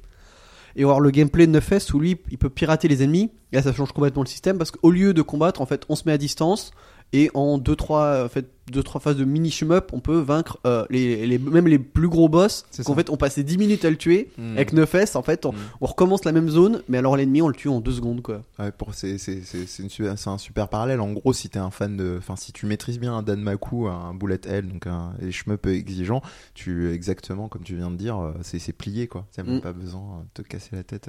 [0.76, 3.30] Et on va avoir le gameplay de 9S où lui, il peut pirater les ennemis.
[3.52, 5.96] Et là, ça change complètement le système parce qu'au lieu de combattre, en fait, on
[5.96, 6.70] se met à distance
[7.12, 10.58] et en deux trois, en fait, deux trois phases de mini shmup, on peut vaincre
[10.66, 12.66] euh, les, les même les plus gros boss.
[12.70, 14.28] C'est Qu'en fait, on passait 10 minutes à le tuer.
[14.36, 14.56] Mm.
[14.56, 15.56] Avec 9S, en fait, on, Mm.
[15.80, 18.42] on recommence la même zone, mais alors l'ennemi, on le tue en deux secondes, quoi.
[18.58, 21.00] Ouais, pour c'est c'est c'est c'est une super- c'est un super parallèle.
[21.00, 24.12] En gros, si t'es un fan de, enfin si tu maîtrises bien un Danmaku, un
[24.12, 26.20] bullet hell, donc un les shmup exigeant,
[26.52, 29.26] tu exactement comme tu viens de dire, euh, c'est c'est plié quoi.
[29.34, 29.60] T'as même Mm.
[29.62, 31.08] pas besoin de te casser la tête.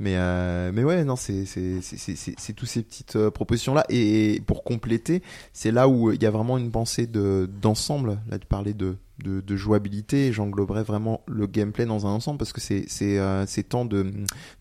[0.00, 1.44] Mais euh, mais ouais non c'est
[2.56, 5.22] tous ces petites euh, propositions là et pour compléter
[5.52, 8.20] c'est là où il y a vraiment une pensée de d'ensemble.
[8.30, 12.38] Là tu parlais de de, de jouabilité et j'engloberais vraiment le gameplay dans un ensemble
[12.38, 14.12] parce que c'est c'est euh, ces temps de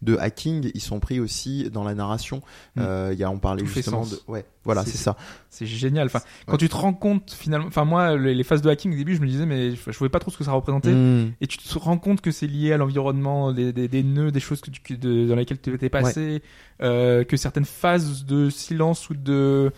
[0.02, 2.42] de hacking ils sont pris aussi dans la narration
[2.76, 2.80] Mm.
[2.82, 5.16] euh, il y a on parlait Tout justement de ouais voilà C'est- ça
[5.50, 6.08] C'est génial.
[6.08, 6.58] Enfin, quand Ouais.
[6.58, 9.22] tu te rends compte finalement, enfin moi, les, les phases de hacking au début, je
[9.22, 10.92] me disais, mais je, je voyais pas trop ce que ça représentait.
[10.94, 11.32] Mm.
[11.42, 14.40] Et tu te rends compte que c'est lié à l'environnement, des, des, des nœuds, des
[14.42, 16.44] choses que tu, de- dans lesquelles tu étais passé,
[16.84, 19.72] euh, que certaines phases de silence ou de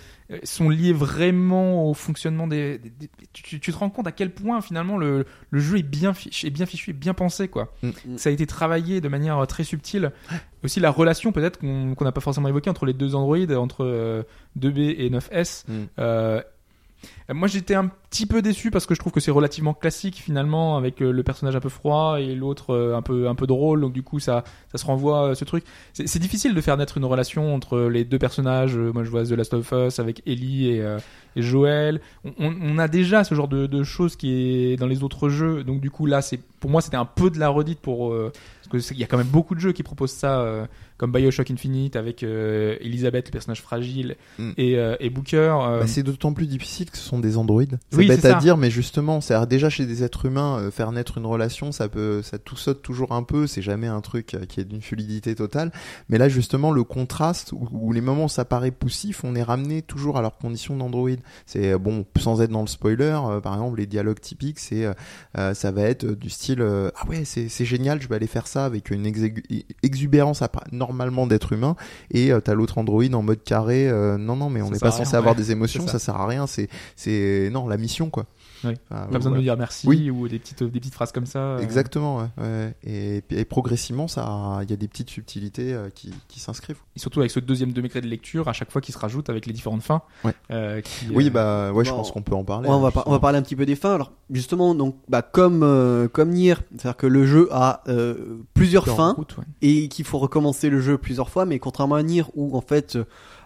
[0.43, 2.77] sont liées vraiment au fonctionnement des.
[2.77, 6.13] des- des- tu, te rends compte à quel point finalement le, le jeu est bien
[6.13, 7.73] fichu, est bien fichu, est bien pensé quoi.
[7.81, 7.91] Mm.
[8.17, 10.11] Ça a été travaillé de manière euh, très subtile.
[10.63, 14.23] Aussi la relation peut-être qu'on n'a pas forcément évoquée entre les deux Android, entre euh,
[14.59, 15.63] 2B et 9S.
[15.67, 15.73] Mm.
[15.99, 16.41] Euh,
[17.33, 20.77] moi j'étais un petit peu déçu parce que je trouve que c'est relativement classique finalement
[20.77, 23.81] avec euh, le personnage un peu froid et l'autre euh, un peu un peu drôle.
[23.81, 25.63] Donc du coup ça ça se renvoie à ce truc.
[25.93, 28.75] C'est difficile de faire naître une relation entre les deux personnages.
[28.75, 30.99] Euh, moi je vois The Last of Us avec Ellie et, euh,
[31.35, 32.01] et Joel.
[32.39, 35.63] On, a déjà ce genre de, choses qui est dans les autres jeux.
[35.63, 38.31] Donc du coup là c'est pour moi c'était un peu de la redite pour euh,
[38.33, 40.65] parce que c'est- il y a quand même beaucoup de jeux qui proposent ça euh,
[40.99, 44.51] comme Bioshock Infinite avec euh, Elisabeth le personnage fragile Mm.
[44.57, 47.79] et, euh, et Booker euh, Bah, c'est d'autant plus difficile que ce sont des androïdes.
[47.89, 48.39] C'est Oui, bête c'est à ça.
[48.39, 51.89] dire, mais justement, c'est déjà chez des êtres humains, euh, faire naître une relation, ça
[51.89, 53.47] peut, ça tout saute toujours un peu.
[53.47, 55.71] C'est jamais un truc qui est d'une fluidité totale.
[56.09, 59.43] Mais là, justement, le contraste où, où les moments où ça paraît poussif, on est
[59.43, 61.09] ramené toujours à leurs conditions d'android.
[61.45, 63.17] C'est bon, sans être dans le spoiler.
[63.25, 64.85] euh, par exemple, les dialogues typiques, c'est,
[65.53, 68.47] ça va être du style, euh, ah ouais, c'est c'est génial, je vais aller faire
[68.47, 69.05] ça avec une
[69.83, 70.49] exubérance à-
[70.89, 71.75] normalement d'être humain.
[72.11, 73.87] Et euh, t'as l'autre android en mode carré.
[73.87, 75.41] euh, non, non, mais on n'est pas censé rien, avoir ouais.
[75.41, 75.93] des émotions, ça.
[75.93, 75.99] ça.
[75.99, 76.47] sert à rien.
[76.47, 78.25] C'est, c'est non la mission quoi.
[78.63, 78.73] Oui.
[78.89, 80.09] Enfin, Pas besoin de me dire merci Oui.
[80.09, 81.39] ou des petites, des petites phrases comme ça.
[81.39, 81.59] euh.
[81.59, 82.75] Exactement, ouais, ouais.
[82.83, 86.79] Et, et progressivement, ça, il y a des petites subtilités euh, qui, qui s'inscrivent.
[86.95, 89.45] Et surtout avec ce deuxième degré de lecture, à chaque fois qui se rajoute avec
[89.45, 90.01] les différentes fins.
[90.23, 90.33] Ouais.
[90.51, 92.67] euh, qui, Oui, euh, bah, ouais, je pense qu'on peut en parler.
[92.67, 93.19] Ouais, on, hein, va par- on va justement.
[93.21, 93.95] parler un petit peu des fins.
[93.95, 98.85] Alors, justement, donc, bah, comme, euh, comme Nier, c'est-à-dire que le jeu a euh, plusieurs
[98.87, 99.43] fins route, ouais.
[99.61, 102.97] et qu'il faut recommencer le jeu plusieurs fois, mais contrairement à Nier où, en fait,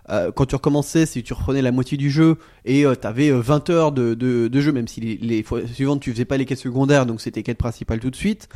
[0.10, 3.40] euh, quand tu recommençais, si tu reprenais la moitié du jeu et euh, t'avais euh,
[3.40, 6.38] 20 heures de, de, de jeu, même si les, les fois suivantes tu faisais pas
[6.38, 8.50] les quêtes secondaires, donc c'était quête principale tout de suite.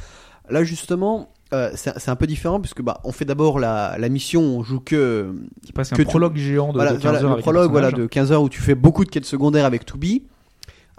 [0.49, 4.41] Là, justement, euh, c'est un peu différent puisque bah, on fait d'abord la, la mission,
[4.41, 5.33] on joue que
[5.65, 7.41] Qui passe un que tu- prologue géant de, voilà, de 15 voilà, heures le un
[7.41, 10.23] prologue voilà, de 15 heures où tu fais beaucoup de quêtes secondaires avec Toubi.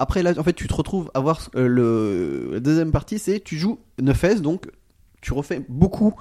[0.00, 3.40] Après là en fait tu te retrouves à voir euh, le la deuxième partie c'est
[3.40, 4.66] tu joues 9S donc
[5.20, 6.14] tu refais beaucoup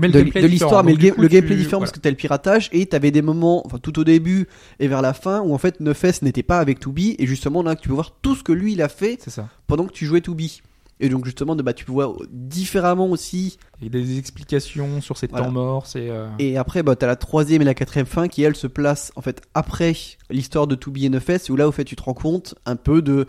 [0.00, 1.90] Mais de, de l'histoire mais le, game- coup, le gameplay tu- est différent voilà.
[1.90, 4.46] parce que t'as le piratage et t'avais des moments enfin tout au début
[4.80, 7.76] et vers la fin où en fait 9S n'était pas avec Toubi et justement là
[7.76, 9.48] tu peux voir tout ce que lui il a fait ça.
[9.66, 10.60] pendant que tu jouais Toubi.
[10.98, 15.26] Et donc justement de, bah, tu peux voir différemment aussi Et des explications sur ces
[15.26, 15.44] Voilà.
[15.46, 18.56] temps morts, euh, Et après, bah, t'as la troisième et la quatrième fin qui, elle,
[18.56, 19.94] se place en fait après
[20.30, 23.02] l'histoire de To Be NFS, où là, au fait, tu te rends compte un peu
[23.02, 23.26] de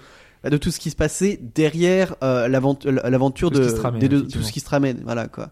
[0.50, 3.82] de tout ce qui se passait derrière euh, l'avent- l'aventure Tout ce de, qui se
[3.82, 5.02] ramène, des deux- tout ce qui se ramène.
[5.04, 5.50] Voilà quoi.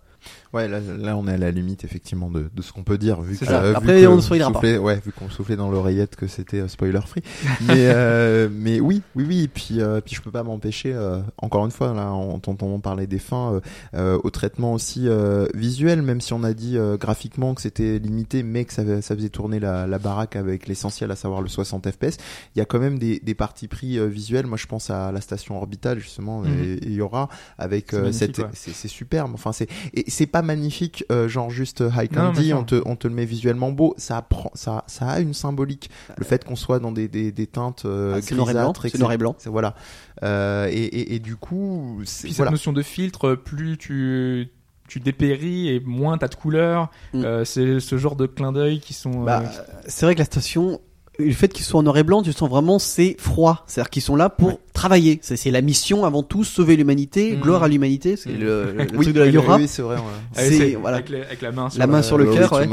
[0.56, 3.22] Ouais, là, là, on est à la limite effectivement de, de ce qu'on peut dire
[3.22, 3.61] vu que, ça.
[3.61, 4.22] euh, vu Après, que on pas.
[4.22, 7.22] soufflait- Ouais, vu qu'on soufflait dans l'oreillette que c'était euh, spoiler free.
[7.68, 9.44] mais euh, mais oui, oui, oui.
[9.44, 10.94] Et puis euh, puis je peux pas m'empêcher.
[10.94, 13.60] euh, encore une fois, là, en t'entendant parler des fins,
[13.94, 18.44] au traitement aussi euh, visuel, même si on a dit euh, graphiquement que c'était limité,
[18.44, 21.88] mais que ça, ça faisait tourner la, la baraque avec l'essentiel, à savoir le 60
[21.91, 22.18] fps.
[22.56, 24.48] Il y a quand même des, des parties pris visuels.
[24.48, 26.44] Moi, je pense à la station orbitale justement.
[26.45, 28.45] Et il y aura avec euh, cette, ouais.
[28.53, 29.32] c'est c'est superbe.
[29.34, 32.53] Enfin, c'est et c'est pas magnifique, euh, genre juste euh, high candy.
[32.53, 33.93] on te on te le met visuellement beau.
[33.97, 35.89] Ça apprend, ça ça a une symbolique.
[36.17, 39.17] Le fait qu'on soit dans des des, des teintes euh, Ah, grisâtres, C'est noir et
[39.17, 39.35] blanc.
[39.45, 39.76] Voilà.
[40.23, 42.51] Euh, et, et, et du coup, c'est Puis cette voilà.
[42.51, 44.49] notion de filtre, plus tu
[44.88, 46.91] tu dépéris et moins t'as de couleurs.
[47.13, 47.23] Mm.
[47.26, 49.23] Euh, c'est ce genre de clins d'œil qui sont.
[49.23, 50.80] Bah, euh, c'est vrai que la station,
[51.19, 53.63] le fait qu'ils soient en noir et blanc, tu sens vraiment c'est froid.
[53.67, 55.19] C'est-à-dire qu'ils sont là pour travailler.
[55.21, 57.41] C'est c'est la mission avant tout, sauver l'humanité, Mhm.
[57.41, 58.15] gloire à l'humanité.
[58.17, 58.39] C'est Mhm.
[58.39, 59.95] le, le Oui, truc de la oui, c'est vrai.
[59.95, 60.01] ouais.
[60.35, 60.97] avec, c'est- voilà.
[60.97, 62.67] avec, la main sur La main sur le cœur, ouais.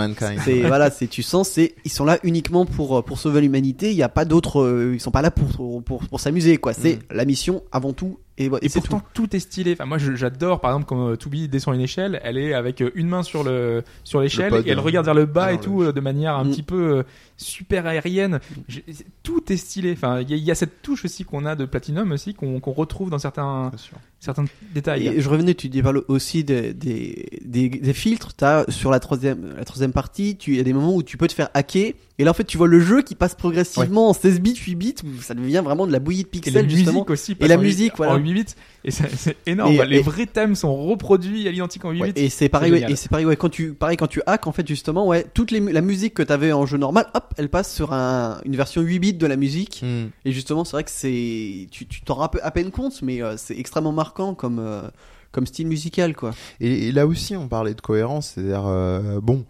[0.45, 3.91] C'est voilà, c'est tu sens, c'est ils sont là uniquement pour euh, pour sauver l'humanité.
[3.91, 6.73] Il y a pas d'autres, euh, ils sont pas là pour pour pour s'amuser quoi.
[6.73, 7.17] C'est Mhm.
[7.17, 9.35] la mission avant tout et, voilà, Et c'est pourtant tout.
[9.37, 9.73] est stylé.
[9.73, 12.91] Enfin moi j'adore par exemple quand euh, Toubi descend une échelle, elle est avec euh,
[12.95, 15.63] une main sur le sur l'échelle et elle regarde vers le bas ah et non,
[15.63, 16.51] tout le- euh, de manière un Mm.
[16.51, 17.03] petit peu euh,
[17.37, 18.41] super aérienne.
[18.69, 18.81] Je-
[19.23, 19.93] tout est stylé.
[19.93, 22.33] Enfin il y, a- il y a cette touche aussi qu'on a de Platinum aussi
[22.35, 23.71] qu'on retrouve dans certains
[24.19, 25.09] certains détails.
[25.09, 28.33] Et je revenais, tu dis parles aussi des, des, des, des filtres.
[28.35, 31.27] T'as sur la troisième, la troisième partie, il y a des moments où tu peux
[31.27, 31.93] te faire hacker.
[32.19, 34.75] Et là, en fait, tu vois le jeu qui passe progressivement en 16 bits, 8
[34.77, 36.93] bits, où ça devient vraiment de la bouillie de Et la pixels, justement.
[37.01, 37.37] musique aussi.
[37.41, 38.13] Et la en musique, voilà.
[38.13, 38.45] En 8 bits.
[38.85, 39.73] Et c'est énorme.
[39.73, 42.21] Et- les et- vrais thèmes sont reproduits à l'identique en 8 Ouais, bits.
[42.21, 44.53] et c'est pareil, ouais, et c'est pareil, ouais, quand tu, pareil, quand tu hack, en
[44.53, 47.73] fait, justement, ouais, toute les, la musique que t'avais en jeu normal, hop, elle passe
[47.75, 49.81] sur un, une version 8 bits de la musique.
[49.83, 50.07] Hmm.
[50.25, 53.37] Et justement, c'est vrai que c'est, tu, tu t'en rends à peine compte, mais euh,
[53.37, 54.83] c'est extrêmement marquant comme, euh,
[55.31, 56.33] comme style musical, quoi.
[56.61, 59.45] Et, et là aussi, on parlait de cohérence, c'est-à-dire euh, bon.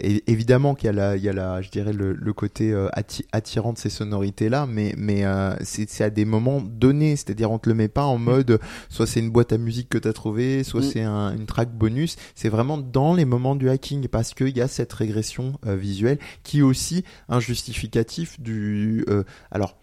[0.00, 2.88] Évidemment qu'il y a la, il y a la, je dirais le, le côté euh,
[2.96, 7.16] atti- attirant de ces sonorités là, mais mais euh, c'est c'est à des moments donnés,
[7.16, 8.58] c'est-à-dire on te le met pas en mode
[8.88, 10.84] soit c'est une boîte à musique que t'as trouvé, soit Mm.
[10.84, 14.60] c'est un, une track bonus, c'est vraiment dans les moments du hacking parce qu'il y
[14.60, 19.76] a cette régression euh, visuelle qui est aussi un justificatif du, euh, alors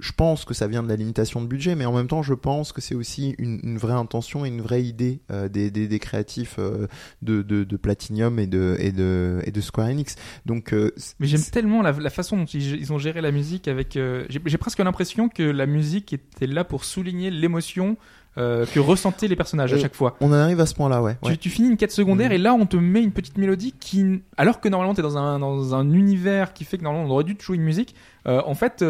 [0.00, 2.34] je pense que ça vient de la limitation de budget, mais en même temps, je
[2.34, 5.86] pense que c'est aussi une, une vraie intention et une vraie idée euh, des, des,
[5.88, 6.86] des créatifs euh,
[7.22, 10.16] de, de, de Platinum et de, et, de, et de Square Enix.
[10.46, 13.98] Donc, euh, Mais j'aime tellement la, la façon dont ils, ont géré la musique avec.
[14.28, 17.96] J'ai presque l'impression que la musique était là pour souligner l'émotion
[18.36, 20.16] que ressentaient les personnages à chaque fois.
[20.22, 21.18] on en arrive à ce point-là, ouais.
[21.22, 21.32] ouais.
[21.32, 22.34] Tu, tu finis une quête secondaire Mhm.
[22.34, 25.38] et là on te met une petite mélodie qui, alors que normalement t'es dans un
[25.38, 27.94] dans un univers qui fait que normalement on aurait dû te jouer une musique.
[28.24, 28.82] en fait,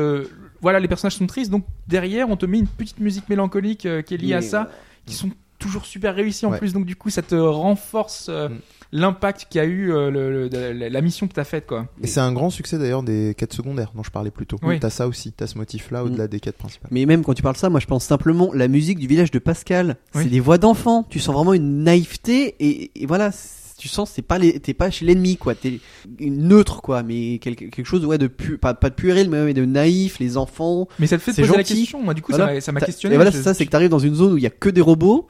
[0.63, 4.01] voilà les personnages sont tristes donc derrière on te met une petite musique mélancolique euh,
[4.03, 4.71] qui est liée à ça,
[5.05, 6.59] qui sont toujours super réussis en Ouais.
[6.59, 8.59] plus donc du coup ça te renforce euh, Mhm.
[8.91, 11.87] l'impact qu'a eu euh, le- le- la, la mission que t'as faite quoi.
[12.03, 14.57] Et c'est un grand succès d'ailleurs des quêtes secondaires dont je parlais plus tôt.
[14.63, 14.81] Oui.
[14.81, 16.07] T'as ça aussi, t'as ce motif-là Mm.
[16.07, 16.91] au-delà des quêtes principales.
[16.93, 19.39] Mais même quand tu parles ça, moi je pense simplement la musique du village de
[19.39, 19.97] Pascal.
[20.15, 20.25] Oui.
[20.25, 21.05] C'est des voix d'enfants.
[21.09, 24.75] Tu sens vraiment une naïveté et, et voilà, c'est- tu sens c'est pas les, t'es
[24.75, 25.55] pas chez l'ennemi quoi.
[25.57, 25.81] T'es
[26.21, 29.65] neutre quoi, mais quelque, quelque chose ouais de pu, pas, pas de puéril mais de
[29.65, 30.19] naïf.
[30.21, 30.87] Les enfants.
[30.99, 31.75] Mais ça te fait te poser la gentil.
[31.81, 32.03] question.
[32.03, 32.61] Moi du coup Voilà.
[32.61, 33.15] ça m'a- questionné.
[33.15, 34.69] Et voilà, c'est ça, c'est que t'arrives dans une zone où il y a que
[34.69, 35.27] des robots,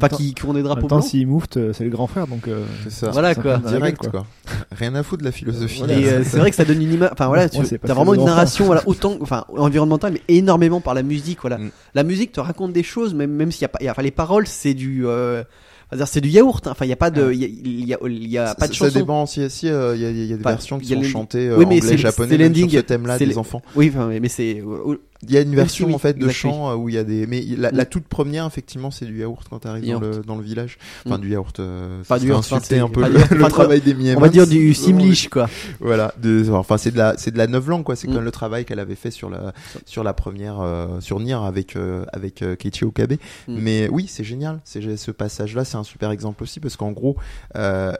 [0.00, 1.02] pas qui, qui ont des drapeaux blancs.
[1.02, 2.46] s'ils mouvent, t- c'est le grand frère, donc.
[2.46, 3.10] euh, C'est ça.
[3.10, 3.52] Voilà quoi.
[3.64, 4.26] la Direct quoi.
[4.70, 5.78] Rien à foutre de la philosophie.
[5.78, 5.98] Voilà.
[5.98, 7.08] Et euh, c'est vrai que ça donne une image.
[7.12, 7.58] Enfin voilà, Ouais, tu
[7.90, 11.38] as vraiment une narration, voilà, autant, enfin environnementale, mais énormément par la musique.
[11.40, 11.70] Voilà, Mm.
[11.94, 14.46] la musique te raconte des choses, même même s'il y a pas, enfin les paroles,
[14.46, 15.42] c'est du, euh,
[16.06, 16.66] c'est du yaourt.
[16.66, 16.70] hein.
[16.72, 18.54] Enfin, il y a pas de, il y a, il y a, il y a
[18.54, 18.98] pas de ça, ça chanson.
[18.98, 21.00] dépend si si euh, il y, a, y a des Enfin, versions qui y sont
[21.00, 23.62] les- chantées euh, Oui, mais anglais japonais sur ce thème-là des enfants.
[23.74, 26.70] Oui, enfin, mais c'est, euh, Il y a une version oui, en fait de chant
[26.70, 29.44] euh, où il y a des mais la, la toute première effectivement c'est du yaourt
[29.50, 30.78] quand t'arrives dans le dans le village.
[31.04, 31.20] Enfin Mm.
[31.20, 31.58] du yaourt.
[31.60, 34.14] Euh, Pas du yaourt, insulter c'est- un peu le, travail des miens.
[34.16, 35.48] on va dire du simlish quoi.
[35.80, 38.14] Voilà, de, enfin c'est de la c'est de la neuve langue quoi, c'est Mm.
[38.14, 39.52] comme le travail qu'elle avait fait sur la
[39.86, 43.14] sur la première euh, sur Nier avec euh, avec euh, Keiichi Okabe.
[43.14, 43.16] Mm.
[43.58, 46.92] Mais oui, c'est génial, c'est ce passage là, c'est un super exemple aussi parce qu'en
[46.92, 47.16] gros,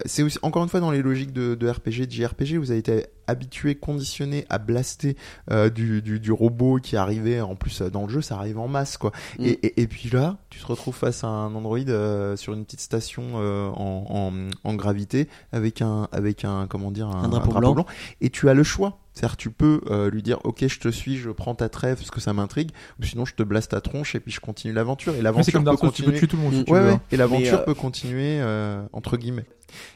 [0.06, 2.78] c'est aussi encore une fois dans les logiques de, de RPG, de JRPG, vous avez
[2.78, 5.16] été habitué, conditionné à blaster
[5.50, 8.58] euh, du, du du robot qui arrivait en plus euh, dans le jeu, ça arrive
[8.58, 9.12] en masse quoi.
[9.38, 9.44] Mm.
[9.44, 12.64] Et, et, et puis là, tu te retrouves face à un Android euh, sur une
[12.64, 14.30] petite station euh, en,
[14.64, 17.86] en, en gravité avec un avec un comment dire un, Un drapeau blanc.
[18.20, 18.98] et tu as le choix.
[19.14, 22.10] C'est-à-dire tu peux euh, lui dire ok je te suis, je prends ta trêve parce
[22.12, 25.14] que ça m'intrigue, ou sinon je te blaste ta tronche et puis je continue l'aventure
[25.16, 26.18] et l'aventure comme peut Dark Souls, tu peux continuer.
[26.20, 26.90] tuer tout le monde si tu Ouais, veux.
[26.92, 27.00] ouais.
[27.10, 29.44] Et l'aventure euh, peut continuer euh, entre guillemets.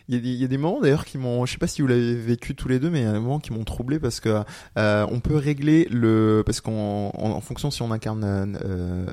[0.08, 1.66] Il y, a des- il y a des moments d'ailleurs qui m'ont, je sais pas
[1.66, 3.64] si vous l'avez vécu tous les deux, mais il y a des moments qui m'ont
[3.64, 4.42] troublé parce que
[4.78, 9.06] euh, on peut régler le, parce qu'en en, en fonction si on incarne euh, euh,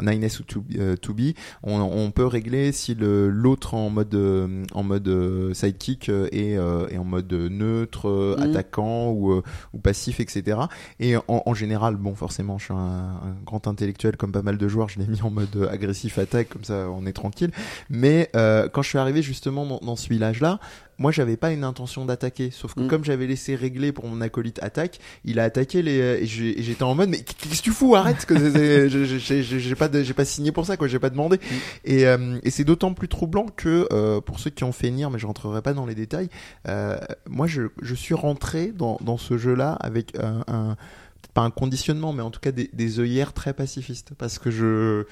[0.00, 4.64] 9S ou 2, euh, 2B, on, on peut régler si le l'autre en mode euh,
[4.72, 8.42] en mode euh, sidekick euh, est, euh, est en mode neutre, euh, Mhm.
[8.50, 9.42] attaquant ou euh,
[9.72, 10.60] ou passif, etc.
[11.00, 14.58] Et en, en général, bon, forcément, je suis un, un grand intellectuel comme pas mal
[14.58, 17.50] de joueurs, je l'ai mis en mode euh, agressif attaque, comme ça on est tranquille.
[17.90, 20.60] Mais euh, quand je suis arrivé justement dans, dans ce village-là,
[20.98, 22.50] moi j'avais pas une intention d'attaquer.
[22.50, 22.88] Sauf que Mm.
[22.88, 25.98] comme j'avais laissé régler pour mon acolyte attaque, il a attaqué les.
[26.22, 27.94] et j'ai- et j'étais en mode mais qu'est-ce que tu fous?
[27.96, 31.38] Arrête que j'ai- pas de- j'ai pas signé pour ça quoi, j'ai pas demandé.
[31.84, 35.08] Et, euh, et c'est d'autant plus troublant que euh, pour ceux qui ont fait Nier,
[35.10, 36.28] mais je rentrerai pas dans les détails.
[36.68, 36.98] euh,
[37.28, 40.76] moi je je suis rentré dans dans ce jeu-là avec un, un
[41.20, 44.50] peut-être pas un conditionnement, mais en tout cas des, des œillères très pacifistes, parce que
[44.50, 45.04] je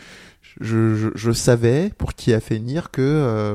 [0.61, 3.55] je, je, je savais pour qui a fait Nier que euh,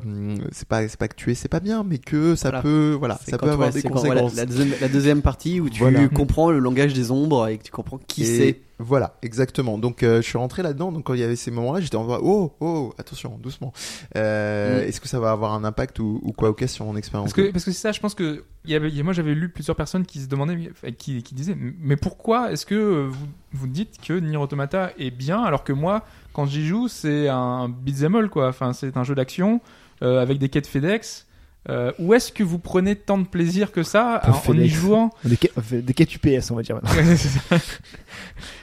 [0.51, 2.61] c'est pas c'est pas que tuer c'est pas bien, mais que ça Voilà.
[2.61, 4.37] peut voilà C'est ça peut avoir ouais, des c'est quand- voilà, conséquences.
[4.37, 6.07] la, deuxième, la deuxième partie où tu Voilà.
[6.13, 8.59] comprends le langage des ombres et que tu comprends qui c'est.
[8.83, 9.77] Voilà, exactement.
[9.77, 10.91] Donc euh, je suis rentré là-dedans.
[10.91, 13.73] Donc quand il y avait ces moments-là, j'étais en mode oh oh attention, doucement.
[14.15, 14.87] Euh, Mm.
[14.89, 16.49] Est-ce que ça va avoir un impact ou, ou quoi?
[16.49, 18.89] Ok sur mon expérience Parce que parce que c'est ça, je pense que y avait,
[19.03, 23.07] moi j'avais lu plusieurs personnes qui se demandaient, qui disaient, mais pourquoi est-ce que euh,
[23.09, 27.27] vous vous dites que Nier Automata est bien alors que moi quand j'y joue c'est
[27.29, 29.61] un beat'em all quoi, enfin c'est un jeu d'action
[30.03, 31.27] euh, avec des quêtes FedEx.
[31.69, 35.11] Euh, où est-ce que vous prenez tant de plaisir que ça en, en y jouant
[35.23, 37.59] Des, fait des quêtes UPS, on va dire maintenant.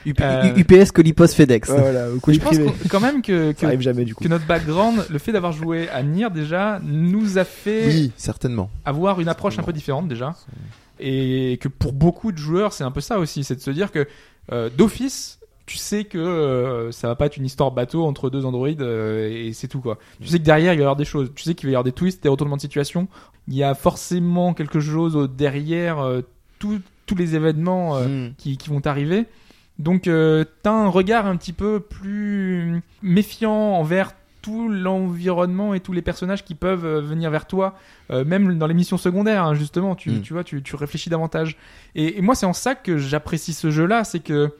[0.05, 1.69] UP- Euh, UPS, Colipos, FedEx.
[1.69, 2.57] Voilà, au Je pense
[2.89, 4.23] quand même que, que, Ça arrive jamais du coup.
[4.23, 8.69] que notre background, le fait d'avoir joué à Nier déjà, nous a fait Oui, certainement.
[8.83, 10.35] avoir une approche un peu différente déjà.
[10.99, 13.91] Et que pour beaucoup de joueurs, c'est un peu ça aussi, c'est de se dire
[13.93, 14.07] que
[14.51, 15.38] euh, d'office,
[15.69, 19.29] tu sais que euh, ça va pas être une histoire bateau entre deux androïdes euh,
[19.29, 19.99] et c'est tout quoi.
[20.19, 21.75] Tu sais que derrière il va y avoir des choses, tu sais qu'il va y
[21.75, 23.07] avoir des twists, des retournements de situation.
[23.47, 26.21] Il y a forcément quelque chose derrière euh,
[26.57, 28.33] tout- tous les événements euh, Mm.
[28.37, 29.25] qui, qui vont arriver.
[29.77, 35.91] Donc euh, t'as un regard un petit peu plus méfiant envers tout l'environnement et tous
[35.93, 37.75] les personnages qui peuvent venir vers toi,
[38.09, 39.95] euh, même dans les missions secondaires hein, justement.
[39.95, 40.21] Tu, Mm.
[40.21, 41.57] tu vois, tu, tu réfléchis davantage.
[41.95, 44.51] Et, et moi c'est en ça que j'apprécie ce jeu-là, c'est que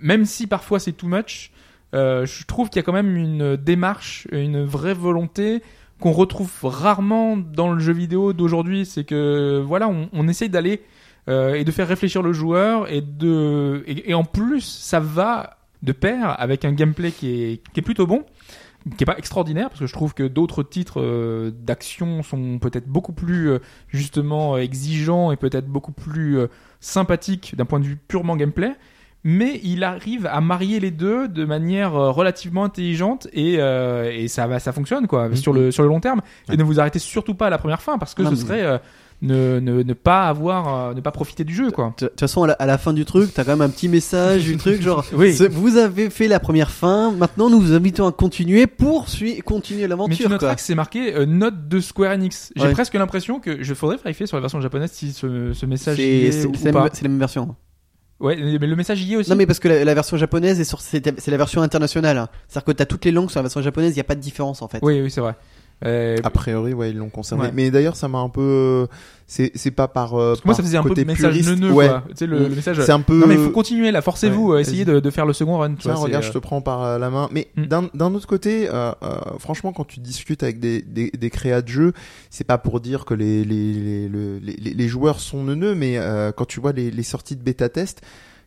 [0.00, 1.50] même si parfois c'est too much,
[1.94, 5.62] euh, je trouve qu'il y a quand même une démarche, une vraie volonté
[5.98, 8.86] qu'on retrouve rarement dans le jeu vidéo d'aujourd'hui.
[8.86, 10.82] C'est que voilà, on, on essaye d'aller
[11.28, 15.92] euh, et de faire réfléchir le joueur et de et, en plus ça va de
[15.92, 18.24] pair avec un gameplay qui est qui est plutôt bon
[18.96, 22.88] qui est pas extraordinaire parce que je trouve que d'autres titres euh, d'action sont peut-être
[22.88, 23.58] beaucoup plus euh,
[23.88, 26.46] justement exigeants et peut-être beaucoup plus euh,
[26.80, 28.72] sympathiques d'un point de vue purement gameplay
[29.24, 34.28] mais il arrive à marier les deux de manière euh, relativement intelligente et, euh, et
[34.28, 35.36] ça va ça fonctionne quoi Mhm.
[35.36, 36.20] sur le sur le long terme
[36.50, 38.62] et ne vous arrêtez surtout pas à la première fin parce que Non, ce serait
[38.64, 38.78] euh,
[39.22, 42.44] ne, ne, ne pas avoir euh, ne pas profiter du jeu quoi De toute façon,
[42.44, 44.80] à la, à la fin du truc, t'as quand même un petit message du truc,
[44.80, 45.36] genre, Oui.
[45.50, 49.04] vous avez fait la première fin, maintenant nous vous invitons à continuer pour
[49.44, 52.50] continuer Mais tu l'aventure, noteras que c'est marqué euh, note de Square Enix.
[52.56, 52.72] J'ai Ouais.
[52.72, 56.02] presque l'impression que je faudrait vérifier sur la version japonaise si ce, ce message C'est
[56.08, 57.54] est même- c'est la même version.
[58.20, 59.30] Ouais, mais le message y est aussi.
[59.30, 62.18] Non mais parce que la, la version japonaise est sur c'est c'est la version internationale.
[62.18, 62.28] hein.
[62.48, 64.20] C'est-à-dire que t'as toutes les langues sur la version japonaise, il y a pas de
[64.20, 64.78] différence en fait.
[64.82, 65.34] Oui, oui, c'est vrai.
[65.84, 67.44] Euh, A priori, ouais, ils l'ont conservé.
[67.46, 67.52] Ouais.
[67.54, 68.86] Mais d'ailleurs, ça m'a un peu.
[69.26, 70.14] C'est c'est pas par.
[70.14, 71.48] euh, parce que moi, ça faisait un peu message puriste.
[71.50, 71.88] neuneux, Ouais.
[71.88, 72.02] quoi.
[72.10, 72.48] Tu sais, le, Mm.
[72.48, 72.80] le message.
[72.84, 73.18] C'est un peu.
[73.18, 74.02] Non, mais il faut continuer, là.
[74.02, 75.74] Forcez-vous, Ouais, euh, essayez de, de faire le second run.
[75.78, 77.28] Tiens, vois, regarde, je te prends par euh, la main.
[77.32, 77.64] Mais Mm.
[77.66, 81.62] d'un d'un autre côté, euh, euh, franchement, quand tu discutes avec des, des, des créas
[81.62, 81.92] de jeux,
[82.28, 85.96] c'est pas pour dire que les, les, les, le- les, les- joueurs sont neuneux, mais
[85.96, 88.02] euh, quand tu vois les, les sorties de bêta-test,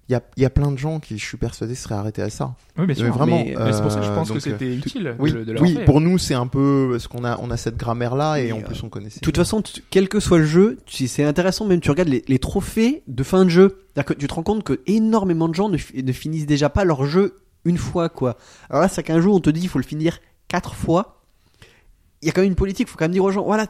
[0.09, 2.21] il y a, il y a plein de gens qui, je suis persuadé, seraient arrêtés
[2.21, 2.55] à ça.
[2.77, 3.05] euh, Oui, bien sûr.
[3.05, 5.31] Mais vraiment, Mais, mais c'est pour ça que je euh, pense que c'était utile Oui,
[5.31, 8.47] de, oui pour nous, c'est un peu parce qu'on a, on a cette grammaire-là et
[8.47, 9.19] Mais, en euh, plus on connaissait.
[9.21, 12.23] De toute façon, tu- quel que soit le jeu, c'est intéressant même tu regardes les,
[12.27, 13.79] les trophées de fin de jeu.
[13.93, 16.69] C'est-à-dire que tu te rends compte que énormément de gens ne, fi- ne finissent déjà
[16.69, 18.35] pas leur jeu une fois quoi.
[18.69, 20.19] Alors là, c'est qu'un jeu on te dit il faut le finir
[20.49, 21.21] quatre fois.
[22.21, 23.67] Il y a quand même une politique, il faut quand même dire aux gens voilà,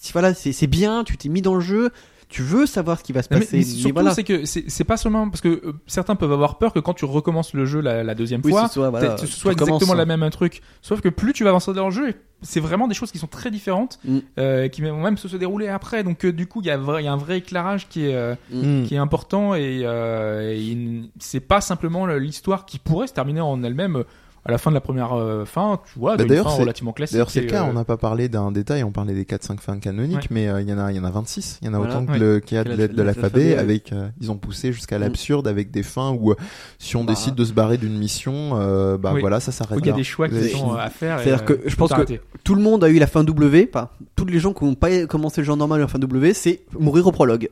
[0.00, 1.90] si- voilà, c'est c'est bien, tu t'es mis dans le jeu,
[2.28, 3.58] tu veux savoir ce qui va se mais, passer.
[3.58, 4.12] mais mais surtout, voilà.
[4.14, 7.04] c'est que c'est pas seulement parce que euh, certains peuvent avoir peur que quand tu
[7.04, 10.06] recommences le jeu la, la deuxième Oui, fois, ce soit, voilà, ce soit exactement la
[10.06, 10.60] même un truc.
[10.82, 13.28] Sauf que plus tu vas avancer dans le jeu, c'est vraiment des choses qui sont
[13.28, 14.18] très différentes, Mm.
[14.38, 16.02] euh, qui vont même se, se dérouler après.
[16.02, 18.82] Donc euh, du coup, il y, a un vrai éclairage qui est euh, Mm.
[18.86, 20.76] qui est important et, euh, et
[21.20, 24.02] c'est pas simplement le- l'histoire qui pourrait se terminer en elle-même.
[24.46, 27.14] À la fin de la première euh, fin, tu vois, Bah, une fin relativement classique.
[27.14, 27.64] D'ailleurs, c'est le cas.
[27.64, 28.84] euh, On n'a pas parlé d'un détail.
[28.84, 30.26] On parlait des 4-5 fins canoniques, Ouais.
[30.30, 31.58] mais euh, il y en a, il y en a 26.
[31.62, 31.94] Il y en a Voilà.
[31.96, 32.40] autant que Ouais.
[32.40, 33.56] qu'il y a de, lettres de la- l'alphabet.
[33.56, 35.02] Avec, euh, ils ont poussé jusqu'à Mm.
[35.02, 36.34] l'absurde avec des fins où,
[36.78, 37.12] si on Bah.
[37.12, 39.20] décide de se barrer d'une mission, euh, bah Oui.
[39.20, 40.78] voilà, ça s'arrête il y a des choix qui sont fini.
[40.78, 41.18] à faire.
[41.20, 42.20] C'est-à-dire que je pense que-.
[42.44, 45.06] Tout le monde a eu la fin W, enfin, tous les gens qui n'ont pas
[45.06, 47.48] commencé le genre normal la fin W, c'est mourir au prologue.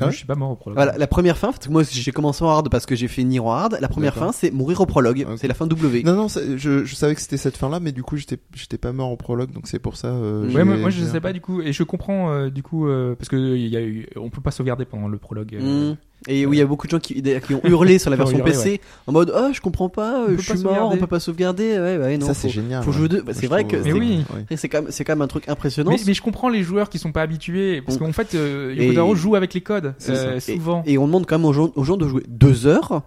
[0.00, 0.76] Moi, je suis pas mort au prologue.
[0.76, 3.22] Voilà, la première fin, parce que moi j'ai commencé en hard parce que j'ai fait
[3.24, 5.38] Nier en hard, la première fin c'est mourir au prologue, Ok.
[5.38, 6.02] c'est la fin W.
[6.02, 8.92] Non, non, je, je savais que c'était cette fin-là, mais du coup, j'étais, j'étais pas
[8.92, 10.08] mort au prologue, donc c'est pour ça.
[10.08, 12.88] euh, Ouais, moi, moi je sais pas du coup, et je comprends euh, du coup
[12.88, 15.54] euh, parce que y a eu, on peut pas sauvegarder pendant le prologue.
[15.54, 15.96] euh, Mm.
[16.26, 18.38] Et oui, il y a beaucoup de gens qui, qui ont hurlé sur la version
[18.38, 21.20] hurlé, PC en mode oh je comprends pas, je pas suis mort, on peut pas
[21.20, 21.72] sauvegarder.
[21.78, 22.26] Ouais, ouais, non.
[22.26, 22.82] ça, c'est génial.
[22.82, 24.24] faut jouer deux- bah, c'est vrai que Mais euh, oui.
[24.56, 25.90] C'est quand même, c'est quand même un truc impressionnant.
[25.90, 28.84] Mais, mais je comprends les joueurs qui sont pas habitués parce qu'en fait, euh, Et-
[28.86, 30.36] Yoko Taro joue avec les codes C'est euh.
[30.36, 30.82] Et- souvent.
[30.86, 33.02] Et on demande quand même aux gens, aux gens de jouer deux heures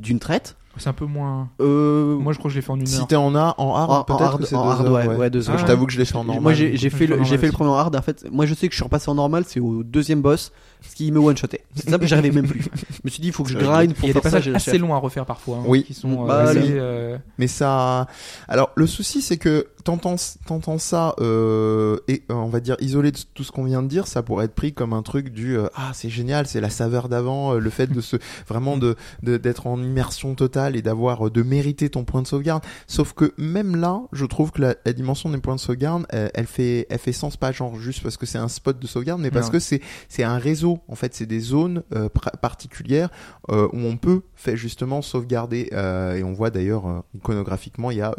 [0.00, 0.56] d'une traite.
[0.78, 1.48] C'est un peu moins.
[1.62, 3.06] Euh, Moi, je crois que je l'ai fait en une Si heure.
[3.06, 5.16] t'es en A, en hard, En- en peut-être c'est en deux hard, heures, ouais, ouais.
[5.16, 5.56] ouais, deux heures.
[5.56, 6.42] je t'avoue que je l'ai fait en normal.
[6.42, 8.66] moi j'ai fait le en fait le premier en hard en fait moi je sais
[8.68, 10.52] que je suis repassé en normal c'est au deuxième boss
[10.90, 12.68] ce qui me one shotait c'est que j'arrivais même plus je
[13.04, 14.48] me suis dit il faut que je grind Il pour y a des faire passages
[14.48, 15.58] assez longs à refaire parfois.
[15.58, 15.84] hein, Oui.
[15.84, 18.06] Qui sont euh, Bah, euh, Mais ça.
[18.48, 23.12] Alors, le souci, c'est que t'entends, t'entends ça, euh, et euh, on va dire isolé
[23.12, 25.56] de tout ce qu'on vient de dire, ça pourrait être pris comme un truc du
[25.56, 28.16] euh, ah c'est génial, c'est la saveur d'avant, euh, le fait de se
[28.48, 32.26] vraiment de de- d'être en immersion totale et d'avoir euh, de mériter ton point de
[32.26, 32.62] sauvegarde.
[32.88, 36.30] Sauf que même là, je trouve que la, la dimension des points de sauvegarde, elle,
[36.34, 39.20] elle fait elle fait sens pas genre juste parce que c'est un spot de sauvegarde,
[39.20, 39.52] mais parce Non.
[39.52, 40.75] que c'est c'est un réseau.
[40.88, 42.08] En fait, c'est des zones euh,
[42.40, 43.08] particulières
[43.50, 48.02] euh, où on peut fait justement sauvegarder euh, et on voit d'ailleurs iconographiquement il y
[48.02, 48.14] a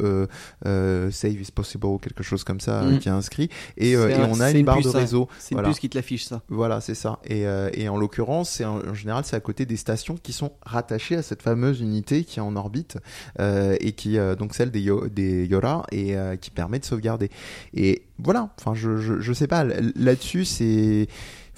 [1.11, 2.99] save is possible quelque chose comme ça Mm.
[2.99, 3.49] qui est inscrit.
[3.77, 5.27] Et, on a une, une barre puce, de réseau.
[5.39, 5.69] C'est une voilà.
[5.69, 6.41] puce qui te l'affiche ça.
[6.49, 7.19] Voilà c'est ça.
[7.25, 7.43] Et,
[7.73, 11.21] et en l'occurrence c'est en, général c'est à côté des stations qui sont rattachées à
[11.21, 12.97] cette fameuse unité qui est en orbite
[13.39, 17.29] et qui donc celle des, Yo- des Yora et qui permet de sauvegarder.
[17.73, 18.49] Et voilà.
[18.59, 19.63] Enfin je, je, je sais pas.
[19.95, 21.07] Là-dessus c'est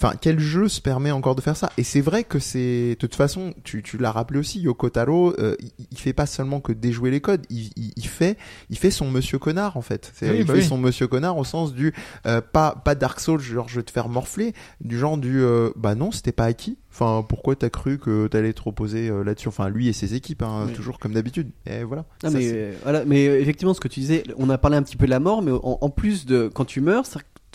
[0.01, 1.69] Enfin, quel jeu se permet encore de faire ça?
[1.77, 5.33] Et c'est vrai que c'est, de toute façon, tu, tu l'as rappelé aussi, Yoko Taro,
[5.39, 8.37] euh, il, il fait pas seulement que déjouer les codes, il, il, il fait,
[8.69, 10.11] il fait son Monsieur connard en fait.
[10.15, 10.65] C'est- Oui, il bah fait oui.
[10.65, 11.93] son Monsieur connard au sens du
[12.25, 15.71] euh, pas pas Dark Souls, genre je vais te faire morfler, du genre du euh,
[15.75, 16.77] bah non, c'était pas acquis.
[16.91, 19.47] Enfin, pourquoi t'as cru que t'allais te reposer euh, là-dessus?
[19.49, 20.73] Enfin, lui et ses équipes, hein, Oui.
[20.73, 21.49] toujours comme d'habitude.
[21.67, 22.05] Et voilà.
[22.23, 24.77] Ah, Ça, mais, euh, voilà, mais euh, effectivement, ce que tu disais, on a parlé
[24.77, 27.05] un petit peu de la mort, mais en, en plus de quand tu meurs,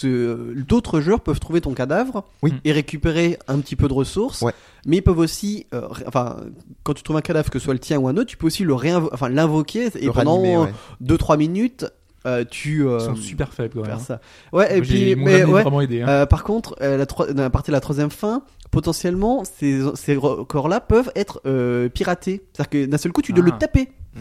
[0.02, 2.52] d'autres joueurs peuvent trouver ton cadavre Oui.
[2.64, 4.42] et récupérer un petit peu de ressources.
[4.42, 4.52] Ouais.
[4.86, 6.36] Mais ils peuvent aussi, euh, enfin,
[6.82, 8.46] quand tu trouves un cadavre, que ce soit le tien ou un autre, tu peux
[8.46, 10.72] aussi le enfin, l'invoquer et le pendant ranimer, ouais.
[11.02, 11.86] 2-3 minutes,
[12.26, 13.90] euh, tu euh, Ils sont super faibles quand même.
[13.90, 14.00] faire hein.
[14.00, 14.20] ça.
[14.52, 15.62] Ouais, et Moi, puis, mais ouais.
[15.62, 16.02] vraiment aidé.
[16.02, 16.08] hein.
[16.08, 16.96] Euh, par contre, euh,
[17.34, 22.42] la à partir de la troisième fin, potentiellement, ces, ces corps-là peuvent être euh, piratés.
[22.52, 23.50] C'est-à-dire que d'un seul coup, tu dois Ah.
[23.52, 23.92] le taper.
[24.14, 24.20] Hmm.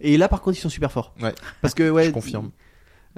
[0.00, 1.14] Et là, par contre, ils sont super forts.
[1.22, 1.34] Ouais.
[1.62, 2.04] Parce que, ouais.
[2.06, 2.50] Je confirme.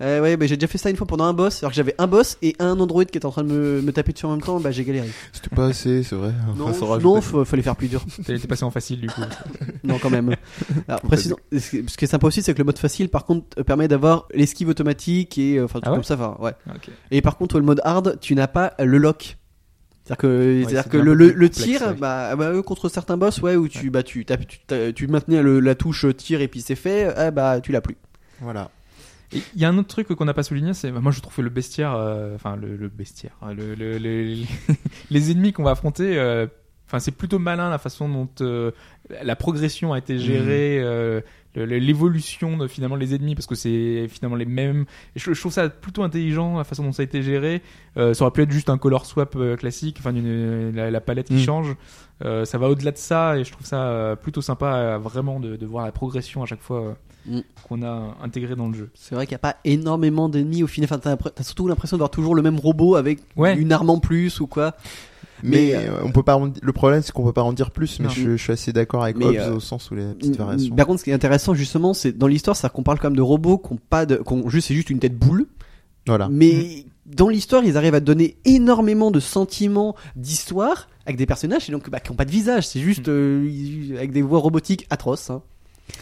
[0.01, 1.63] Euh, ouais, bah, j'ai déjà fait ça une fois pendant un boss.
[1.63, 3.93] Alors que j'avais un boss et un android qui était en train de me, me
[3.93, 4.61] taper dessus en même temps.
[4.61, 5.09] Bah, j'ai galéré.
[5.33, 6.33] C'était pas assez, c'est vrai.
[6.57, 8.05] Non, s'en non, fallait faire plus dur.
[8.25, 9.23] T'es t'es passé en facile du coup.
[9.85, 10.35] Non, quand même.
[10.89, 13.25] Alors, précisons, ce qui ce qui est sympa aussi, c'est que le mode facile, par
[13.25, 16.15] contre, euh, permet d'avoir l'esquive automatique et euh, enfin, tout Ah ouais comme ça.
[16.15, 16.53] Enfin, ouais.
[16.69, 16.91] Ok.
[17.11, 19.37] Et par contre, le mode hard, tu n'as pas le lock.
[20.05, 21.95] C'est-à-dire que, c'est-à-dire c'est que un le, peu le, plus le complexe, tir, ouais.
[21.95, 25.43] bah, bah, contre certains boss, ouais, où tu, bah, tu, tapes- tu, t'as- tu maintenais
[25.43, 27.97] le- la touche tir et puis c'est fait, ah, bah, tu l'as plus.
[28.41, 28.71] Voilà.
[29.33, 31.43] Il y a un autre truc qu'on n'a pas souligné, c'est moi je trouve que
[31.43, 34.45] le bestiaire, euh, enfin le, le bestiaire, hein, le, le- le-
[35.11, 36.47] les ennemis qu'on va affronter, euh,
[36.87, 38.71] enfin c'est plutôt malin la façon dont euh,
[39.23, 41.23] la progression a été gérée, le-
[41.65, 44.85] l'évolution de finalement les ennemis parce que c'est finalement les mêmes.
[45.17, 47.63] Et je, je trouve ça plutôt intelligent la façon dont ça a été géré.
[47.97, 51.01] Euh, ça aurait pu être juste un color swap euh, classique, enfin une- la, la
[51.01, 51.39] palette qui Mm.
[51.41, 51.77] change.
[52.25, 55.39] Euh, ça va au-delà de ça et je trouve ça euh, plutôt sympa euh, vraiment
[55.39, 56.93] de, de voir la progression à chaque fois euh,
[57.27, 57.41] Mm.
[57.69, 58.91] qu'on a intégré dans le jeu.
[58.95, 60.89] C'est vrai qu'il n'y a pas énormément d'ennemis au final.
[60.91, 63.55] Enfin, t'as, surtout l'impression d'avoir toujours le même robot avec Ouais.
[63.57, 64.75] une arme en plus ou quoi.
[65.43, 66.37] Mais, Mais, euh, on peut pas.
[66.37, 68.01] en- Le problème, c'est qu'on peut pas en dire plus.
[68.01, 70.75] Mais je, je suis assez d'accord avec Hobbes euh, au sens où les petites variations.
[70.75, 73.17] Par contre, ce qui est intéressant justement, c'est dans l'histoire, c'est qu'on parle quand même
[73.17, 75.47] de robots qui ont pas de, qui ont juste, c'est juste une tête boule.
[76.07, 76.29] Voilà.
[76.31, 81.73] Mais dans l'histoire, ils arrivent à donner énormément de sentiments d'histoire avec des personnages et
[81.73, 82.67] donc bah, qui n'ont pas de visage.
[82.67, 85.31] C'est juste euh, ils- avec des voix robotiques atroces.
[85.31, 85.43] Hein.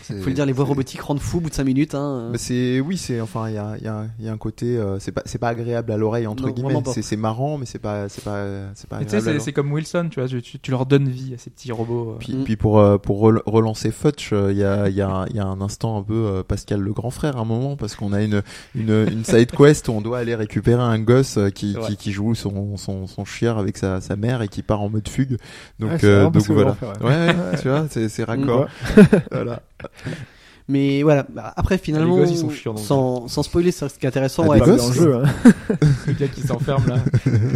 [0.02, 1.94] C'est- Faut le dire, les voix robotiques rendent fou au bout de 5 minutes.
[1.94, 2.28] Hein.
[2.32, 4.36] Mais c'est oui, c'est enfin il y a, il y, a, il y a un
[4.36, 6.74] côté euh, c'est pas c'est pas agréable à l'oreille entre Non, guillemets.
[6.92, 8.44] C'est c'est marrant, mais c'est pas c'est pas
[8.74, 11.50] c'est pas c'est- comme Wilson, tu vois, tu, tu- tu leur donnes vie à ces
[11.50, 12.12] petits robots.
[12.12, 12.16] euh.
[12.18, 12.44] Puis, Mm.
[12.44, 15.26] puis pour euh, pour rel- relancer Futch, euh, il y a il y a un-
[15.26, 17.76] il y a un instant un peu euh, Pascal le grand frère à un moment
[17.76, 18.42] parce qu'on a une
[18.74, 22.34] une une side quest où on doit aller récupérer un gosse qui qui, qui joue
[22.34, 25.36] son son son chieur avec sa sa mère et qui part en mode fugue.
[25.78, 26.76] Donc Ouais, euh, donc voilà.
[27.02, 28.66] Ouais, ouais, tu vois, c'est c'est raccord.
[29.30, 29.62] voilà.
[30.68, 32.84] Mais voilà, Bah, après finalement, Les gosses, ils sont chiants, donc.
[32.84, 34.42] sans, sans spoiler, c'est ce qui est intéressant.
[34.46, 35.22] Ah, ouais, gosses jeu, hein.
[36.08, 36.96] Le gars qui s'enferme là.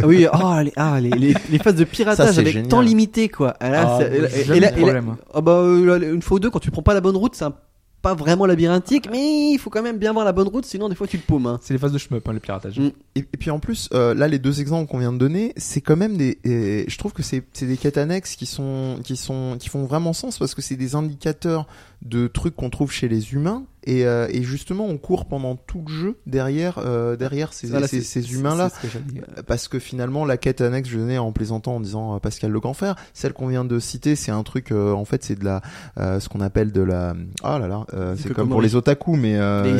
[0.01, 2.69] Ah oui, les, ah, les, les, les phases de Ça, piratage c'est avec génial.
[2.69, 3.55] temps limité, quoi.
[3.59, 5.01] Ah, là, et là- et là-
[5.41, 5.63] bah,
[6.01, 7.53] une fois ou deux, quand tu prends pas la bonne route, c'est un-
[8.01, 10.95] pas vraiment labyrinthique, mais il faut quand même bien voir la bonne route, sinon des
[10.95, 11.45] fois tu te paumes.
[11.45, 11.59] Hein.
[11.61, 12.79] C'est les phases de shmup, hein, le piratage.
[12.79, 12.91] Mm.
[13.15, 15.81] Et, et puis en plus, euh, là, les deux exemples qu'on vient de donner, c'est
[15.81, 16.39] quand même des.
[16.45, 19.83] et je trouve que c'est c'est des quêtes annexes qui sont qui sont qui font
[19.85, 21.67] vraiment sens parce que c'est des indicateurs
[22.01, 23.63] de trucs qu'on trouve chez les humains.
[23.83, 27.87] Et, euh, et justement on court pendant tout le jeu derrière euh, derrière ces, Voilà,
[27.87, 29.23] ces, ces humains là c'est ce que j'allais dire.
[29.47, 32.59] parce que finalement la quête annexe je donnais en plaisantant en disant euh, Pascal le
[32.59, 35.43] grand frère celle qu'on vient de citer c'est un truc euh, en fait c'est de
[35.45, 35.63] la
[35.97, 39.15] euh, ce qu'on appelle de la ah là là euh, c'est comme pour les otaku
[39.15, 39.71] mais euh, Les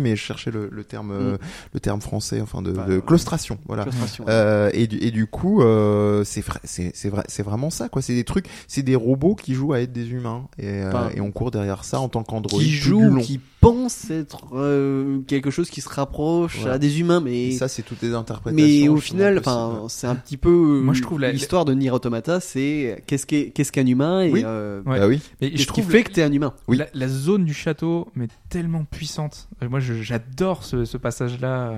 [0.00, 1.38] mais je cherchais le, le terme euh, Mm.
[1.74, 3.84] le terme français enfin de, Bah, de claustration voilà.
[4.26, 7.88] euh, et, du, et du coup, euh, c'est vrai, c'est c'est vrai, c'est vraiment ça
[7.90, 8.00] quoi.
[8.02, 10.46] C'est des trucs, c'est des robots qui jouent à être des humains.
[10.58, 12.58] Et, euh, et on court derrière ça en tant qu'android.
[12.58, 13.20] qui tout du joue, long.
[13.20, 16.70] qui pense être euh, quelque chose qui se rapproche Ouais.
[16.70, 18.66] à des humains, Et mais ça, c'est toutes les interprétations.
[18.66, 21.74] mais au final, enfin, c'est un petit peu euh, Moi, je trouve la- l'histoire de
[21.74, 24.42] Nier Automata, c'est qu'est-ce qu'est qu'est-ce qu'un humain et Oui.
[24.44, 24.98] euh, Ouais.
[25.00, 25.20] Bah oui.
[25.40, 26.54] Mais je qui trouve fait que t'es un humain.
[26.68, 26.76] Oui.
[26.78, 29.48] la, la zone du château, mais tellement puissante.
[29.62, 31.74] Euh, Moi, je- j'adore ce, ce passage-là.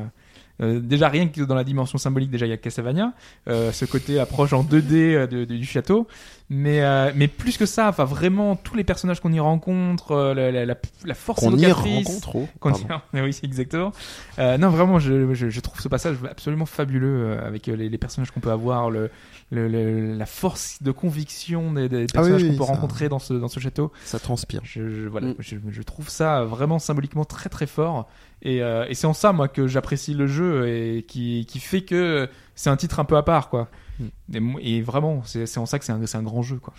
[0.60, 3.14] Euh, déjà rien que dans la dimension symbolique, déjà il y a Castlevania,
[3.48, 6.06] euh, ce côté approche en 2D euh, de- de- du château,
[6.54, 10.34] mais euh, mais plus que ça, enfin vraiment tous les personnages qu'on y rencontre, euh,
[10.34, 10.74] la, la, la,
[11.04, 12.36] la force Qu'on y rencontre.
[12.36, 13.92] oh, qu'on y- Mais oui, c'est exactement.
[14.38, 17.08] Euh, non, vraiment, je, je, je trouve ce passage absolument fabuleux
[17.38, 19.10] euh, avec euh, les, les personnages qu'on peut avoir, le,
[19.50, 22.72] le, le- la force de conviction des, des Ah oui, personnages oui, qu'on peut ça-
[22.72, 23.90] rencontrer dans ce, dans ce château.
[24.04, 24.60] Ça transpire.
[24.64, 25.34] Je, je- voilà, Mm.
[25.38, 28.08] je, je trouve ça vraiment symboliquement très très fort.
[28.42, 31.82] Et, euh, et c'est en ça, moi, que j'apprécie le jeu et qui, qui fait
[31.82, 33.68] que c'est un titre un peu à part, quoi.
[34.28, 34.56] Mm.
[34.60, 36.72] Et, vraiment, c'est en ça que c'est un, un grand jeu, quoi.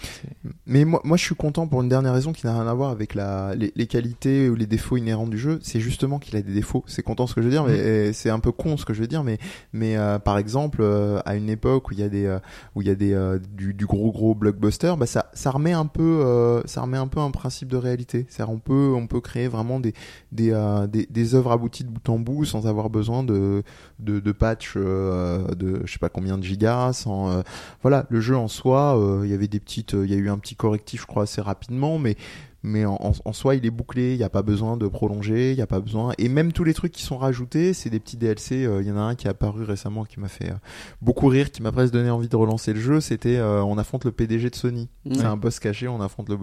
[0.65, 2.89] Mais moi, moi, je suis content pour une dernière raison qui n'a rien à voir
[2.89, 5.59] avec la, les, les qualités ou les défauts inhérents du jeu.
[5.61, 6.83] C'est justement qu'il a des défauts.
[6.87, 8.93] C'est content ce que je veux dire, mais et c'est un peu con ce que
[8.93, 9.23] je veux dire.
[9.23, 9.39] Mais,
[9.71, 12.39] mais euh, par exemple, euh, à une époque où il y a des, euh,
[12.75, 15.85] où il y a des, du, du gros gros blockbuster, bah ça, ça remet un
[15.85, 18.25] peu, ça remet un peu un principe de réalité.
[18.29, 19.93] C'est on peut, on peut créer vraiment des,
[20.31, 20.51] des,
[20.89, 23.63] des, des œuvres abouties de bout en bout sans avoir besoin de,
[23.99, 27.32] de, de patch de, je sais pas combien de gigas, sans
[27.81, 30.17] voilà, le jeu en soi, euh, il y avait des petites, euh, il y a
[30.17, 32.15] eu un petit correctif, je crois, assez rapidement, mais
[32.63, 34.13] mais en, en- en soi, il est bouclé.
[34.13, 35.51] Il n'y a pas besoin de prolonger.
[35.51, 36.13] Il n'y a pas besoin.
[36.17, 38.65] Et même tous les trucs qui sont rajoutés, c'est des petits DLC.
[38.65, 40.55] euh, Il y en a un qui est apparu récemment qui m'a fait euh,
[41.01, 43.01] beaucoup rire, qui m'a presque donné envie de relancer le jeu.
[43.01, 44.89] C'était euh, on affronte le PDG de Sony.
[45.11, 45.87] C'est un boss caché.
[45.87, 46.35] On affronte le.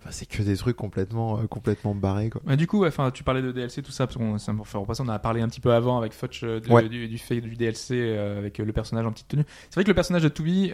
[0.00, 2.40] Enfin, c'est que des trucs complètement euh, complètement barrés quoi.
[2.44, 4.78] Bah, du coup, enfin, tu parlais de DLC, tout ça, parce qu'on ça me fait
[4.78, 5.02] repasser.
[5.04, 6.88] On a parlé un petit peu avant avec Fudge euh, de- Ouais.
[6.88, 9.44] du, du fait du DLC euh, avec euh, le personnage en petite tenue.
[9.70, 10.70] C'est vrai que le personnage de Toby,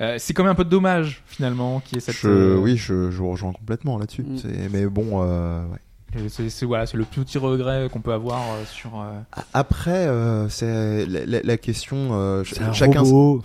[0.00, 2.16] euh, c'est quand même un peu dommage finalement, qui est cette.
[2.16, 4.22] Je, euh, oui, je, je vous rejoins complètement là-dessus.
[4.22, 4.38] Mm.
[4.38, 5.78] C'est- Mais bon, euh, ouais.
[6.28, 8.90] C'est c'est- voilà, c'est le petit regret qu'on peut avoir euh, sur.
[9.00, 9.12] euh,
[9.52, 12.10] Après, euh, c'est la, la- la question.
[12.12, 13.00] euh, un chacun.
[13.00, 13.42] robot.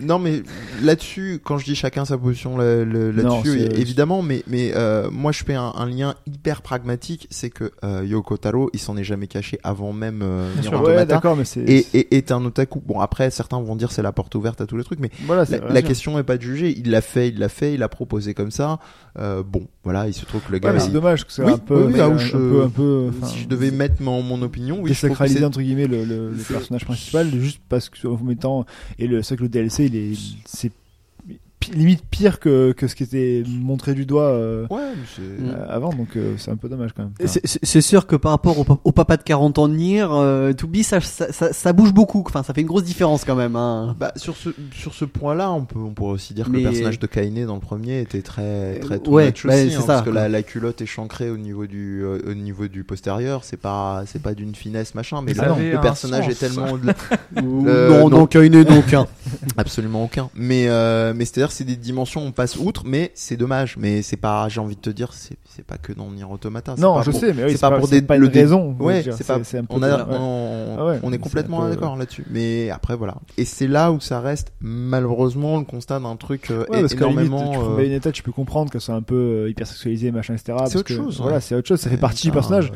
[0.00, 0.42] Non, mais
[0.82, 5.08] là-dessus, quand je dis chacun sa position là- là- Non, là-dessus, évidemment, mais mais euh,
[5.10, 8.96] moi je fais un, un lien hyper pragmatique, c'est que euh, Yoko Taro, il s'en
[8.96, 10.82] est jamais caché avant même euh, Bien Nier sûr.
[10.82, 11.60] Ouais, d'accord, mais c'est.
[11.60, 12.80] et, et est un otaku.
[12.84, 15.44] Bon, après, certains vont dire c'est la porte ouverte à tous les trucs, mais Voilà,
[15.70, 16.74] la, question est pas de juger.
[16.76, 18.78] Il l'a fait, il l'a fait, il l'a proposé comme ça.
[19.18, 20.72] Euh, bon, voilà, il se trouve que le Ouais, gars.
[20.72, 22.68] mais c'est il- dommage que c'est Oui, un peu, oui, là où un, peu, un
[22.68, 26.30] peu, enfin, si je devais mettre mon, mon opinion, oui, désacraliser entre guillemets le, le,
[26.30, 28.66] le personnage principal juste parce que en mettant
[28.98, 30.12] et le c'est que le DLC il est
[30.44, 30.72] c'est
[31.72, 35.22] limite pire que, que ce qui était montré du doigt euh, Ouais, mais c'est.
[35.22, 35.48] Mm.
[35.50, 37.12] euh, avant donc euh, c'est un peu dommage quand même.
[37.62, 40.52] C'est- sûr que par rapport au, pa- au papa de 40 ans de Nier, euh,
[40.52, 42.22] To Be, ça, ça, ça, ça bouge beaucoup.
[42.26, 43.56] Enfin, ça fait une grosse différence quand même.
[43.56, 43.94] Hein.
[43.98, 46.98] Bah, sur ce, sur ce point-là, on peut, on pourrait aussi dire que le personnage
[46.98, 50.02] de Kainé dans le premier était très, très ouais, bah, aussi, c'est hein, ça, parce
[50.02, 53.56] que la, la culotte est chancrée au niveau du, euh, au niveau du postérieur, c'est
[53.60, 56.32] pas, c'est pas d'une finesse machin, mais là, le personnage sens.
[56.32, 56.78] est tellement
[57.36, 58.18] Euh, non, non.
[58.20, 59.06] non qu'un.
[59.56, 60.30] absolument aucun.
[60.34, 64.16] Mais, euh, mais c'est-à-dire, c'est des dimensions, on passe outre, mais c'est dommage, mais c'est
[64.16, 66.74] pas, j'ai envie de te dire, c'est, c'est pas que dans Nier Automata.
[66.76, 68.32] c'est Non, je pour- sais mais oui, c'est pas pour c'est des- pas le une
[68.32, 68.76] dé- raison.
[68.78, 70.02] Ouais, c'est pas- c'est un peu On, a, ouais.
[70.18, 72.24] on, Ah ouais, on est c'est complètement peu- d'accord là-dessus.
[72.30, 73.14] Mais après, voilà.
[73.38, 77.52] Et c'est là où ça reste, malheureusement, le constat d'un truc euh, Ouais, parce énormément.
[77.52, 79.14] tu euh, Bayonetta, tu peux comprendre que c'est un peu
[79.44, 80.54] euh, hyper sexualisé, machin, etc.
[80.58, 82.72] parce autre que, chose, Voilà, c'est autre chose, ça fait partie du Putain, personnage.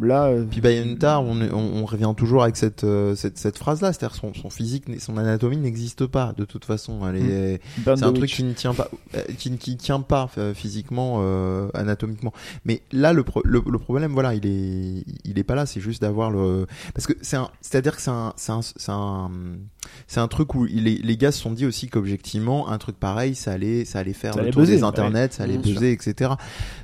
[0.00, 3.92] Là, euh, Puis Bayonetta, on, on, on revient toujours avec cette euh, cette, cette phrase-là,
[3.92, 7.00] c'est-à-dire son, son physique, son anatomie n'existe pas de toute façon.
[7.08, 10.00] Elle est, Burn c'est un truc qui ne tient pas, euh, qui, ne- qui tient
[10.00, 12.32] pas physiquement, euh, anatomiquement.
[12.66, 15.64] Mais là, le, pro- le, le problème, voilà, il est, il est pas là.
[15.64, 19.30] C'est juste d'avoir le, parce que c'est un, c'est-à-dire que c'est un, c'est un,
[20.06, 22.98] c'est un, truc où il est- les gars se sont dit aussi qu'objectivement, un truc
[22.98, 24.82] pareil, ça allait, ça allait faire Ça le tour des ouais.
[24.84, 26.32] internets, ça allait buzzer, etc.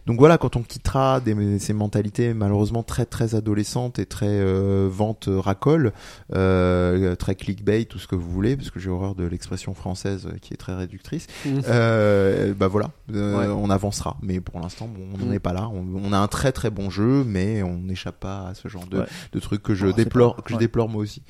[0.07, 4.89] Donc voilà, quand on quittera des, ces mentalités malheureusement très très adolescentes et très euh,
[4.89, 5.93] vente euh, racole,
[6.35, 10.29] euh, très clickbait, tout ce que vous voulez, parce que j'ai horreur de l'expression française
[10.41, 11.27] qui est très réductrice.
[11.45, 11.62] Mhm.
[11.69, 13.47] Euh, bah voilà, Ouais.
[13.49, 14.16] on avancera.
[14.23, 15.33] Mais pour l'instant, bon, on n'en Mhm.
[15.35, 15.69] est pas là.
[15.69, 18.87] On, on a un très très bon jeu, mais on n'échappe pas à ce genre
[18.87, 19.07] de, Ouais.
[19.33, 21.23] de trucs que je Oh, déplore, pas- que je déplore moi aussi.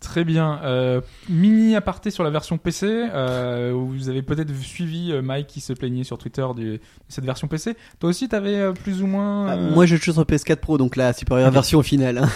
[0.00, 0.60] Très bien.
[0.64, 2.86] Euh, mini aparté sur la version PC.
[2.86, 7.24] Euh, vous avez peut-être suivi euh, Mike qui se plaignait sur Twitter de, de cette
[7.26, 7.76] version PC.
[7.98, 9.46] Toi aussi, t'avais plus ou moins.
[9.48, 12.18] Ah, euh, Moi, je joue sur PS4 Pro, donc la supérieure version au final.
[12.18, 12.28] hein.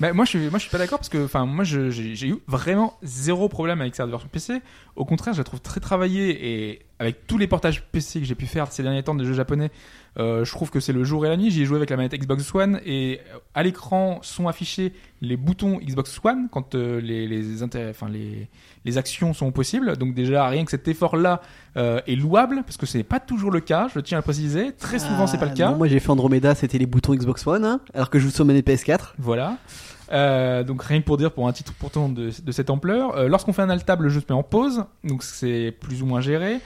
[0.00, 2.36] Bah, moi, je suis, moi, je suis pas d'accord parce que, enfin, moi, j'ai eu
[2.46, 4.60] vraiment zéro problème avec cette version PC.
[4.94, 8.34] Au contraire, je la trouve très travaillée et avec tous les portages PC que j'ai
[8.34, 9.70] pu faire ces derniers temps des jeux japonais,
[10.18, 11.50] euh, je trouve que c'est le jour et la nuit.
[11.50, 15.36] J'y ai joué avec la manette Xbox One et euh, à l'écran sont affichés les
[15.36, 18.48] boutons Xbox One quand euh, les, les, intér- enfin, les,
[18.84, 19.96] les actions sont possibles.
[19.96, 21.40] Donc déjà, rien que cet effort-là
[21.76, 23.86] euh, est louable parce que ce n'est pas toujours le cas.
[23.94, 24.72] Je tiens à le préciser.
[24.72, 25.70] Très souvent, c'est pas le Ah, cas.
[25.70, 28.30] non, moi, j'ai fait Andromeda, c'était les boutons Xbox One, hein, alors que je joue
[28.32, 29.12] sur manette PS4.
[29.18, 29.58] Voilà.
[30.10, 33.28] Euh, donc rien que pour dire, pour un titre pourtant de, de cette ampleur, euh,
[33.28, 36.22] lorsqu'on fait un alt-tab, le jeu se met en pause, donc c'est plus ou moins
[36.22, 36.60] géré.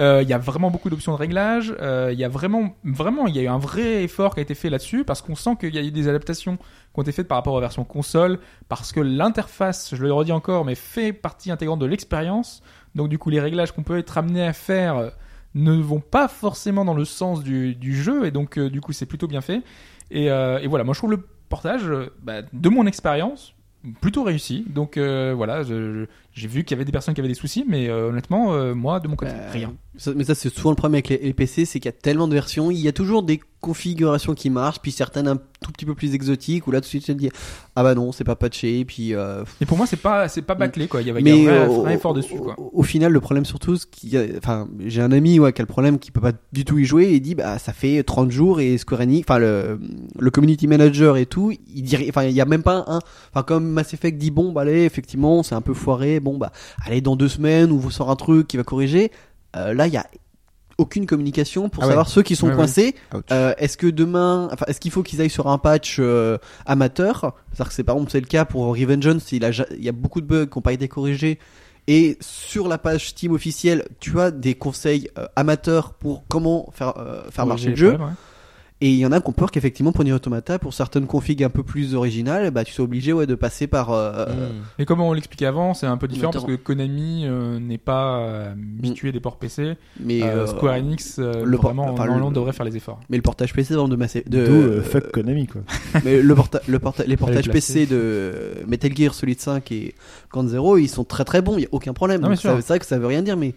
[0.00, 1.74] Euh, Il y a vraiment beaucoup d'options de réglage.
[1.80, 4.42] Euh, Il y a vraiment, vraiment, il y a eu un vrai effort qui a
[4.42, 6.62] été fait là-dessus parce qu'on sent qu'il y a eu des adaptations qui
[6.98, 8.38] ont été faites par rapport à la version console,
[8.68, 12.62] parce que l'interface, je le redis encore, mais fait partie intégrante de l'expérience.
[12.94, 15.10] Donc du coup, les réglages qu'on peut être amené à faire euh,
[15.54, 19.26] ne vont pas forcément dans le sens du, jeu, et donc du coup, c'est plutôt
[19.26, 19.62] bien fait.
[20.10, 20.28] Et,
[20.66, 21.84] voilà, moi je trouve le portage,
[22.22, 23.54] bah, de mon expérience,
[24.00, 24.64] plutôt réussi.
[24.68, 27.88] Donc voilà, je- j'ai vu qu'il y avait des personnes qui avaient des soucis, mais
[27.88, 29.74] euh, honnêtement, euh, moi de mon côté, Bah, rien.
[29.98, 31.98] Ça- mais ça, c'est souvent le problème avec les, les PC, c'est qu'il y a
[31.98, 32.70] tellement de versions.
[32.70, 36.14] Il y a toujours des configurations qui marchent, puis certaines un tout petit peu plus
[36.14, 37.30] exotiques, où là tout de suite tu te dis
[37.76, 39.14] ah bah non, c'est pas patché, puis.
[39.14, 41.00] euh, Et pour moi, c'est pas, c'est pas bâclé quoi.
[41.02, 42.54] Il y avait y mais un vrai, effort dessus quoi.
[42.58, 45.64] au- au final, le problème surtout, ce qui, enfin, j'ai un ami ouais, qui a
[45.64, 48.02] le problème, qui peut pas du tout y jouer, et il dit bah ça fait
[48.02, 49.78] 30 jours et Square Enix, enfin le,
[50.18, 52.98] le community manager et tout, il dirait, enfin il y a même pas un,
[53.32, 56.52] enfin comme Mass Effect dit bon bah allez effectivement c'est un peu foiré, bon bah
[56.86, 59.10] allez dans deux semaines on vous sort un truc qui va corriger.
[59.56, 60.06] Euh, là il y a
[60.78, 61.90] aucune communication pour Ah ouais.
[61.92, 62.94] savoir ceux qui sont Ouais, coincés.
[63.30, 67.34] Euh, est-ce que demain, enfin, est-ce qu'il faut qu'ils aillent sur un patch euh, amateur?
[67.52, 69.92] C'est-à-dire que c'est par exemple c'est le cas pour Revengeance, il, a il y a
[69.92, 71.38] beaucoup de bugs qui n'ont pas été corrigés.
[71.88, 76.94] Et sur la page Steam officielle, tu as des conseils euh, amateurs pour comment faire
[77.30, 77.98] faire marcher le jeu.
[78.84, 81.44] Et il y en a qui ont peur qu'effectivement pour Nier Automata, pour certaines configs
[81.44, 83.92] un peu plus originales, bah tu sois obligé ouais de passer par.
[83.92, 84.80] euh, Mm.
[84.80, 88.18] Et comme on l'expliquait avant, c'est un peu différent parce que Konami euh, n'est pas
[88.18, 89.76] euh, habitué des ports PC.
[90.00, 92.98] Mais Euh, euh, Square Enix, euh, le vraiment, enfin, normalement, le- devrait faire les efforts.
[93.08, 93.82] mais le portage PC de
[94.28, 95.60] de euh, fuck Konami quoi.
[96.04, 97.48] Mais le, porta le porta les portages.
[97.50, 98.32] PC de
[98.66, 99.94] Metal Gear Solid 5 et
[100.32, 102.20] Ground Zero, ils sont très très bons, il y a aucun problème.
[102.20, 102.50] Non, Donc bien sûr.
[102.50, 103.54] ça- C'est vrai que ça veut rien dire, mais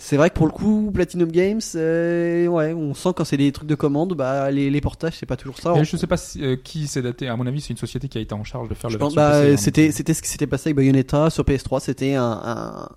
[0.00, 3.50] c'est vrai que pour le coup, Platinum Games, euh, ouais, on sent quand c'est des
[3.52, 5.74] trucs de commande, bah les, les portages c'est pas toujours ça.
[5.76, 7.28] Et je sais pas si- euh, qui s'est daté.
[7.28, 9.00] À mon avis, c'est une société qui a été en charge de faire Je le
[9.00, 11.80] pense, version bah, hein, c'était donc, c'était ce qui s'était passé avec Bayonetta sur PS3,
[11.80, 12.88] c'était un, un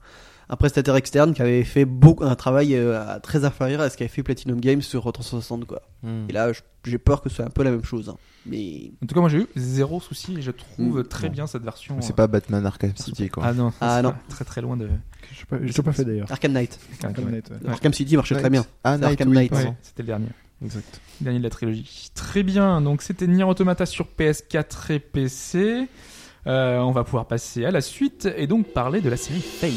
[0.50, 4.10] un prestataire externe qui avait fait beaucoup un travail euh, très inférieur à ce qu'avait
[4.10, 5.82] fait Platinum Games sur 360 quoi.
[6.04, 6.26] Mm.
[6.28, 6.52] Et là,
[6.84, 8.10] j'ai peur que ce soit un peu la même chose.
[8.10, 8.18] hein.
[8.46, 11.04] Mais En tout cas, moi j'ai eu zéro souci et je trouve Mm.
[11.08, 11.34] très Bon.
[11.36, 11.96] bien cette version.
[12.02, 13.44] C'est euh, pas Batman Arkham City quoi.
[13.48, 14.14] Ah non, Ah c'est non.
[14.28, 14.90] très très loin de.
[15.38, 16.32] J'ai pas- j'ai toujours pas fait d'ailleurs.
[16.32, 17.30] Arkham Knight, Arkham.
[17.30, 17.94] Knight, ouais.
[17.94, 18.66] City marchait très bien.
[18.84, 19.52] Ah, C'est Arkham oui, Knight.
[19.52, 19.76] pardon.
[19.82, 20.28] C'était le dernier.
[20.64, 21.02] Exact.
[21.20, 22.10] Le dernier de la trilogie.
[22.14, 25.88] Très bien, donc c'était Nier Automata sur PS4 et PC.
[26.48, 29.72] Euh, on va pouvoir passer à la suite et donc parler de la série Fate.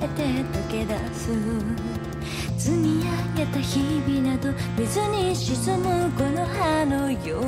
[0.00, 1.30] えて溶け出す。
[2.58, 3.02] 積み
[3.36, 7.42] 上げた日々など水に沈むこの葉のよう。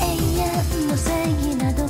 [0.00, 0.04] 永
[0.38, 1.88] 遠の正義など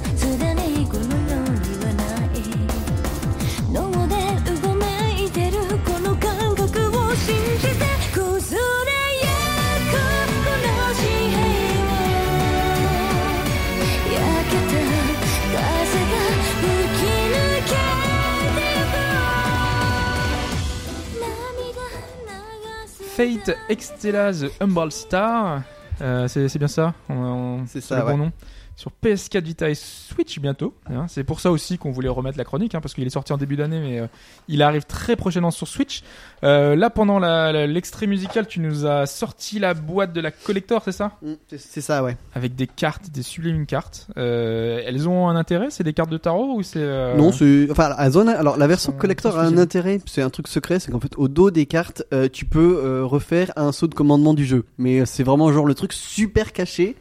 [23.20, 25.60] Fate Extella The Humble Star.
[26.00, 26.94] Euh, c'est bien ça?
[27.10, 28.16] On- on- C'est c'est ça, le bon ouais.
[28.16, 28.32] nom?
[28.80, 30.72] Sur PS4 Vita et Switch bientôt.
[30.86, 31.04] hein.
[31.06, 33.36] C'est pour ça aussi qu'on voulait remettre la chronique, hein, parce qu'il est sorti en
[33.36, 34.06] début d'année, mais euh,
[34.48, 36.02] il arrive très prochainement sur Switch.
[36.44, 40.92] Euh, là, pendant l'extrait musical, tu nous as sorti la boîte de la collector, c'est
[40.92, 41.12] ça?
[41.20, 42.16] Mm, c'est- ça, ouais.
[42.34, 44.06] Avec des cartes, des sublimes cartes.
[44.16, 45.66] Euh, elles ont un intérêt?
[45.68, 46.80] C'est des cartes de tarot ou c'est
[47.16, 50.48] Non, c'est enfin elles ont alors la version collector a un intérêt, c'est un truc
[50.48, 52.02] secret, c'est qu'en fait au dos des cartes,
[52.32, 54.64] tu peux refaire un saut de commandement du jeu.
[54.78, 56.96] Mais c'est vraiment genre le truc super caché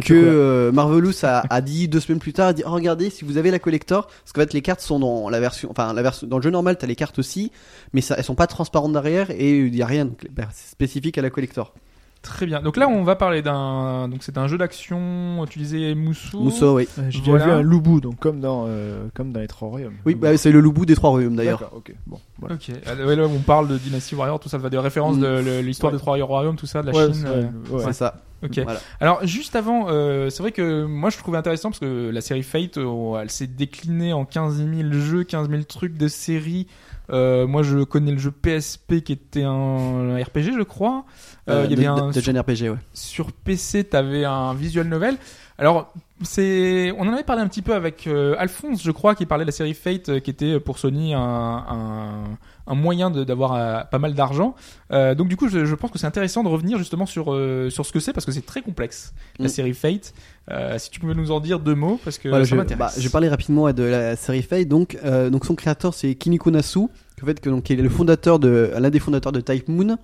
[0.00, 3.24] que euh, Marvelous a, a dit deux semaines plus tard, a dit oh, regardez si
[3.24, 6.02] vous avez la collector, parce qu'en fait les cartes sont dans la version, enfin la
[6.02, 7.52] version dans le jeu normal t'as les cartes aussi,
[7.92, 11.18] mais ça, elles sont pas transparentes derrière et il y a rien, donc, bah, spécifique
[11.18, 11.74] à la collector.
[12.22, 12.62] Très bien.
[12.62, 14.08] Donc là, on va parler d'un.
[14.08, 15.44] Donc c'est un jeu d'action.
[15.50, 16.40] Tu disais Moussou.
[16.40, 16.88] Mousseau, oui.
[16.98, 17.44] Euh, J'ai Voilà.
[17.44, 19.94] déjà vu un loubou, donc comme dans, euh, comme dans les trois royaumes.
[20.06, 21.58] Oui, bah, c'est le loup des trois royaumes d'ailleurs.
[21.58, 21.92] D'accord, ok.
[22.06, 22.54] Bon, voilà.
[22.54, 22.70] Ok.
[22.86, 25.20] Ah, ouais, là, on parle de Dynasty Warrior, tout ça, va des références Mm.
[25.20, 25.98] de l'histoire Ouais.
[25.98, 27.14] des trois royaumes, tout ça, de la Ouais, Chine.
[27.14, 27.84] c'est- euh, ouais.
[27.86, 28.22] C'est ça.
[28.44, 28.58] Ok.
[28.64, 28.80] Voilà.
[29.00, 32.42] Alors juste avant, euh, c'est vrai que moi je trouvais intéressant parce que la série
[32.42, 36.66] Fate, elle s'est déclinée en 15 000 jeux, 15 000 trucs de série.
[37.10, 41.04] Euh, moi je connais le jeu PSP qui était un, RPG je crois.
[41.50, 42.76] Euh, il y avait un de, de Gen RPG, ouais.
[42.94, 45.16] sur PC, t'avais un visual novel.
[45.58, 45.92] Alors,
[46.22, 49.44] c'est, on en avait parlé un petit peu avec euh, Alphonse, je crois, qui parlait
[49.44, 52.24] de la série Fate, euh, qui était pour Sony un, un,
[52.66, 54.54] un moyen d'avoir euh, pas mal d'argent.
[54.92, 57.70] Euh, donc du coup, je, je pense que c'est intéressant de revenir justement sur euh,
[57.70, 59.48] sur ce que c'est parce que c'est très complexe la Mm.
[59.48, 60.14] série Fate.
[60.50, 62.78] Euh, si tu pouvais nous en dire deux mots, parce que Voilà, ça je, m'intéresse.
[62.78, 64.66] bah, je vais parler rapidement ouais, de la série Fate.
[64.68, 67.88] Donc, euh, donc son créateur c'est Kiniko Nasu, en fait, que, donc, qui est le
[67.88, 69.96] fondateur de, l'un des fondateurs de Type Moon.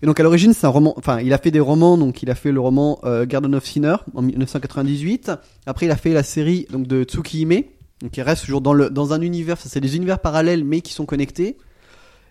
[0.00, 2.30] Et donc à l'origine c'est un roman, enfin il a fait des romans, donc il
[2.30, 5.32] a fait le roman euh, Garden of Sinner en 1998.
[5.66, 7.64] Après il a fait la série donc de Tsukihime,
[8.00, 10.82] donc il reste toujours dans le dans un univers, ça c'est des univers parallèles mais
[10.82, 11.56] qui sont connectés.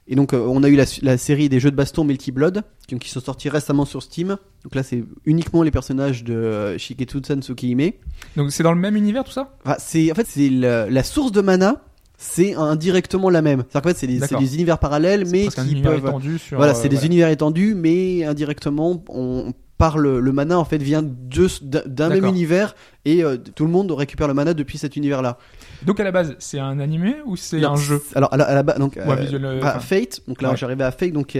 [0.08, 2.64] Et donc euh, on a eu la, la série des jeux de baston Melty Blood
[2.88, 4.38] qui, qui sont sortis récemment sur Steam.
[4.64, 7.92] Donc là c'est uniquement les personnages de euh, Shiketsu-san Tsukihime.
[8.36, 9.56] Donc c'est dans le même univers tout ça?
[9.66, 11.84] Enfin, c'est en fait c'est la, la source de mana,
[12.18, 13.64] c'est indirectement la même.
[13.70, 14.40] C'est-à-dire qu'en fait c'est des, c'est D'accord.
[14.40, 16.38] des univers parallèles, mais qui peuvent.
[16.38, 16.58] sur.
[16.58, 21.04] Voilà, euh, c'est des univers étendus, mais indirectement on parle le mana en fait vient
[21.04, 22.76] d'un même univers
[23.06, 25.38] et euh, tout le monde récupère le mana depuis cet univers-là.
[25.86, 28.56] Donc à la base, c'est un animé ou c'est un jeu Alors à la, à
[28.56, 30.22] la base donc euh, visual, euh, Fate.
[30.28, 30.58] Donc là ouais.
[30.58, 31.38] j'arrivais à Fate donc,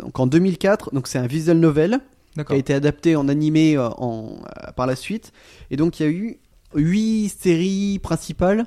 [0.00, 2.00] donc en 2004 donc c'est un visual novel
[2.34, 4.38] qui a été adapté en animé en,
[4.76, 5.32] par la suite.
[5.70, 6.38] Et donc il y a eu
[6.74, 8.66] huit séries principales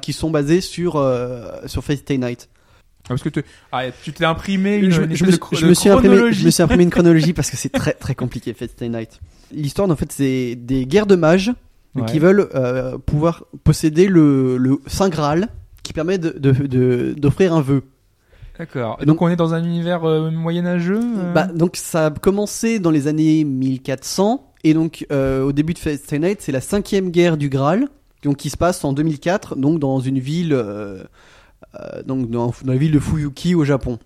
[0.00, 0.92] qui sont basées sur,
[1.66, 2.48] sur Fate Stay Night.
[3.04, 5.56] Ah, parce que tu, ah, tu t'es imprimé une, je, une je me, de chro-
[5.56, 6.40] je de me suis imprimé, chronologie.
[6.40, 9.20] je me suis imprimé une chronologie parce que c'est très très compliqué Fate Stay Night.
[9.52, 11.52] L'histoire en fait c'est des guerres de mages
[11.94, 12.06] Ouais.
[12.06, 15.46] qui veulent euh, pouvoir posséder le, le Saint Graal
[15.84, 17.82] qui permet de- de- de- d'offrir un vœu.
[18.58, 18.96] D'accord.
[18.98, 20.98] Donc, donc- on est dans un univers euh, moyenâgeux.
[21.00, 25.72] euh Bah, donc ça a commencé dans les années 1400 et donc euh, au début
[25.74, 27.86] de Fate Stay Night c'est la cinquième guerre du Graal
[28.24, 31.04] donc qui se passe en 2004 donc dans une ville euh, euh,
[32.06, 33.98] donc dans, dans la ville de Fuyuki au Japon.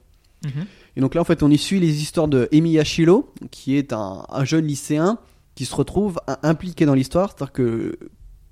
[0.44, 0.66] Mhm.
[0.96, 3.92] Et donc là en fait on y suit les histoires de Emi Yashiro qui est
[3.92, 5.18] un, un jeune lycéen
[5.54, 7.98] qui se retrouve impliqué dans l'histoire c'est-à-dire que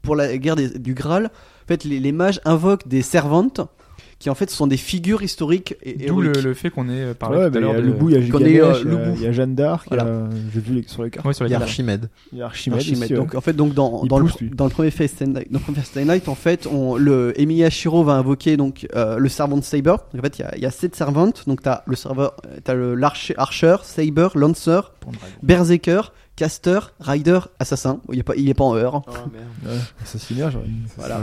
[0.02, 3.60] pour la guerre des- du Graal en fait les, les mages invoquent des servantes
[4.18, 7.36] qui en fait sont des figures historiques et D'où le, le fait qu'on ait parlé
[7.38, 8.04] Ouais, tout à bah, il y l'heure de...
[8.08, 8.46] Il y a Gilgamesh,
[8.86, 10.28] euh, il y a- il Jeanne d'Arc, il y a- Voilà.
[10.54, 11.26] j'ai vu les- sur les cartes.
[11.26, 11.60] Ouais, sur Il les y a.
[11.60, 12.08] Archimède.
[12.32, 12.78] Il y a Archimède.
[12.78, 13.02] Archimède.
[13.02, 13.18] aussi, ouais.
[13.18, 15.64] Donc en fait donc dans, Il dans, le, pousse, dans le premier Night, dans le
[15.64, 19.60] premier Fate Night, en fait on, le Emi Yashiro va invoquer donc euh, le servant
[19.60, 19.96] Saber.
[20.16, 22.56] En fait il y a, il y a sept servantes donc t'as le serveur euh,
[22.64, 24.80] t'as le l'archer Archer, Saber, Lancer,
[25.42, 26.00] Berserker,
[26.36, 28.00] Caster, Rider, Assassin.
[28.12, 29.02] Il est pas il est pas en heure.
[29.06, 29.70] Ouais,
[30.02, 30.74] assassinaire, j'aurais dit.
[30.96, 31.20] Voilà.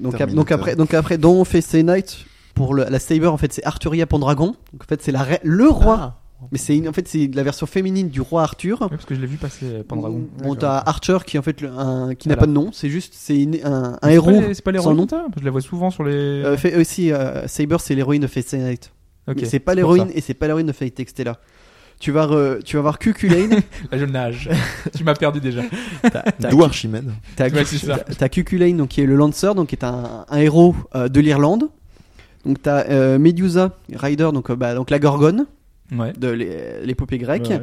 [0.00, 2.18] Donc, ap- donc après donc après dans Fate Night
[2.54, 4.54] pour le, la Saber en fait c'est Arthuria Pendragon.
[4.72, 6.20] Donc en fait c'est la le roi.
[6.52, 8.78] Mais c'est une- en fait c'est la version féminine du roi Arthur.
[8.82, 10.22] Oui, parce que je l'ai vu passer euh, Pendragon.
[10.42, 12.40] Bon, t'as Archer qui en fait le- un, qui n'a Voilà.
[12.42, 14.26] pas de nom, c'est juste c'est un, un C'est héros.
[14.30, 15.06] pas les- C'est pas sans nom.
[15.38, 16.12] Je la vois souvent sur les.
[16.14, 18.92] Euh, fait aussi euh, Saber c'est l'héroïne de Fate Stay Night.
[19.26, 21.38] Ok, Mais c'est pas l'héroïne et c'est pas l'héroïne de Fate Extella.
[22.00, 23.48] Tu vas re- tu vas voir Cuculain,
[23.90, 24.48] Là, je nage.
[24.96, 25.62] tu m'as perdu déjà.
[26.50, 27.10] D'où Archimède.
[27.36, 27.96] t'as Ouais, c'est ça.
[27.98, 31.08] t'as- t'as Cuculain donc qui est le Lancer donc qui est un, un héros euh,
[31.08, 31.68] de l'Irlande.
[32.46, 35.46] Donc t'as euh, Medusa Rider donc euh, bah, donc la Gorgone
[35.90, 36.12] Ouais.
[36.12, 37.46] de l'é- l'épopée grecque.
[37.48, 37.62] Ouais.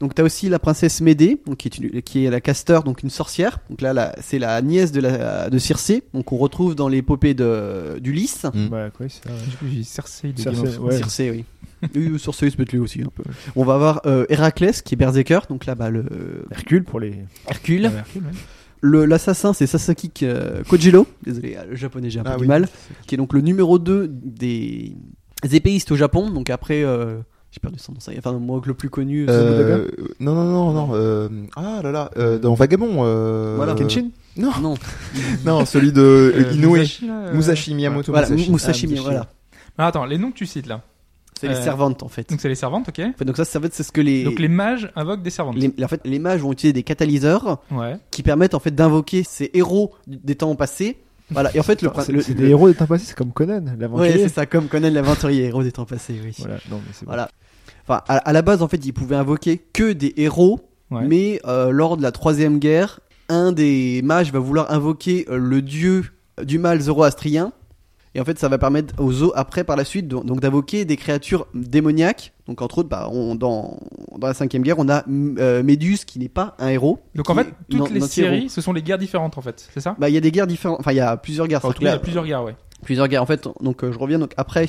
[0.00, 3.02] Donc t'as aussi la princesse Médée, donc qui est, une- qui est la caster, donc
[3.02, 3.60] une sorcière.
[3.70, 8.44] Donc là, c'est la nièce de, la, de Circé, donc on retrouve dans l'épopée d'Ulysse.
[8.52, 8.72] Mm.
[8.72, 9.34] Ouais, quoi, c'est ça.
[9.62, 10.96] Du Cersei de ouais.
[10.98, 11.44] Circé, oui.
[11.94, 13.22] oui, Circé, peut être lui aussi un peu.
[13.56, 16.04] On va avoir euh, Héraclès, qui est Berserker, donc là, bah, le
[16.50, 17.24] Hercule pour les.
[17.48, 17.86] Hercule.
[17.86, 18.30] Ouais, Hercule, ouais.
[18.84, 21.06] Le l'assassin, c'est Sasaki euh, Kojiro.
[21.24, 22.48] Désolé, le japonais, j'ai un peu Ah du oui.
[22.48, 22.68] mal.
[23.06, 24.94] Qui est donc le numéro 2 des
[25.52, 26.30] épéistes au Japon.
[26.30, 27.18] Donc après, euh,
[27.52, 28.18] J'ai perdu son nom, ça y est.
[28.18, 29.26] Enfin, moi, le plus connu.
[29.28, 29.86] Euh,
[30.20, 30.88] non, non, non, non.
[30.94, 33.04] euh, ah là là, euh, dans Vagabond.
[33.04, 33.74] Euh, Voilà.
[33.74, 34.08] Kenshin
[34.38, 34.74] Non, Non,
[35.44, 36.70] non, celui de Inoue.
[36.72, 38.50] Musashi, euh, Musashi Miyamoto voilà, Musashi.
[38.50, 39.04] Musashi, Ah, Musashi.
[39.04, 39.26] voilà.
[39.76, 40.80] Ah, attends, les noms que tu cites là.
[41.38, 42.30] C'est les servantes, en fait.
[42.30, 43.02] Donc c'est les servantes, ok.
[43.26, 45.56] Donc ça, ça, en fait, c'est ce que les, Donc les mages invoquent des servantes.
[45.56, 47.96] les- en fait, les mages vont utiliser des catalyseurs Ouais.
[48.12, 50.98] qui permettent en fait d'invoquer ces héros des temps passés.
[51.32, 51.50] Voilà.
[51.54, 53.16] Et en fait, le, Attends, c'est le- c'est le- des héros des temps passés, c'est
[53.16, 54.18] comme Conan, l'aventurier.
[54.18, 56.34] c'est ça, comme Conan l'aventurier, héros des temps passés, oui.
[56.38, 57.10] Voilà, non, mais c'est bon.
[57.12, 57.28] Voilà.
[57.88, 60.60] Enfin, à, à la base, en fait, ils pouvaient invoquer que des héros,
[60.90, 61.04] Ouais.
[61.06, 65.62] mais euh, lors de la troisième guerre, un des mages va vouloir invoquer euh, le
[65.62, 66.04] dieu
[66.42, 67.52] du mal zoroastrien.
[68.14, 70.96] Et en fait, ça va permettre aux Zo après, par la suite, donc d'invoquer des
[70.96, 72.32] créatures démoniaques.
[72.46, 73.78] Donc, entre autres, bah, on- dans,
[74.18, 76.98] dans la cinquième guerre, on a euh, Méduse qui n'est pas un héros.
[77.14, 79.80] Donc en fait, est toutes les séries, ce sont les guerres différentes en fait, c'est
[79.80, 79.96] ça?
[79.98, 80.78] Bah, il y a des guerres différentes.
[80.80, 81.60] Enfin, il y a plusieurs guerres.
[81.60, 82.54] Enfin, en tout cas, il y a plusieurs guerres, ouais.
[82.82, 83.22] plusieurs guerres.
[83.22, 84.68] En fait, donc euh, je reviens donc après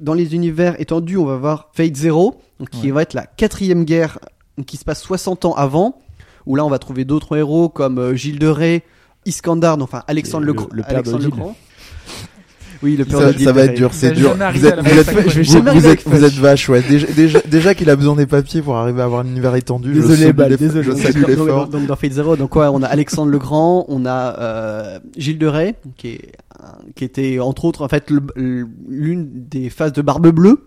[0.00, 2.92] dans les univers étendus, on va voir Fate Zero, donc qui Ouais.
[2.92, 4.20] va être la quatrième guerre
[4.56, 6.00] donc, qui se passe 60 ans avant,
[6.46, 8.84] où là on va trouver d'autres héros comme euh, Gilles de Ré,
[9.26, 11.54] Iskandar, enfin Alexandre Le- le, le père de Alexandre le Gilles.
[12.82, 14.36] Oui, le père Ça, de ça va être dur, c'est dur.
[14.36, 16.82] Vous êtes, vous êtes, vous- êtes, vous vache, ouais.
[16.82, 19.94] Déjà, déjà, déjà qu'il a besoin des papiers pour arriver à avoir un univers étendu.
[19.94, 20.84] je Désolé, l'eff- désolé.
[20.84, 21.68] Je salue donc, l'effort.
[21.68, 25.38] donc, dans Fate Zero, donc ouais, on a Alexandre le Grand, on a euh, Gilles
[25.38, 26.32] de Ré, qui est
[26.96, 30.66] qui était entre autres en fait l'une des phases de Barbe Bleue.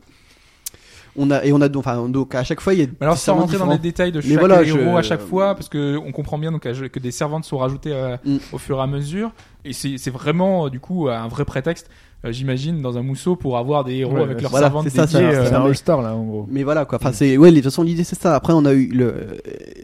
[1.18, 3.18] On a et on a donc enfin donc à chaque fois il y a Alors
[3.18, 5.98] sans rentrer dans les détails de chaque voilà, héros je- à chaque fois, parce que
[5.98, 8.38] on comprend bien donc que des servantes sont rajoutées euh, Mm.
[8.54, 9.32] au fur et à mesure,
[9.66, 11.90] et c'est c'est vraiment euh, du coup un vrai prétexte,
[12.24, 14.96] euh, j'imagine, dans un mousseau pour avoir des héros Ouais, avec leurs voilà, servantes c'est
[14.96, 15.34] ça, dédiées.
[15.34, 16.48] ça, euh, C'est un mais- All-Star là en gros.
[16.50, 16.98] Mais voilà quoi.
[17.02, 18.34] Enfin c'est ouais, de toute façon l'idée c'est ça.
[18.34, 19.38] Après on a eu le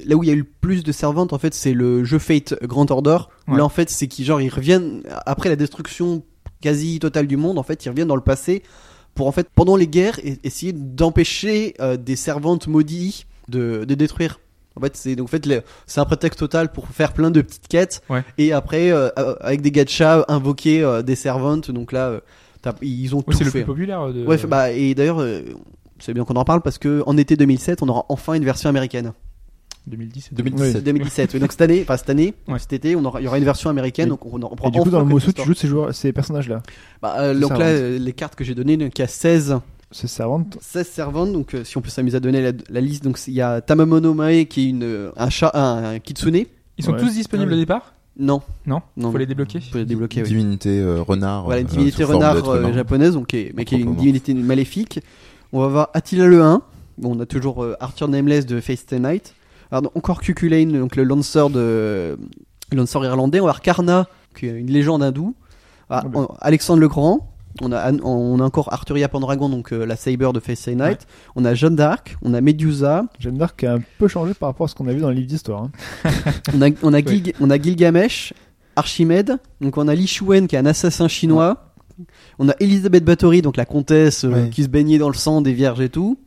[0.05, 2.19] là où il y a eu le plus de servantes en fait, c'est le jeu
[2.19, 3.17] Fate Grand Order
[3.49, 3.57] Ouais.
[3.57, 6.23] là en fait c'est qui genre ils reviennent après la destruction
[6.61, 8.63] quasi totale du monde en fait, ils reviennent dans le passé
[9.18, 13.95] pour en fait pendant les guerres e- essayer d'empêcher euh, des servantes maudites de, de
[13.95, 14.39] détruire.
[14.77, 17.68] En fait, c'est donc en fait c'est un prétexte total pour faire plein de petites
[17.68, 18.23] quêtes Ouais.
[18.38, 19.10] et après euh,
[19.41, 21.72] avec des gachas invoquer euh, des servantes.
[21.72, 22.22] Donc là,
[22.81, 23.60] ils ont oui, tout c'est le fait.
[23.64, 24.14] plus populaire.
[24.14, 24.26] De...
[24.26, 25.23] Ouais, bah, et d'ailleurs,
[25.99, 28.69] c'est bien qu'on en parle parce que en été 2007, on aura enfin une version
[28.69, 29.14] américaine.
[29.88, 30.30] 2010.
[30.34, 30.72] 2017.
[30.73, 31.34] C'est 2017.
[31.34, 31.39] oui.
[31.39, 32.59] Donc cette année, enfin cette année, Ouais.
[32.59, 34.07] cet été, on aura, il y aura une version américaine.
[34.07, 35.68] Et- donc on, on pourra Et du coup, dans le Mosso, tu joues de ces,
[35.68, 36.61] joueurs, ces personnages-là.
[37.01, 37.65] Bah, euh, C'est donc là, ouais.
[37.65, 39.57] euh, les cartes que j'ai données, donc il y a 16,
[39.91, 40.57] Ces servantes.
[40.61, 41.31] 16 servantes.
[41.31, 43.61] Donc euh, si on peut s'amuser à donner la, la liste, donc il y a
[43.61, 46.43] Tamamono Mae qui est une, un chat, un, un kitsune.
[46.77, 46.99] Ils sont Ouais.
[46.99, 47.59] tous disponibles Ah oui.
[47.61, 47.93] au départ?
[48.19, 48.81] Non, Non?
[48.97, 49.11] non.
[49.11, 49.59] Faut les débloquer.
[49.61, 50.23] Faut les débloquer.
[50.23, 50.27] oui.
[50.27, 51.45] Divinité euh, renard.
[51.45, 54.99] Voilà, une divinité renard euh, japonaise, donc, qui est- mais qui est une divinité maléfique.
[55.53, 56.61] On va voir Attila le 1.
[56.97, 59.35] Bon, on a toujours euh, Arthur Nameless de Face Stay Night.
[59.72, 62.18] Alors, encore Cuculain, donc le Lancer de
[62.72, 63.39] le Lancer irlandais.
[63.39, 65.35] On voir Karna, qui est une légende hindoue.
[65.89, 66.27] Ah, Ah, ben.
[66.41, 67.34] Alexandre le Grand.
[67.61, 71.07] On a, on a encore Arthuria Pendragon, donc euh, la Saber de Face Night.
[71.35, 72.15] On a Jeanne d'Arc.
[72.22, 73.06] On a Medusa.
[73.19, 75.15] Jeanne d'Arc a un peu changé par rapport à ce qu'on a vu dans le
[75.15, 75.64] livre d'histoire.
[75.64, 75.72] hein.
[76.53, 76.99] On a, on a,
[77.41, 78.34] on a Gilgamesh,
[78.76, 81.73] Archimède, donc on a Li Shuen qui est un assassin chinois.
[82.38, 84.49] On a Elisabeth Bathory, donc la comtesse euh, Ouais.
[84.52, 86.19] qui se baignait dans le sang des vierges et tout.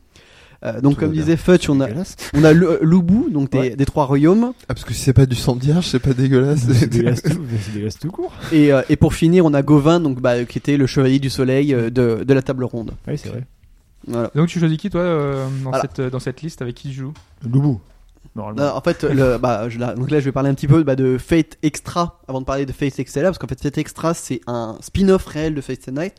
[0.62, 1.88] Euh, donc Tout comme disait Futch, on a,
[2.34, 3.70] on a Lu- Lubu, donc des, Ouais.
[3.76, 4.52] des trois royaumes.
[4.68, 6.60] Ah, parce que si c'est pas du sang de vierge, c'est pas dégueulasse.
[6.70, 7.40] C'est dégueulasse tout,
[7.72, 8.32] dégueulasse tout court.
[8.52, 11.30] Et, euh, et pour finir, on a Gauvin, donc bah, qui était le chevalier du
[11.30, 12.92] soleil euh, de, de la table ronde.
[13.08, 13.44] Oui, c'est vrai.
[14.06, 14.30] Voilà.
[14.34, 15.80] Donc tu choisis qui toi euh, dans, Voilà.
[15.80, 17.14] cette, dans cette liste avec qui tu joues?
[17.50, 17.80] Loubou.
[18.36, 18.62] Normalement.
[18.62, 20.82] Euh, en fait, le, bah, je, là, donc là, je vais parler un petit peu
[20.82, 24.12] bah, de Fate Extra avant de parler de Fate Extra, parce qu'en fait, Fate Extra,
[24.14, 26.14] c'est un spin-off réel de Fate Stay Night.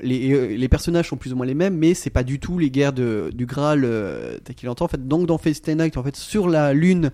[0.00, 2.58] Les, euh, les personnages sont plus ou moins les mêmes, mais c'est pas du tout
[2.58, 4.84] les guerres de, du Graal euh, tel qu'il entend.
[4.84, 7.10] En fait, donc dans Fate Stay Night, en fait, sur la Lune,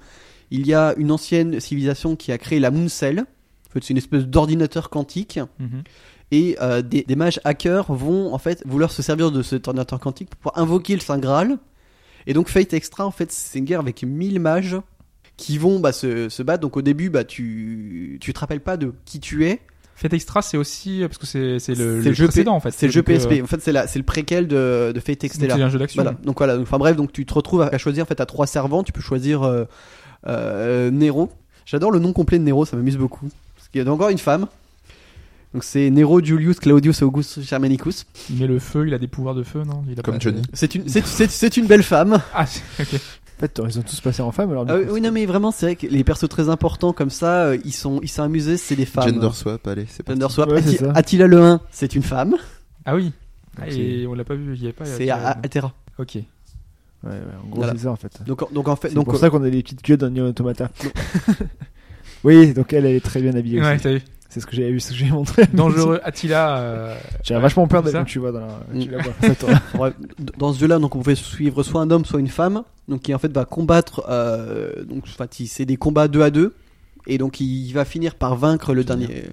[0.50, 3.20] il y a une ancienne civilisation qui a créé la Moon Cell.
[3.20, 5.40] En fait, c'est une espèce d'ordinateur quantique.
[6.30, 10.00] Et euh, des, des mages hackers vont en fait vouloir se servir de cet ordinateur
[10.00, 11.58] quantique pour invoquer le Saint Graal.
[12.26, 14.76] Et donc Fate Extra, en fait, c'est une guerre avec 1000 mages
[15.36, 16.60] qui vont bah, se, se battre.
[16.60, 19.60] Donc au début, bah, tu, tu te rappelles pas de qui tu es.
[19.96, 22.72] Fate Extra, c'est aussi parce que c'est c'est le, jeu précédent en fait.
[22.72, 23.42] C'est le jeu Donc, euh, PSP.
[23.42, 25.46] En fait, c'est la- c'est le préquel de, de Fate Extra.
[25.46, 26.02] C'est un jeu d'action.
[26.02, 26.16] Voilà.
[26.24, 26.58] Donc voilà.
[26.58, 28.82] Enfin bref, donc tu te retrouves à, à choisir en fait à trois servants.
[28.82, 29.64] Tu peux choisir euh,
[30.26, 31.30] euh, Nero.
[31.66, 33.28] J'adore le nom complet de Nero, ça m'amuse beaucoup.
[33.56, 34.46] Parce qu'il y a encore une femme.
[35.54, 38.06] Donc c'est Nero Julius Claudius Augustus Germanicus.
[38.28, 39.84] Il met le feu, il a des pouvoirs de feu, non?
[39.88, 40.42] Il a Comme pas- Johnny.
[40.52, 42.20] C'est une, c'est, c'est, c'est une belle femme.
[42.34, 42.44] Ah,
[42.80, 43.00] ok.
[43.38, 44.64] En fait, ils ont tous passé en femme alors.
[44.64, 47.10] du oui, coup, oui, non mais vraiment c'est vrai que les persos très importants comme
[47.10, 49.08] ça, euh, ils sont, ils sont amusés, c'est des femmes.
[49.08, 50.06] Gender swap, allez, c'est.
[50.06, 50.50] Gender swap.
[50.50, 50.92] Ouais, c'est Atti- ça.
[50.94, 52.36] Attila le 1, c'est une femme.
[52.84, 53.12] Ah oui.
[53.60, 54.84] Ah, et on l'a pas vu, il y avait pas.
[54.84, 55.72] C'est euh, A- Altera.
[55.98, 56.14] Ok.
[56.16, 56.22] Ouais,
[57.10, 57.72] ouais, en gros, Voilà.
[57.72, 58.20] c'est ça en fait.
[58.26, 60.08] Donc, donc en fait, C'est donc pour euh, ça qu'on a les petites queues dans
[60.10, 60.70] Nier Automata.
[62.24, 63.82] oui, donc elle, elle est très bien habillée Ouais, aussi.
[63.82, 64.02] t'as vu.
[64.34, 65.46] C'est ce que j'ai vu, ce que j'ai montré.
[65.52, 66.58] Dangereux Attila.
[66.58, 68.58] euh, J'ai vachement peur d'être tu vois dans la.
[68.80, 68.90] Tu Mm.
[68.90, 69.12] la vois.
[69.78, 72.64] Ouais, d- dans ce jeu-là, donc on pouvait suivre soit un homme, soit une femme,
[72.88, 74.02] donc qui en fait va combattre.
[74.08, 75.04] Euh, donc,
[75.46, 76.52] c'est des combats deux à deux,
[77.06, 79.26] et donc il va finir par vaincre le dernier,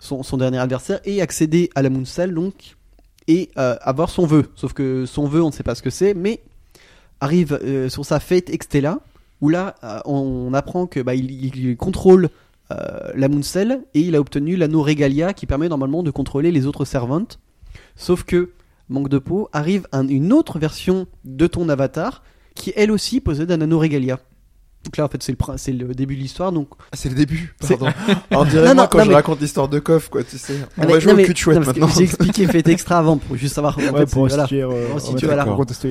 [0.00, 2.74] son, son dernier adversaire et accéder à la Moon Cell, donc
[3.28, 4.46] et euh, avoir son vœu.
[4.56, 6.40] Sauf que son vœu, on ne sait pas ce que c'est, mais
[7.20, 8.98] arrive euh, sur sa fête Extella,
[9.40, 12.28] où là, euh, on apprend que bah, il, il contrôle
[13.14, 16.66] la Moon Cell et il a obtenu l'anneau Regalia qui permet normalement de contrôler les
[16.66, 17.38] autres servantes.
[17.96, 18.50] Sauf que
[18.88, 22.22] manque de peau, arrive un- une autre version de ton avatar
[22.54, 24.18] qui elle aussi possède un anneau Regalia.
[24.84, 27.08] Donc là en fait c'est le, prin- c'est le début de l'histoire donc Ah, c'est
[27.08, 27.54] le début.
[27.60, 27.86] Pardon.
[28.32, 30.54] Moi non, quand non, je mais- raconte l'histoire de Koff, quoi, tu sais.
[30.76, 31.86] On Ah, va mais- jouer non, au mais- cul de chouette maintenant.
[31.86, 33.78] J'ai expliqué fait extra avant pour juste savoir.
[33.78, 34.42] en Ouais, fait, pour voilà.
[34.42, 35.46] situer, euh, voilà.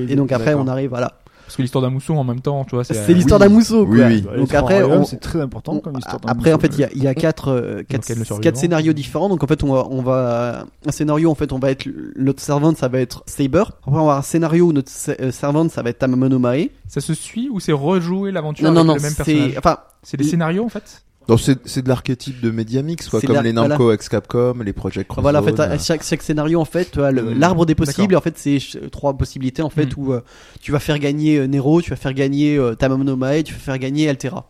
[0.08, 1.21] Et donc après on arrive voilà.
[1.44, 2.94] Parce que l'histoire d'un mousson en même temps, tu vois, c'est.
[2.94, 4.32] C'est l'histoire d'un mousseau Oui, quoi.
[4.32, 4.40] oui.
[4.40, 6.20] Donc après on, c'est très important comme histoire.
[6.26, 9.28] Après, en fait, il y a, il y a quatre, euh, quatre, scénarios différents.
[9.28, 11.86] Donc, en fait, on va, on va, un scénario, en fait, on va être,
[12.16, 13.60] notre servante, ça va être Saber.
[13.60, 14.90] Après, on va avoir un scénario où notre
[15.20, 16.70] euh, servante, ça va être Tamamono Mae.
[16.88, 19.54] Ça se suit ou c'est rejouer l'aventure Non, avec non, non, le même c'est, personnage?
[19.58, 21.02] enfin, C'est des scénarios en fait?
[21.28, 24.72] Donc c'est c'est de l'archétype de Mediamix, quoi, C'est comme les Namco ex Capcom, les
[24.72, 25.22] Project Cross.
[25.22, 27.38] voilà, en fait, à chaque, chaque scénario, en fait, tu as le- Mm.
[27.38, 28.16] l'arbre des possibles.
[28.16, 28.58] En fait, c'est
[28.90, 30.00] trois possibilités, en fait, Mm.
[30.00, 30.20] où euh,
[30.60, 34.08] tu vas faire gagner euh, Nero, tu vas faire gagner euh, tu vas faire gagner
[34.08, 34.48] Altera.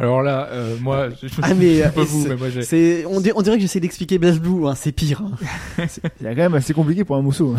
[0.00, 2.36] Alors là, euh, moi, je, je, Ah, mais, je sais pas euh, vous, c'est- mais
[2.36, 2.62] moi j'ai.
[2.62, 5.22] C'est, on, dirait, on dirait que j'essaie d'expliquer Blaze Blue, hein, c'est pire.
[5.24, 5.84] hein.
[5.88, 7.56] C'est quand même assez compliqué pour un mousseau.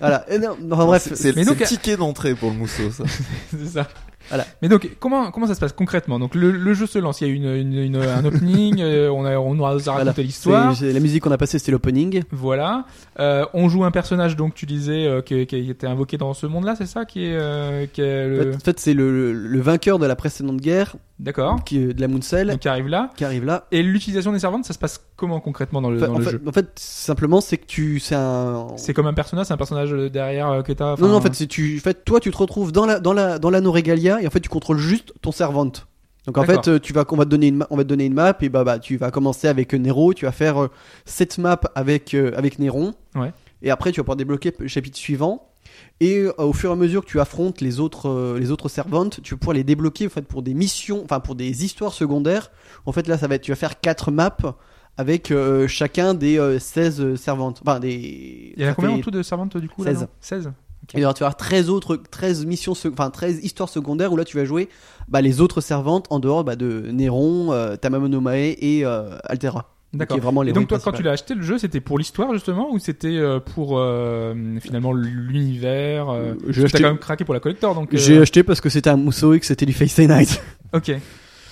[0.00, 0.24] voilà.
[0.32, 1.08] Et non, non, enfin, bref.
[1.14, 3.04] C'est le ticket d'entrée pour le mousseau, ça.
[3.50, 3.88] c'est ça.
[4.28, 4.44] Voilà.
[4.62, 6.18] Mais donc, comment, comment ça se passe concrètement?
[6.18, 9.08] Donc, le, le jeu se lance, il y a une, une, une- un opening, euh,
[9.10, 10.12] on, a, on nous a raconté Voilà.
[10.16, 10.74] l'histoire.
[10.82, 12.22] La musique qu'on a passée, c'était l'opening.
[12.30, 12.84] Voilà.
[13.20, 16.46] Euh, on joue un personnage, donc tu disais, euh, qui, qui était invoqué dans ce
[16.46, 17.04] monde-là, c'est ça?
[17.04, 18.42] Qui est, euh, qui est le...
[18.52, 21.64] fait, en fait, c'est le, le vainqueur de la précédente guerre, D'accord.
[21.64, 23.10] qui, est de la Moon Cell, Donc, qui arrive là.
[23.16, 23.66] qui arrive là.
[23.72, 26.24] Et l'utilisation des servantes, ça se passe comment concrètement dans le, Enfin, dans en, le
[26.24, 28.68] fait, jeu en fait, simplement, c'est que tu, c'est un.
[28.76, 30.96] C'est comme un personnage, c'est un personnage derrière euh, que t'as.
[30.96, 33.12] Non, non, en fait, c'est tu, en fait, toi, tu te retrouves dans la, dans
[33.12, 35.86] la, dans l'anneau Regalia et en fait, tu contrôles juste ton servante.
[36.26, 38.04] Donc en fait, euh, tu vas, on va te donner une, on va te donner
[38.04, 40.70] une map et bah, bah, tu vas commencer avec euh, Nero, tu vas faire euh,
[41.04, 42.94] cette map avec, euh, avec Néron.
[43.14, 43.32] Ouais.
[43.62, 45.48] Et après, tu vas pouvoir débloquer le chapitre suivant.
[46.00, 48.68] Et euh, au fur et à mesure que tu affrontes les autres, euh, les autres
[48.68, 51.92] servantes, tu vas pouvoir les débloquer en fait pour des missions, enfin pour des histoires
[51.92, 52.50] secondaires.
[52.84, 54.36] En fait, là, ça va être, tu vas faire quatre maps
[54.98, 57.62] avec euh, chacun des euh, 16 servantes.
[57.64, 58.54] Enfin, des.
[58.56, 60.00] Il y en a combien en tout de servantes du coup là, 16.
[60.00, 60.08] non?
[60.20, 60.52] 16
[60.94, 64.24] et alors tu vas avoir 13 autres 13 missions enfin 13 histoires secondaires où là
[64.24, 64.68] tu vas jouer
[65.08, 69.75] bah, les autres servantes en dehors bah, de Néron, euh, Tamamono Mae et euh, Altera.
[69.96, 70.18] D'accord.
[70.20, 72.72] Vraiment les Et donc toi, quand tu l'as acheté, le jeu, c'était pour l'histoire justement,
[72.72, 77.34] ou c'était euh, pour euh, finalement l'univers euh, Euh, j'ai acheté- quand même craqué pour
[77.34, 77.92] la collector, donc.
[77.94, 80.40] euh, J'ai acheté parce que c'était un mousseau et que c'était du Face Night.
[80.72, 80.92] Ok.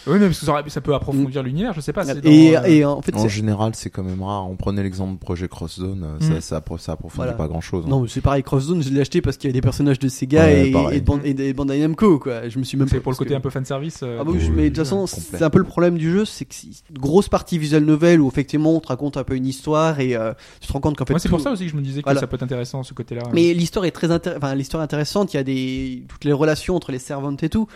[0.07, 2.05] Oui, mais parce que ça, peut approfondir l'univers, je sais pas.
[2.05, 4.49] c'est dans, et, euh, et en fait En général, c'est quand même rare.
[4.51, 6.41] On prenait l'exemple de Project Cross Zone, euh, Mm.
[6.41, 7.33] ça, ça, ça approfondit Voilà.
[7.33, 7.87] pas grand chose.
[7.87, 9.99] non mais c'est pareil Cross Zone je l'ai acheté parce qu'il y a des personnages
[9.99, 12.49] de Sega Ouais, et, et, de Ban- et des Bandai Namco quoi.
[12.49, 14.01] Je me suis même c'est pour le côté que- un peu fanservice.
[14.03, 16.11] euh, Ah bah oui, Oui, mais de toute façon, c'est un peu le problème du
[16.13, 19.25] jeu, c'est que c'est une grosse partie visual novel où effectivement on te raconte un
[19.25, 21.41] peu une histoire et euh, tu te rends compte qu'en fait Moi, c'est tout- pour
[21.43, 22.21] ça aussi que je me disais que Voilà.
[22.21, 23.23] ça peut être intéressant ce côté-là.
[23.33, 25.33] Mais l'histoire est très intér- enfin, l'histoire est intéressante.
[25.33, 27.67] Il y a des toutes les relations entre les servantes et tout.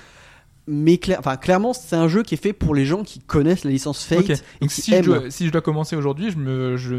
[0.70, 3.64] Mais cla- enfin, clairement, c'est un jeu qui est fait pour les gens qui connaissent
[3.64, 4.30] la licence Fate Ok.
[4.30, 5.04] et Donc qui si je, aiment.
[5.06, 6.96] dois, si je dois commencer aujourd'hui, je je,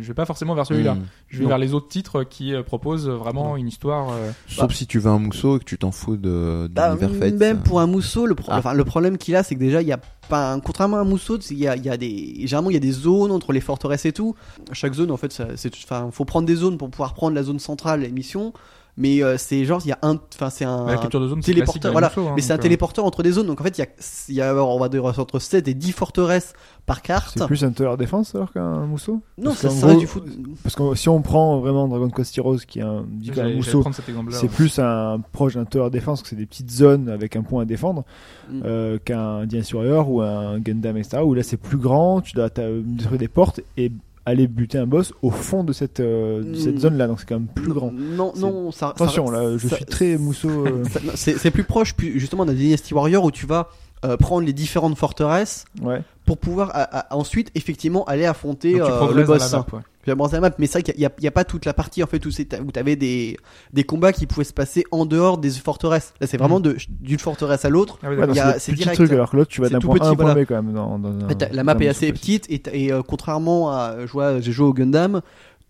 [0.00, 0.94] je vais pas forcément vers celui-là.
[0.94, 1.02] Mm.
[1.28, 1.48] Je vais Non.
[1.50, 4.10] vers les autres titres qui euh, proposent vraiment une histoire.
[4.12, 6.94] euh, Sauf si tu veux un mousseau et que tu t'en fous de, de Bah,
[6.94, 7.34] l'univers Fate.
[7.34, 8.58] même ça- pour un mousseau, le, pro- Ah.
[8.58, 11.00] enfin, le problème qu'il a, c'est que déjà, il y a pas un- contrairement à
[11.00, 13.32] un mousseau, il y a, il y a des, généralement, il y a des zones
[13.32, 14.34] entre les forteresses et tout.
[14.72, 17.58] Chaque zone, en fait, c'est, enfin, faut prendre des zones pour pouvoir prendre la zone
[17.58, 18.52] centrale, l'émission.
[18.96, 22.12] Mais euh, c'est genre, il y a un, enfin, c'est un, de zone, téléporteur, voilà.
[22.16, 23.46] hein, mais c'est un euh, téléporteur entre des zones.
[23.46, 23.88] Donc en fait, il y a,
[24.28, 26.52] il y a on va dire entre 7 et 10 forteresses
[26.86, 27.34] par carte.
[27.38, 29.22] C'est plus un tower défense alors qu'un mousseau?
[29.38, 30.24] Non, Parce ça, ça gros, du foot.
[30.62, 33.84] Parce que si on prend vraiment Dragon Quest Heroes qui est un, j'allais mousseau,
[34.30, 34.48] c'est ouais.
[34.48, 37.64] plus un proche d'un tower défense, que c'est des petites zones avec un point à
[37.64, 38.04] défendre,
[38.50, 38.62] Mm.
[38.64, 41.22] euh, qu'un Dien Warrior ou un Gundam, etc.
[41.24, 43.92] Où là c'est plus grand, tu dois détruire des portes et
[44.30, 46.78] aller buter un boss au fond de cette, euh, de cette Mm.
[46.78, 47.92] zone là, donc c'est quand même plus grand.
[47.92, 48.88] Non, non, ça.
[48.90, 50.48] Attention ça- là, je ça- suis très mousseau.
[50.66, 50.84] euh,
[51.14, 53.68] C'est plus proche, plus, justement, d'un Dynasty Warrior où tu vas
[54.04, 56.00] euh, prendre les différentes forteresses ouais.
[56.24, 59.52] pour pouvoir à- à- ensuite effectivement aller affronter Donc, tu euh, le boss.
[59.52, 59.80] la map, ouais.
[60.02, 61.66] Tu avancer la map, mais c'est vrai qu'il n'y a, il y a pas toute
[61.66, 63.36] la partie en fait où c'est- où t'avais des
[63.74, 66.14] des combats qui pouvaient se passer en dehors des forteresses.
[66.22, 67.98] Là, c'est vraiment de- d'une forteresse à l'autre.
[68.02, 68.16] Ah oui,
[68.58, 68.96] c'est direct.
[68.96, 70.42] trucs alors que l'autre tu vas d'un point à un point voilà.
[70.42, 73.02] B quand même dans, dans fait, la map dans est assez petite et, et, euh,
[73.02, 75.20] contrairement à je vois, j'ai joué au Gundam,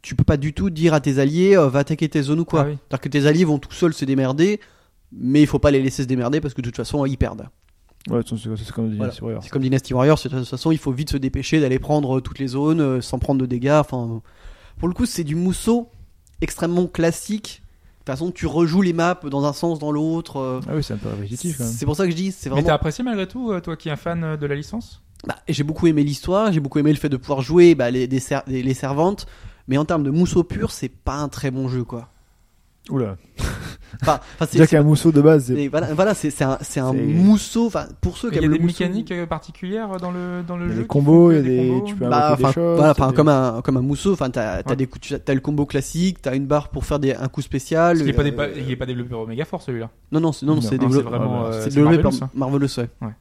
[0.03, 2.45] tu peux pas du tout dire à tes alliés euh, va attaquer tes zones ou
[2.45, 2.61] quoi.
[2.63, 2.79] Ah oui.
[2.89, 4.61] C'est-à-dire que tes alliés vont tout seuls se démerder,
[5.13, 7.49] mais il faut pas les laisser se démerder parce que de toute façon ils perdent.
[8.09, 8.95] Ouais, c'est comme Voilà.
[9.13, 9.43] Dynasty Warriors.
[9.45, 12.19] C'est comme Dynasty Warriors, c'est- de toute façon, il faut vite se dépêcher d'aller prendre
[12.19, 13.71] euh, toutes les zones euh, sans prendre de dégâts.
[13.81, 14.23] Enfin,
[14.79, 15.89] pour le coup, c'est du mousseau
[16.41, 17.63] extrêmement classique.
[17.63, 20.39] De toute façon, tu rejoues les maps dans un sens, dans l'autre.
[20.39, 21.73] euh, Ah oui, c'est un peu répétitif quand même.
[21.73, 22.75] C'est pour ça que je dis, c'est Mais t'as vraiment.
[22.77, 25.03] apprécié malgré tout, toi qui es un fan de la licence?
[25.27, 28.09] Bah, j'ai beaucoup aimé l'histoire, j'ai beaucoup aimé le fait de pouvoir jouer bah, les,
[28.09, 29.27] des ser- les, les servantes.
[29.69, 32.09] Mais en termes de mousseau pur, c'est pas un très bon jeu, quoi.
[32.91, 33.17] Oula.
[34.03, 34.21] Enfin,
[34.53, 37.67] Déjà qu'un mousseau de base, voilà, voilà, c'est c'est un, un mousseau.
[37.67, 40.43] Enfin, pour ceux qui Il y a aiment des mousseau- mécaniques euh, particulières dans le,
[40.47, 41.69] dans le Il y a jeu des qui combos, font il y que a des-
[41.69, 44.13] combos tu peux Bah, des choses, voilà, t'as enfin, des- comme un comme un mousseau.
[44.13, 44.77] Enfin, t'as t'as Ouais.
[44.77, 47.43] des coups- tu- t'as le combo classique, t'as une barre pour faire des, un coup
[47.43, 47.99] spécial.
[47.99, 49.91] Parce pas, euh, il est pas développé au Mega Force celui-là.
[50.13, 52.03] Non, non, c'est non, Non, c'est non, développé, c'est vraiment, euh, c'est c'est développé Marvelous,
[52.03, 52.13] par
[53.03, 53.15] ouais.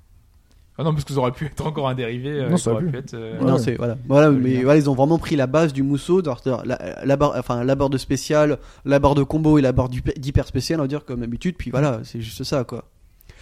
[0.80, 2.30] Ah non, parce que ça aurait pu être encore un dérivé.
[2.30, 2.98] euh, Non, ça aurait aurait pu.
[3.00, 3.60] être, euh, non, ouais.
[3.60, 6.22] c'est voilà, voilà, mais voilà, ils ont vraiment pris la base du mousseau,
[6.66, 9.90] la, la barre, enfin la barre de spécial, la barre de combo et la barre
[9.90, 11.56] d'hyper d'hyper spécial, on va dire comme d'habitude.
[11.58, 12.86] Puis voilà, c'est juste ça, quoi.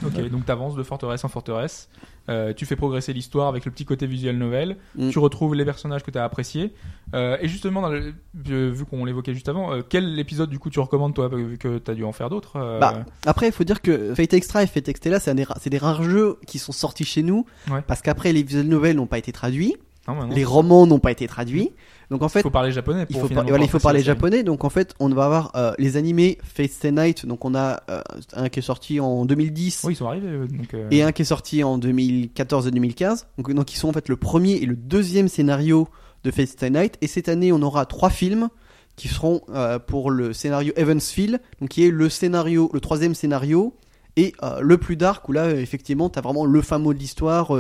[0.06, 1.90] Ok, donc t'avances de forteresse en forteresse.
[2.30, 4.76] Euh, tu fais progresser l'histoire avec le petit côté visuel novel.
[4.96, 5.10] Mm.
[5.12, 6.74] Tu retrouves les personnages que t'as appréciés.
[7.14, 8.14] Euh, et justement, dans le-
[8.50, 11.58] euh, vu qu'on l'évoquait juste avant, euh, quel épisode du coup tu recommandes toi, vu
[11.58, 14.68] que t'as dû en faire d'autres Bah, après, il faut dire que Fate Extra et
[14.68, 17.82] Fate Extella, c'est des, ra- c'est des rares jeux qui sont sortis chez nous, Ouais.
[17.88, 19.76] parce qu'après les visual novels n'ont pas été traduits,
[20.08, 21.72] non, bah non, les romans n'ont pas été traduits,
[22.10, 23.06] donc en Il fait, faut parler japonais.
[23.06, 25.10] Pour il faut, par- finalement voilà, il faut apprécier parler japonais, donc en fait, on
[25.10, 28.02] va avoir euh, les animés Fate Stay Night, donc on a euh,
[28.34, 29.82] un qui est sorti en 2010.
[29.86, 30.28] Oui, ils sont arrivés.
[30.28, 33.28] euh, Donc, euh, et un qui est sorti en 2014 et 2015.
[33.38, 35.88] Donc, donc ils sont en fait le premier et le deuxième scénario
[36.24, 36.98] de Fate Stay Night.
[37.02, 38.50] Et cette année, on aura trois films
[38.96, 39.42] qui seront
[39.86, 43.76] pour le scénario Evansville, donc qui est le scénario, le troisième scénario.
[44.16, 47.52] Et le plus dark, où là, effectivement, t'as vraiment le fin mot de l'histoire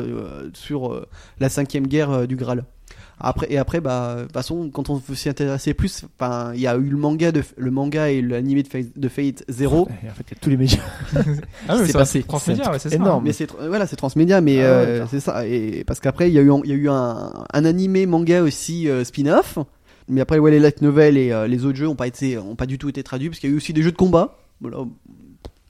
[0.53, 1.05] sur
[1.39, 2.65] la cinquième guerre du Graal.
[3.19, 6.05] Après, et après, bah, de toute façon, quand on s'y intéresser plus,
[6.53, 9.43] il y a eu le manga, de, le manga et l'animé de Fate, de Fate
[9.49, 9.87] Zero.
[10.03, 10.79] Et en fait, il y a tous les médias.
[11.67, 12.21] ah, ouais, c'est passé.
[12.23, 12.95] transmédia, C'est ouais, c'est ça.
[12.95, 13.23] énorme.
[13.23, 15.47] Mais c'est voilà, c'est transmédia, mais Ah euh, c'est ça.
[15.47, 18.05] Et parce qu'après, il y a eu, un- il y a eu un, un animé
[18.05, 19.57] manga aussi euh, spin-off.
[20.09, 22.55] Mais après, ouais, les light novels et euh, les autres jeux ont pas été, ont
[22.55, 24.37] pas du tout été traduits parce qu'il y a eu aussi des jeux de combat.
[24.61, 24.77] Voilà.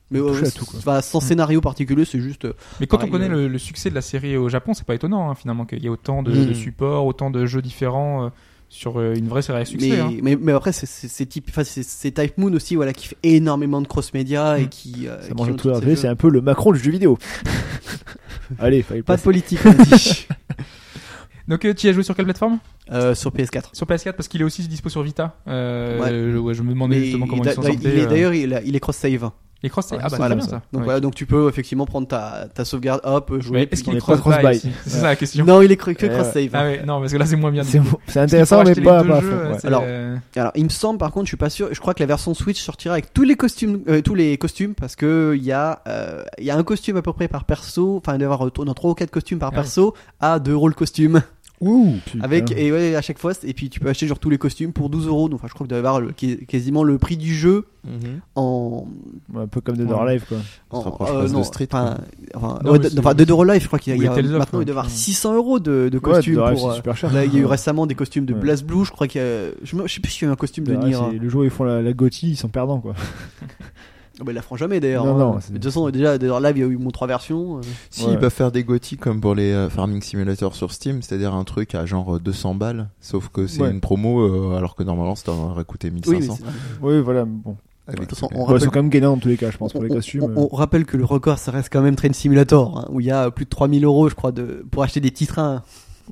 [0.10, 0.80] Mais euh, à tout, quoi.
[0.80, 2.46] enfin, sans scénario particulier, c'est juste.
[2.46, 4.74] euh, Mais quand Pareil, on connaît euh, le, le succès de la série au Japon,
[4.74, 6.46] c'est pas étonnant hein, finalement qu'il y ait autant de, Mm.
[6.46, 8.30] de supports, autant de jeux différents euh,
[8.70, 9.90] sur euh, une vraie série à succès.
[9.90, 10.12] mais, hein.
[10.24, 13.88] mais, mais après, c'est- type, enfin, c'est Type Moon aussi, voilà, qui fait énormément de
[13.88, 14.70] cross-média et Mm.
[14.70, 15.08] qui.
[15.08, 15.96] euh, qui.
[15.98, 17.18] C'est un peu le Macron du jeu vidéo.
[18.60, 20.28] Allez, fallait Pas de politique, on dit.
[21.48, 22.60] Donc euh, tu y as joué sur quelle plateforme?
[22.92, 23.70] Euh, sur PS4.
[23.74, 25.38] Sur PS4 parce qu'il est aussi dispo sur Vita.
[25.48, 26.10] Euh, Ouais.
[26.34, 27.80] je, ouais, je me demandais Mais justement comment il- ils sont il- sortis.
[27.84, 29.32] il est- euh, D'ailleurs, il est cross-save.
[29.64, 30.50] Les cross Ouais, ah bah voilà, c'est bien ça.
[30.52, 30.62] ça.
[30.72, 30.86] Donc Ouais.
[30.86, 33.68] voilà, donc tu peux effectivement prendre ta, ta sauvegarde, hop, jouer.
[33.72, 35.46] Est-ce qu'il est cross buy aussi C'est ça la question.
[35.46, 36.50] Non, il est que, que Euh, cross-save.
[36.54, 37.64] Ah ouais, non parce que là c'est moins bien.
[37.64, 39.66] C'est intéressant, mais pas, pas jeux, ouais.
[39.66, 41.70] Alors, euh, Alors, il me semble, par contre, je suis pas sûr.
[41.72, 44.76] Je crois que la version Switch sortira avec tous les costumes, euh, tous les costumes,
[44.76, 47.46] parce que il y a, euh, il y a un costume à peu près par
[47.46, 47.98] perso.
[47.98, 50.52] Enfin, il doit y avoir dans 3 ou 4 costumes par Ah perso à 2
[50.52, 51.22] euros le costume.
[51.60, 51.96] Ouh.
[52.22, 54.74] Avec, et ouais, à chaque fois, et puis tu peux acheter genre tous les costumes
[54.74, 55.28] pour 12 euros.
[55.28, 58.20] Donc, enfin, je crois qu'il doit y avoir le- quasiment le prix du jeu Mhm.
[58.36, 58.86] en.
[59.34, 60.38] Ouais, un peu comme Dead or Alive, quoi.
[60.70, 61.98] en euh, presque de non, Street, Enfin,
[62.36, 64.12] enfin, Non, ouais, de- enfin, Dead or Alive, je crois qu'il y a, y a-
[64.38, 66.68] maintenant, il doit y avoir 600 euros de, de costumes Alive, pour.
[66.70, 67.12] c'est euh, super cher.
[67.12, 68.40] Là, il y a eu récemment des costumes de Ouais.
[68.40, 68.86] Blaze Blue.
[68.86, 69.48] Je crois qu'il y a.
[69.64, 71.18] Je, me- je sais plus s'il y a eu un costume de Alive, Nier.
[71.20, 72.94] Le jour où ils font la, la Gotti, ils sont perdants, quoi.
[74.20, 75.06] Oh, bah, ils la feront jamais d'ailleurs.
[75.06, 75.18] Non, hein.
[75.20, 77.06] non, Mais c'est- de toute façon, déjà, or Alive, il y a eu mon 3
[77.08, 77.58] versions.
[77.58, 77.62] euh.
[77.92, 78.14] Si, Ouais.
[78.14, 81.44] ils peuvent faire des gothiques comme pour les euh, Farming Simulator sur Steam, c'est-à-dire un
[81.44, 83.70] truc à genre euh, 200 balles, sauf que c'est Ouais.
[83.72, 86.38] une promo, euh, alors que normalement ça aurait coûté Oui, mais 1500.
[86.40, 86.46] c'est-
[86.82, 87.58] Oui, voilà, bon.
[87.88, 89.38] Avec de toute façon, on Ouais, ils rappelle- sont quand même gagnants dans tous les
[89.38, 90.24] cas, je pense, pour les on- costumes.
[90.36, 93.06] on, on rappelle que le record, ça reste quand même Train Simulator, hein, où il
[93.06, 95.62] y a plus de 3000 euros, je crois, de, pour acheter des petits trains.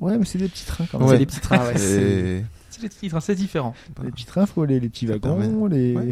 [0.00, 1.08] Ouais, mais c'est des petits trains quand même.
[1.08, 1.74] C'est des petits trains, ouais.
[1.74, 3.74] Et- C'est les titres, hein, c'est différent.
[4.04, 5.96] Les petits trains, faut les, les petits wagons, les.
[5.96, 6.08] Ouais.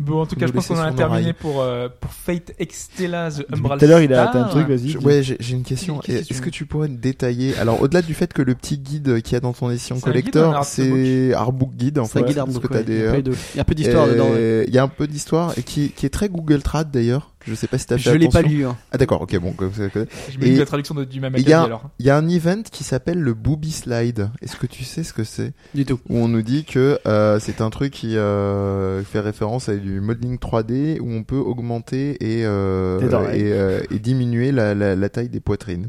[0.00, 3.30] Bon, en tout cas, je pense qu'on en a terminé pour, euh, pour Fate Extella
[3.32, 4.90] The Tout Umbral à l'heure, il a atteint un truc, vas-y.
[4.90, 4.98] Je-.
[4.98, 6.00] Ouais, j'ai j'ai une question.
[6.06, 9.36] Est-ce que tu pourrais détailler Alors, au-delà du fait que le petit guide qu'il y
[9.36, 12.04] a dans ton édition C'est un guide ou un collector, artbook c'est Artbook Guide en
[12.04, 12.18] C'est fait.
[12.20, 12.84] un guide parce artbook, que t'as ouais.
[12.84, 14.30] des, il, y a euh, un peu de- il y a un peu d'histoire dedans.
[14.30, 14.64] ouais.
[14.68, 17.32] Il y a un peu d'histoire et qui, qui est très Google Trad d'ailleurs.
[17.48, 18.64] Je sais pas si t'as fait Je l'ai pas lu.
[18.66, 18.76] hein.
[18.92, 19.54] Ah d'accord, ok, bon.
[19.58, 21.88] Je mets Et- la traduction de, du même Il y, a, alors.
[21.98, 24.30] il y a un event qui s'appelle le Booby Slide.
[24.42, 25.52] Est-ce que tu sais ce que c'est?
[25.74, 25.98] Du tout.
[26.08, 30.00] Où on nous dit que euh, c'est un truc qui euh, fait référence à du
[30.00, 33.00] modeling 3D où on peut augmenter et, euh,
[33.32, 35.88] et, euh, et diminuer la, la, la taille des poitrines.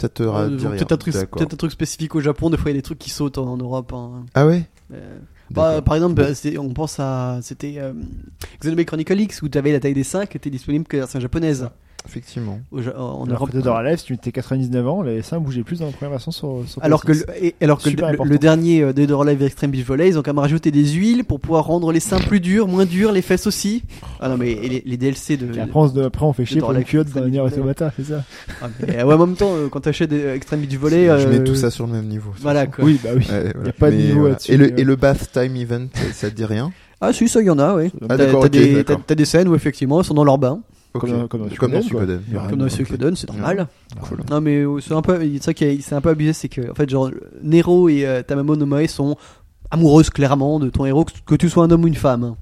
[0.00, 0.56] Ça te ra- Euh.
[0.56, 2.82] Peut-être un, truc- peut-être un truc spécifique au Japon, des fois il y a des
[2.82, 3.92] trucs qui sautent en, en Europe.
[3.92, 4.24] hein.
[4.34, 4.64] Ah ouais?
[4.94, 5.18] Euh,
[5.50, 7.38] bah, par exemple, bah, on pense à.
[7.42, 7.92] C'était euh,
[8.60, 11.02] Xenoblade Chronicle X où tu avais la taille des seins qui était disponible que la
[11.02, 11.68] version japonaise.
[12.08, 12.60] Effectivement.
[12.72, 13.50] En Alors Europe.
[13.50, 15.92] que Dead or Alive, si tu mettais 99 ans, les seins bougeaient plus dans la
[15.92, 17.26] première version sur, sur Alors que, PS6.
[17.26, 20.22] le, et- alors que le, dernier euh, Dead or Alive Extreme Beach Volley, ils ont
[20.22, 23.20] quand même rajouté des huiles pour pouvoir rendre les seins plus durs, moins durs, les
[23.22, 23.82] fesses aussi.
[24.20, 25.54] Ah non mais et les, les DLC de.
[25.54, 27.40] Et après, on, après, on fait chier pour Alive culotte Beach Volley.
[27.40, 28.24] Automata, c'est ça
[28.62, 31.10] Ah, mais, euh, ouais, en même temps, euh, quand t'achètes des Extreme Beach Volley, Je
[31.26, 32.30] euh, mets tout ça sur le même niveau.
[32.40, 32.84] Voilà quoi.
[32.84, 33.26] Oui, bah oui.
[33.30, 33.66] Ouais, voilà.
[33.66, 34.30] Y a pas de Mais niveau voilà.
[34.34, 37.40] là-dessus, Et le, et le bath time event, ça te dit rien Ah si, ça
[37.42, 37.90] il y en a, ouais.
[38.02, 40.60] Ah, T'as d'accord, t'as ok, des, des scènes où effectivement ils sont dans leur bain,
[40.98, 41.08] Ok.
[41.10, 42.20] Comme dans- comme dans Comme dans Suikoden,
[42.50, 42.68] comme dans.
[42.68, 43.66] Suikoden, c'est normal.
[44.02, 44.20] Cool.
[44.30, 46.48] Non mais euh, c'est un peu, c'est ça qui est, c'est un peu abusé, c'est
[46.48, 47.10] que en fait genre
[47.42, 49.16] Nero et euh, Tamamo no Mae sont
[49.70, 52.34] amoureuses clairement de ton héros, que, que tu sois un homme ou une femme.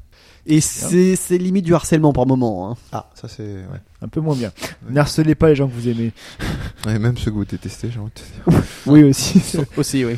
[0.48, 2.70] Et c'est c'est limite du harcèlement par moment.
[2.70, 2.76] Hein.
[2.92, 3.42] Ah, ça c'est.
[3.42, 3.80] Ouais.
[4.00, 4.52] Un peu moins bien.
[4.86, 4.92] Ouais.
[4.92, 6.12] N'harcelez pas les gens que vous aimez.
[6.86, 8.62] Ouais, même ceux que vous détestez, j'ai envie de te dire.
[8.86, 9.42] Oui, aussi.
[9.76, 10.16] Aussi, oui.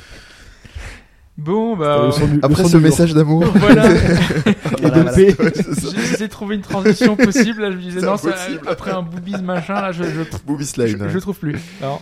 [1.39, 2.11] Bon, bah.
[2.13, 3.45] son Après ce message d'amour.
[3.55, 3.89] Voilà.
[5.15, 5.35] Paix.
[5.39, 7.63] J'ai essayé de trouver une transition possible.
[7.63, 8.35] Là, je me disais, non, ça-
[8.67, 11.57] après un boobies machin, là, je, je, Booby je, trouve plus.
[11.81, 12.01] Non.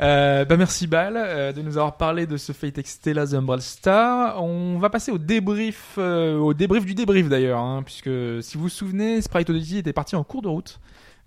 [0.00, 3.60] Euh, bah merci Bal euh, de nous avoir parlé de ce Fate Extella The Umbrella
[3.60, 4.42] Star.
[4.42, 8.10] On va passer au débrief, euh, au débrief du débrief d'ailleurs, hein, puisque
[8.40, 10.78] si vous vous souvenez, Sprite Odyssey était parti en cours de route.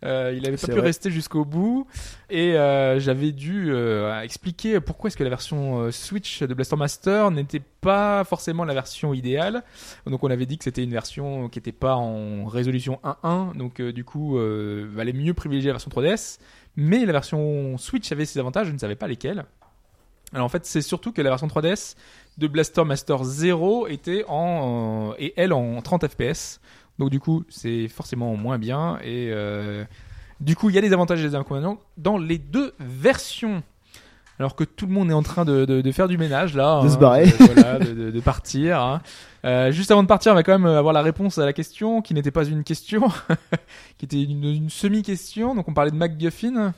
[0.04, 0.82] Euh, il avait pas pu vrai.
[0.82, 1.86] rester jusqu'au bout
[2.32, 7.30] et euh, j'avais dû euh, expliquer pourquoi est-ce que la version Switch de Blaster Master
[7.30, 9.64] n'était pas forcément la version idéale.
[10.08, 13.82] Donc on avait dit que c'était une version qui n'était pas en résolution 1.1, donc
[13.82, 16.40] du coup valait mieux privilégier la version 3DS.
[16.76, 19.46] Mais la version Switch avait ses avantages, je ne savais pas lesquels.
[20.34, 21.96] Alors en fait, c'est surtout que la version 3DS
[22.38, 26.62] de Blaster Master 0 était en euh, et elle en 30 FPS.
[27.00, 29.84] Donc du coup, c'est forcément moins bien et euh,
[30.40, 33.64] du coup, il y a des avantages et des inconvénients dans les deux versions.
[34.40, 36.82] Alors que tout le monde est en train de, de- de faire du ménage là,
[36.84, 37.26] De se hein, barrer.
[37.28, 38.80] de- voilà, partir.
[38.82, 39.02] hein.
[39.46, 42.02] Euh, juste avant de partir, on va quand même avoir la réponse à la question
[42.02, 43.04] qui n'était pas une question,
[44.00, 45.54] qui était une, une semi-question.
[45.56, 46.74] Donc on parlait de MacGuffin.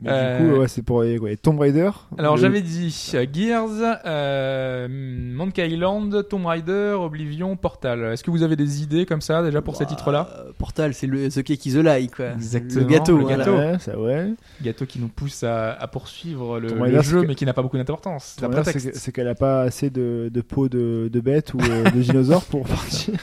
[0.00, 1.90] Mais Euh, Du coup, ouais, c'est pour les ouais, Tomb Raider.
[2.18, 8.04] Alors Le- j'avais dit euh, Gears, euh, Monkey Island, Tomb Raider, Oblivion, Portal.
[8.12, 10.28] Est-ce que vous avez des idées comme ça déjà pour ces titres-là?
[10.38, 12.26] Euh, Portal, c'est le The Cake is a Lie, quoi.
[12.32, 13.44] Exactement, Le gâteau, le voilà.
[13.44, 13.56] gâteau.
[13.56, 14.30] Ouais, ça, ouais.
[14.62, 17.44] Gâteau qui nous pousse à, à poursuivre le, Tomb le Raider, jeu que- mais qui
[17.44, 18.34] n'a pas beaucoup d'importance.
[18.38, 18.86] C'est un Tomb Raider, prétexte.
[18.86, 21.84] C'est que- c'est qu'elle a pas assez de, de peau de, de bête ou euh,
[21.90, 23.14] de dinosaure pour partir.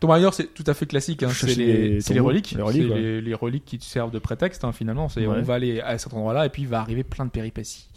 [0.00, 1.22] Tomb Raider c'est tout à fait classique.
[1.22, 1.28] Hein.
[1.32, 2.52] C'est les, reliques.
[2.52, 5.08] les reliques, les, les reliques qui te servent de prétexte hein, finalement.
[5.08, 5.36] C'est Ouais.
[5.38, 7.88] on va aller à cet endroit-là et puis il va arriver plein de péripéties.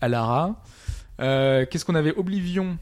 [0.00, 0.62] À Lara.
[1.20, 2.14] Euh, Qu'est-ce qu'on avait?
[2.16, 2.76] Oblivion.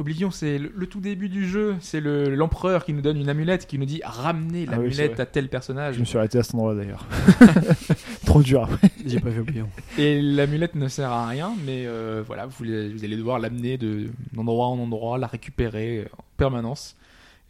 [0.00, 1.74] Oblivion, c'est le, le tout début du jeu.
[1.80, 5.18] C'est le- l'empereur qui nous donne une amulette, qui nous dit ramenez Ah oui, l'amulette
[5.18, 5.96] à tel personnage.
[5.96, 7.04] Je me suis arrêté à cet endroit d'ailleurs.
[8.26, 8.90] Trop dur après.
[9.06, 9.64] J'ai pas fait oublier.
[9.96, 14.08] Et l'amulette ne sert à rien, mais euh, voilà, vous, vous allez devoir l'amener de-
[14.34, 16.94] d'endroit en endroit, la récupérer en permanence.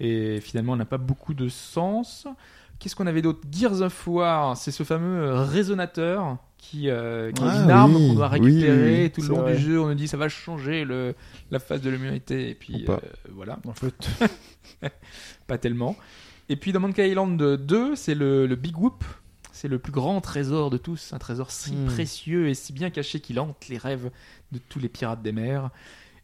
[0.00, 2.26] Et finalement, elle n'a pas beaucoup de sens.
[2.78, 3.40] Qu'est-ce qu'on avait d'autre?
[3.50, 7.96] Gears of War, c'est ce fameux euh, résonateur qui, euh, qui est Ah une arme
[7.96, 9.02] oui, qu'on doit récupérer.
[9.04, 9.56] oui, tout le long vrai.
[9.56, 11.14] du jeu, on nous dit ça va changer le,
[11.50, 12.50] la face de l'humanité.
[12.50, 12.96] Et puis euh,
[13.32, 13.94] voilà, En fait,
[15.48, 15.96] pas tellement.
[16.48, 19.04] Et puis dans Monkey Island 2, c'est le, le Big Whoop.
[19.52, 21.86] C'est le plus grand trésor de tous, un trésor si Hmm.
[21.86, 24.10] précieux et si bien caché qu'il hante les rêves
[24.52, 25.70] de tous les pirates des mers.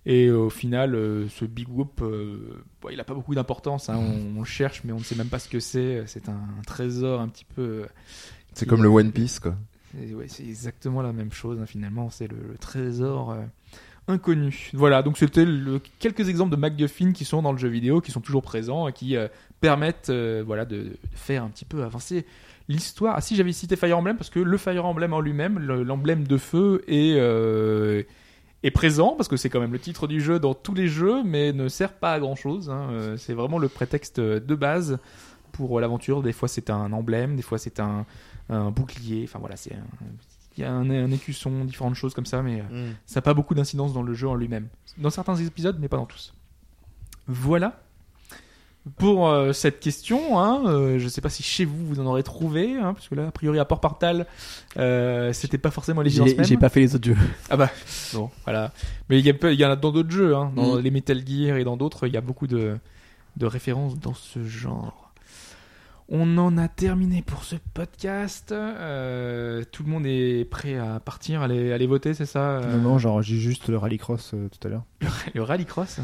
[0.06, 3.88] Et au final, euh, ce Big Whoop, euh, bon, il n'a pas beaucoup d'importance.
[3.88, 3.96] hein.
[3.98, 6.02] On, on le cherche, mais on ne sait même pas ce que c'est.
[6.06, 7.62] C'est un, trésor un petit peu.
[7.62, 7.86] euh,
[8.52, 9.54] C'est comme le One Piece, quoi.
[9.96, 12.10] c'est ouais, c'est exactement la même chose hein, finalement.
[12.10, 13.40] C'est le, le trésor euh,
[14.06, 14.70] inconnu.
[14.74, 15.46] Voilà, donc c'était
[15.98, 18.92] quelques exemples de MacGuffin qui sont dans le jeu vidéo, qui sont toujours présents et
[18.92, 19.28] qui euh,
[19.62, 22.26] permettent euh, voilà, de, de faire un petit peu avancer
[22.68, 23.14] l'histoire.
[23.16, 26.26] Ah si, j'avais cité Fire Emblem parce que le Fire Emblem en lui-même, le- l'emblème
[26.26, 28.02] de feu est, euh,
[28.64, 31.22] est présent parce que c'est quand même le titre du jeu dans tous les jeux,
[31.22, 32.70] mais ne sert pas à grand-chose.
[32.70, 32.88] hein.
[32.90, 34.98] Euh, C'est vraiment le prétexte de base
[35.52, 36.22] pour l'aventure.
[36.22, 38.06] Des fois c'est un emblème, des fois c'est un,
[38.48, 39.22] un bouclier.
[39.24, 39.84] Enfin voilà, c'est un-
[40.56, 42.64] il y a un, un écusson, différentes choses comme ça, mais euh,
[43.06, 44.68] ça n'a pas beaucoup d'incidence dans le jeu en lui-même.
[44.98, 46.32] Dans certains épisodes, mais pas dans tous.
[47.26, 47.80] Voilà.
[48.98, 52.06] Pour euh, cette question, hein, euh, je ne sais pas si chez vous vous en
[52.06, 54.26] aurez trouvé, hein, parce que là, a priori, à Port-Partal,
[54.76, 56.44] euh, c'était pas forcément l'évidence même.
[56.44, 57.16] j'ai pas fait les autres jeux.
[57.50, 57.70] Ah bah,
[58.12, 58.72] bon, voilà.
[59.08, 60.80] Mais il y, en a dans d'autres jeux, hein, dans Mm.
[60.80, 62.76] les Metal Gear et dans d'autres, il y a beaucoup de,
[63.38, 65.12] de références dans ce genre.
[66.10, 68.52] On en a terminé pour ce podcast.
[68.52, 72.90] Euh, tout le monde est prêt à partir, aller, aller voter, c'est ça euh, non,
[72.90, 74.84] non, genre j'ai juste le rallycross euh, tout à l'heure.
[75.34, 76.00] Le rallycross?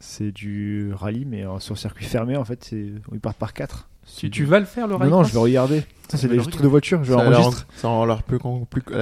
[0.00, 3.88] C'est du rallye, mais euh, sur circuit fermé en fait, c'est ils partent par 4.
[4.18, 5.82] Tu, tu vas le faire le Non, Rally non, Cross je vais regarder.
[6.08, 7.66] Ça, c'est des trucs de voiture, je Ça a l'air enregistre.
[7.68, 8.38] en- ça a l'air plus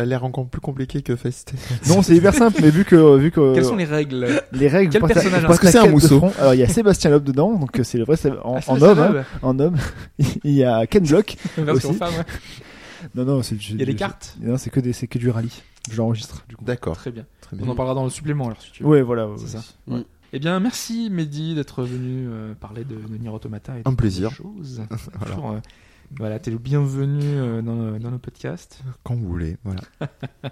[0.06, 1.52] l'air encore plus compliqué que Fest.
[1.88, 4.26] Non, c'est hyper simple, mais vu que, vu que Quelles sont les règles?
[4.52, 5.44] Les règles, Quel personnage?
[5.44, 6.18] Est-ce que c'est un mousseau?
[6.20, 6.32] front.
[6.38, 8.60] Alors, il y a Sébastien Loeb dedans, donc euh, c'est le vrai, c'est en, Ah,
[8.62, 9.76] c'est en homme, hein, en homme.
[10.18, 11.36] Il y a Ken Block.
[11.58, 11.98] version aussi.
[11.98, 12.24] femme, ouais.
[13.14, 14.39] Non, non, c'est Il y a des cartes?
[14.40, 15.52] Non, c'est que des, c'est que du rallye.
[15.90, 16.64] Je l'enregistre, du coup.
[16.64, 16.97] D'accord.
[16.97, 17.26] Très bien.
[17.42, 18.89] Très On en parlera dans le supplément alors si tu veux.
[18.89, 19.28] Ouais, voilà.
[19.36, 19.62] C'est ça.
[20.36, 23.94] Eh bien, merci Mehdi d'être venu euh, parler de, de Nier Automata et de Un
[23.94, 24.32] plaisir.
[24.32, 24.82] choses.
[25.14, 25.26] Voilà.
[25.34, 25.58] Toujours, euh,
[26.18, 28.80] voilà, t'es le bienvenu euh, dans, dans nos podcasts.
[29.04, 29.80] Quand vous voulez, voilà.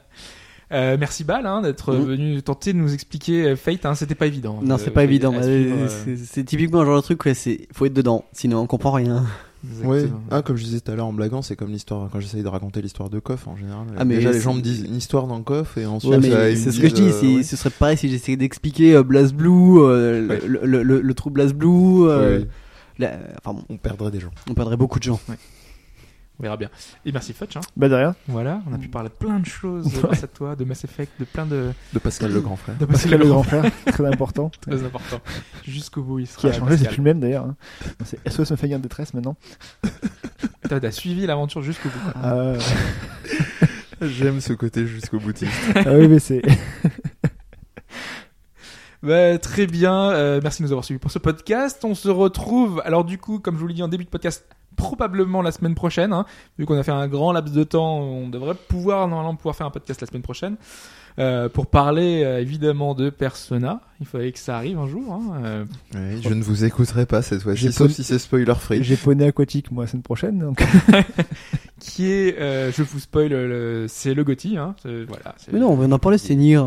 [0.70, 3.84] Euh, merci Bal hein, d'être venu tenter de nous expliquer euh, Fate.
[3.84, 4.58] Hein, C'était pas évident.
[4.62, 5.34] Non, Euh, c'est pas évident.
[5.34, 8.66] Euh, euh, C'est typiquement un genre de truc, ouais, c'est faut être dedans, sinon on
[8.66, 9.26] comprend rien.
[9.64, 10.20] Exactement.
[10.30, 12.48] Ah, comme je disais tout à l'heure en blaguant, c'est comme l'histoire quand j'essaye de
[12.48, 13.86] raconter l'histoire de Koff en général.
[13.96, 16.72] Ah, mais Déjà, les gens me disent une histoire dans Koff et ensuite, Ouais, c'est
[16.72, 17.02] ce que je dis.
[17.08, 17.42] euh, ouais.
[17.42, 20.40] Ce serait pareil si j'essayais d'expliquer euh, Blaze Blue, euh, Ouais.
[20.46, 22.08] le, le, le, le trou Blaze Blue.
[22.08, 22.44] euh,
[22.98, 24.30] la- enfin bon, on perdrait des gens.
[24.50, 25.20] on perdrait beaucoup de gens.
[26.42, 26.70] On verra bien.
[27.06, 27.56] Et merci Fetch.
[27.56, 27.60] Hein.
[27.76, 28.16] Bah, de rien.
[28.26, 31.12] Voilà, on a pu parler de plein de choses grâce à toi, de Mass Effect,
[31.20, 32.76] de plein de, De Pascal le grand frère.
[32.78, 34.50] de Pascal le grand frère, très important.
[34.60, 35.20] très important.
[35.64, 37.44] Jusqu'au bout, il sera Qui a changé, c'est plus le même d'ailleurs.
[37.44, 37.54] hein.
[38.04, 39.36] C'est SOS me fait en détresse maintenant.
[40.68, 42.12] T'as suivi l'aventure jusqu'au bout.
[42.16, 42.54] Ah.
[44.00, 45.52] J'aime ce côté jusqu'au boutiste.
[45.76, 46.42] Ah oui, mais c'est.
[49.02, 51.84] Bah, très bien, euh, merci de nous avoir suivis pour ce podcast.
[51.84, 54.44] On se retrouve, alors du coup, comme je vous l'ai dit en début de podcast,
[54.76, 56.24] probablement la semaine prochaine, hein,
[56.58, 59.66] vu qu'on a fait un grand laps de temps, on devrait pouvoir normalement pouvoir faire
[59.66, 60.56] un podcast la semaine prochaine.
[61.18, 65.12] euh, pour parler euh, évidemment de Persona, il fallait que ça arrive un jour.
[65.12, 65.64] Hein, euh,
[66.22, 68.82] je ne vous écouterai pas cette fois-ci, sauf si c'est spoiler free.
[68.82, 70.38] J'ai poney aquatique, moi, la semaine prochaine.
[70.38, 70.62] Donc...
[71.78, 74.56] qui est, euh, je vous spoil, c'est le Gotti.
[74.56, 75.34] Hein, voilà.
[75.52, 76.62] Mais non, on va en parler, c'est Nier.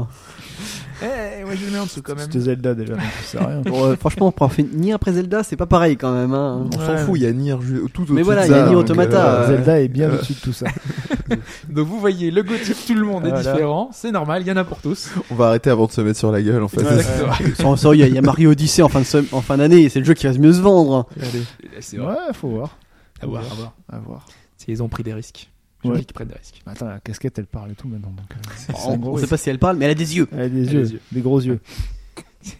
[1.01, 2.23] Eh, ouais, je le mets en dessous quand même.
[2.25, 3.61] C'était Zelda déjà, donc ça sert à rien.
[3.61, 6.33] Bon, euh, franchement, pour Nier après Zelda, c'est pas pareil quand même.
[6.33, 6.67] Hein.
[6.67, 6.97] On s'en Ouais.
[6.97, 8.65] fout, il y a Nier ju- tout au-dessus Mais voilà, de il y a ça,
[8.67, 10.67] Nier donc, Automata, euh, Zelda est bien euh, au-dessus de tout ça.
[11.69, 13.51] Donc vous voyez, le Gotti, tout le monde est Voilà.
[13.53, 15.09] différent, c'est normal, il y en a pour tous.
[15.31, 16.81] On va arrêter avant de se mettre sur la gueule en fait.
[16.81, 17.33] Exactement.
[17.57, 19.41] Sans ça, il y, a- il y a Mario Odyssey en fin de, sem- en
[19.41, 21.07] fin d'année, et c'est le jeu qui va mieux se vendre.
[21.79, 22.13] C'est vrai.
[22.13, 22.77] Ouais, faut voir.
[23.21, 23.73] À voir, à voir.
[23.91, 24.25] À voir.
[24.57, 25.49] C'est- Ils ont pris des risques.
[25.85, 25.99] Je Ouais.
[25.99, 26.61] dis qu'ils prennent des risques.
[26.65, 28.09] Attends, la casquette, elle parle et tout maintenant.
[28.11, 30.27] Donc, euh, On, gros sait pas si elle parle, mais elle a des yeux.
[30.31, 30.99] Elle a des Elle a yeux, des yeux.
[31.11, 31.59] des gros yeux.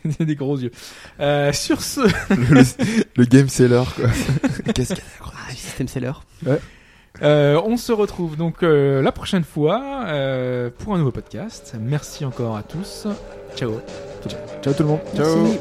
[0.20, 0.72] des gros yeux.
[1.20, 2.64] Euh, sur ce, le,
[3.16, 4.06] le game seller quoi.
[4.68, 4.72] A
[5.48, 6.12] Ah, système seller.
[7.22, 11.76] euh, on se retrouve donc euh, la prochaine fois euh, pour un nouveau podcast.
[11.80, 13.08] Merci encore à tous.
[13.56, 13.80] Ciao.
[14.64, 15.00] Ciao tout le monde.
[15.16, 15.44] Ciao.
[15.44, 15.60] Merci.